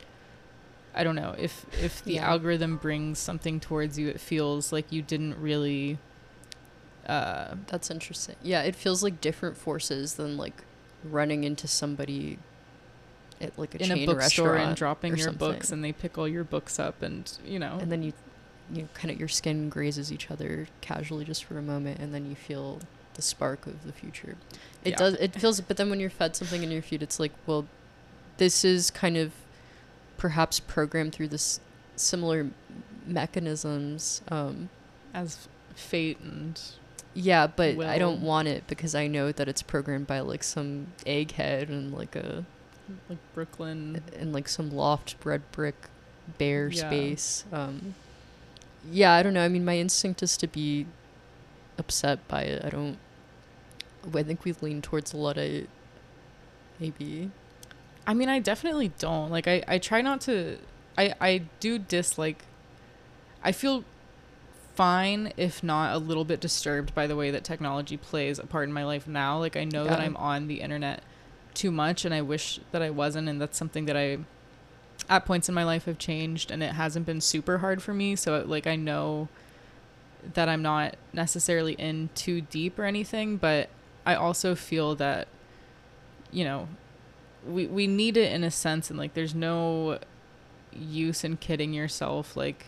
I 0.95 1.03
don't 1.03 1.15
know, 1.15 1.34
if 1.40 1.65
if 1.82 2.03
the 2.03 2.15
Yeah. 2.15 2.30
algorithm 2.30 2.78
brings 2.78 3.18
something 3.20 3.60
towards 3.60 3.98
you 3.98 4.07
it 4.10 4.20
feels 4.20 4.72
like 4.72 4.91
you 4.91 5.02
didn't 5.02 5.36
really 5.41 5.98
uh 7.07 7.56
That's 7.68 7.90
interesting. 7.91 8.36
Yeah, 8.41 8.61
it 8.64 8.76
feels 8.76 9.03
like 9.03 9.20
different 9.22 9.57
forces 9.57 10.15
than 10.15 10.38
like 10.38 10.64
running 11.03 11.44
into 11.44 11.68
somebody 11.68 12.38
at 13.41 13.57
like 13.57 13.76
a 13.76 13.84
in 13.84 13.91
a 13.91 14.06
bookstore 14.06 14.15
restaurant 14.53 14.68
and 14.70 14.76
dropping 14.78 15.18
your 15.18 15.32
books 15.34 15.72
and 15.72 15.84
they 15.84 15.91
pick 15.91 16.18
all 16.18 16.28
your 16.28 16.44
books 16.45 16.80
up 16.80 17.02
and 17.02 17.38
you 17.45 17.60
know 17.60 17.78
and 17.82 17.91
then 17.91 18.02
you 18.03 18.14
you 18.72 18.88
kind 18.94 19.11
of 19.11 19.20
your 19.20 19.28
skin 19.28 19.68
grazes 19.68 20.11
each 20.14 20.32
other 20.32 20.68
casually 20.80 21.26
just 21.26 21.44
for 21.44 21.57
a 21.57 21.61
moment 21.61 21.99
and 21.99 22.14
then 22.14 22.26
you 22.30 22.36
feel 22.36 22.80
the 23.15 23.22
spark 23.22 23.65
of 23.68 23.85
the 23.85 23.91
future. 23.94 24.35
It 24.84 24.91
Yeah. 24.91 24.95
does 24.98 25.14
it 25.15 25.35
feels 25.35 25.60
but 25.61 25.77
then 25.77 25.90
when 25.90 25.99
you're 25.99 26.10
fed 26.10 26.35
something 26.35 26.64
in 26.64 26.72
your 26.72 26.81
feed 26.81 27.02
it's 27.03 27.19
like, 27.19 27.31
well 27.45 27.65
this 28.38 28.64
is 28.65 28.90
kind 28.91 29.15
of 29.18 29.31
perhaps 30.18 30.60
programmed 30.60 31.14
through 31.14 31.27
this 31.30 31.60
similar 31.95 32.48
mechanisms 33.06 34.22
um 34.30 34.69
as 35.14 35.48
fate 35.76 36.19
and 36.19 36.60
Yeah, 37.14 37.45
but 37.48 37.80
I 37.80 37.99
don't 37.99 38.22
want 38.22 38.48
it 38.48 38.65
because 38.68 38.95
I 38.95 39.07
know 39.07 39.31
that 39.31 39.48
it's 39.48 39.61
programmed 39.61 40.07
by 40.07 40.19
like 40.22 40.44
some 40.44 40.88
egghead 41.06 41.69
and 41.69 41.94
like 41.94 42.15
a 42.15 42.44
like 43.10 43.19
Brooklyn. 43.34 44.02
and 44.18 44.34
like 44.34 44.49
some 44.49 44.72
loft 44.72 45.15
red 45.23 45.41
brick 45.52 45.76
bare 46.38 46.69
Yeah. 46.69 46.88
space. 46.90 47.45
Um 47.52 47.94
Yeah, 48.91 49.14
I 49.14 49.22
don't 49.23 49.34
know. 49.34 49.44
I 49.45 49.48
mean 49.49 49.64
my 49.65 49.77
instinct 49.77 50.23
is 50.23 50.35
to 50.38 50.48
be 50.48 50.88
upset 51.77 52.27
by 52.27 52.41
it. 52.41 52.63
I 52.63 52.69
don't 52.69 52.97
I 54.13 54.23
think 54.23 54.43
we 54.43 54.53
lean 54.61 54.81
towards 54.81 55.13
Luddite 55.13 55.69
maybe. 56.79 57.31
I 58.05 58.13
mean, 58.13 58.29
I 58.29 58.39
definitely 58.39 58.91
don't. 58.99 59.31
Like, 59.31 59.47
I, 59.47 59.63
I 59.67 59.77
try 59.77 60.01
not 60.01 60.21
to. 60.21 60.57
I, 60.97 61.13
I 61.21 61.41
do 61.59 61.79
dislike. 61.79 62.43
I 63.43 63.51
feel 63.51 63.83
fine, 64.75 65.31
if 65.37 65.63
not 65.63 65.95
a 65.95 65.99
little 65.99 66.25
bit 66.25 66.39
disturbed 66.39 66.93
by 66.93 67.07
the 67.07 67.15
way 67.15 67.31
that 67.31 67.43
technology 67.43 67.95
plays 67.95 68.39
a 68.39 68.45
part 68.45 68.67
in 68.67 68.73
my 68.73 68.83
life 68.83 69.07
now. 69.07 69.39
Like, 69.39 69.55
I 69.55 69.63
know 69.63 69.85
that 69.85 69.99
I'm 69.99 70.17
on 70.17 70.47
the 70.47 70.61
internet 70.61 71.01
too 71.53 71.71
much, 71.71 72.03
and 72.03 72.13
I 72.13 72.21
wish 72.21 72.59
that 72.71 72.81
I 72.81 72.89
wasn't. 72.89 73.29
And 73.29 73.39
that's 73.39 73.57
something 73.57 73.85
that 73.85 73.95
I, 73.95 74.19
at 75.09 75.25
points 75.25 75.47
in 75.47 75.55
my 75.55 75.63
life, 75.63 75.85
have 75.85 75.97
changed, 75.97 76.51
and 76.51 76.61
it 76.61 76.73
hasn't 76.73 77.05
been 77.05 77.21
super 77.21 77.59
hard 77.59 77.81
for 77.81 77.93
me. 77.93 78.15
So, 78.17 78.43
like, 78.45 78.67
I 78.67 78.75
know 78.75 79.29
that 80.33 80.47
I'm 80.49 80.61
not 80.61 80.95
necessarily 81.11 81.73
in 81.73 82.09
too 82.15 82.41
deep 82.41 82.79
or 82.79 82.85
anything, 82.85 83.37
but 83.37 83.69
I 84.05 84.15
also 84.15 84.55
feel 84.55 84.95
that, 84.95 85.27
you 86.31 86.43
know, 86.43 86.67
we 87.47 87.67
we 87.67 87.87
need 87.87 88.15
it 88.17 88.31
in 88.31 88.43
a 88.43 88.51
sense 88.51 88.89
and 88.89 88.97
like 88.97 89.13
there's 89.15 89.35
no 89.35 89.99
use 90.71 91.23
in 91.25 91.35
kidding 91.37 91.73
yourself 91.73 92.37
like 92.37 92.67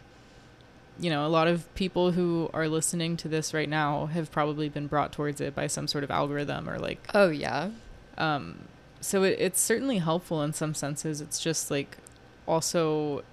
you 1.00 1.10
know 1.10 1.26
a 1.26 1.30
lot 1.30 1.48
of 1.48 1.74
people 1.76 2.12
who 2.12 2.50
are 2.54 2.68
listening 2.68 3.16
to 3.18 3.30
this 3.30 3.54
right 3.54 3.70
now 3.70 4.08
have 4.08 4.30
probably 4.32 4.68
been 4.68 4.86
brought 4.88 5.12
towards 5.14 5.40
it 5.40 5.56
by 5.56 5.66
some 5.66 5.88
sort 5.88 6.04
of 6.04 6.12
algorithm 6.12 6.70
or 6.70 6.78
like 6.78 7.08
Oh 7.14 7.30
yeah. 7.30 7.70
um 8.18 8.60
so 9.00 9.24
it, 9.24 9.38
it's 9.40 9.62
certainly 9.62 10.00
helpful 10.00 10.42
in 10.44 10.52
some 10.52 10.74
senses 10.74 11.22
it's 11.22 11.40
just 11.40 11.72
like 11.72 11.98
also 12.46 13.24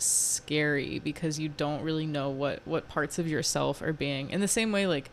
scary 0.00 0.98
because 0.98 1.38
you 1.38 1.48
don't 1.48 1.82
really 1.82 2.06
know 2.06 2.28
what 2.30 2.60
what 2.64 2.88
parts 2.88 3.18
of 3.18 3.28
yourself 3.28 3.80
are 3.82 3.92
being 3.92 4.30
in 4.30 4.40
the 4.40 4.48
same 4.48 4.72
way 4.72 4.86
like 4.86 5.10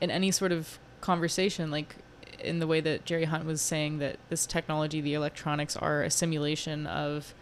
in 0.00 0.10
any 0.10 0.30
sort 0.30 0.52
of 0.52 0.78
conversation 1.00 1.70
like 1.70 1.96
in 2.38 2.58
the 2.58 2.66
way 2.66 2.80
that 2.80 3.04
Jerry 3.04 3.24
Hunt 3.24 3.44
was 3.44 3.60
saying 3.60 3.98
that 3.98 4.16
this 4.28 4.46
technology 4.46 5.00
the 5.00 5.14
electronics 5.14 5.76
are 5.76 6.02
a 6.02 6.10
simulation 6.10 6.86
of 6.86 7.34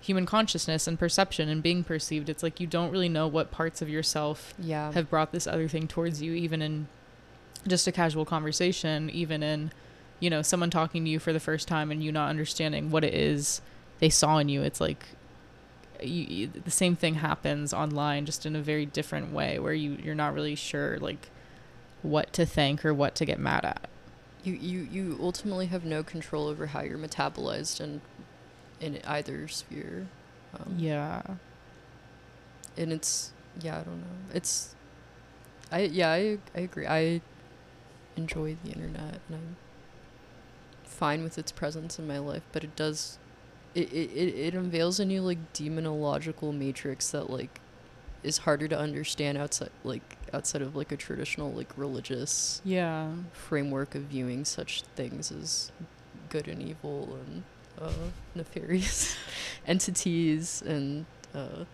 human 0.00 0.24
consciousness 0.26 0.86
and 0.86 0.98
perception 0.98 1.48
and 1.48 1.62
being 1.62 1.82
perceived 1.84 2.28
it's 2.28 2.42
like 2.42 2.60
you 2.60 2.66
don't 2.66 2.90
really 2.90 3.08
know 3.08 3.26
what 3.26 3.50
parts 3.50 3.82
of 3.82 3.88
yourself 3.88 4.54
Yeah. 4.58 4.92
have 4.92 5.10
brought 5.10 5.32
this 5.32 5.46
other 5.46 5.68
thing 5.68 5.88
towards 5.88 6.22
you 6.22 6.32
even 6.34 6.62
in 6.62 6.88
just 7.66 7.86
a 7.88 7.92
casual 7.92 8.24
conversation 8.24 9.10
even 9.10 9.42
in 9.42 9.72
you 10.20 10.30
know 10.30 10.40
someone 10.42 10.70
talking 10.70 11.04
to 11.04 11.10
you 11.10 11.18
for 11.18 11.32
the 11.32 11.40
first 11.40 11.66
time 11.68 11.90
and 11.90 12.02
you 12.02 12.12
not 12.12 12.28
understanding 12.30 12.90
what 12.90 13.02
it 13.04 13.12
is 13.12 13.60
they 13.98 14.08
saw 14.08 14.38
in 14.38 14.48
you 14.48 14.62
it's 14.62 14.80
like 14.80 15.04
you, 16.02 16.48
the 16.48 16.70
same 16.70 16.96
thing 16.96 17.14
happens 17.14 17.72
online 17.72 18.26
just 18.26 18.46
in 18.46 18.54
a 18.56 18.62
very 18.62 18.86
different 18.86 19.32
way 19.32 19.58
where 19.58 19.72
you 19.72 19.98
you're 20.02 20.14
not 20.14 20.34
really 20.34 20.54
sure 20.54 20.98
like 20.98 21.30
what 22.02 22.32
to 22.34 22.46
think 22.46 22.84
or 22.84 22.94
what 22.94 23.14
to 23.16 23.24
get 23.24 23.38
mad 23.38 23.64
at. 23.64 23.88
You, 24.44 24.54
you 24.54 24.78
you 24.90 25.18
ultimately 25.20 25.66
have 25.66 25.84
no 25.84 26.02
control 26.02 26.46
over 26.46 26.66
how 26.68 26.82
you're 26.82 26.98
metabolized 26.98 27.80
in 27.80 28.00
in 28.80 29.00
either 29.06 29.48
sphere. 29.48 30.06
Um, 30.54 30.76
yeah. 30.78 31.22
and 32.76 32.92
it's 32.92 33.32
yeah 33.60 33.80
i 33.80 33.82
don't 33.82 33.98
know. 34.00 34.16
It's 34.34 34.74
i 35.70 35.80
yeah 35.80 36.10
i, 36.12 36.38
I 36.54 36.60
agree. 36.60 36.86
I 36.86 37.20
enjoy 38.16 38.56
the 38.64 38.70
internet 38.72 39.20
and 39.28 39.36
i'm 39.36 39.56
fine 40.84 41.22
with 41.22 41.38
its 41.38 41.52
presence 41.52 41.98
in 41.98 42.06
my 42.08 42.18
life 42.18 42.42
but 42.52 42.64
it 42.64 42.74
does 42.74 43.18
it 43.74 43.92
it, 43.92 44.10
it, 44.10 44.34
it 44.34 44.54
unveils 44.54 45.00
a 45.00 45.04
new 45.04 45.22
like 45.22 45.52
demonological 45.52 46.56
matrix 46.56 47.10
that 47.10 47.30
like 47.30 47.60
is 48.22 48.38
harder 48.38 48.66
to 48.66 48.78
understand 48.78 49.38
outside 49.38 49.70
like 49.84 50.16
outside 50.32 50.62
of 50.62 50.74
like 50.74 50.92
a 50.92 50.96
traditional 50.96 51.52
like 51.52 51.70
religious 51.76 52.60
yeah 52.64 53.10
framework 53.32 53.94
of 53.94 54.02
viewing 54.02 54.44
such 54.44 54.82
things 54.96 55.30
as 55.30 55.70
good 56.28 56.48
and 56.48 56.62
evil 56.62 57.18
and 57.26 57.42
uh, 57.80 57.92
nefarious 58.34 59.16
entities 59.66 60.62
and 60.62 61.06
uh, 61.34 61.64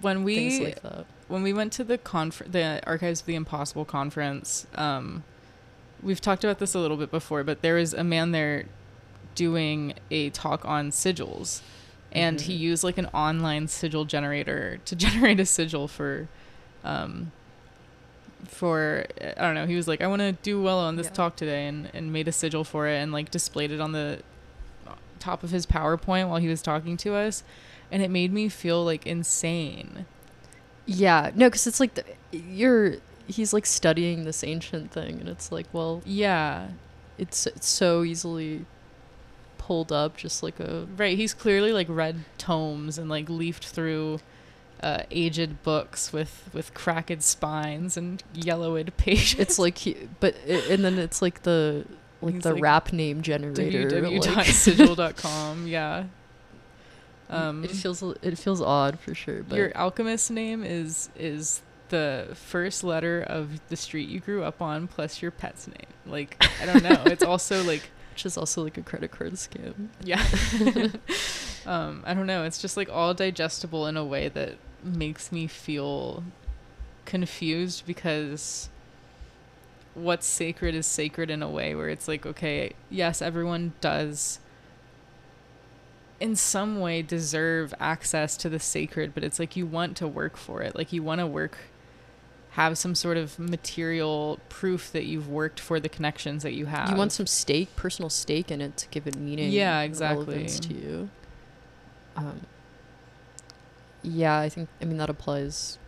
when 0.00 0.24
we 0.24 0.36
things 0.36 0.60
like 0.60 0.82
that. 0.82 1.06
when 1.28 1.42
we 1.42 1.52
went 1.52 1.72
to 1.72 1.84
the 1.84 1.98
conf- 1.98 2.42
the 2.46 2.80
Archives 2.86 3.20
of 3.20 3.26
the 3.26 3.34
Impossible 3.34 3.84
conference, 3.84 4.66
um, 4.74 5.24
we've 6.02 6.20
talked 6.20 6.44
about 6.44 6.58
this 6.58 6.74
a 6.74 6.78
little 6.78 6.96
bit 6.96 7.10
before, 7.10 7.44
but 7.44 7.62
there 7.62 7.74
was 7.74 7.92
a 7.92 8.04
man 8.04 8.32
there 8.32 8.66
doing 9.34 9.94
a 10.10 10.30
talk 10.30 10.64
on 10.64 10.90
sigils, 10.90 11.60
and 12.12 12.40
he 12.40 12.54
Mhm. 12.54 12.58
used 12.60 12.84
like 12.84 12.98
an 12.98 13.06
online 13.06 13.68
sigil 13.68 14.04
generator 14.04 14.78
to 14.84 14.96
generate 15.04 15.40
a 15.40 15.46
sigil 15.46 15.88
for, 15.88 16.28
um, 16.84 17.32
for 18.46 19.06
I 19.36 19.42
don't 19.42 19.54
know. 19.54 19.66
He 19.66 19.76
was 19.76 19.86
like, 19.88 20.00
I 20.02 20.06
want 20.06 20.20
to 20.20 20.32
do 20.32 20.60
well 20.62 20.78
on 20.78 20.96
this 20.96 21.06
Yeah. 21.06 21.12
talk 21.12 21.36
today, 21.36 21.66
and 21.66 21.88
and 21.94 22.12
made 22.12 22.28
a 22.28 22.32
sigil 22.32 22.64
for 22.64 22.88
it, 22.88 22.96
and 22.96 23.12
like 23.12 23.30
displayed 23.30 23.70
it 23.70 23.80
on 23.80 23.92
the 23.92 24.20
top 25.18 25.44
of 25.44 25.50
his 25.50 25.66
PowerPoint 25.66 26.28
while 26.28 26.38
he 26.38 26.48
was 26.48 26.60
talking 26.62 26.96
to 26.98 27.14
us, 27.14 27.44
and 27.92 28.02
it 28.02 28.10
made 28.10 28.32
me 28.32 28.48
feel 28.48 28.84
like 28.84 29.06
insane. 29.06 30.04
Yeah, 30.84 31.30
no, 31.36 31.46
because 31.46 31.66
it's 31.68 31.78
like 31.78 31.94
the, 31.94 32.04
you're 32.32 32.96
he's 33.28 33.52
like 33.52 33.64
studying 33.64 34.24
this 34.24 34.42
ancient 34.42 34.90
thing, 34.90 35.20
and 35.20 35.28
it's 35.28 35.52
like, 35.52 35.66
well, 35.72 36.02
Yeah, 36.04 36.68
it's, 37.18 37.46
it's 37.46 37.68
so 37.68 38.02
easily 38.02 38.64
pulled 39.62 39.92
up, 39.92 40.16
just 40.16 40.42
like 40.42 40.58
a 40.58 40.86
right. 40.96 41.16
He's 41.16 41.32
clearly 41.32 41.72
like 41.72 41.86
read 41.88 42.24
tomes 42.36 42.98
and 42.98 43.08
like 43.08 43.30
leafed 43.30 43.64
through 43.66 44.18
uh, 44.82 45.04
aged 45.10 45.62
books 45.62 46.12
with 46.12 46.50
with 46.52 46.74
cracked 46.74 47.22
spines 47.22 47.96
and 47.96 48.22
yellowed 48.34 48.92
pages. 48.96 49.38
it's 49.38 49.58
like 49.58 49.78
he, 49.78 49.96
but 50.18 50.34
i 50.48 50.54
and 50.70 50.84
then 50.84 50.98
it's 50.98 51.22
like 51.22 51.44
the 51.44 51.86
like 52.20 52.42
the 52.42 52.54
like, 52.54 52.62
rap 52.62 52.92
name 52.92 53.22
generator, 53.22 54.02
like- 54.02 54.20
www.sigil.com. 54.20 55.66
yeah. 55.66 56.04
Um, 57.30 57.64
it 57.64 57.70
feels 57.70 58.02
it 58.02 58.36
feels 58.36 58.60
odd 58.60 58.98
for 58.98 59.14
sure. 59.14 59.42
But 59.42 59.56
your 59.56 59.76
alchemist 59.76 60.30
name 60.30 60.64
is 60.64 61.08
is 61.16 61.62
the 61.88 62.28
first 62.34 62.82
letter 62.82 63.22
of 63.22 63.60
the 63.68 63.76
street 63.76 64.08
you 64.08 64.18
grew 64.18 64.42
up 64.42 64.60
on 64.60 64.88
plus 64.88 65.22
your 65.22 65.30
pet's 65.30 65.68
name. 65.68 65.86
Like 66.04 66.44
I 66.60 66.66
don't 66.66 66.82
know. 66.82 67.02
it's 67.06 67.22
also 67.32 67.62
like 67.62 67.90
which 68.12 68.26
is 68.26 68.36
also 68.36 68.62
like 68.62 68.76
a 68.76 68.82
credit 68.82 69.10
card 69.10 69.32
scam. 69.32 69.88
Yeah. 70.04 70.22
um, 71.66 72.02
I 72.06 72.12
don't 72.12 72.26
know. 72.26 72.44
It's 72.44 72.60
just 72.60 72.76
like 72.76 72.90
all 72.90 73.14
digestible 73.14 73.86
in 73.86 73.96
a 73.96 74.04
way 74.04 74.28
that 74.28 74.56
makes 74.84 75.32
me 75.32 75.46
feel 75.46 76.22
confused 77.06 77.84
because 77.86 78.68
what's 79.94 80.26
sacred 80.26 80.74
is 80.74 80.86
sacred 80.86 81.30
in 81.30 81.42
a 81.42 81.48
way 81.48 81.74
where 81.74 81.88
it's 81.88 82.06
like, 82.06 82.26
okay, 82.26 82.74
yes, 82.90 83.22
everyone 83.22 83.72
does 83.80 84.38
in 86.20 86.36
some 86.36 86.80
way 86.80 87.02
deserve 87.02 87.72
access 87.80 88.36
to 88.36 88.48
the 88.48 88.60
sacred, 88.60 89.14
but 89.14 89.24
it's 89.24 89.38
like 89.38 89.56
you 89.56 89.66
want 89.66 89.96
to 89.96 90.06
work 90.06 90.36
for 90.36 90.62
it. 90.62 90.76
Like 90.76 90.92
you 90.92 91.02
want 91.02 91.20
to 91.20 91.26
work 91.26 91.56
have 92.52 92.76
some 92.76 92.94
sort 92.94 93.16
of 93.16 93.38
material 93.38 94.38
proof 94.50 94.92
that 94.92 95.04
you've 95.04 95.28
worked 95.28 95.58
for 95.58 95.80
the 95.80 95.88
connections 95.88 96.42
that 96.42 96.52
you 96.52 96.66
have. 96.66 96.90
You 96.90 96.96
want 96.96 97.12
some 97.12 97.26
stake, 97.26 97.74
personal 97.76 98.10
stake 98.10 98.50
in 98.50 98.60
it 98.60 98.76
to 98.76 98.88
give 98.88 99.06
it 99.06 99.16
meaning. 99.16 99.50
Yeah, 99.50 99.80
exactly. 99.80 100.46
to 100.46 100.74
you. 100.74 101.08
Um, 102.14 102.40
yeah, 104.02 104.38
I 104.38 104.48
think. 104.48 104.68
I 104.80 104.84
mean 104.84 104.98
that 104.98 105.08
applies 105.08 105.78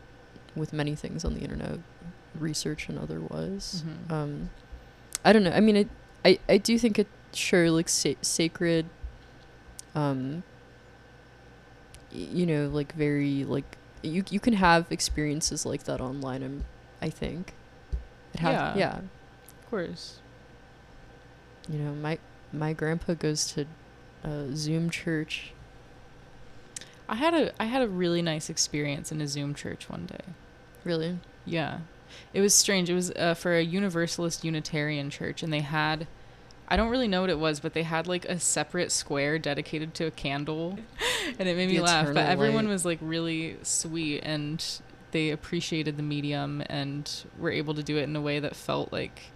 with 0.56 0.72
many 0.72 0.94
things 0.94 1.24
on 1.24 1.34
the 1.34 1.40
internet, 1.40 1.80
research 2.38 2.88
and 2.88 2.98
otherwise. 2.98 3.82
Mhm. 4.08 4.12
Um, 4.12 4.50
I 5.24 5.32
don't 5.32 5.44
know. 5.44 5.50
I 5.52 5.60
mean, 5.60 5.76
it. 5.76 5.88
I 6.24 6.38
I 6.48 6.56
do 6.58 6.78
think 6.78 6.98
it 6.98 7.08
sure 7.34 7.70
like 7.70 7.88
sa- 7.90 8.14
sacred. 8.22 8.86
Um. 9.94 10.44
You 12.10 12.46
know, 12.46 12.68
like 12.68 12.92
very 12.94 13.44
like 13.44 13.76
you 14.04 14.24
you 14.30 14.40
can 14.40 14.54
have 14.54 14.90
experiences 14.90 15.64
like 15.66 15.84
that 15.84 16.00
online. 16.00 16.42
I'm, 16.42 16.64
I 17.00 17.10
think. 17.10 17.54
It 18.34 18.40
Yeah. 18.40 18.76
yeah. 18.76 18.98
Of 18.98 19.70
course. 19.70 20.18
You 21.68 21.78
know, 21.78 21.92
my 21.94 22.18
my 22.52 22.72
grandpa 22.72 23.14
goes 23.14 23.46
to 23.54 23.66
uh, 24.24 24.46
Zoom 24.54 24.90
church. 24.90 25.52
I 27.08 27.16
had 27.16 27.34
a 27.34 27.52
I 27.60 27.66
had 27.66 27.82
a 27.82 27.88
really 27.88 28.22
nice 28.22 28.48
experience 28.48 29.12
in 29.12 29.20
a 29.20 29.26
Zoom 29.26 29.54
church 29.54 29.88
one 29.88 30.06
day. 30.06 30.32
Really? 30.84 31.18
Yeah. 31.44 31.80
It 32.32 32.40
was 32.40 32.54
strange. 32.54 32.88
It 32.88 32.94
was 32.94 33.10
uh, 33.12 33.34
for 33.34 33.56
a 33.56 33.62
Universalist 33.62 34.44
Unitarian 34.44 35.10
church, 35.10 35.42
and 35.42 35.52
they 35.52 35.60
had, 35.60 36.06
I 36.66 36.76
don't 36.76 36.90
really 36.90 37.08
know 37.08 37.20
what 37.20 37.30
it 37.30 37.38
was, 37.38 37.60
but 37.60 37.74
they 37.74 37.82
had 37.82 38.06
like 38.06 38.24
a 38.24 38.40
separate 38.40 38.90
square 38.90 39.38
dedicated 39.38 39.94
to 39.94 40.06
a 40.06 40.10
candle, 40.10 40.78
and 41.38 41.48
it 41.48 41.56
made 41.56 41.68
me 41.68 41.80
laugh. 41.80 42.06
But 42.06 42.26
everyone 42.26 42.64
light. 42.64 42.72
was 42.72 42.84
like 42.84 42.98
really 43.00 43.58
sweet, 43.62 44.20
and 44.22 44.64
they 45.10 45.30
appreciated 45.30 45.96
the 45.96 46.02
medium 46.02 46.62
and 46.66 47.24
were 47.38 47.50
able 47.50 47.74
to 47.74 47.82
do 47.82 47.98
it 47.98 48.04
in 48.04 48.16
a 48.16 48.20
way 48.20 48.40
that 48.40 48.56
felt 48.56 48.92
like 48.92 49.30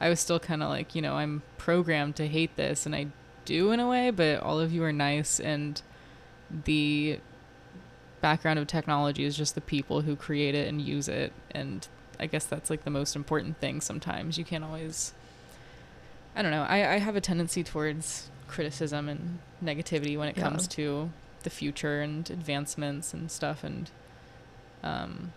I 0.00 0.08
was 0.08 0.20
still 0.20 0.40
kind 0.40 0.62
of 0.62 0.68
like, 0.68 0.94
you 0.94 1.02
know, 1.02 1.14
I'm 1.14 1.42
programmed 1.56 2.16
to 2.16 2.26
hate 2.26 2.56
this, 2.56 2.84
and 2.84 2.94
I 2.94 3.08
do 3.44 3.70
in 3.70 3.80
a 3.80 3.88
way, 3.88 4.10
but 4.10 4.40
all 4.40 4.58
of 4.58 4.72
you 4.72 4.82
are 4.82 4.92
nice, 4.92 5.38
and 5.38 5.80
the 6.64 7.20
background 8.20 8.58
of 8.58 8.66
technology 8.66 9.24
is 9.24 9.36
just 9.36 9.54
the 9.54 9.60
people 9.60 10.02
who 10.02 10.14
create 10.14 10.54
it 10.54 10.68
and 10.68 10.80
use 10.80 11.08
it 11.08 11.32
and 11.52 11.88
i 12.18 12.26
guess 12.26 12.44
that's 12.44 12.68
like 12.68 12.84
the 12.84 12.90
most 12.90 13.16
important 13.16 13.58
thing 13.60 13.80
sometimes 13.80 14.36
you 14.36 14.44
can't 14.44 14.64
always 14.64 15.14
i 16.36 16.42
don't 16.42 16.50
know 16.50 16.62
i, 16.62 16.94
I 16.94 16.98
have 16.98 17.16
a 17.16 17.20
tendency 17.20 17.62
towards 17.64 18.30
criticism 18.48 19.08
and 19.08 19.38
negativity 19.62 20.18
when 20.18 20.28
it 20.28 20.36
Yeah. 20.36 20.44
comes 20.44 20.66
to 20.68 21.10
the 21.42 21.50
future 21.50 22.00
and 22.02 22.28
advancements 22.30 23.14
and 23.14 23.30
stuff 23.30 23.62
and 23.64 23.90
um, 24.82 25.32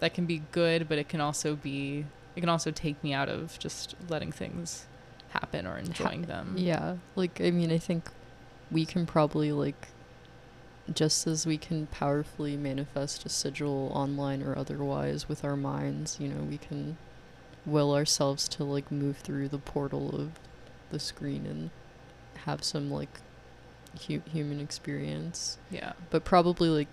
that 0.00 0.14
can 0.14 0.26
be 0.26 0.42
good 0.52 0.88
but 0.88 0.98
it 0.98 1.08
can 1.08 1.20
also 1.20 1.54
be 1.56 2.04
it 2.34 2.40
can 2.40 2.48
also 2.48 2.70
take 2.70 3.02
me 3.02 3.12
out 3.14 3.28
of 3.28 3.58
just 3.58 3.94
letting 4.08 4.32
things 4.32 4.86
happen 5.30 5.66
or 5.66 5.78
enjoying 5.78 6.22
them 6.22 6.54
Yeah. 6.58 6.96
Like 7.14 7.40
I 7.40 7.50
mean, 7.50 7.70
I 7.72 7.78
think 7.78 8.10
we 8.70 8.84
can 8.84 9.06
probably 9.06 9.52
like 9.52 9.88
just 10.92 11.26
as 11.26 11.46
we 11.46 11.56
can 11.58 11.86
powerfully 11.88 12.56
manifest 12.56 13.24
a 13.26 13.28
sigil 13.28 13.90
online 13.94 14.42
or 14.42 14.56
otherwise 14.56 15.28
with 15.28 15.44
our 15.44 15.56
minds, 15.56 16.18
you 16.20 16.28
know, 16.28 16.42
we 16.42 16.58
can 16.58 16.96
will 17.66 17.92
ourselves 17.94 18.48
to 18.48 18.64
like 18.64 18.90
move 18.92 19.18
through 19.18 19.48
the 19.48 19.58
portal 19.58 20.14
of 20.14 20.30
the 20.90 20.98
screen 21.00 21.44
and 21.46 21.70
have 22.44 22.62
some 22.62 22.90
like 22.90 23.20
hu- 24.06 24.22
human 24.30 24.60
experience. 24.60 25.58
yeah 25.70 25.92
But 26.10 26.24
probably 26.24 26.68
like 26.68 26.88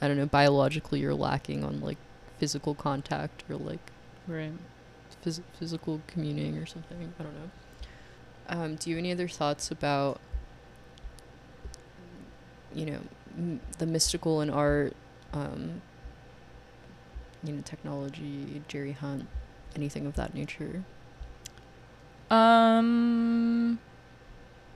I 0.00 0.08
don't 0.08 0.16
know, 0.16 0.26
biologically 0.26 1.00
you're 1.00 1.14
lacking 1.14 1.64
on 1.64 1.80
like 1.80 1.98
physical 2.38 2.74
contact 2.74 3.42
or 3.50 3.56
like 3.56 3.90
right 4.28 4.52
phys- 5.24 5.40
physical 5.58 6.00
communing 6.06 6.58
or 6.58 6.66
something. 6.66 7.12
I 7.18 7.22
don't 7.22 7.34
know. 7.34 7.50
Um, 8.48 8.76
do 8.76 8.90
you 8.90 8.96
have 8.96 9.00
any 9.02 9.10
other 9.10 9.26
thoughts 9.26 9.70
about, 9.72 10.20
you 12.74 12.86
know, 12.86 13.00
m- 13.36 13.60
the 13.78 13.86
mystical 13.86 14.40
in 14.40 14.50
art, 14.50 14.94
um, 15.32 15.80
you 17.42 17.52
know, 17.54 17.62
technology, 17.62 18.62
Jerry 18.68 18.92
Hunt, 18.92 19.26
anything 19.76 20.06
of 20.06 20.14
that 20.16 20.34
nature? 20.34 20.84
Um, 22.30 23.78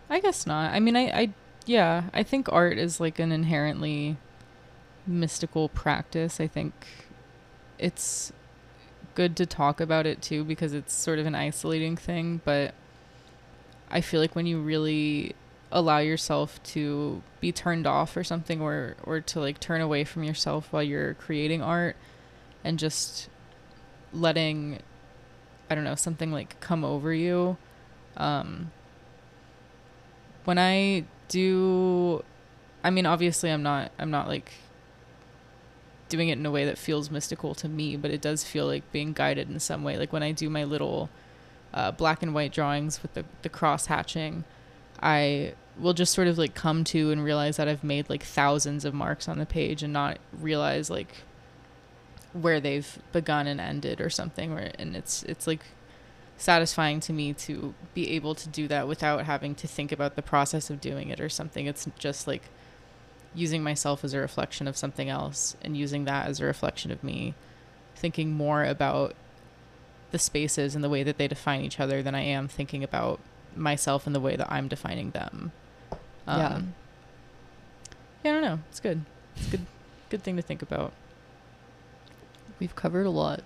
I 0.08 0.20
guess 0.20 0.46
not. 0.46 0.72
I 0.72 0.80
mean, 0.80 0.96
I, 0.96 1.02
I, 1.08 1.30
yeah, 1.66 2.04
I 2.12 2.22
think 2.22 2.48
art 2.52 2.78
is 2.78 3.00
like 3.00 3.18
an 3.18 3.32
inherently 3.32 4.16
mystical 5.06 5.68
practice. 5.68 6.40
I 6.40 6.46
think 6.46 6.72
it's 7.78 8.32
good 9.14 9.36
to 9.36 9.46
talk 9.46 9.80
about 9.80 10.06
it 10.06 10.22
too 10.22 10.44
because 10.44 10.72
it's 10.72 10.92
sort 10.92 11.18
of 11.18 11.26
an 11.26 11.34
isolating 11.34 11.96
thing, 11.96 12.40
but 12.44 12.74
I 13.90 14.00
feel 14.00 14.20
like 14.20 14.36
when 14.36 14.46
you 14.46 14.60
really 14.60 15.34
allow 15.72 15.98
yourself 15.98 16.62
to 16.62 17.22
be 17.40 17.52
turned 17.52 17.86
off 17.86 18.16
or 18.16 18.24
something 18.24 18.60
or 18.60 18.96
or 19.04 19.20
to 19.20 19.40
like 19.40 19.60
turn 19.60 19.80
away 19.80 20.04
from 20.04 20.24
yourself 20.24 20.72
while 20.72 20.82
you're 20.82 21.14
creating 21.14 21.62
art 21.62 21.96
and 22.64 22.78
just 22.78 23.28
letting 24.12 24.80
I 25.70 25.74
don't 25.74 25.84
know, 25.84 25.94
something 25.94 26.32
like 26.32 26.60
come 26.60 26.84
over 26.84 27.14
you. 27.14 27.56
Um, 28.16 28.72
when 30.44 30.58
I 30.58 31.04
do, 31.28 32.24
I 32.82 32.90
mean, 32.90 33.06
obviously, 33.06 33.50
I'm 33.50 33.62
not, 33.62 33.92
I'm 33.98 34.10
not 34.10 34.26
like 34.26 34.52
doing 36.08 36.28
it 36.28 36.38
in 36.38 36.44
a 36.44 36.50
way 36.50 36.64
that 36.64 36.76
feels 36.76 37.10
mystical 37.10 37.54
to 37.54 37.68
me, 37.68 37.96
but 37.96 38.10
it 38.10 38.20
does 38.20 38.44
feel 38.44 38.66
like 38.66 38.90
being 38.92 39.12
guided 39.12 39.48
in 39.48 39.60
some 39.60 39.84
way. 39.84 39.96
Like 39.96 40.12
when 40.12 40.22
I 40.22 40.32
do 40.32 40.50
my 40.50 40.64
little 40.64 41.08
uh, 41.72 41.92
black 41.92 42.22
and 42.22 42.34
white 42.34 42.52
drawings 42.52 43.00
with 43.00 43.14
the, 43.14 43.24
the 43.42 43.48
cross 43.48 43.86
hatching, 43.86 44.44
I 45.00 45.54
will 45.78 45.94
just 45.94 46.12
sort 46.12 46.28
of 46.28 46.36
like 46.36 46.54
come 46.54 46.84
to 46.84 47.10
and 47.10 47.24
realize 47.24 47.56
that 47.56 47.68
I've 47.68 47.84
made 47.84 48.10
like 48.10 48.22
thousands 48.22 48.84
of 48.84 48.92
marks 48.92 49.28
on 49.28 49.38
the 49.38 49.46
page 49.46 49.82
and 49.82 49.92
not 49.92 50.18
realize 50.32 50.90
like 50.90 51.14
where 52.32 52.60
they've 52.60 52.98
begun 53.12 53.46
and 53.46 53.60
ended 53.60 54.00
or 54.00 54.10
something 54.10 54.54
where 54.54 54.70
and 54.78 54.94
it's 54.96 55.22
it's 55.24 55.46
like 55.46 55.62
satisfying 56.36 57.00
to 57.00 57.12
me 57.12 57.32
to 57.32 57.74
be 57.92 58.10
able 58.10 58.34
to 58.34 58.48
do 58.48 58.66
that 58.66 58.88
without 58.88 59.24
having 59.24 59.54
to 59.54 59.66
think 59.66 59.92
about 59.92 60.16
the 60.16 60.22
process 60.22 60.70
of 60.70 60.80
doing 60.80 61.08
it 61.08 61.20
or 61.20 61.28
something 61.28 61.66
it's 61.66 61.86
just 61.98 62.26
like 62.26 62.44
using 63.34 63.62
myself 63.62 64.04
as 64.04 64.14
a 64.14 64.18
reflection 64.18 64.66
of 64.66 64.76
something 64.76 65.08
else 65.08 65.56
and 65.62 65.76
using 65.76 66.04
that 66.04 66.26
as 66.26 66.40
a 66.40 66.44
reflection 66.44 66.90
of 66.90 67.04
me 67.04 67.34
thinking 67.94 68.32
more 68.32 68.64
about 68.64 69.14
the 70.10 70.18
spaces 70.18 70.74
and 70.74 70.82
the 70.82 70.88
way 70.88 71.02
that 71.02 71.18
they 71.18 71.28
define 71.28 71.60
each 71.60 71.78
other 71.78 72.02
than 72.02 72.14
I 72.14 72.22
am 72.22 72.48
thinking 72.48 72.82
about 72.82 73.20
myself 73.54 74.06
and 74.06 74.14
the 74.14 74.20
way 74.20 74.36
that 74.36 74.50
I'm 74.50 74.68
defining 74.68 75.10
them. 75.10 75.52
Yeah. 76.26 76.46
Um, 76.46 76.74
yeah, 78.24 78.30
I 78.30 78.34
don't 78.34 78.42
know. 78.42 78.58
It's 78.68 78.80
good. 78.80 79.04
It's 79.36 79.46
good. 79.46 79.66
Good 80.08 80.22
thing 80.22 80.36
to 80.36 80.42
think 80.42 80.62
about. 80.62 80.92
We've 82.60 82.74
covered 82.76 83.06
a 83.06 83.10
lot. 83.10 83.42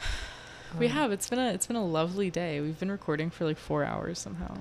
we 0.78 0.86
Um, 0.86 0.92
have. 0.92 1.12
It's 1.12 1.28
been 1.28 1.38
a. 1.38 1.52
It's 1.52 1.66
been 1.66 1.76
a 1.76 1.84
lovely 1.84 2.30
day. 2.30 2.60
We've 2.60 2.78
been 2.78 2.90
recording 2.90 3.30
for 3.30 3.44
like 3.44 3.58
four 3.58 3.84
hours 3.84 4.18
somehow. 4.18 4.56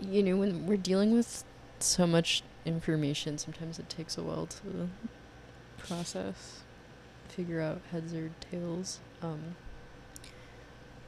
You 0.00 0.22
know, 0.22 0.36
when 0.36 0.66
we're 0.66 0.76
dealing 0.76 1.12
with 1.14 1.44
so 1.78 2.06
much 2.06 2.42
information, 2.64 3.38
sometimes 3.38 3.78
it 3.78 3.88
takes 3.88 4.18
a 4.18 4.22
while 4.22 4.46
to 4.46 4.88
Process. 5.78 6.60
figure 7.28 7.60
out 7.60 7.80
heads 7.92 8.12
or 8.12 8.30
tails. 8.50 8.98
Um, 9.22 9.54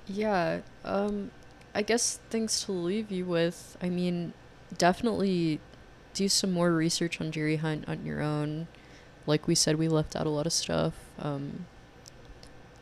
yeah, 0.07 0.61
um, 0.85 1.31
I 1.75 1.83
guess 1.83 2.21
things 2.31 2.65
to 2.65 2.73
leave 2.73 3.11
you 3.11 3.25
with. 3.27 3.77
I 3.83 3.89
mean, 3.91 4.33
definitely 4.77 5.61
do 6.15 6.29
some 6.29 6.53
more 6.53 6.73
research 6.73 7.21
on 7.21 7.31
Jerry 7.31 7.57
Hunt 7.57 7.87
on 7.89 8.05
your 8.07 8.23
own. 8.23 8.69
Like 9.29 9.47
we 9.47 9.55
said, 9.55 9.77
we 9.77 9.89
left 9.89 10.17
out 10.17 10.27
a 10.27 10.31
lot 10.31 10.47
of 10.47 10.55
stuff. 10.55 10.95
Um, 11.19 11.67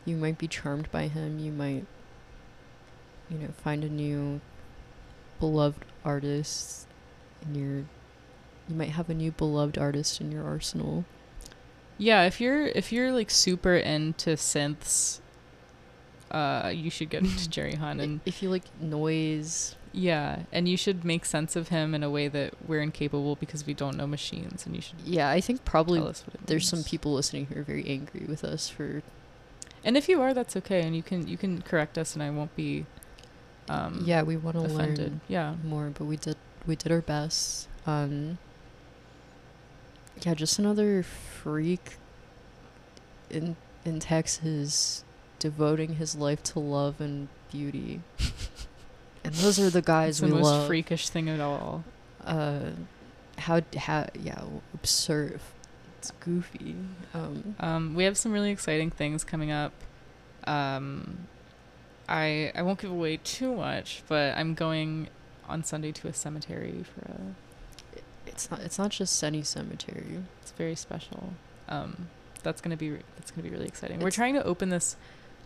you 0.05 0.15
might 0.15 0.37
be 0.37 0.47
charmed 0.47 0.89
by 0.91 1.09
him. 1.09 1.39
You 1.39 1.51
might, 1.51 1.85
you 3.29 3.37
know, 3.37 3.49
find 3.61 3.83
a 3.83 3.89
new 3.89 4.39
beloved 5.41 5.83
artist 6.05 6.87
in 7.41 7.53
your 7.53 7.83
you 8.69 8.75
might 8.75 8.89
have 8.89 9.09
a 9.09 9.13
new 9.13 9.31
beloved 9.31 9.77
artist 9.77 10.21
in 10.21 10.31
your 10.31 10.45
arsenal. 10.45 11.03
Yeah, 11.97 12.23
if 12.23 12.39
you're 12.39 12.67
if 12.67 12.93
you're 12.93 13.11
like 13.11 13.29
super 13.29 13.75
into 13.75 14.31
synths, 14.31 15.19
uh, 16.31 16.71
you 16.73 16.89
should 16.89 17.09
get 17.09 17.23
into 17.23 17.49
Jerry 17.55 17.75
Hunt 17.75 17.99
and 17.99 18.21
if 18.25 18.41
you 18.41 18.49
like 18.49 18.63
noise, 18.81 19.75
yeah, 19.97 20.43
and 20.51 20.67
you 20.69 20.77
should 20.77 21.03
make 21.03 21.25
sense 21.25 21.55
of 21.55 21.69
him 21.69 21.95
in 21.95 22.03
a 22.03 22.09
way 22.09 22.27
that 22.27 22.53
we're 22.67 22.81
incapable 22.81 23.35
because 23.35 23.65
we 23.65 23.73
don't 23.73 23.97
know 23.97 24.05
machines, 24.07 24.65
and 24.65 24.75
you 24.75 24.81
should 24.81 24.99
yeah, 25.03 25.29
I 25.29 25.41
think 25.41 25.65
probably 25.65 25.99
tell 25.99 26.09
us 26.09 26.23
what 26.27 26.35
it 26.35 26.47
there's 26.47 26.67
some 26.69 26.83
people 26.83 27.13
listening 27.13 27.47
who 27.47 27.59
are 27.59 27.63
very 27.63 27.85
angry 27.87 28.25
with 28.27 28.43
us 28.43 28.69
for 28.69 29.01
And 29.83 29.97
if 29.97 30.07
you 30.07 30.21
are, 30.21 30.33
that's 30.33 30.55
okay, 30.57 30.81
and 30.81 30.95
you 30.95 31.03
can 31.03 31.27
you 31.27 31.37
can 31.37 31.61
correct 31.61 31.97
us, 31.97 32.13
and 32.13 32.21
I 32.23 32.29
won't 32.29 32.55
be. 32.55 32.85
Um, 33.69 34.03
yeah, 34.05 34.21
we 34.21 34.37
want 34.37 34.57
to 34.57 34.63
offended. 34.63 34.99
learn 34.99 35.21
Yeah. 35.27 35.55
more, 35.63 35.91
but 35.97 36.05
we 36.05 36.15
did 36.17 36.37
we 36.65 36.75
did 36.75 36.91
our 36.91 37.01
best. 37.01 37.67
Um 37.85 38.37
yeah, 40.21 40.33
just 40.33 40.57
another 40.59 41.03
freak 41.03 41.95
in 43.29 43.55
in 43.83 43.99
Texas 43.99 45.03
devoting 45.39 45.95
his 45.95 46.15
life 46.15 46.41
to 46.43 46.59
love 46.59 46.99
and 47.01 47.27
beauty. 47.51 48.01
and 49.23 49.33
those 49.33 49.59
are 49.59 49.69
the 49.69 49.81
guys 49.81 50.09
It's 50.09 50.19
the 50.21 50.27
we 50.27 50.33
most 50.33 50.43
love. 50.45 50.67
freakish 50.67 51.09
thing 51.09 51.29
at 51.29 51.39
all. 51.39 51.83
Uh 52.23 52.71
how 53.37 53.61
how 53.77 54.07
yeah, 54.19 54.41
absurd. 54.73 55.39
It's 55.99 56.11
goofy. 56.19 56.75
Um 57.13 57.55
Um, 57.59 57.95
we 57.95 58.03
have 58.05 58.17
some 58.17 58.31
really 58.31 58.51
exciting 58.51 58.89
things 58.91 59.23
coming 59.23 59.51
up. 59.51 59.73
Um, 60.45 61.27
I 62.09 62.51
I 62.55 62.61
won't 62.61 62.79
give 62.79 62.91
away 62.91 63.17
too 63.17 63.55
much, 63.55 64.03
but 64.07 64.37
I'm 64.37 64.53
going 64.53 65.09
on 65.47 65.63
Sunday 65.63 65.91
to 65.93 66.07
a 66.07 66.13
cemetery 66.13 66.83
for 66.83 67.11
a. 67.11 67.99
it's 68.25 68.49
not 68.51 68.61
it's 68.61 68.77
not 68.79 68.91
just 68.91 69.21
any 69.23 69.43
cemetery. 69.43 70.23
It's 70.41 70.51
very 70.51 70.75
special. 70.75 71.33
Um, 71.67 72.07
that's 72.43 72.61
gonna 72.61 72.77
be 72.77 72.97
that's 73.17 73.31
gonna 73.31 73.43
be 73.43 73.49
really 73.49 73.67
exciting. 73.67 73.99
We're 73.99 74.11
trying 74.11 74.35
to 74.35 74.43
open 74.43 74.69
this 74.69 74.95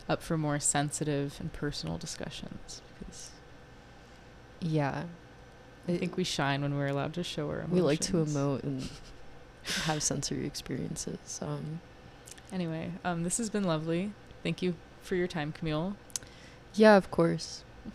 up 0.08 0.22
for 0.22 0.38
more 0.38 0.60
sensitive 0.60 1.38
and 1.40 1.52
personal 1.54 1.98
discussions 1.98 2.82
Yeah. 4.62 5.04
I 5.88 5.98
think 5.98 6.16
we 6.16 6.24
shine 6.24 6.62
when 6.62 6.78
we're 6.78 6.88
allowed 6.88 7.14
to 7.16 7.24
show 7.24 7.48
our 7.50 7.58
emotions. 7.60 7.74
we 7.74 7.82
like 7.82 8.00
to 8.02 8.14
emote 8.14 8.64
and 8.64 8.88
have 9.86 10.02
sensory 10.04 10.46
experiences. 10.46 11.40
Um, 11.42 11.82
Anyway, 12.54 12.92
um, 13.06 13.24
this 13.24 13.38
has 13.38 13.50
been 13.50 13.64
lovely. 13.64 14.12
Thank 14.44 14.62
you 14.62 14.76
for 15.02 15.16
your 15.16 15.28
time, 15.28 15.54
Camille. 15.54 15.96
yeah, 16.74 16.98
of 16.98 17.10
course. 17.10 17.64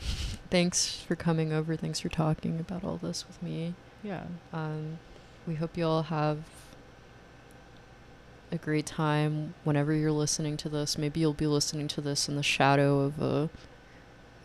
Thanks 0.50 0.96
for 0.96 1.14
coming 1.14 1.52
over. 1.52 1.76
Thanks 1.76 2.00
for 2.00 2.08
talking 2.08 2.58
about 2.58 2.82
all 2.82 2.96
this 2.96 3.26
with 3.26 3.42
me. 3.42 3.74
Yeah. 4.02 4.24
Um, 4.54 4.98
we 5.46 5.56
hope 5.56 5.76
you 5.76 5.84
all 5.86 6.04
have 6.04 6.38
a 8.50 8.56
great 8.56 8.86
time 8.86 9.54
whenever 9.64 9.92
you're 9.92 10.10
listening 10.12 10.56
to 10.58 10.68
this. 10.70 10.96
Maybe 10.96 11.20
you'll 11.20 11.34
be 11.34 11.46
listening 11.46 11.88
to 11.88 12.00
this 12.00 12.28
in 12.28 12.36
the 12.36 12.42
shadow 12.42 13.00
of 13.00 13.20
a, 13.20 13.50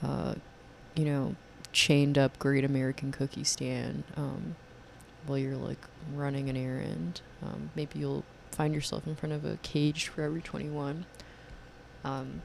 uh, 0.04 0.36
you 0.96 1.06
know, 1.06 1.36
chained 1.72 2.18
up 2.18 2.38
Great 2.40 2.64
American 2.64 3.12
Cookie 3.12 3.44
stand 3.44 4.04
um, 4.16 4.56
while 5.26 5.38
you're 5.38 5.56
like 5.56 5.86
running 6.16 6.50
an 6.50 6.58
errand. 6.58 7.22
Um, 7.42 7.70
maybe 7.76 8.00
you'll 8.00 8.26
find 8.52 8.74
yourself 8.74 9.08
in 9.08 9.16
front 9.16 9.34
of 9.34 9.46
a 9.46 9.58
caged 9.62 10.08
Forever 10.10 10.40
21. 10.40 11.06
Um, 12.04 12.42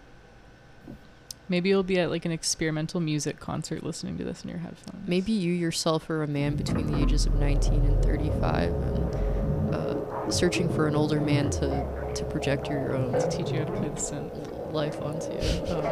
Maybe 1.49 1.69
you'll 1.69 1.85
be 1.85 2.01
at 2.01 2.11
like 2.11 2.25
an 2.25 2.33
experimental 2.33 3.01
music 3.01 3.39
concert 3.39 3.85
listening 3.85 4.19
to 4.19 4.25
this 4.25 4.43
in 4.43 4.51
your 4.51 4.59
headphones. 4.59 5.07
Maybe 5.07 5.31
you 5.31 5.53
yourself 5.53 6.11
are 6.11 6.23
a 6.25 6.27
man 6.27 6.57
between 6.57 6.91
the 6.91 6.99
ages 6.99 7.25
of 7.25 7.35
19 7.37 7.85
and 7.85 8.05
35 8.05 8.73
and 8.73 9.75
uh, 9.75 10.31
searching 10.31 10.69
for 10.69 10.89
an 10.89 10.97
older 10.97 11.21
man 11.21 11.51
to, 11.51 12.13
to 12.15 12.25
project 12.25 12.69
your 12.69 12.97
own 12.97 13.13
to 13.13 13.29
teach 13.29 13.51
you 13.51 13.61
how 13.61 13.65
to 13.65 13.73
play 13.73 13.89
the 13.89 13.95
synth. 13.95 14.73
life 14.73 15.01
onto. 15.01 15.31
Um, 15.73 15.85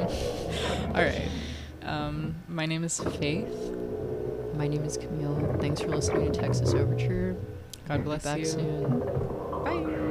All 0.96 1.02
right. 1.04 1.28
Um, 1.84 2.34
my 2.48 2.66
name 2.66 2.84
is 2.84 2.98
Faith. 2.98 3.48
my 4.54 4.66
name 4.68 4.84
is 4.84 4.96
Camille. 4.96 5.56
Thanks 5.60 5.80
for 5.80 5.88
listening 5.88 6.32
to 6.32 6.40
Texas 6.40 6.72
Overture. 6.74 7.36
God 7.88 8.04
bless 8.04 8.24
back 8.24 8.38
you. 8.38 8.44
soon. 8.46 9.00
Bye. 9.00 10.10